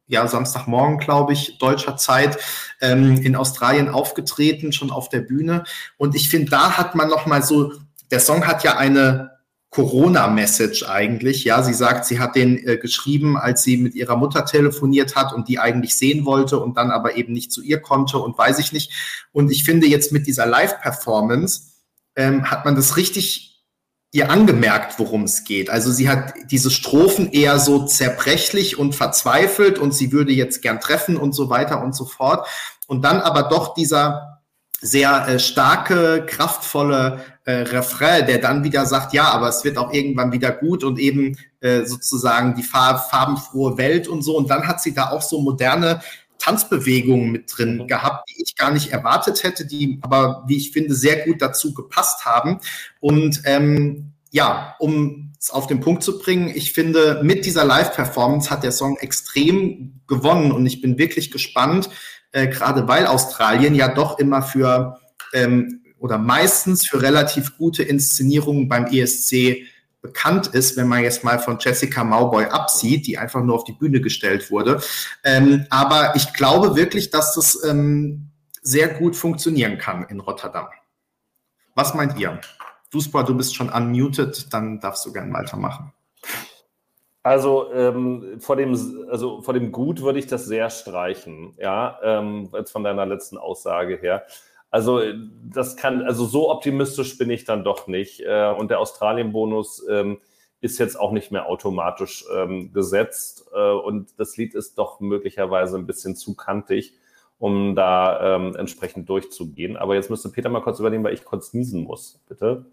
ja, 0.07 0.27
Samstagmorgen, 0.27 0.97
glaube 0.99 1.33
ich, 1.33 1.57
deutscher 1.57 1.97
Zeit, 1.97 2.37
ähm, 2.81 3.21
in 3.21 3.35
Australien 3.35 3.89
aufgetreten, 3.89 4.73
schon 4.73 4.91
auf 4.91 5.09
der 5.09 5.21
Bühne. 5.21 5.63
Und 5.97 6.15
ich 6.15 6.29
finde, 6.29 6.51
da 6.51 6.77
hat 6.77 6.95
man 6.95 7.09
noch 7.09 7.25
mal 7.25 7.43
so, 7.43 7.73
der 8.11 8.19
Song 8.19 8.45
hat 8.45 8.63
ja 8.63 8.77
eine 8.77 9.36
Corona-Message 9.69 10.87
eigentlich. 10.87 11.43
Ja, 11.43 11.61
sie 11.61 11.73
sagt, 11.73 12.05
sie 12.05 12.19
hat 12.19 12.35
den 12.35 12.57
äh, 12.65 12.77
geschrieben, 12.77 13.37
als 13.37 13.63
sie 13.63 13.77
mit 13.77 13.95
ihrer 13.95 14.15
Mutter 14.15 14.45
telefoniert 14.45 15.15
hat 15.15 15.33
und 15.33 15.47
die 15.47 15.59
eigentlich 15.59 15.95
sehen 15.95 16.25
wollte 16.25 16.59
und 16.59 16.77
dann 16.77 16.89
aber 16.89 17.15
eben 17.15 17.33
nicht 17.33 17.51
zu 17.51 17.61
ihr 17.61 17.79
konnte 17.79 18.17
und 18.17 18.37
weiß 18.37 18.59
ich 18.59 18.71
nicht. 18.71 19.27
Und 19.31 19.51
ich 19.51 19.63
finde 19.63 19.87
jetzt 19.87 20.11
mit 20.11 20.25
dieser 20.25 20.45
Live-Performance 20.45 21.73
ähm, 22.15 22.49
hat 22.49 22.65
man 22.65 22.75
das 22.75 22.97
richtig 22.97 23.47
ihr 24.13 24.31
angemerkt, 24.31 24.99
worum 24.99 25.23
es 25.23 25.43
geht. 25.43 25.69
Also 25.69 25.91
sie 25.91 26.09
hat 26.09 26.33
diese 26.49 26.71
Strophen 26.71 27.31
eher 27.31 27.59
so 27.59 27.85
zerbrechlich 27.85 28.79
und 28.79 28.95
verzweifelt 28.95 29.77
und 29.79 29.93
sie 29.93 30.13
würde 30.13 30.31
jetzt 30.31 30.61
gern 30.61 30.79
treffen 30.79 31.17
und 31.17 31.33
so 31.33 31.49
weiter 31.49 31.83
und 31.83 31.93
so 31.93 32.05
fort. 32.05 32.47
Und 32.87 33.03
dann 33.03 33.19
aber 33.19 33.43
doch 33.43 33.73
dieser 33.73 34.41
sehr 34.79 35.27
äh, 35.27 35.39
starke, 35.39 36.25
kraftvolle 36.25 37.21
äh, 37.47 37.61
Refrain, 37.61 38.27
der 38.27 38.39
dann 38.39 38.65
wieder 38.65 38.85
sagt, 38.85 39.13
ja, 39.13 39.29
aber 39.29 39.47
es 39.47 39.63
wird 39.63 39.77
auch 39.77 39.93
irgendwann 39.93 40.33
wieder 40.33 40.51
gut 40.51 40.83
und 40.83 40.99
eben 40.99 41.37
äh, 41.61 41.85
sozusagen 41.85 42.55
die 42.55 42.63
farb 42.63 43.09
farbenfrohe 43.09 43.77
Welt 43.77 44.09
und 44.09 44.21
so. 44.21 44.35
Und 44.35 44.49
dann 44.49 44.67
hat 44.67 44.81
sie 44.81 44.93
da 44.93 45.11
auch 45.11 45.21
so 45.21 45.39
moderne 45.39 46.01
Tanzbewegungen 46.39 47.31
mit 47.31 47.45
drin 47.55 47.77
mhm. 47.77 47.87
gehabt, 47.87 48.29
die 48.29 48.43
ich 48.43 48.57
gar 48.57 48.71
nicht 48.71 48.91
erwartet 48.91 49.43
hätte, 49.43 49.65
die 49.65 49.97
aber, 50.01 50.43
wie 50.45 50.57
ich 50.57 50.71
finde, 50.71 50.93
sehr 50.93 51.25
gut 51.25 51.41
dazu 51.41 51.73
gepasst 51.73 52.25
haben. 52.25 52.59
Und 52.99 53.41
ähm, 53.45 54.11
ja, 54.29 54.75
um 54.79 55.31
es 55.39 55.49
auf 55.49 55.67
den 55.67 55.79
Punkt 55.79 56.03
zu 56.03 56.19
bringen, 56.19 56.51
ich 56.53 56.73
finde, 56.73 57.21
mit 57.23 57.45
dieser 57.45 57.63
Live-Performance 57.63 58.49
hat 58.49 58.63
der 58.63 58.73
Song 58.73 58.97
extrem 58.97 60.01
gewonnen 60.05 60.51
und 60.51 60.65
ich 60.65 60.81
bin 60.81 60.97
wirklich 60.97 61.31
gespannt, 61.31 61.89
äh, 62.33 62.47
gerade 62.47 62.89
weil 62.89 63.07
Australien 63.07 63.73
ja 63.73 63.87
doch 63.87 64.19
immer 64.19 64.41
für 64.41 64.99
ähm, 65.31 65.81
oder 65.99 66.17
meistens 66.17 66.87
für 66.87 67.01
relativ 67.01 67.57
gute 67.57 67.83
Inszenierungen 67.83 68.67
beim 68.67 68.85
ESC 68.85 69.63
bekannt 70.01 70.47
ist, 70.47 70.77
wenn 70.77 70.87
man 70.87 71.03
jetzt 71.03 71.23
mal 71.23 71.39
von 71.39 71.57
Jessica 71.59 72.03
Mauboy 72.03 72.45
absieht, 72.45 73.07
die 73.07 73.17
einfach 73.17 73.43
nur 73.43 73.55
auf 73.55 73.63
die 73.63 73.73
Bühne 73.73 73.99
gestellt 73.99 74.51
wurde. 74.51 74.81
Ähm, 75.23 75.65
aber 75.69 76.15
ich 76.15 76.33
glaube 76.33 76.75
wirklich, 76.75 77.09
dass 77.09 77.35
das 77.35 77.63
ähm, 77.63 78.29
sehr 78.61 78.89
gut 78.89 79.15
funktionieren 79.15 79.77
kann 79.77 80.05
in 80.09 80.19
Rotterdam. 80.19 80.67
Was 81.75 81.93
meint 81.93 82.19
ihr? 82.19 82.39
Duspa, 82.91 83.23
du 83.23 83.35
bist 83.35 83.55
schon 83.55 83.69
unmuted, 83.69 84.53
dann 84.53 84.79
darfst 84.79 85.05
du 85.05 85.11
gerne 85.11 85.33
weitermachen. 85.33 85.93
Also 87.23 87.73
ähm, 87.73 88.39
vor 88.39 88.55
dem, 88.55 88.71
also 89.09 89.41
vor 89.41 89.53
dem 89.53 89.73
Gut 89.73 90.01
würde 90.01 90.17
ich 90.17 90.27
das 90.27 90.45
sehr 90.45 90.69
streichen, 90.69 91.53
ja, 91.57 91.99
ähm, 92.01 92.49
jetzt 92.53 92.71
von 92.71 92.85
deiner 92.85 93.05
letzten 93.05 93.37
Aussage 93.37 93.97
her. 93.97 94.25
Also 94.69 95.01
das 95.43 95.77
kann, 95.77 96.01
also 96.01 96.25
so 96.25 96.51
optimistisch 96.51 97.17
bin 97.17 97.29
ich 97.29 97.45
dann 97.45 97.63
doch 97.63 97.87
nicht. 97.87 98.19
Äh, 98.21 98.51
und 98.51 98.69
der 98.69 98.79
Australien-Bonus 98.79 99.85
ähm, 99.89 100.19
ist 100.59 100.77
jetzt 100.79 100.99
auch 100.99 101.11
nicht 101.11 101.31
mehr 101.31 101.47
automatisch 101.47 102.25
ähm, 102.33 102.73
gesetzt. 102.73 103.47
Äh, 103.53 103.71
und 103.71 104.19
das 104.19 104.35
Lied 104.37 104.55
ist 104.55 104.77
doch 104.77 104.99
möglicherweise 104.99 105.77
ein 105.77 105.87
bisschen 105.87 106.15
zu 106.15 106.35
kantig, 106.35 106.93
um 107.39 107.75
da 107.75 108.35
ähm, 108.35 108.55
entsprechend 108.55 109.07
durchzugehen. 109.07 109.77
Aber 109.77 109.95
jetzt 109.95 110.09
müsste 110.09 110.29
Peter 110.29 110.49
mal 110.49 110.61
kurz 110.61 110.79
übernehmen, 110.79 111.03
weil 111.03 111.13
ich 111.13 111.23
kurz 111.23 111.53
niesen 111.53 111.83
muss. 111.83 112.19
Bitte. 112.27 112.65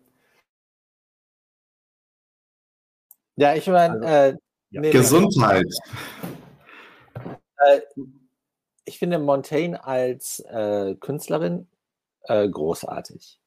Ja, 3.36 3.54
ich 3.54 3.66
meine, 3.66 3.94
also, 4.06 4.36
äh, 4.36 4.38
ja. 4.70 4.80
Gesundheit. 4.90 5.66
Äh, 7.58 7.80
ich 8.84 8.98
finde 8.98 9.18
Montaigne 9.18 9.82
als 9.84 10.40
äh, 10.40 10.94
Künstlerin 10.96 11.66
äh, 12.24 12.48
großartig. 12.48 13.40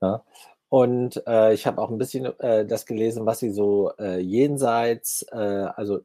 Ja? 0.00 0.24
Und 0.68 1.22
äh, 1.26 1.54
ich 1.54 1.66
habe 1.66 1.80
auch 1.80 1.90
ein 1.90 1.98
bisschen 1.98 2.26
äh, 2.40 2.66
das 2.66 2.86
gelesen, 2.86 3.26
was 3.26 3.38
sie 3.38 3.50
so 3.50 3.92
äh, 3.98 4.18
jenseits, 4.18 5.22
äh, 5.32 5.36
also 5.36 6.00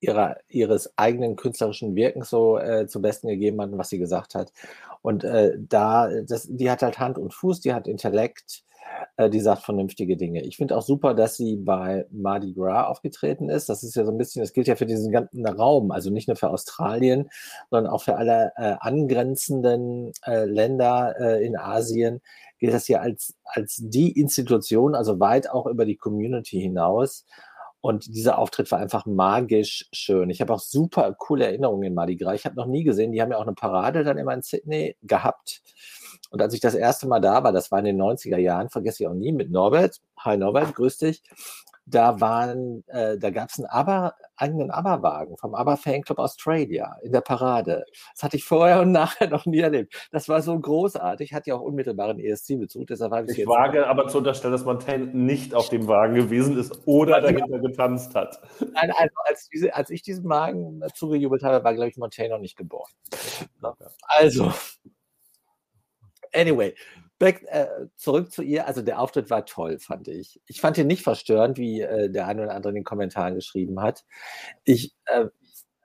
ihrer, 0.00 0.38
ihres 0.48 0.96
eigenen 0.98 1.36
künstlerischen 1.36 1.94
Wirkens 1.94 2.30
so 2.30 2.58
äh, 2.58 2.86
zum 2.86 3.02
Besten 3.02 3.28
gegeben 3.28 3.60
hat 3.60 3.70
und 3.70 3.78
was 3.78 3.88
sie 3.90 3.98
gesagt 3.98 4.34
hat. 4.34 4.52
Und 5.02 5.24
äh, 5.24 5.54
da, 5.58 6.08
das, 6.22 6.46
die 6.48 6.70
hat 6.70 6.82
halt 6.82 6.98
Hand 6.98 7.18
und 7.18 7.34
Fuß, 7.34 7.60
die 7.60 7.74
hat 7.74 7.88
Intellekt, 7.88 8.64
äh, 9.16 9.30
die 9.30 9.40
sagt 9.40 9.62
vernünftige 9.62 10.16
Dinge. 10.16 10.42
Ich 10.42 10.56
finde 10.56 10.76
auch 10.76 10.82
super, 10.82 11.14
dass 11.14 11.36
sie 11.36 11.56
bei 11.56 12.06
Mardi 12.10 12.52
Gras 12.52 12.88
aufgetreten 12.88 13.48
ist. 13.48 13.68
Das 13.68 13.82
ist 13.82 13.94
ja 13.94 14.04
so 14.04 14.10
ein 14.10 14.18
bisschen, 14.18 14.42
das 14.42 14.52
gilt 14.52 14.66
ja 14.66 14.76
für 14.76 14.86
diesen 14.86 15.12
ganzen 15.12 15.46
Raum, 15.46 15.90
also 15.90 16.10
nicht 16.10 16.28
nur 16.28 16.36
für 16.36 16.50
Australien, 16.50 17.28
sondern 17.70 17.92
auch 17.92 18.02
für 18.02 18.16
alle 18.16 18.52
äh, 18.56 18.74
angrenzenden 18.80 20.12
äh, 20.26 20.44
Länder 20.44 21.14
äh, 21.18 21.44
in 21.44 21.56
Asien 21.56 22.20
gilt 22.58 22.74
das 22.74 22.88
ja 22.88 23.00
als, 23.00 23.34
als 23.44 23.78
die 23.80 24.18
Institution, 24.18 24.94
also 24.94 25.20
weit 25.20 25.50
auch 25.50 25.66
über 25.66 25.84
die 25.84 25.96
Community 25.96 26.60
hinaus. 26.60 27.26
Und 27.80 28.06
dieser 28.14 28.38
Auftritt 28.38 28.70
war 28.72 28.78
einfach 28.78 29.04
magisch 29.04 29.86
schön. 29.92 30.30
Ich 30.30 30.40
habe 30.40 30.54
auch 30.54 30.60
super 30.60 31.14
coole 31.18 31.44
Erinnerungen 31.44 31.82
in 31.82 31.94
Mardi 31.94 32.16
Gras. 32.16 32.36
Ich 32.36 32.46
habe 32.46 32.56
noch 32.56 32.64
nie 32.64 32.82
gesehen, 32.82 33.12
die 33.12 33.20
haben 33.20 33.30
ja 33.30 33.36
auch 33.36 33.42
eine 33.42 33.52
Parade 33.52 34.04
dann 34.04 34.16
immer 34.16 34.32
in 34.32 34.40
Sydney 34.40 34.96
gehabt. 35.02 35.60
Und 36.30 36.42
als 36.42 36.54
ich 36.54 36.60
das 36.60 36.74
erste 36.74 37.06
Mal 37.06 37.20
da 37.20 37.44
war, 37.44 37.52
das 37.52 37.70
war 37.70 37.78
in 37.78 37.84
den 37.84 38.00
90er 38.00 38.38
Jahren, 38.38 38.68
vergesse 38.68 39.02
ich 39.02 39.08
auch 39.08 39.14
nie, 39.14 39.32
mit 39.32 39.50
Norbert. 39.50 40.00
Hi 40.18 40.36
Norbert, 40.36 40.74
grüß 40.74 40.98
dich 40.98 41.22
da 41.86 42.20
waren, 42.20 42.82
äh, 42.88 43.18
da 43.18 43.30
gab 43.30 43.50
es 43.50 43.58
einen 43.58 43.66
Aber, 43.66 44.14
eigenen 44.36 44.70
ABBA-Wagen 44.70 45.36
vom 45.36 45.54
ABBA 45.54 45.76
Fanclub 45.76 46.18
Australia 46.18 46.96
in 47.02 47.12
der 47.12 47.20
Parade. 47.20 47.84
Das 48.14 48.22
hatte 48.22 48.36
ich 48.36 48.44
vorher 48.44 48.80
und 48.80 48.92
nachher 48.92 49.28
noch 49.30 49.46
nie 49.46 49.60
erlebt. 49.60 50.08
Das 50.10 50.28
war 50.28 50.40
so 50.42 50.58
großartig, 50.58 51.34
hat 51.34 51.46
ja 51.46 51.54
auch 51.54 51.60
unmittelbaren 51.60 52.18
ESC-Bezug, 52.18 52.86
deshalb 52.86 53.12
habe 53.12 53.30
ich 53.30 53.38
Ich 53.38 53.46
wage 53.46 53.86
aber 53.86 54.08
zu 54.08 54.18
unterstellen, 54.18 54.52
dass 54.52 54.64
Montaigne 54.64 55.06
nicht 55.06 55.54
auf 55.54 55.68
dem 55.68 55.86
Wagen 55.86 56.14
gewesen 56.14 56.58
ist 56.58 56.80
oder 56.86 57.20
dahinter 57.20 57.58
getanzt 57.58 58.14
hat. 58.14 58.40
Nein, 58.60 58.92
also 58.96 59.14
als, 59.24 59.48
diese, 59.50 59.74
als 59.74 59.90
ich 59.90 60.02
diesen 60.02 60.28
Wagen 60.28 60.82
zugejubelt 60.94 61.42
habe, 61.42 61.62
war, 61.64 61.74
glaube 61.74 61.90
ich, 61.90 61.96
Montaigne 61.96 62.34
noch 62.34 62.40
nicht 62.40 62.56
geboren. 62.56 62.90
Also, 64.06 64.52
anyway, 66.34 66.74
back, 67.18 67.44
äh, 67.48 67.66
zurück 67.96 68.32
zu 68.32 68.42
ihr. 68.42 68.66
Also 68.66 68.82
der 68.82 69.00
Auftritt 69.00 69.30
war 69.30 69.46
toll, 69.46 69.78
fand 69.78 70.08
ich. 70.08 70.40
Ich 70.46 70.60
fand 70.60 70.78
ihn 70.78 70.86
nicht 70.86 71.02
verstörend, 71.02 71.58
wie 71.58 71.80
äh, 71.80 72.10
der 72.10 72.26
eine 72.26 72.42
oder 72.42 72.54
andere 72.54 72.70
in 72.70 72.76
den 72.76 72.84
Kommentaren 72.84 73.34
geschrieben 73.34 73.80
hat. 73.80 74.04
Ich, 74.64 74.94
äh, 75.06 75.26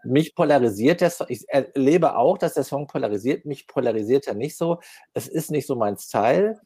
mich 0.04 0.36
polarisiert 0.36 1.02
der 1.02 1.10
Song, 1.10 1.28
ich 1.30 1.46
erlebe 1.50 2.16
auch, 2.16 2.38
dass 2.38 2.54
der 2.54 2.64
Song 2.64 2.88
polarisiert, 2.88 3.46
mich 3.46 3.68
polarisiert 3.68 4.28
er 4.28 4.36
nicht 4.36 4.58
so. 4.58 4.80
Es 5.14 5.28
ist 5.28 5.52
nicht 5.52 5.68
so 5.68 5.76
mein 5.76 5.98
Style, 5.98 6.60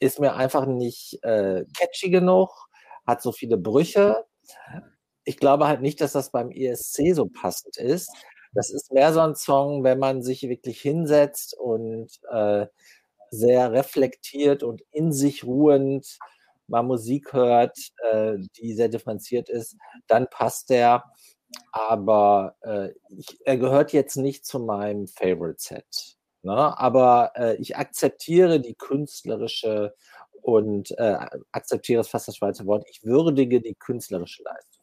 ist 0.00 0.20
mir 0.20 0.34
einfach 0.34 0.66
nicht 0.66 1.18
äh, 1.22 1.64
catchy 1.76 2.10
genug, 2.10 2.50
hat 3.06 3.22
so 3.22 3.32
viele 3.32 3.58
Brüche. 3.58 4.24
Ich 5.24 5.36
glaube 5.36 5.68
halt 5.68 5.82
nicht, 5.82 6.00
dass 6.00 6.12
das 6.12 6.30
beim 6.30 6.50
ESC 6.50 7.14
so 7.14 7.26
passend 7.26 7.76
ist. 7.76 8.10
Das 8.52 8.70
ist 8.70 8.92
mehr 8.92 9.12
so 9.12 9.20
ein 9.20 9.36
Song, 9.36 9.84
wenn 9.84 9.98
man 9.98 10.22
sich 10.22 10.42
wirklich 10.42 10.80
hinsetzt 10.80 11.56
und 11.56 12.08
äh, 12.30 12.66
sehr 13.30 13.72
reflektiert 13.72 14.62
und 14.62 14.82
in 14.90 15.12
sich 15.12 15.44
ruhend 15.44 16.18
mal 16.66 16.82
Musik 16.82 17.32
hört, 17.32 17.76
äh, 18.10 18.36
die 18.56 18.74
sehr 18.74 18.88
differenziert 18.88 19.48
ist, 19.48 19.76
dann 20.06 20.28
passt 20.30 20.70
der. 20.70 21.04
Aber 21.72 22.56
äh, 22.62 22.90
ich, 23.08 23.38
er 23.44 23.56
gehört 23.56 23.92
jetzt 23.92 24.16
nicht 24.16 24.46
zu 24.46 24.60
meinem 24.60 25.08
Favorite 25.08 25.60
Set. 25.60 26.16
Ne? 26.42 26.78
Aber 26.78 27.32
äh, 27.34 27.56
ich 27.56 27.76
akzeptiere 27.76 28.60
die 28.60 28.74
künstlerische 28.74 29.94
und 30.42 30.92
äh, 30.98 31.18
akzeptiere 31.52 32.00
es 32.00 32.08
fast 32.08 32.28
das 32.28 32.36
Schweizer 32.36 32.66
Wort. 32.66 32.86
Ich 32.88 33.04
würdige 33.04 33.60
die 33.60 33.74
künstlerische 33.74 34.42
Leistung. 34.42 34.79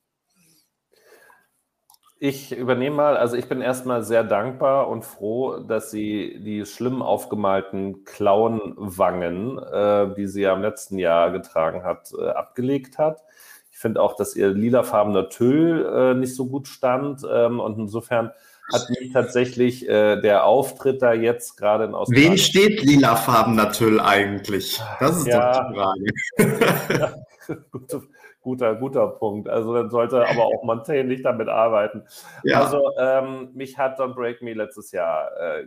Ich 2.19 2.51
übernehme 2.51 2.95
mal, 2.95 3.17
also 3.17 3.35
ich 3.35 3.47
bin 3.47 3.61
erstmal 3.61 4.03
sehr 4.03 4.23
dankbar 4.23 4.87
und 4.87 5.05
froh, 5.05 5.59
dass 5.59 5.91
sie 5.91 6.39
die 6.39 6.65
schlimm 6.65 7.03
aufgemalten 7.03 8.05
Clownwangen, 8.05 9.59
äh, 9.59 10.15
die 10.15 10.27
sie 10.27 10.41
ja 10.41 10.53
im 10.53 10.61
letzten 10.63 10.97
Jahr 10.97 11.29
getragen 11.31 11.83
hat, 11.83 12.11
äh, 12.17 12.29
abgelegt 12.29 12.97
hat. 12.97 13.23
Ich 13.71 13.77
finde 13.77 14.01
auch, 14.01 14.15
dass 14.15 14.35
ihr 14.35 14.49
lilafarbener 14.49 15.29
Tüll 15.29 15.85
äh, 15.85 16.13
nicht 16.15 16.35
so 16.35 16.47
gut 16.47 16.67
stand 16.67 17.21
ähm, 17.31 17.59
und 17.59 17.77
insofern 17.77 18.31
hat 18.73 18.89
mich 18.89 19.13
tatsächlich 19.13 19.87
äh, 19.87 20.19
der 20.19 20.45
Auftritt 20.45 21.01
da 21.01 21.13
jetzt 21.13 21.55
gerade 21.57 21.85
in 21.85 21.93
Australien. 21.93 22.31
Wen 22.31 22.37
steht 22.37 22.83
lilafarbener 22.83 23.71
Tüll 23.71 23.99
eigentlich? 23.99 24.81
Das 24.99 25.17
ist 25.17 25.27
ja, 25.27 25.53
doch 25.53 25.69
die 25.69 25.75
Frage. 25.75 26.99
ja, 26.99 27.55
gute, 27.71 28.01
guter, 28.47 28.75
guter 28.75 29.07
Punkt. 29.07 29.49
Also 29.49 29.73
dann 29.73 29.89
sollte 29.89 30.25
aber 30.25 30.45
auch 30.45 30.63
Montaigne 30.63 31.03
nicht 31.03 31.25
damit 31.25 31.49
arbeiten. 31.49 32.03
Ja. 32.43 32.61
Also 32.61 32.81
ähm, 32.97 33.49
mich 33.53 33.77
hat 33.77 33.99
Don't 33.99 34.13
Break 34.13 34.41
Me 34.41 34.53
letztes 34.53 34.93
Jahr, 34.93 35.29
äh, 35.37 35.65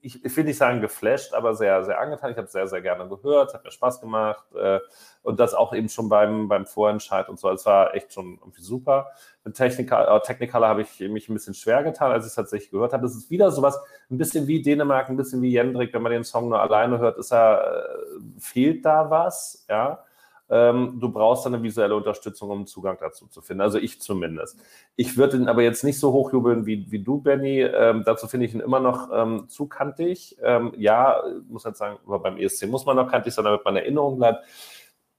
ich, 0.00 0.22
ich 0.24 0.36
will 0.36 0.44
nicht 0.44 0.58
sagen 0.58 0.80
geflasht, 0.82 1.32
aber 1.32 1.54
sehr, 1.54 1.84
sehr 1.84 1.98
angetan. 1.98 2.30
Ich 2.30 2.36
habe 2.36 2.46
es 2.46 2.52
sehr, 2.52 2.68
sehr 2.68 2.82
gerne 2.82 3.08
gehört, 3.08 3.54
hat 3.54 3.64
mir 3.64 3.70
Spaß 3.70 4.00
gemacht 4.00 4.44
äh, 4.54 4.78
und 5.22 5.40
das 5.40 5.54
auch 5.54 5.72
eben 5.74 5.88
schon 5.88 6.10
beim, 6.10 6.48
beim 6.48 6.66
Vorentscheid 6.66 7.30
und 7.30 7.40
so. 7.40 7.50
Es 7.50 7.64
war 7.64 7.94
echt 7.94 8.12
schon 8.12 8.38
irgendwie 8.38 8.60
super. 8.60 9.08
Mit 9.42 9.56
Technical, 9.56 10.06
äh, 10.06 10.20
Technicolor 10.20 10.68
habe 10.68 10.82
ich 10.82 11.00
mich 11.00 11.30
ein 11.30 11.34
bisschen 11.34 11.54
schwer 11.54 11.82
getan, 11.82 12.12
als 12.12 12.26
ich 12.26 12.28
es 12.28 12.36
tatsächlich 12.36 12.70
gehört 12.70 12.92
habe. 12.92 13.06
Es 13.06 13.16
ist 13.16 13.30
wieder 13.30 13.50
sowas, 13.50 13.80
ein 14.10 14.18
bisschen 14.18 14.46
wie 14.46 14.60
Dänemark, 14.60 15.08
ein 15.08 15.16
bisschen 15.16 15.40
wie 15.40 15.50
Jendrik. 15.50 15.94
Wenn 15.94 16.02
man 16.02 16.12
den 16.12 16.24
Song 16.24 16.50
nur 16.50 16.60
alleine 16.60 16.98
hört, 16.98 17.16
ist 17.16 17.32
er, 17.32 17.96
äh, 17.96 18.40
fehlt 18.40 18.84
da 18.84 19.10
was, 19.10 19.64
ja 19.68 20.04
ähm, 20.50 20.98
du 21.00 21.10
brauchst 21.10 21.46
eine 21.46 21.62
visuelle 21.62 21.94
Unterstützung, 21.94 22.50
um 22.50 22.66
Zugang 22.66 22.96
dazu 23.00 23.26
zu 23.26 23.42
finden. 23.42 23.60
Also 23.60 23.78
ich 23.78 24.00
zumindest. 24.00 24.58
Ich 24.96 25.16
würde 25.16 25.36
ihn 25.36 25.48
aber 25.48 25.62
jetzt 25.62 25.84
nicht 25.84 25.98
so 25.98 26.12
hochjubeln 26.12 26.66
wie, 26.66 26.90
wie 26.90 27.00
du, 27.00 27.20
Benny. 27.20 27.60
Ähm, 27.60 28.02
dazu 28.04 28.26
finde 28.26 28.46
ich 28.46 28.54
ihn 28.54 28.60
immer 28.60 28.80
noch 28.80 29.10
ähm, 29.12 29.48
zu 29.48 29.66
kantig. 29.66 30.36
Ähm, 30.42 30.72
ja, 30.76 31.22
muss 31.48 31.64
jetzt 31.64 31.78
sagen, 31.78 31.98
aber 32.06 32.20
beim 32.20 32.38
ESC 32.38 32.66
muss 32.66 32.86
man 32.86 32.96
noch 32.96 33.10
kantig 33.10 33.34
sein, 33.34 33.44
damit 33.44 33.64
man 33.64 33.76
in 33.76 33.82
Erinnerung 33.82 34.18
bleibt. 34.18 34.44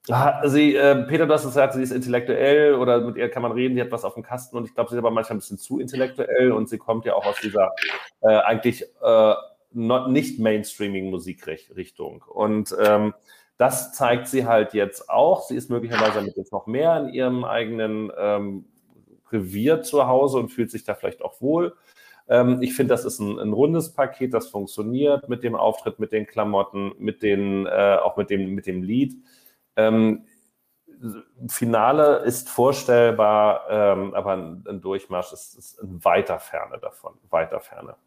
Ah, 0.10 0.48
sie, 0.48 0.76
äh, 0.76 1.04
Peter, 1.04 1.28
du 1.28 1.34
hast 1.34 1.46
gesagt, 1.46 1.74
sie 1.74 1.84
ist 1.84 1.92
intellektuell 1.92 2.74
oder 2.74 3.02
mit 3.02 3.18
ihr 3.18 3.30
kann 3.30 3.44
man 3.44 3.52
reden, 3.52 3.76
die 3.76 3.82
hat 3.82 3.92
was 3.92 4.06
auf 4.06 4.16
dem 4.16 4.24
Kasten 4.24 4.58
und 4.58 4.66
ich 4.66 4.74
glaube, 4.74 4.90
sie 4.90 4.96
ist 4.96 5.00
aber 5.00 5.12
manchmal 5.12 5.36
ein 5.36 5.40
bisschen 5.40 5.60
zu 5.60 5.80
intellektuell 5.80 6.52
und 6.52 6.68
sie 6.68 6.80
kommt 6.80 7.06
ja 7.06 7.14
auch 7.14 7.26
aus 7.26 7.40
dieser 7.42 7.74
äh, 8.22 8.38
eigentlich 8.38 8.86
äh, 9.04 9.34
nicht 9.72 10.40
mainstreaming 10.40 11.12
Musikrichtung. 11.12 12.24
Und 12.28 12.76
ähm, 12.84 13.14
das 13.60 13.92
zeigt 13.92 14.28
sie 14.28 14.46
halt 14.46 14.74
jetzt 14.74 15.10
auch. 15.10 15.42
Sie 15.42 15.56
ist 15.58 15.70
möglicherweise 15.70 16.14
damit 16.14 16.38
jetzt 16.38 16.54
noch 16.54 16.66
mehr 16.66 16.98
in 16.98 17.10
ihrem 17.10 17.44
eigenen 17.44 18.10
ähm, 18.18 18.66
Revier 19.32 19.82
zu 19.82 20.08
Hause 20.08 20.38
und 20.38 20.48
fühlt 20.48 20.72
sich 20.72 20.86
da 20.86 20.96
vielleicht 20.96 21.22
auch 21.22 21.42
wohl. 21.42 21.76
Ähm, 22.30 22.62
ich 22.62 22.74
finde, 22.74 22.94
das 22.94 23.04
ist 23.04 23.20
ein, 23.20 23.38
ein, 23.38 23.52
rundes 23.52 23.94
Paket, 23.94 24.34
das 24.34 24.48
funktioniert 24.48 25.28
mit 25.28 25.44
dem 25.44 25.56
Auftritt, 25.56 26.00
mit 26.00 26.14
den 26.14 26.26
Klamotten, 26.26 26.94
mit 27.00 27.22
den, 27.22 27.66
äh, 27.66 27.98
auch 28.02 28.16
mit 28.16 28.30
dem, 28.30 28.56
mit 28.56 28.66
dem 28.66 28.82
Lied. 28.82 29.18
Ähm, 29.76 30.24
Finale 31.50 32.20
ist 32.20 32.50
vorstellbar, 32.50 33.66
ähm, 33.70 34.14
aber 34.14 34.34
ein, 34.38 34.64
ein 34.70 34.80
Durchmarsch 34.80 35.34
ist, 35.34 35.58
ist 35.58 35.80
in 35.80 36.04
weiter 36.06 36.40
Ferne 36.40 36.78
davon, 36.80 37.14
weiter 37.30 37.60
Ferne. 37.60 37.98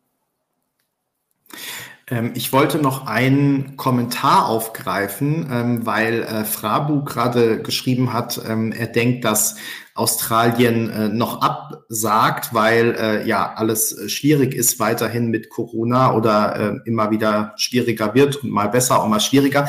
Ähm, 2.12 2.32
ich 2.34 2.52
wollte 2.52 2.78
noch 2.78 3.06
einen 3.06 3.76
Kommentar 3.76 4.46
aufgreifen, 4.46 5.48
ähm, 5.50 5.86
weil 5.86 6.22
äh, 6.22 6.44
Frabu 6.44 7.04
gerade 7.04 7.62
geschrieben 7.62 8.12
hat, 8.12 8.40
ähm, 8.46 8.72
er 8.72 8.88
denkt, 8.88 9.24
dass 9.24 9.56
Australien 9.94 10.90
äh, 10.90 11.08
noch 11.08 11.42
absagt, 11.42 12.54
weil 12.54 12.96
äh, 12.98 13.28
ja 13.28 13.54
alles 13.54 13.96
schwierig 14.10 14.54
ist 14.54 14.80
weiterhin 14.80 15.28
mit 15.28 15.50
Corona 15.50 16.14
oder 16.14 16.82
immer 16.86 17.10
wieder 17.10 17.52
schwieriger 17.56 18.14
wird 18.14 18.36
und 18.36 18.50
mal 18.50 18.68
besser 18.68 19.02
und 19.02 19.10
mal 19.10 19.20
schwieriger. 19.20 19.68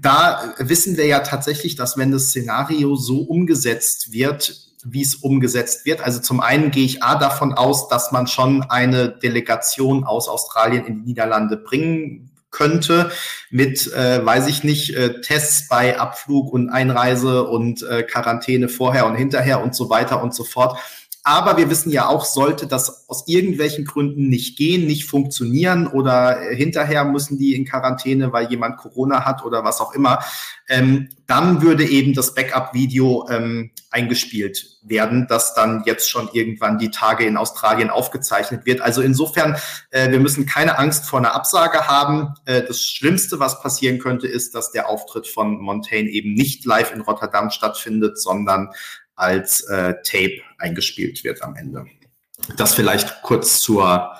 da 0.00 0.54
wissen 0.58 0.96
wir 0.96 1.06
ja 1.06 1.20
tatsächlich, 1.20 1.76
dass 1.76 1.96
wenn 1.96 2.10
das 2.10 2.28
Szenario 2.28 2.96
so 2.96 3.20
umgesetzt 3.20 4.12
wird, 4.12 4.71
wie 4.84 5.02
es 5.02 5.14
umgesetzt 5.14 5.86
wird. 5.86 6.00
Also 6.00 6.20
zum 6.20 6.40
einen 6.40 6.70
gehe 6.70 6.84
ich 6.84 7.02
A 7.02 7.16
davon 7.16 7.52
aus, 7.54 7.88
dass 7.88 8.12
man 8.12 8.26
schon 8.26 8.62
eine 8.62 9.08
Delegation 9.08 10.04
aus 10.04 10.28
Australien 10.28 10.84
in 10.86 10.96
die 10.96 11.02
Niederlande 11.02 11.56
bringen 11.56 12.30
könnte 12.50 13.10
mit, 13.50 13.92
äh, 13.92 14.24
weiß 14.24 14.46
ich 14.46 14.62
nicht, 14.62 14.94
äh, 14.94 15.20
Tests 15.22 15.68
bei 15.68 15.98
Abflug 15.98 16.52
und 16.52 16.68
Einreise 16.68 17.44
und 17.44 17.82
äh, 17.82 18.02
Quarantäne 18.02 18.68
vorher 18.68 19.06
und 19.06 19.16
hinterher 19.16 19.62
und 19.62 19.74
so 19.74 19.90
weiter 19.90 20.22
und 20.22 20.34
so 20.34 20.44
fort. 20.44 20.78
Aber 21.24 21.56
wir 21.56 21.70
wissen 21.70 21.90
ja 21.90 22.08
auch, 22.08 22.24
sollte 22.24 22.66
das 22.66 23.08
aus 23.08 23.28
irgendwelchen 23.28 23.84
Gründen 23.84 24.28
nicht 24.28 24.58
gehen, 24.58 24.86
nicht 24.86 25.04
funktionieren 25.04 25.86
oder 25.86 26.40
hinterher 26.50 27.04
müssen 27.04 27.38
die 27.38 27.54
in 27.54 27.64
Quarantäne, 27.64 28.32
weil 28.32 28.50
jemand 28.50 28.76
Corona 28.78 29.24
hat 29.24 29.44
oder 29.44 29.62
was 29.62 29.80
auch 29.80 29.94
immer, 29.94 30.24
ähm, 30.68 31.10
dann 31.28 31.62
würde 31.62 31.84
eben 31.84 32.12
das 32.12 32.34
Backup-Video 32.34 33.28
ähm, 33.30 33.70
eingespielt 33.90 34.78
werden, 34.82 35.26
das 35.28 35.54
dann 35.54 35.84
jetzt 35.86 36.10
schon 36.10 36.28
irgendwann 36.32 36.78
die 36.78 36.90
Tage 36.90 37.24
in 37.24 37.36
Australien 37.36 37.90
aufgezeichnet 37.90 38.66
wird. 38.66 38.80
Also 38.80 39.00
insofern, 39.00 39.56
äh, 39.90 40.10
wir 40.10 40.18
müssen 40.18 40.44
keine 40.44 40.76
Angst 40.76 41.04
vor 41.04 41.20
einer 41.20 41.34
Absage 41.34 41.86
haben. 41.86 42.34
Äh, 42.46 42.62
das 42.62 42.82
Schlimmste, 42.82 43.38
was 43.38 43.62
passieren 43.62 43.98
könnte, 43.98 44.26
ist, 44.26 44.54
dass 44.54 44.72
der 44.72 44.88
Auftritt 44.88 45.28
von 45.28 45.60
Montaigne 45.60 46.10
eben 46.10 46.34
nicht 46.34 46.64
live 46.64 46.92
in 46.92 47.02
Rotterdam 47.02 47.50
stattfindet, 47.50 48.18
sondern 48.20 48.70
als 49.14 49.62
äh, 49.68 49.94
Tape 50.02 50.40
eingespielt 50.58 51.24
wird 51.24 51.42
am 51.42 51.56
Ende. 51.56 51.86
Das 52.56 52.74
vielleicht 52.74 53.22
kurz 53.22 53.60
zur 53.60 54.12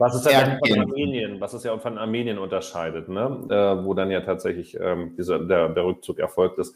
was 0.00 0.14
es 0.14 0.24
ja 0.24 0.58
von 0.66 0.80
Armenien, 0.80 1.40
was 1.42 1.52
es 1.52 1.62
ja 1.62 1.78
von 1.78 1.98
Armenien 1.98 2.38
unterscheidet, 2.38 3.10
ne? 3.10 3.44
Äh, 3.50 3.84
wo 3.84 3.92
dann 3.92 4.10
ja 4.10 4.22
tatsächlich 4.22 4.74
ähm, 4.80 5.14
dieser, 5.14 5.40
der, 5.40 5.68
der 5.68 5.84
Rückzug 5.84 6.18
erfolgt 6.18 6.58
ist. 6.58 6.74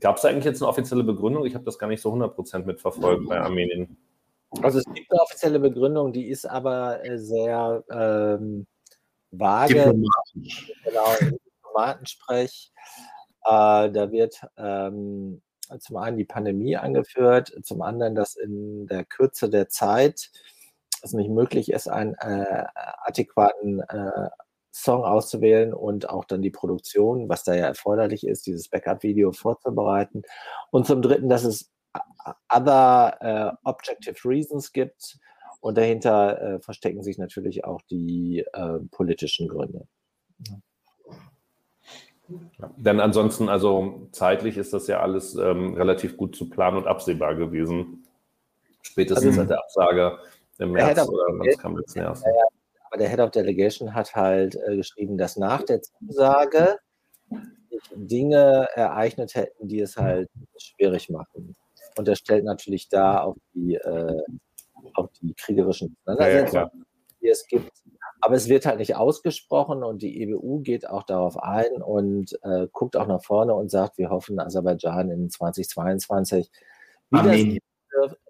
Gab 0.00 0.16
es 0.16 0.24
eigentlich 0.24 0.44
jetzt 0.44 0.60
eine 0.60 0.68
offizielle 0.68 1.04
Begründung? 1.04 1.46
Ich 1.46 1.54
habe 1.54 1.64
das 1.64 1.78
gar 1.78 1.86
nicht 1.86 2.02
so 2.02 2.12
100% 2.12 2.64
mitverfolgt 2.64 3.28
bei 3.28 3.40
Armenien. 3.40 3.96
Also 4.60 4.78
es 4.78 4.84
gibt 4.92 5.08
eine 5.12 5.20
offizielle 5.20 5.60
Begründung, 5.60 6.12
die 6.12 6.26
ist 6.26 6.46
aber 6.46 7.04
äh, 7.04 7.16
sehr 7.18 7.84
ähm, 7.92 8.66
vage. 9.30 9.74
Diplomatisch. 9.74 10.72
Genau, 10.84 11.06
Diplomatensprech. 11.20 12.72
Äh, 13.44 13.90
da 13.90 14.10
wird 14.10 14.40
ähm, 14.56 15.42
zum 15.78 15.96
einen 15.96 16.16
die 16.16 16.24
Pandemie 16.24 16.76
angeführt, 16.76 17.52
zum 17.62 17.82
anderen, 17.82 18.14
dass 18.14 18.36
in 18.36 18.86
der 18.86 19.04
Kürze 19.04 19.50
der 19.50 19.68
Zeit 19.68 20.30
es 21.02 21.12
nicht 21.12 21.30
möglich 21.30 21.70
ist, 21.70 21.88
einen 21.88 22.14
äh, 22.14 22.64
adäquaten 23.04 23.80
äh, 23.80 24.28
Song 24.72 25.04
auszuwählen 25.04 25.74
und 25.74 26.08
auch 26.08 26.24
dann 26.24 26.42
die 26.42 26.50
Produktion, 26.50 27.28
was 27.28 27.44
da 27.44 27.54
ja 27.54 27.66
erforderlich 27.66 28.26
ist, 28.26 28.46
dieses 28.46 28.68
Backup-Video 28.68 29.32
vorzubereiten. 29.32 30.22
Und 30.70 30.86
zum 30.86 31.02
Dritten, 31.02 31.28
dass 31.28 31.44
es 31.44 31.70
other 32.52 33.16
äh, 33.20 33.68
objective 33.68 34.16
reasons 34.24 34.72
gibt 34.72 35.18
und 35.60 35.76
dahinter 35.78 36.40
äh, 36.40 36.60
verstecken 36.60 37.02
sich 37.02 37.18
natürlich 37.18 37.64
auch 37.64 37.82
die 37.90 38.44
äh, 38.52 38.78
politischen 38.90 39.48
Gründe. 39.48 39.86
Ja, 40.46 40.54
denn 42.76 43.00
ansonsten, 43.00 43.48
also 43.48 44.08
zeitlich 44.12 44.56
ist 44.56 44.72
das 44.72 44.86
ja 44.86 45.00
alles 45.00 45.34
ähm, 45.34 45.74
relativ 45.74 46.16
gut 46.16 46.36
zu 46.36 46.48
planen 46.48 46.76
und 46.76 46.86
absehbar 46.86 47.34
gewesen. 47.34 48.06
Spätestens 48.82 49.26
also, 49.26 49.40
seit 49.40 49.50
der 49.50 49.58
Absage 49.58 50.18
im 50.58 50.72
März 50.72 51.08
oder 51.08 51.24
wann 51.28 51.48
kam 51.58 51.76
letzten 51.76 52.00
Jahres. 52.00 52.22
Ja, 52.22 52.30
aber 52.90 52.98
der 52.98 53.08
Head 53.08 53.20
of 53.20 53.30
Delegation 53.30 53.94
hat 53.94 54.14
halt 54.14 54.56
äh, 54.66 54.76
geschrieben, 54.76 55.16
dass 55.16 55.36
nach 55.36 55.62
der 55.62 55.80
Zusage 55.82 56.78
sich 57.70 57.82
Dinge 57.94 58.68
ereignet 58.74 59.34
hätten, 59.34 59.68
die 59.68 59.80
es 59.80 59.96
halt 59.96 60.28
schwierig 60.56 61.10
machen. 61.10 61.54
Und 61.96 62.08
er 62.08 62.16
stellt 62.16 62.44
natürlich 62.44 62.88
da 62.88 63.20
auf 63.20 63.36
die, 63.54 63.74
äh, 63.74 64.22
auf 64.94 65.10
die 65.20 65.34
kriegerischen 65.34 65.96
Auseinandersetzungen, 66.04 66.70
ja, 66.72 66.86
die 67.20 67.28
es 67.28 67.46
gibt, 67.46 67.72
aber 68.20 68.34
es 68.34 68.48
wird 68.48 68.66
halt 68.66 68.78
nicht 68.78 68.96
ausgesprochen 68.96 69.82
und 69.84 70.02
die 70.02 70.22
EBU 70.22 70.60
geht 70.60 70.88
auch 70.88 71.02
darauf 71.04 71.38
ein 71.42 71.82
und 71.82 72.38
äh, 72.42 72.66
guckt 72.72 72.96
auch 72.96 73.06
nach 73.06 73.22
vorne 73.22 73.54
und 73.54 73.70
sagt, 73.70 73.98
wir 73.98 74.10
hoffen, 74.10 74.38
Aserbaidschan 74.40 75.10
in 75.10 75.30
2022 75.30 76.50
wieder. 77.10 77.22
Armenien. 77.22 77.58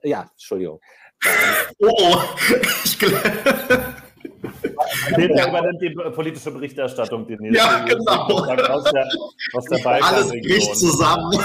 Ja, 0.03 0.29
Entschuldigung. 0.33 0.81
Oh, 1.81 1.89
oh. 1.89 2.17
ich 2.85 2.99
Peter 5.15 5.49
übernimmt 5.49 5.83
die 5.83 5.91
politische 6.15 6.51
Berichterstattung 6.51 7.27
demnächst. 7.27 7.57
Ja, 7.57 7.85
genau. 7.85 8.29
Aus 8.29 8.85
der, 8.85 9.09
aus 9.55 9.65
der 9.65 9.87
Alles 9.87 10.31
bricht 10.31 10.77
zusammen. 10.77 11.39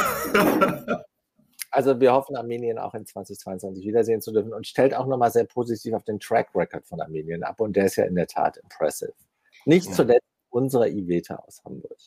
Also 1.73 1.99
wir 1.99 2.13
hoffen, 2.13 2.35
Armenien 2.35 2.77
auch 2.77 2.93
in 2.93 3.03
2022 3.03 3.83
wiedersehen 3.83 4.21
zu 4.21 4.31
dürfen 4.31 4.53
und 4.53 4.67
stellt 4.67 4.93
auch 4.93 5.07
nochmal 5.07 5.31
sehr 5.31 5.45
positiv 5.45 5.95
auf 5.95 6.03
den 6.03 6.19
Track 6.19 6.49
Record 6.53 6.85
von 6.85 7.01
Armenien 7.01 7.41
ab 7.41 7.59
und 7.59 7.75
der 7.75 7.85
ist 7.85 7.95
ja 7.95 8.05
in 8.05 8.13
der 8.13 8.27
Tat 8.27 8.57
impressive. 8.57 9.13
Nicht 9.65 9.87
ja. 9.87 9.93
zuletzt 9.93 10.27
unsere 10.51 10.87
Iveta 10.87 11.35
aus 11.35 11.63
Hamburg. 11.65 11.97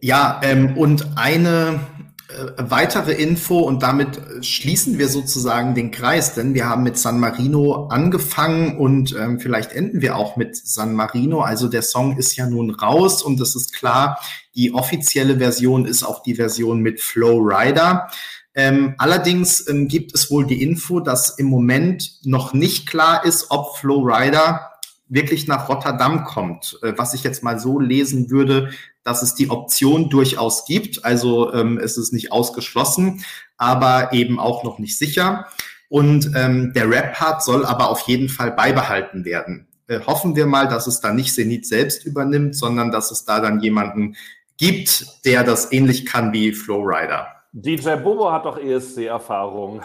Ja, 0.00 0.40
ähm, 0.44 0.78
und 0.78 1.08
eine 1.16 1.80
äh, 2.28 2.52
weitere 2.58 3.14
Info 3.14 3.58
und 3.58 3.82
damit 3.82 4.20
schließen 4.44 4.98
wir 4.98 5.08
sozusagen 5.08 5.74
den 5.74 5.90
Kreis, 5.90 6.34
denn 6.34 6.54
wir 6.54 6.68
haben 6.68 6.84
mit 6.84 6.96
San 6.96 7.18
Marino 7.18 7.88
angefangen 7.88 8.78
und 8.78 9.12
ähm, 9.16 9.40
vielleicht 9.40 9.72
enden 9.72 10.02
wir 10.02 10.16
auch 10.16 10.36
mit 10.36 10.56
San 10.56 10.94
Marino. 10.94 11.40
Also 11.40 11.66
der 11.66 11.82
Song 11.82 12.16
ist 12.16 12.36
ja 12.36 12.46
nun 12.46 12.70
raus 12.70 13.24
und 13.24 13.40
es 13.40 13.56
ist 13.56 13.74
klar, 13.74 14.20
die 14.54 14.72
offizielle 14.74 15.38
Version 15.38 15.84
ist 15.84 16.02
auch 16.02 16.22
die 16.22 16.34
Version 16.34 16.80
mit 16.80 17.00
Flow 17.00 17.38
Rider. 17.38 18.08
Ähm, 18.54 18.94
allerdings 18.98 19.68
ähm, 19.68 19.88
gibt 19.88 20.14
es 20.14 20.30
wohl 20.30 20.46
die 20.46 20.62
Info, 20.62 21.00
dass 21.00 21.30
im 21.38 21.46
Moment 21.46 22.20
noch 22.24 22.54
nicht 22.54 22.88
klar 22.88 23.24
ist, 23.24 23.50
ob 23.50 23.76
Flow 23.78 24.00
Rider 24.02 24.70
wirklich 25.08 25.48
nach 25.48 25.68
Rotterdam 25.68 26.24
kommt. 26.24 26.78
Äh, 26.82 26.92
was 26.96 27.14
ich 27.14 27.24
jetzt 27.24 27.42
mal 27.42 27.58
so 27.58 27.80
lesen 27.80 28.30
würde, 28.30 28.70
dass 29.02 29.22
es 29.22 29.34
die 29.34 29.50
Option 29.50 30.08
durchaus 30.08 30.64
gibt. 30.64 31.04
Also 31.04 31.52
ähm, 31.52 31.78
es 31.78 31.96
ist 31.96 32.12
nicht 32.12 32.32
ausgeschlossen, 32.32 33.24
aber 33.56 34.12
eben 34.12 34.38
auch 34.38 34.64
noch 34.64 34.78
nicht 34.78 34.96
sicher. 34.96 35.46
Und 35.88 36.30
ähm, 36.34 36.72
der 36.74 36.88
Rap-Part 36.90 37.42
soll 37.42 37.66
aber 37.66 37.90
auf 37.90 38.00
jeden 38.02 38.28
Fall 38.28 38.52
beibehalten 38.52 39.24
werden. 39.24 39.68
Äh, 39.86 40.00
hoffen 40.00 40.34
wir 40.34 40.46
mal, 40.46 40.68
dass 40.68 40.86
es 40.86 41.00
da 41.00 41.12
nicht 41.12 41.34
Zenit 41.34 41.66
selbst 41.66 42.06
übernimmt, 42.06 42.56
sondern 42.56 42.90
dass 42.90 43.10
es 43.10 43.24
da 43.24 43.40
dann 43.40 43.60
jemanden 43.60 44.16
gibt, 44.58 45.24
der 45.24 45.44
das 45.44 45.72
ähnlich 45.72 46.06
kann 46.06 46.32
wie 46.32 46.52
Flowrider. 46.52 47.28
DJ 47.52 47.96
Bobo 47.96 48.32
hat 48.32 48.44
doch 48.44 48.58
ESC-Erfahrung. 48.58 49.80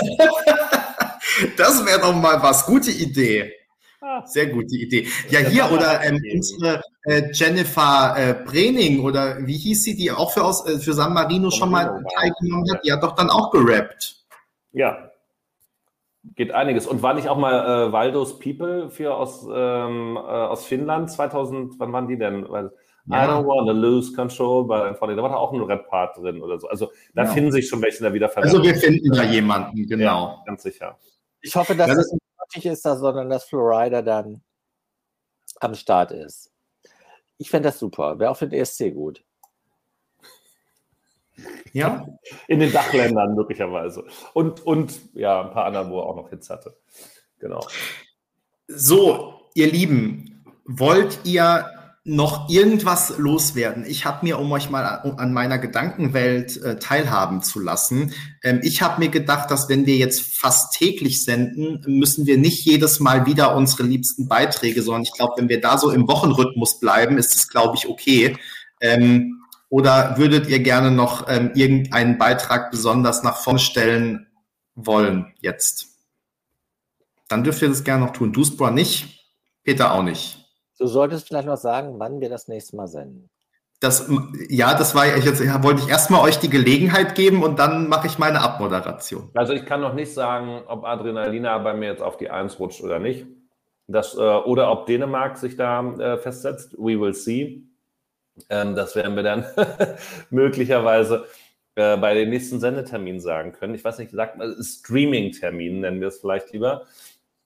das 1.56 1.84
wäre 1.84 2.00
doch 2.00 2.14
mal 2.14 2.40
was. 2.42 2.64
Gute 2.66 2.90
Idee. 2.90 3.52
Sehr 4.24 4.46
gute 4.46 4.76
Idee. 4.76 5.06
Ja, 5.28 5.40
hier 5.40 5.70
oder 5.70 6.02
ähm, 6.02 6.20
unsere 6.32 6.80
äh, 7.04 7.30
Jennifer 7.32 8.14
äh, 8.16 8.34
Brening 8.44 9.02
oder 9.04 9.46
wie 9.46 9.56
hieß 9.56 9.84
sie, 9.84 9.96
die 9.96 10.10
auch 10.10 10.32
für, 10.32 10.44
aus, 10.44 10.66
äh, 10.66 10.78
für 10.78 10.92
San 10.92 11.12
Marino 11.12 11.50
schon 11.50 11.70
mal 11.70 12.02
teilgenommen 12.14 12.70
hat, 12.72 12.84
die 12.84 12.92
hat 12.92 13.02
doch 13.02 13.14
dann 13.14 13.30
auch 13.30 13.50
gerappt. 13.50 14.24
Ja, 14.72 15.10
geht 16.34 16.52
einiges. 16.52 16.86
Und 16.86 17.02
war 17.02 17.14
nicht 17.14 17.28
auch 17.28 17.36
mal 17.36 17.88
äh, 17.88 17.92
Waldos 17.92 18.38
People 18.38 18.90
für 18.90 19.14
aus, 19.14 19.46
ähm, 19.52 20.16
äh, 20.16 20.20
aus 20.20 20.64
Finnland 20.64 21.10
2000, 21.10 21.78
wann 21.78 21.92
waren 21.92 22.08
die 22.08 22.18
denn? 22.18 22.48
Weil, 22.48 22.72
ja. 23.06 23.24
I 23.24 23.28
don't 23.28 23.46
want 23.46 23.66
to 23.66 23.72
lose 23.72 24.12
control, 24.12 24.64
but 24.64 24.98
da 25.00 25.00
war 25.00 25.28
da 25.28 25.36
auch 25.36 25.52
ein 25.52 25.60
Rap-Part 25.60 26.18
drin 26.18 26.42
oder 26.42 26.58
so. 26.58 26.68
Also 26.68 26.92
da 27.14 27.24
ja. 27.24 27.30
finden 27.30 27.52
sich 27.52 27.68
schon 27.68 27.82
welche 27.82 28.02
da 28.02 28.12
wieder 28.12 28.30
Also 28.36 28.62
wir 28.62 28.74
finden 28.74 29.12
da 29.12 29.24
jemanden, 29.24 29.86
genau. 29.86 30.04
Ja, 30.04 30.42
ganz 30.46 30.62
sicher. 30.62 30.98
Ich 31.40 31.54
hoffe, 31.56 31.74
dass 31.74 31.88
das 31.88 31.98
es 31.98 32.18
fertig 32.36 32.66
ist, 32.70 32.84
das, 32.84 33.00
sondern 33.00 33.30
dass 33.30 33.44
Florida 33.44 34.02
dann 34.02 34.42
am 35.60 35.74
Start 35.74 36.12
ist. 36.12 36.50
Ich 37.38 37.50
fände 37.50 37.68
das 37.68 37.78
super. 37.78 38.18
Wäre 38.18 38.30
auch 38.30 38.36
für 38.36 38.48
den 38.48 38.60
ESC 38.60 38.92
gut. 38.92 39.22
Ja. 41.72 42.06
In 42.48 42.60
den 42.60 42.72
Dachländern 42.72 43.34
möglicherweise. 43.34 44.04
Und, 44.34 44.66
und 44.66 45.00
ja, 45.14 45.42
ein 45.42 45.50
paar 45.50 45.64
anderen, 45.64 45.90
wo 45.90 46.00
er 46.00 46.06
auch 46.06 46.16
noch 46.16 46.30
Hits 46.30 46.50
hatte. 46.50 46.76
Genau. 47.38 47.66
So, 48.68 49.40
ihr 49.54 49.70
Lieben, 49.70 50.44
wollt 50.64 51.20
ihr 51.24 51.66
noch 52.04 52.48
irgendwas 52.48 53.18
loswerden? 53.18 53.84
Ich 53.86 54.04
habe 54.06 54.24
mir, 54.24 54.38
um 54.38 54.50
euch 54.52 54.70
mal 54.70 54.84
an 54.84 55.32
meiner 55.32 55.58
Gedankenwelt 55.58 56.56
äh, 56.62 56.78
teilhaben 56.78 57.42
zu 57.42 57.60
lassen, 57.60 58.14
ähm, 58.42 58.60
ich 58.62 58.80
habe 58.82 59.00
mir 59.00 59.10
gedacht, 59.10 59.50
dass 59.50 59.68
wenn 59.68 59.86
wir 59.86 59.96
jetzt 59.96 60.22
fast 60.22 60.74
täglich 60.74 61.24
senden, 61.24 61.82
müssen 61.86 62.26
wir 62.26 62.38
nicht 62.38 62.64
jedes 62.64 63.00
Mal 63.00 63.26
wieder 63.26 63.54
unsere 63.54 63.82
liebsten 63.82 64.28
Beiträge, 64.28 64.82
sondern 64.82 65.02
ich 65.02 65.12
glaube, 65.12 65.34
wenn 65.36 65.48
wir 65.48 65.60
da 65.60 65.76
so 65.76 65.90
im 65.90 66.08
Wochenrhythmus 66.08 66.80
bleiben, 66.80 67.18
ist 67.18 67.36
es, 67.36 67.48
glaube 67.48 67.76
ich, 67.76 67.88
okay. 67.88 68.36
Ähm, 68.80 69.40
oder 69.68 70.16
würdet 70.18 70.48
ihr 70.48 70.58
gerne 70.58 70.90
noch 70.90 71.28
ähm, 71.28 71.52
irgendeinen 71.54 72.18
Beitrag 72.18 72.70
besonders 72.70 73.22
nach 73.22 73.36
vorn 73.36 73.58
stellen 73.58 74.26
wollen 74.74 75.32
jetzt? 75.40 75.86
Dann 77.28 77.44
dürft 77.44 77.62
ihr 77.62 77.68
das 77.68 77.84
gerne 77.84 78.04
noch 78.04 78.12
tun. 78.12 78.32
Duspra 78.32 78.72
nicht, 78.72 79.24
Peter 79.62 79.92
auch 79.92 80.02
nicht. 80.02 80.39
Du 80.80 80.86
solltest 80.86 81.28
vielleicht 81.28 81.46
noch 81.46 81.58
sagen, 81.58 81.96
wann 81.98 82.22
wir 82.22 82.30
das 82.30 82.48
nächste 82.48 82.74
Mal 82.74 82.88
senden. 82.88 83.28
Das, 83.80 84.10
ja, 84.48 84.74
das 84.74 84.94
war 84.94 85.14
ich 85.14 85.26
jetzt, 85.26 85.40
wollte 85.62 85.82
ich 85.82 85.88
erstmal 85.90 86.22
euch 86.22 86.38
die 86.38 86.48
Gelegenheit 86.48 87.14
geben 87.14 87.42
und 87.42 87.58
dann 87.58 87.86
mache 87.88 88.06
ich 88.06 88.18
meine 88.18 88.40
Abmoderation. 88.40 89.30
Also 89.34 89.52
ich 89.52 89.66
kann 89.66 89.82
noch 89.82 89.92
nicht 89.92 90.12
sagen, 90.12 90.62
ob 90.66 90.84
Adrenalina 90.84 91.58
bei 91.58 91.74
mir 91.74 91.90
jetzt 91.90 92.02
auf 92.02 92.16
die 92.16 92.30
Eins 92.30 92.58
rutscht 92.58 92.82
oder 92.82 92.98
nicht. 92.98 93.26
Das, 93.88 94.14
äh, 94.14 94.20
oder 94.20 94.72
ob 94.72 94.86
Dänemark 94.86 95.36
sich 95.36 95.56
da 95.56 95.82
äh, 95.98 96.16
festsetzt. 96.16 96.74
We 96.78 96.98
will 96.98 97.12
see. 97.12 97.62
Ähm, 98.48 98.74
das 98.74 98.96
werden 98.96 99.16
wir 99.16 99.22
dann 99.22 99.44
möglicherweise. 100.30 101.26
äh, 101.74 101.96
bei 101.96 102.14
den 102.14 102.30
nächsten 102.30 102.58
Sendeterminen 102.58 103.20
sagen 103.20 103.52
können. 103.52 103.74
Ich 103.74 103.84
weiß 103.84 103.98
nicht, 103.98 104.12
sagt 104.12 104.36
man, 104.38 104.56
Streaming-Termin 104.62 105.80
nennen 105.80 106.00
wir 106.00 106.08
es 106.08 106.20
vielleicht 106.20 106.52
lieber. 106.52 106.86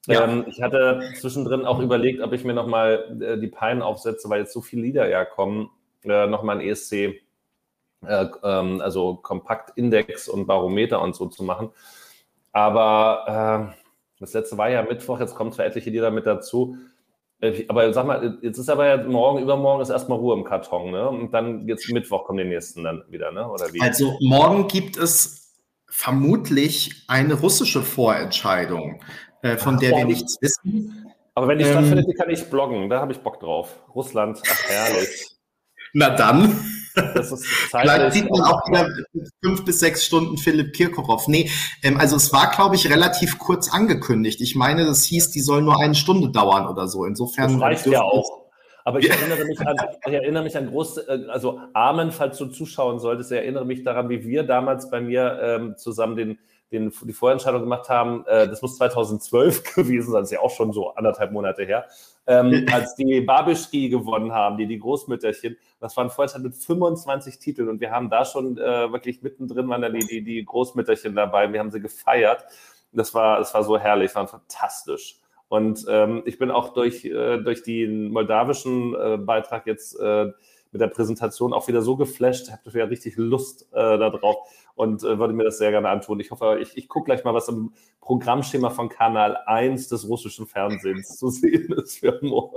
Ja. 0.06 0.24
Ähm, 0.24 0.44
ich 0.48 0.60
hatte 0.60 1.00
zwischendrin 1.18 1.64
auch 1.64 1.80
überlegt, 1.80 2.20
ob 2.20 2.32
ich 2.32 2.44
mir 2.44 2.54
nochmal 2.54 3.18
äh, 3.20 3.38
die 3.38 3.48
Pein 3.48 3.82
aufsetze, 3.82 4.28
weil 4.28 4.40
jetzt 4.40 4.52
so 4.52 4.60
viele 4.60 4.82
Lieder 4.82 5.08
ja 5.08 5.24
kommen, 5.24 5.70
äh, 6.04 6.26
nochmal 6.26 6.58
ein 6.58 6.66
ESC, 6.66 6.92
äh, 6.92 8.26
ähm, 8.42 8.80
also 8.80 9.16
Kompaktindex 9.16 10.28
und 10.28 10.46
Barometer 10.46 11.00
und 11.00 11.16
so 11.16 11.26
zu 11.26 11.42
machen. 11.42 11.70
Aber 12.52 13.72
äh, 13.72 13.84
das 14.20 14.32
letzte 14.32 14.58
war 14.58 14.70
ja 14.70 14.82
Mittwoch, 14.82 15.20
jetzt 15.20 15.34
kommen 15.34 15.52
zwar 15.52 15.66
etliche 15.66 15.90
Lieder 15.90 16.10
mit 16.10 16.26
dazu. 16.26 16.76
Äh, 17.40 17.64
aber 17.68 17.92
sag 17.92 18.06
mal, 18.06 18.38
jetzt 18.42 18.58
ist 18.58 18.68
aber 18.68 18.86
ja 18.86 18.96
morgen, 19.02 19.42
übermorgen 19.42 19.82
ist 19.82 19.90
erstmal 19.90 20.18
Ruhe 20.18 20.36
im 20.36 20.44
Karton, 20.44 20.90
ne? 20.90 21.08
Und 21.08 21.32
dann 21.32 21.66
jetzt 21.66 21.90
Mittwoch 21.90 22.24
kommen 22.24 22.38
die 22.38 22.44
nächsten 22.44 22.84
dann 22.84 23.04
wieder, 23.08 23.32
ne? 23.32 23.48
Oder 23.48 23.72
wie? 23.72 23.80
Also 23.80 24.16
morgen 24.20 24.68
gibt 24.68 24.96
es 24.96 25.54
vermutlich 25.88 27.04
eine 27.08 27.34
russische 27.34 27.82
Vorentscheidung, 27.82 29.00
äh, 29.44 29.58
von 29.58 29.74
ach, 29.76 29.80
der 29.80 29.90
wir 29.90 30.04
nichts 30.06 30.38
wissen. 30.40 31.06
Aber 31.34 31.48
wenn 31.48 31.58
die 31.58 31.64
ähm, 31.64 31.72
stattfindet, 31.72 32.06
kann 32.16 32.30
ich 32.30 32.44
bloggen, 32.48 32.88
da 32.88 33.00
habe 33.00 33.12
ich 33.12 33.18
Bock 33.18 33.40
drauf. 33.40 33.78
Russland, 33.94 34.40
ach 34.42 34.68
herrlich. 34.68 35.26
Na 35.92 36.10
dann. 36.10 36.58
Das 36.94 37.30
ist 37.30 37.44
Vielleicht 37.70 38.12
sieht 38.12 38.30
man 38.30 38.40
auch 38.40 38.66
wieder 38.68 38.88
fünf 39.42 39.64
bis 39.64 39.80
sechs 39.80 40.04
Stunden 40.04 40.38
Philipp 40.38 40.72
Kirkorov. 40.74 41.28
Nee, 41.28 41.50
ähm, 41.82 41.98
also 41.98 42.16
es 42.16 42.32
war, 42.32 42.52
glaube 42.52 42.76
ich, 42.76 42.88
relativ 42.88 43.38
kurz 43.38 43.72
angekündigt. 43.72 44.40
Ich 44.40 44.54
meine, 44.54 44.86
das 44.86 45.04
hieß, 45.04 45.30
die 45.30 45.40
soll 45.40 45.60
nur 45.62 45.80
eine 45.80 45.94
Stunde 45.94 46.30
dauern 46.30 46.66
oder 46.66 46.88
so. 46.88 47.04
Insofern. 47.04 47.52
Das 47.52 47.60
reicht 47.60 47.86
ja 47.86 48.00
auch. 48.00 48.44
Aber 48.84 48.98
ich 48.98 49.10
erinnere 49.10 49.44
mich 49.44 49.60
an, 49.60 49.76
ich 50.06 50.12
erinnere 50.12 50.42
mich 50.42 50.56
an 50.56 50.68
groß, 50.68 50.98
äh, 50.98 51.18
also 51.28 51.60
Amen, 51.72 52.12
falls 52.12 52.38
du 52.38 52.46
zuschauen 52.46 52.98
solltest, 52.98 53.32
ich 53.32 53.38
erinnere 53.38 53.64
mich 53.64 53.82
daran, 53.82 54.08
wie 54.08 54.24
wir 54.24 54.42
damals 54.42 54.90
bei 54.90 55.00
mir 55.00 55.38
ähm, 55.42 55.76
zusammen 55.76 56.16
den 56.16 56.38
den, 56.74 56.92
die 57.02 57.12
Vorentscheidung 57.12 57.62
gemacht 57.62 57.88
haben, 57.88 58.24
äh, 58.26 58.46
das 58.46 58.60
muss 58.60 58.76
2012 58.76 59.74
gewesen 59.74 60.12
sein, 60.12 60.22
das 60.22 60.30
ist 60.30 60.36
ja 60.36 60.40
auch 60.40 60.50
schon 60.50 60.72
so 60.72 60.94
anderthalb 60.94 61.32
Monate 61.32 61.64
her, 61.64 61.86
ähm, 62.26 62.66
als 62.72 62.94
die 62.96 63.20
Babischki 63.20 63.88
gewonnen 63.88 64.32
haben, 64.32 64.58
die, 64.58 64.66
die 64.66 64.78
Großmütterchen. 64.78 65.56
Das 65.80 65.96
waren 65.96 66.10
vorher 66.10 66.40
mit 66.40 66.54
25 66.54 67.38
Titeln 67.38 67.68
und 67.68 67.80
wir 67.80 67.90
haben 67.90 68.10
da 68.10 68.24
schon 68.24 68.58
äh, 68.58 68.92
wirklich 68.92 69.22
mittendrin 69.22 69.68
waren 69.68 69.92
die, 69.92 70.06
die, 70.06 70.22
die 70.22 70.44
Großmütterchen 70.44 71.14
dabei. 71.14 71.52
Wir 71.52 71.60
haben 71.60 71.70
sie 71.70 71.80
gefeiert. 71.80 72.44
Das 72.92 73.12
war, 73.14 73.38
das 73.38 73.52
war 73.54 73.64
so 73.64 73.78
herrlich, 73.78 74.14
war 74.14 74.26
fantastisch. 74.28 75.18
Und 75.48 75.84
ähm, 75.88 76.22
ich 76.24 76.38
bin 76.38 76.50
auch 76.50 76.72
durch, 76.72 77.04
äh, 77.04 77.38
durch 77.38 77.62
den 77.62 78.10
moldawischen 78.10 78.94
äh, 78.94 79.18
Beitrag 79.18 79.66
jetzt 79.66 79.98
äh, 80.00 80.32
mit 80.74 80.80
der 80.80 80.88
Präsentation 80.88 81.52
auch 81.52 81.68
wieder 81.68 81.82
so 81.82 81.96
geflasht, 81.96 82.50
habe 82.50 82.74
wieder 82.74 82.90
richtig 82.90 83.16
Lust 83.16 83.68
äh, 83.72 83.98
darauf 83.98 84.36
und 84.74 85.02
äh, 85.02 85.18
würde 85.18 85.34
mir 85.34 85.44
das 85.44 85.58
sehr 85.58 85.70
gerne 85.70 85.88
antun. 85.88 86.20
Ich 86.20 86.30
hoffe, 86.30 86.58
ich, 86.60 86.76
ich 86.76 86.88
gucke 86.88 87.06
gleich 87.06 87.24
mal, 87.24 87.34
was 87.34 87.48
im 87.48 87.72
Programmschema 88.00 88.70
von 88.70 88.88
Kanal 88.88 89.36
1 89.46 89.88
des 89.88 90.08
russischen 90.08 90.46
Fernsehens 90.46 91.16
zu 91.16 91.30
sehen 91.30 91.72
ist 91.72 91.98
für 91.98 92.18
morgen. 92.22 92.56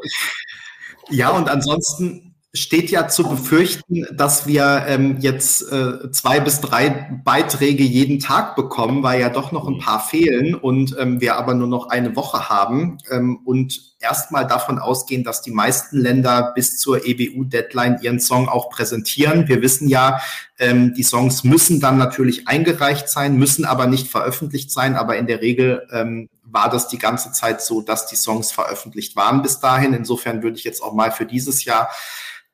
Ja, 1.09 1.29
und 1.31 1.49
ansonsten 1.49 2.35
steht 2.53 2.89
ja 2.89 3.07
zu 3.07 3.27
befürchten, 3.27 4.05
dass 4.11 4.47
wir 4.47 4.85
ähm, 4.87 5.17
jetzt 5.19 5.61
äh, 5.71 6.11
zwei 6.11 6.39
bis 6.39 6.61
drei 6.61 7.19
Beiträge 7.23 7.83
jeden 7.83 8.19
Tag 8.19 8.55
bekommen, 8.55 9.03
weil 9.03 9.19
ja 9.19 9.29
doch 9.29 9.51
noch 9.51 9.67
ein 9.67 9.79
paar 9.79 9.99
fehlen 9.99 10.55
und 10.55 10.95
ähm, 10.97 11.19
wir 11.19 11.35
aber 11.35 11.53
nur 11.53 11.67
noch 11.67 11.89
eine 11.89 12.15
Woche 12.15 12.49
haben 12.49 12.97
ähm, 13.11 13.39
und 13.45 13.95
erstmal 13.99 14.47
davon 14.47 14.79
ausgehen, 14.79 15.23
dass 15.23 15.41
die 15.41 15.51
meisten 15.51 15.97
Länder 15.97 16.53
bis 16.55 16.77
zur 16.77 17.05
EBU-Deadline 17.05 17.99
ihren 18.01 18.19
Song 18.19 18.47
auch 18.47 18.69
präsentieren. 18.69 19.47
Wir 19.47 19.61
wissen 19.61 19.89
ja, 19.89 20.21
ähm, 20.57 20.93
die 20.93 21.03
Songs 21.03 21.43
müssen 21.43 21.79
dann 21.79 21.97
natürlich 21.97 22.47
eingereicht 22.47 23.09
sein, 23.09 23.37
müssen 23.37 23.65
aber 23.65 23.87
nicht 23.87 24.07
veröffentlicht 24.07 24.71
sein, 24.71 24.95
aber 24.95 25.17
in 25.17 25.27
der 25.27 25.41
Regel 25.41 25.87
ähm, 25.91 26.29
war 26.43 26.69
das 26.69 26.87
die 26.87 26.97
ganze 26.97 27.31
Zeit 27.33 27.61
so, 27.61 27.81
dass 27.81 28.07
die 28.07 28.15
Songs 28.15 28.51
veröffentlicht 28.51 29.15
waren 29.15 29.41
bis 29.41 29.59
dahin. 29.59 29.93
Insofern 29.93 30.43
würde 30.43 30.57
ich 30.57 30.63
jetzt 30.63 30.81
auch 30.81 30.93
mal 30.93 31.11
für 31.11 31.25
dieses 31.25 31.65
Jahr 31.65 31.89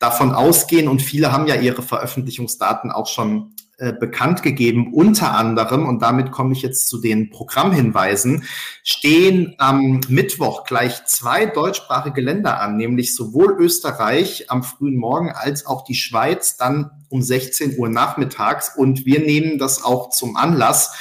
davon 0.04 0.34
ausgehen 0.34 0.90
und 0.90 1.02
viele 1.02 1.32
haben 1.32 1.48
ja 1.48 1.56
ihre 1.56 1.82
Veröffentlichungsdaten 1.82 2.92
auch 2.92 3.08
schon 3.08 3.56
äh, 3.78 3.94
bekannt 3.94 4.44
gegeben. 4.44 4.94
Unter 4.94 5.34
anderem, 5.34 5.88
und 5.88 6.02
damit 6.02 6.30
komme 6.30 6.52
ich 6.52 6.62
jetzt 6.62 6.90
zu 6.90 7.00
den 7.00 7.30
Programmhinweisen, 7.30 8.44
stehen 8.84 9.56
am 9.60 10.02
Mittwoch 10.10 10.66
gleich 10.66 11.06
zwei 11.06 11.46
deutschsprachige 11.46 12.20
Länder 12.20 12.60
an, 12.60 12.76
nämlich 12.76 13.16
sowohl 13.16 13.56
Österreich 13.58 14.52
am 14.52 14.62
frühen 14.62 14.98
Morgen 14.98 15.32
als 15.32 15.66
auch 15.66 15.86
die 15.86 15.96
Schweiz 15.96 16.58
dann 16.58 16.92
um 17.08 17.22
16 17.22 17.78
Uhr 17.78 17.88
nachmittags. 17.88 18.76
Und 18.76 19.06
wir 19.06 19.22
nehmen 19.22 19.58
das 19.58 19.86
auch 19.86 20.10
zum 20.10 20.36
Anlass, 20.36 20.94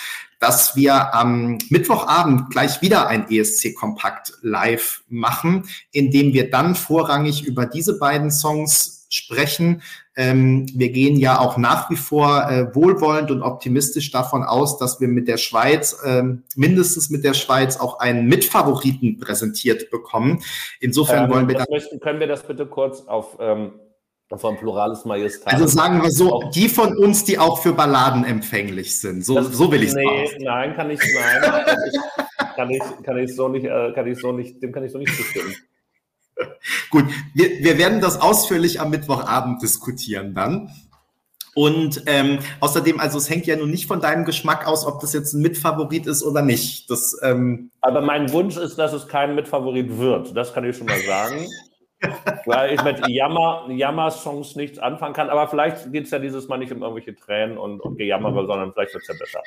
dass 0.43 0.75
wir 0.75 1.15
am 1.15 1.59
Mittwochabend 1.71 2.51
gleich 2.51 2.83
wieder 2.83 3.07
ein 3.07 3.31
ESC 3.31 3.77
Kompakt 3.77 4.33
live 4.43 5.05
machen, 5.09 5.69
indem 5.93 6.33
wir 6.33 6.51
dann 6.51 6.75
vorrangig 6.75 7.45
über 7.45 7.65
diese 7.65 7.97
beiden 8.01 8.33
Songs 8.33 9.07
sprechen. 9.09 9.83
Ähm, 10.17 10.67
wir 10.75 10.91
gehen 10.91 11.17
ja 11.17 11.39
auch 11.39 11.59
nach 11.59 11.91
wie 11.91 11.97
vor 11.97 12.51
äh, 12.51 12.75
wohlwollend 12.75 13.31
und 13.31 13.43
optimistisch 13.43 14.11
davon 14.11 14.43
aus, 14.43 14.79
dass 14.79 15.01
wir 15.01 15.07
mit 15.07 15.29
der 15.29 15.37
Schweiz, 15.37 15.97
ähm, 16.05 16.43
mindestens 16.57 17.09
mit 17.09 17.23
der 17.23 17.35
Schweiz, 17.35 17.79
auch 17.79 18.01
einen 18.01 18.27
Mitfavoriten 18.27 19.21
präsentiert 19.21 19.93
bekommen. 19.93 20.43
Insofern 20.81 21.27
ähm, 21.27 21.31
wollen 21.31 21.49
wir 21.49 21.55
dann. 21.55 21.67
Möchten, 21.71 22.01
können 22.01 22.19
wir 22.19 22.27
das 22.27 22.43
bitte 22.43 22.67
kurz 22.67 23.03
auf 23.03 23.37
ähm, 23.39 23.75
vom 24.39 24.57
Pluralis 24.57 25.05
Majestat. 25.05 25.53
Also 25.53 25.67
sagen 25.67 26.03
wir 26.03 26.11
so, 26.11 26.43
die 26.55 26.69
von 26.69 26.97
uns, 26.97 27.25
die 27.25 27.39
auch 27.39 27.63
für 27.63 27.73
Balladen 27.73 28.25
empfänglich 28.25 29.01
sind. 29.01 29.25
So, 29.25 29.41
so 29.43 29.71
will 29.71 29.83
ich 29.83 29.91
es 29.91 29.95
nee, 29.95 30.29
Nein, 30.41 30.75
kann 30.75 30.91
ich, 30.91 31.01
nein, 31.01 31.43
kann 31.43 31.79
ich, 31.87 32.57
kann 32.57 32.71
ich, 32.71 32.83
kann 33.05 33.19
ich 33.19 33.37
so 33.37 33.49
nicht, 33.49 33.65
äh, 33.65 33.93
kann 33.95 34.07
ich 34.07 34.19
so 34.19 34.33
nicht, 34.33 34.63
dem 34.63 34.73
kann 34.73 34.85
ich 34.85 34.93
so 34.93 34.99
nicht 34.99 35.15
zustimmen. 35.15 35.55
Gut, 36.91 37.05
wir, 37.35 37.65
wir 37.65 37.79
werden 37.79 38.01
das 38.01 38.21
ausführlich 38.21 38.81
am 38.81 38.91
Mittwochabend 38.91 39.63
diskutieren 39.63 40.35
dann. 40.35 40.71
Und 41.55 42.05
ähm, 42.07 42.39
außerdem, 42.61 42.99
also 42.99 43.19
es 43.19 43.29
hängt 43.29 43.47
ja 43.47 43.57
nun 43.57 43.71
nicht 43.71 43.87
von 43.87 44.01
deinem 44.01 44.25
Geschmack 44.25 44.67
aus, 44.67 44.87
ob 44.87 45.01
das 45.01 45.13
jetzt 45.13 45.35
ein 45.35 45.43
Mitfavorit 45.43 46.07
ist 46.07 46.23
oder 46.23 46.41
nicht. 46.41 46.91
Das, 46.91 47.19
ähm 47.23 47.71
Aber 47.83 48.01
mein 48.01 48.33
Wunsch 48.33 48.57
ist, 48.57 48.79
dass 48.79 48.95
es 48.95 49.07
kein 49.07 49.35
Mitfavorit 49.35 49.99
wird. 49.99 50.35
Das 50.35 50.55
kann 50.55 50.65
ich 50.65 50.77
schon 50.77 50.87
mal 50.87 51.01
sagen. 51.01 51.47
Weil 52.47 52.75
ich 52.75 52.83
mit 52.83 53.07
Jammer-Songs 53.09 54.57
nichts 54.57 54.79
anfangen 54.79 55.15
kann. 55.15 55.31
Aber 55.31 55.49
vielleicht 55.49 55.93
geht 55.93 56.05
es 56.05 56.11
ja 56.11 56.19
dieses 56.19 56.49
Mal 56.49 56.59
nicht 56.59 56.73
um 56.73 56.83
irgendwelche 56.83 57.15
Tränen 57.15 57.59
und, 57.59 57.81
und 57.81 57.97
Gejammere, 57.97 58.47
sondern 58.47 58.73
vielleicht 58.73 58.95
wird 58.95 59.03
es 59.03 59.09
ja 59.09 59.15
besser. 59.19 59.41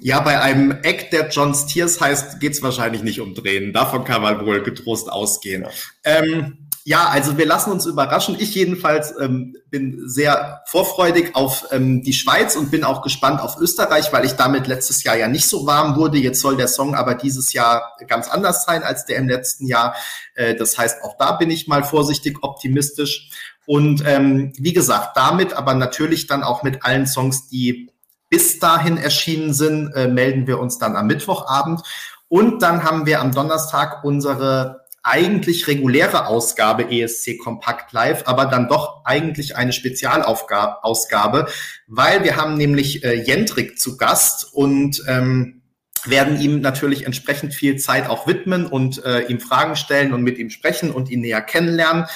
Ja, 0.00 0.20
bei 0.20 0.40
einem 0.40 0.78
Eck, 0.82 1.10
der 1.10 1.28
John 1.28 1.54
Stiers 1.54 2.00
heißt, 2.00 2.40
geht 2.40 2.52
es 2.52 2.62
wahrscheinlich 2.62 3.02
nicht 3.02 3.20
um 3.20 3.34
Drehen. 3.34 3.72
Davon 3.72 4.04
kann 4.04 4.22
man 4.22 4.46
wohl 4.46 4.62
getrost 4.62 5.10
ausgehen. 5.10 5.62
Ja. 5.62 5.70
Ähm, 6.04 6.67
ja, 6.84 7.08
also 7.08 7.36
wir 7.36 7.46
lassen 7.46 7.70
uns 7.70 7.86
überraschen. 7.86 8.36
Ich 8.38 8.54
jedenfalls 8.54 9.14
ähm, 9.20 9.56
bin 9.70 10.02
sehr 10.06 10.62
vorfreudig 10.66 11.34
auf 11.34 11.66
ähm, 11.70 12.02
die 12.02 12.12
Schweiz 12.12 12.56
und 12.56 12.70
bin 12.70 12.84
auch 12.84 13.02
gespannt 13.02 13.40
auf 13.40 13.58
Österreich, 13.60 14.12
weil 14.12 14.24
ich 14.24 14.32
damit 14.32 14.66
letztes 14.66 15.02
Jahr 15.04 15.16
ja 15.16 15.28
nicht 15.28 15.48
so 15.48 15.66
warm 15.66 15.96
wurde. 15.96 16.18
Jetzt 16.18 16.40
soll 16.40 16.56
der 16.56 16.68
Song 16.68 16.94
aber 16.94 17.14
dieses 17.14 17.52
Jahr 17.52 17.92
ganz 18.06 18.28
anders 18.28 18.64
sein 18.64 18.82
als 18.82 19.04
der 19.04 19.18
im 19.18 19.28
letzten 19.28 19.66
Jahr. 19.66 19.94
Äh, 20.34 20.54
das 20.54 20.78
heißt, 20.78 21.02
auch 21.02 21.16
da 21.18 21.32
bin 21.32 21.50
ich 21.50 21.68
mal 21.68 21.84
vorsichtig 21.84 22.38
optimistisch. 22.42 23.30
Und 23.66 24.02
ähm, 24.06 24.52
wie 24.56 24.72
gesagt, 24.72 25.16
damit 25.16 25.52
aber 25.52 25.74
natürlich 25.74 26.26
dann 26.26 26.42
auch 26.42 26.62
mit 26.62 26.84
allen 26.84 27.06
Songs, 27.06 27.48
die 27.48 27.90
bis 28.30 28.58
dahin 28.58 28.96
erschienen 28.96 29.52
sind, 29.52 29.92
äh, 29.92 30.08
melden 30.08 30.46
wir 30.46 30.58
uns 30.58 30.78
dann 30.78 30.96
am 30.96 31.06
Mittwochabend. 31.06 31.82
Und 32.28 32.62
dann 32.62 32.84
haben 32.84 33.06
wir 33.06 33.20
am 33.20 33.32
Donnerstag 33.32 34.04
unsere 34.04 34.77
eigentlich 35.08 35.66
reguläre 35.66 36.26
Ausgabe 36.26 36.90
ESC 36.90 37.38
Kompakt 37.38 37.92
Live, 37.92 38.22
aber 38.26 38.46
dann 38.46 38.68
doch 38.68 39.04
eigentlich 39.04 39.56
eine 39.56 39.72
Spezialausgabe, 39.72 41.46
weil 41.86 42.24
wir 42.24 42.36
haben 42.36 42.54
nämlich 42.54 43.04
äh, 43.04 43.14
Jendrik 43.22 43.78
zu 43.78 43.96
Gast 43.96 44.52
und 44.52 45.02
ähm, 45.08 45.62
werden 46.04 46.40
ihm 46.40 46.60
natürlich 46.60 47.06
entsprechend 47.06 47.54
viel 47.54 47.76
Zeit 47.76 48.08
auch 48.08 48.26
widmen 48.26 48.66
und 48.66 49.04
äh, 49.04 49.22
ihm 49.22 49.40
Fragen 49.40 49.76
stellen 49.76 50.12
und 50.12 50.22
mit 50.22 50.38
ihm 50.38 50.50
sprechen 50.50 50.90
und 50.90 51.10
ihn 51.10 51.20
näher 51.20 51.40
kennenlernen. 51.40 52.06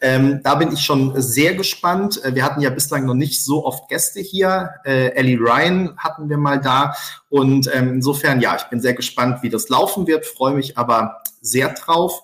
Ähm, 0.00 0.40
da 0.42 0.54
bin 0.54 0.72
ich 0.72 0.80
schon 0.80 1.20
sehr 1.20 1.54
gespannt. 1.54 2.24
Äh, 2.24 2.34
wir 2.34 2.44
hatten 2.44 2.60
ja 2.60 2.70
bislang 2.70 3.04
noch 3.04 3.14
nicht 3.14 3.44
so 3.44 3.66
oft 3.66 3.88
Gäste 3.88 4.20
hier. 4.20 4.70
Äh, 4.84 5.08
Ellie 5.10 5.38
Ryan 5.38 5.96
hatten 5.98 6.28
wir 6.28 6.38
mal 6.38 6.60
da. 6.60 6.94
Und 7.28 7.70
ähm, 7.74 7.94
insofern, 7.94 8.40
ja, 8.40 8.56
ich 8.56 8.64
bin 8.64 8.80
sehr 8.80 8.94
gespannt, 8.94 9.42
wie 9.42 9.50
das 9.50 9.68
laufen 9.68 10.06
wird, 10.06 10.24
freue 10.24 10.54
mich 10.54 10.78
aber 10.78 11.22
sehr 11.42 11.68
drauf. 11.70 12.22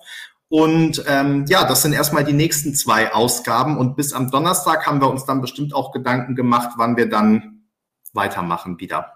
Und 0.49 1.03
ähm, 1.07 1.45
ja, 1.47 1.65
das 1.65 1.81
sind 1.81 1.93
erstmal 1.93 2.23
die 2.23 2.33
nächsten 2.33 2.73
zwei 2.73 3.13
Ausgaben. 3.13 3.77
Und 3.77 3.95
bis 3.95 4.13
am 4.13 4.31
Donnerstag 4.31 4.87
haben 4.87 5.01
wir 5.01 5.09
uns 5.09 5.25
dann 5.25 5.41
bestimmt 5.41 5.75
auch 5.75 5.91
Gedanken 5.91 6.35
gemacht, 6.35 6.71
wann 6.77 6.97
wir 6.97 7.09
dann 7.09 7.63
weitermachen 8.13 8.79
wieder 8.79 9.13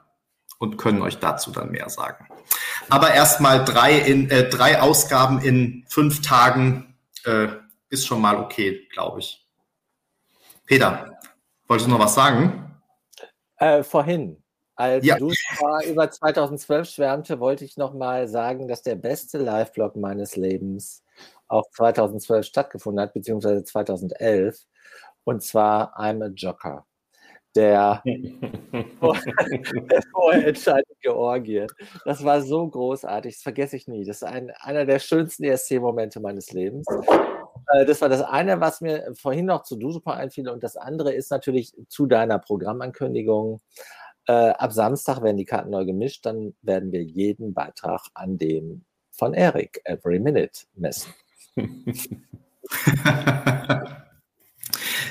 und 0.60 0.78
können 0.78 1.02
euch 1.02 1.18
dazu 1.18 1.52
dann 1.52 1.72
mehr 1.72 1.90
sagen. 1.90 2.28
Aber 2.90 3.14
erstmal 3.14 3.64
drei, 3.66 3.98
in, 3.98 4.30
äh, 4.30 4.50
drei 4.50 4.82
Ausgaben 4.82 5.40
in 5.42 5.86
fünf 5.88 6.22
Tagen 6.22 6.96
äh, 7.24 7.48
ist 7.92 8.08
schon 8.08 8.22
mal 8.22 8.38
okay, 8.38 8.88
glaube 8.92 9.20
ich. 9.20 9.46
Peter, 10.66 11.20
wolltest 11.68 11.88
du 11.88 11.92
noch 11.92 12.00
was 12.00 12.16
sagen? 12.16 12.82
Äh, 13.58 13.84
vorhin, 13.84 14.42
als 14.76 15.06
ja. 15.06 15.18
du 15.18 15.32
über 15.88 16.10
2012 16.10 16.90
schwärmte, 16.90 17.40
wollte 17.40 17.66
ich 17.66 17.78
nochmal 17.78 18.28
sagen, 18.28 18.68
dass 18.68 18.82
der 18.82 18.96
beste 18.96 19.38
Live-Blog 19.38 19.96
meines 19.98 20.36
Lebens 20.36 21.04
auch 21.48 21.70
2012 21.72 22.46
stattgefunden 22.46 23.02
hat, 23.02 23.14
beziehungsweise 23.14 23.64
2011. 23.64 24.58
Und 25.26 25.44
zwar 25.44 26.00
I'm 26.00 26.24
a 26.24 26.30
Joker. 26.30 26.86
Der, 27.54 28.02
der 28.06 30.02
Vorentscheid 30.14 30.86
in 30.88 30.96
Georgien. 31.02 31.68
Das 32.06 32.24
war 32.24 32.42
so 32.42 32.66
großartig, 32.66 33.36
das 33.36 33.44
vergesse 33.44 33.76
ich 33.76 33.90
nie. 33.90 34.06
Das 34.06 34.22
ist 34.22 34.24
ein, 34.24 34.52
einer 34.62 34.86
der 34.86 35.00
schönsten 35.00 35.44
ESC-Momente 35.44 36.22
meines 36.22 36.54
Lebens. 36.54 36.88
Äh, 37.68 37.86
das 37.86 38.02
war 38.02 38.10
das 38.10 38.22
eine, 38.22 38.60
was 38.60 38.82
mir 38.82 39.14
vorhin 39.14 39.46
noch 39.46 39.64
zu 39.64 39.76
DuSuper 39.76 40.14
einfiel. 40.14 40.50
Und 40.50 40.64
das 40.64 40.78
andere 40.78 41.14
ist 41.14 41.32
natürlich 41.32 41.74
zu 41.88 42.06
deiner 42.06 42.40
Programmankündigung. 42.40 43.62
Äh, 44.28 44.52
ab 44.52 44.74
Samstag 44.74 45.24
werden 45.24 45.38
die 45.38 45.46
Karten 45.46 45.70
neu 45.70 45.86
gemischt. 45.86 46.26
Dann 46.26 46.54
werden 46.62 46.92
wir 46.92 47.04
jeden 47.04 47.54
Beitrag 47.54 48.02
an 48.14 48.38
dem 48.38 48.86
von 49.12 49.34
Eric 49.34 49.82
Every 49.84 50.20
Minute 50.20 50.62
messen. 50.76 51.14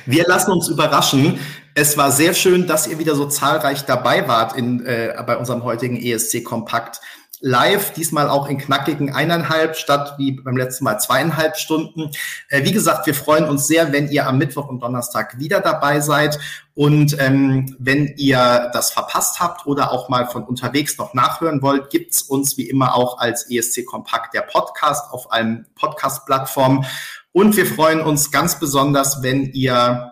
Wir 0.07 0.25
lassen 0.27 0.53
uns 0.53 0.69
überraschen. 0.69 1.39
Es 1.75 1.97
war 1.97 2.11
sehr 2.11 2.35
schön, 2.35 2.67
dass 2.67 2.87
ihr 2.87 2.99
wieder 2.99 3.15
so 3.15 3.27
zahlreich 3.27 3.85
dabei 3.85 4.27
wart 4.27 4.57
in, 4.57 4.85
äh, 4.85 5.15
bei 5.27 5.37
unserem 5.37 5.63
heutigen 5.65 5.97
ESC 5.97 6.43
Kompakt 6.43 7.01
live, 7.41 7.93
diesmal 7.93 8.29
auch 8.29 8.49
in 8.49 8.59
knackigen 8.59 9.15
eineinhalb 9.15 9.77
statt 9.77 10.15
wie 10.19 10.33
beim 10.33 10.57
letzten 10.57 10.85
Mal 10.85 10.99
zweieinhalb 10.99 11.57
Stunden. 11.57 12.11
Äh, 12.49 12.65
wie 12.65 12.73
gesagt, 12.73 13.07
wir 13.07 13.15
freuen 13.15 13.49
uns 13.49 13.67
sehr, 13.67 13.93
wenn 13.93 14.09
ihr 14.09 14.27
am 14.27 14.39
Mittwoch 14.39 14.69
und 14.69 14.81
Donnerstag 14.81 15.39
wieder 15.39 15.61
dabei 15.61 16.01
seid. 16.01 16.39
Und 16.75 17.17
ähm, 17.19 17.77
wenn 17.79 18.15
ihr 18.17 18.71
das 18.73 18.93
verpasst 18.93 19.41
habt 19.41 19.67
oder 19.67 19.93
auch 19.93 20.09
mal 20.09 20.27
von 20.27 20.45
unterwegs 20.45 20.99
noch 20.99 21.15
nachhören 21.15 21.63
wollt, 21.63 21.91
gibt's 21.91 22.23
uns 22.23 22.57
wie 22.57 22.69
immer 22.69 22.95
auch 22.95 23.19
als 23.19 23.51
ESC 23.51 23.85
Kompakt 23.87 24.35
der 24.35 24.43
Podcast 24.43 25.13
auf 25.13 25.33
allen 25.33 25.67
Podcast-Plattformen. 25.75 26.85
Und 27.33 27.57
wir 27.57 27.67
freuen 27.67 28.01
uns 28.01 28.31
ganz 28.31 28.59
besonders, 28.59 29.23
wenn 29.23 29.53
ihr 29.53 30.10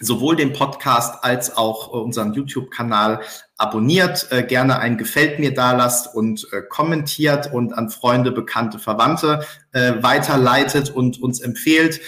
sowohl 0.00 0.36
den 0.36 0.52
Podcast 0.52 1.24
als 1.24 1.56
auch 1.56 1.88
unseren 1.88 2.32
YouTube-Kanal 2.32 3.20
abonniert, 3.56 4.28
äh, 4.30 4.42
gerne 4.42 4.78
ein 4.78 4.96
Gefällt 4.98 5.38
mir 5.38 5.52
da 5.52 5.72
lasst 5.72 6.14
und 6.14 6.46
äh, 6.52 6.62
kommentiert 6.68 7.52
und 7.52 7.72
an 7.72 7.90
Freunde, 7.90 8.32
Bekannte, 8.32 8.78
Verwandte 8.78 9.44
äh, 9.72 9.94
weiterleitet 10.00 10.90
und 10.90 11.20
uns 11.20 11.40
empfehlt. 11.40 12.00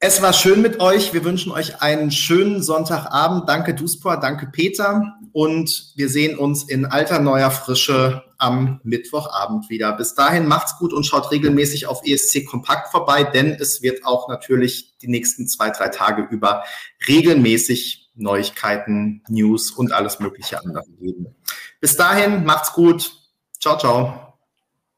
Es 0.00 0.22
war 0.22 0.32
schön 0.32 0.62
mit 0.62 0.80
euch. 0.80 1.12
Wir 1.12 1.24
wünschen 1.24 1.50
euch 1.50 1.82
einen 1.82 2.12
schönen 2.12 2.62
Sonntagabend. 2.62 3.48
Danke 3.48 3.74
Duspor, 3.74 4.18
danke 4.18 4.46
Peter 4.46 5.02
und 5.32 5.92
wir 5.96 6.08
sehen 6.08 6.38
uns 6.38 6.62
in 6.62 6.86
alter 6.86 7.18
neuer 7.18 7.50
Frische 7.50 8.22
am 8.38 8.80
Mittwochabend 8.84 9.68
wieder. 9.68 9.92
Bis 9.92 10.14
dahin 10.14 10.46
macht's 10.46 10.78
gut 10.78 10.92
und 10.92 11.04
schaut 11.04 11.30
regelmäßig 11.30 11.86
auf 11.86 12.02
ESC 12.04 12.46
Kompakt 12.46 12.88
vorbei, 12.90 13.24
denn 13.24 13.56
es 13.60 13.82
wird 13.82 14.04
auch 14.04 14.28
natürlich 14.28 14.96
die 14.98 15.08
nächsten 15.08 15.48
zwei, 15.48 15.70
drei 15.70 15.88
Tage 15.88 16.22
über 16.22 16.64
regelmäßig 17.06 18.10
Neuigkeiten, 18.14 19.22
News 19.28 19.70
und 19.70 19.92
alles 19.92 20.20
mögliche 20.20 20.60
andere 20.60 20.84
geben. 21.00 21.34
Bis 21.80 21.96
dahin 21.96 22.44
macht's 22.44 22.72
gut. 22.72 23.12
Ciao, 23.60 23.76
ciao. 23.78 24.27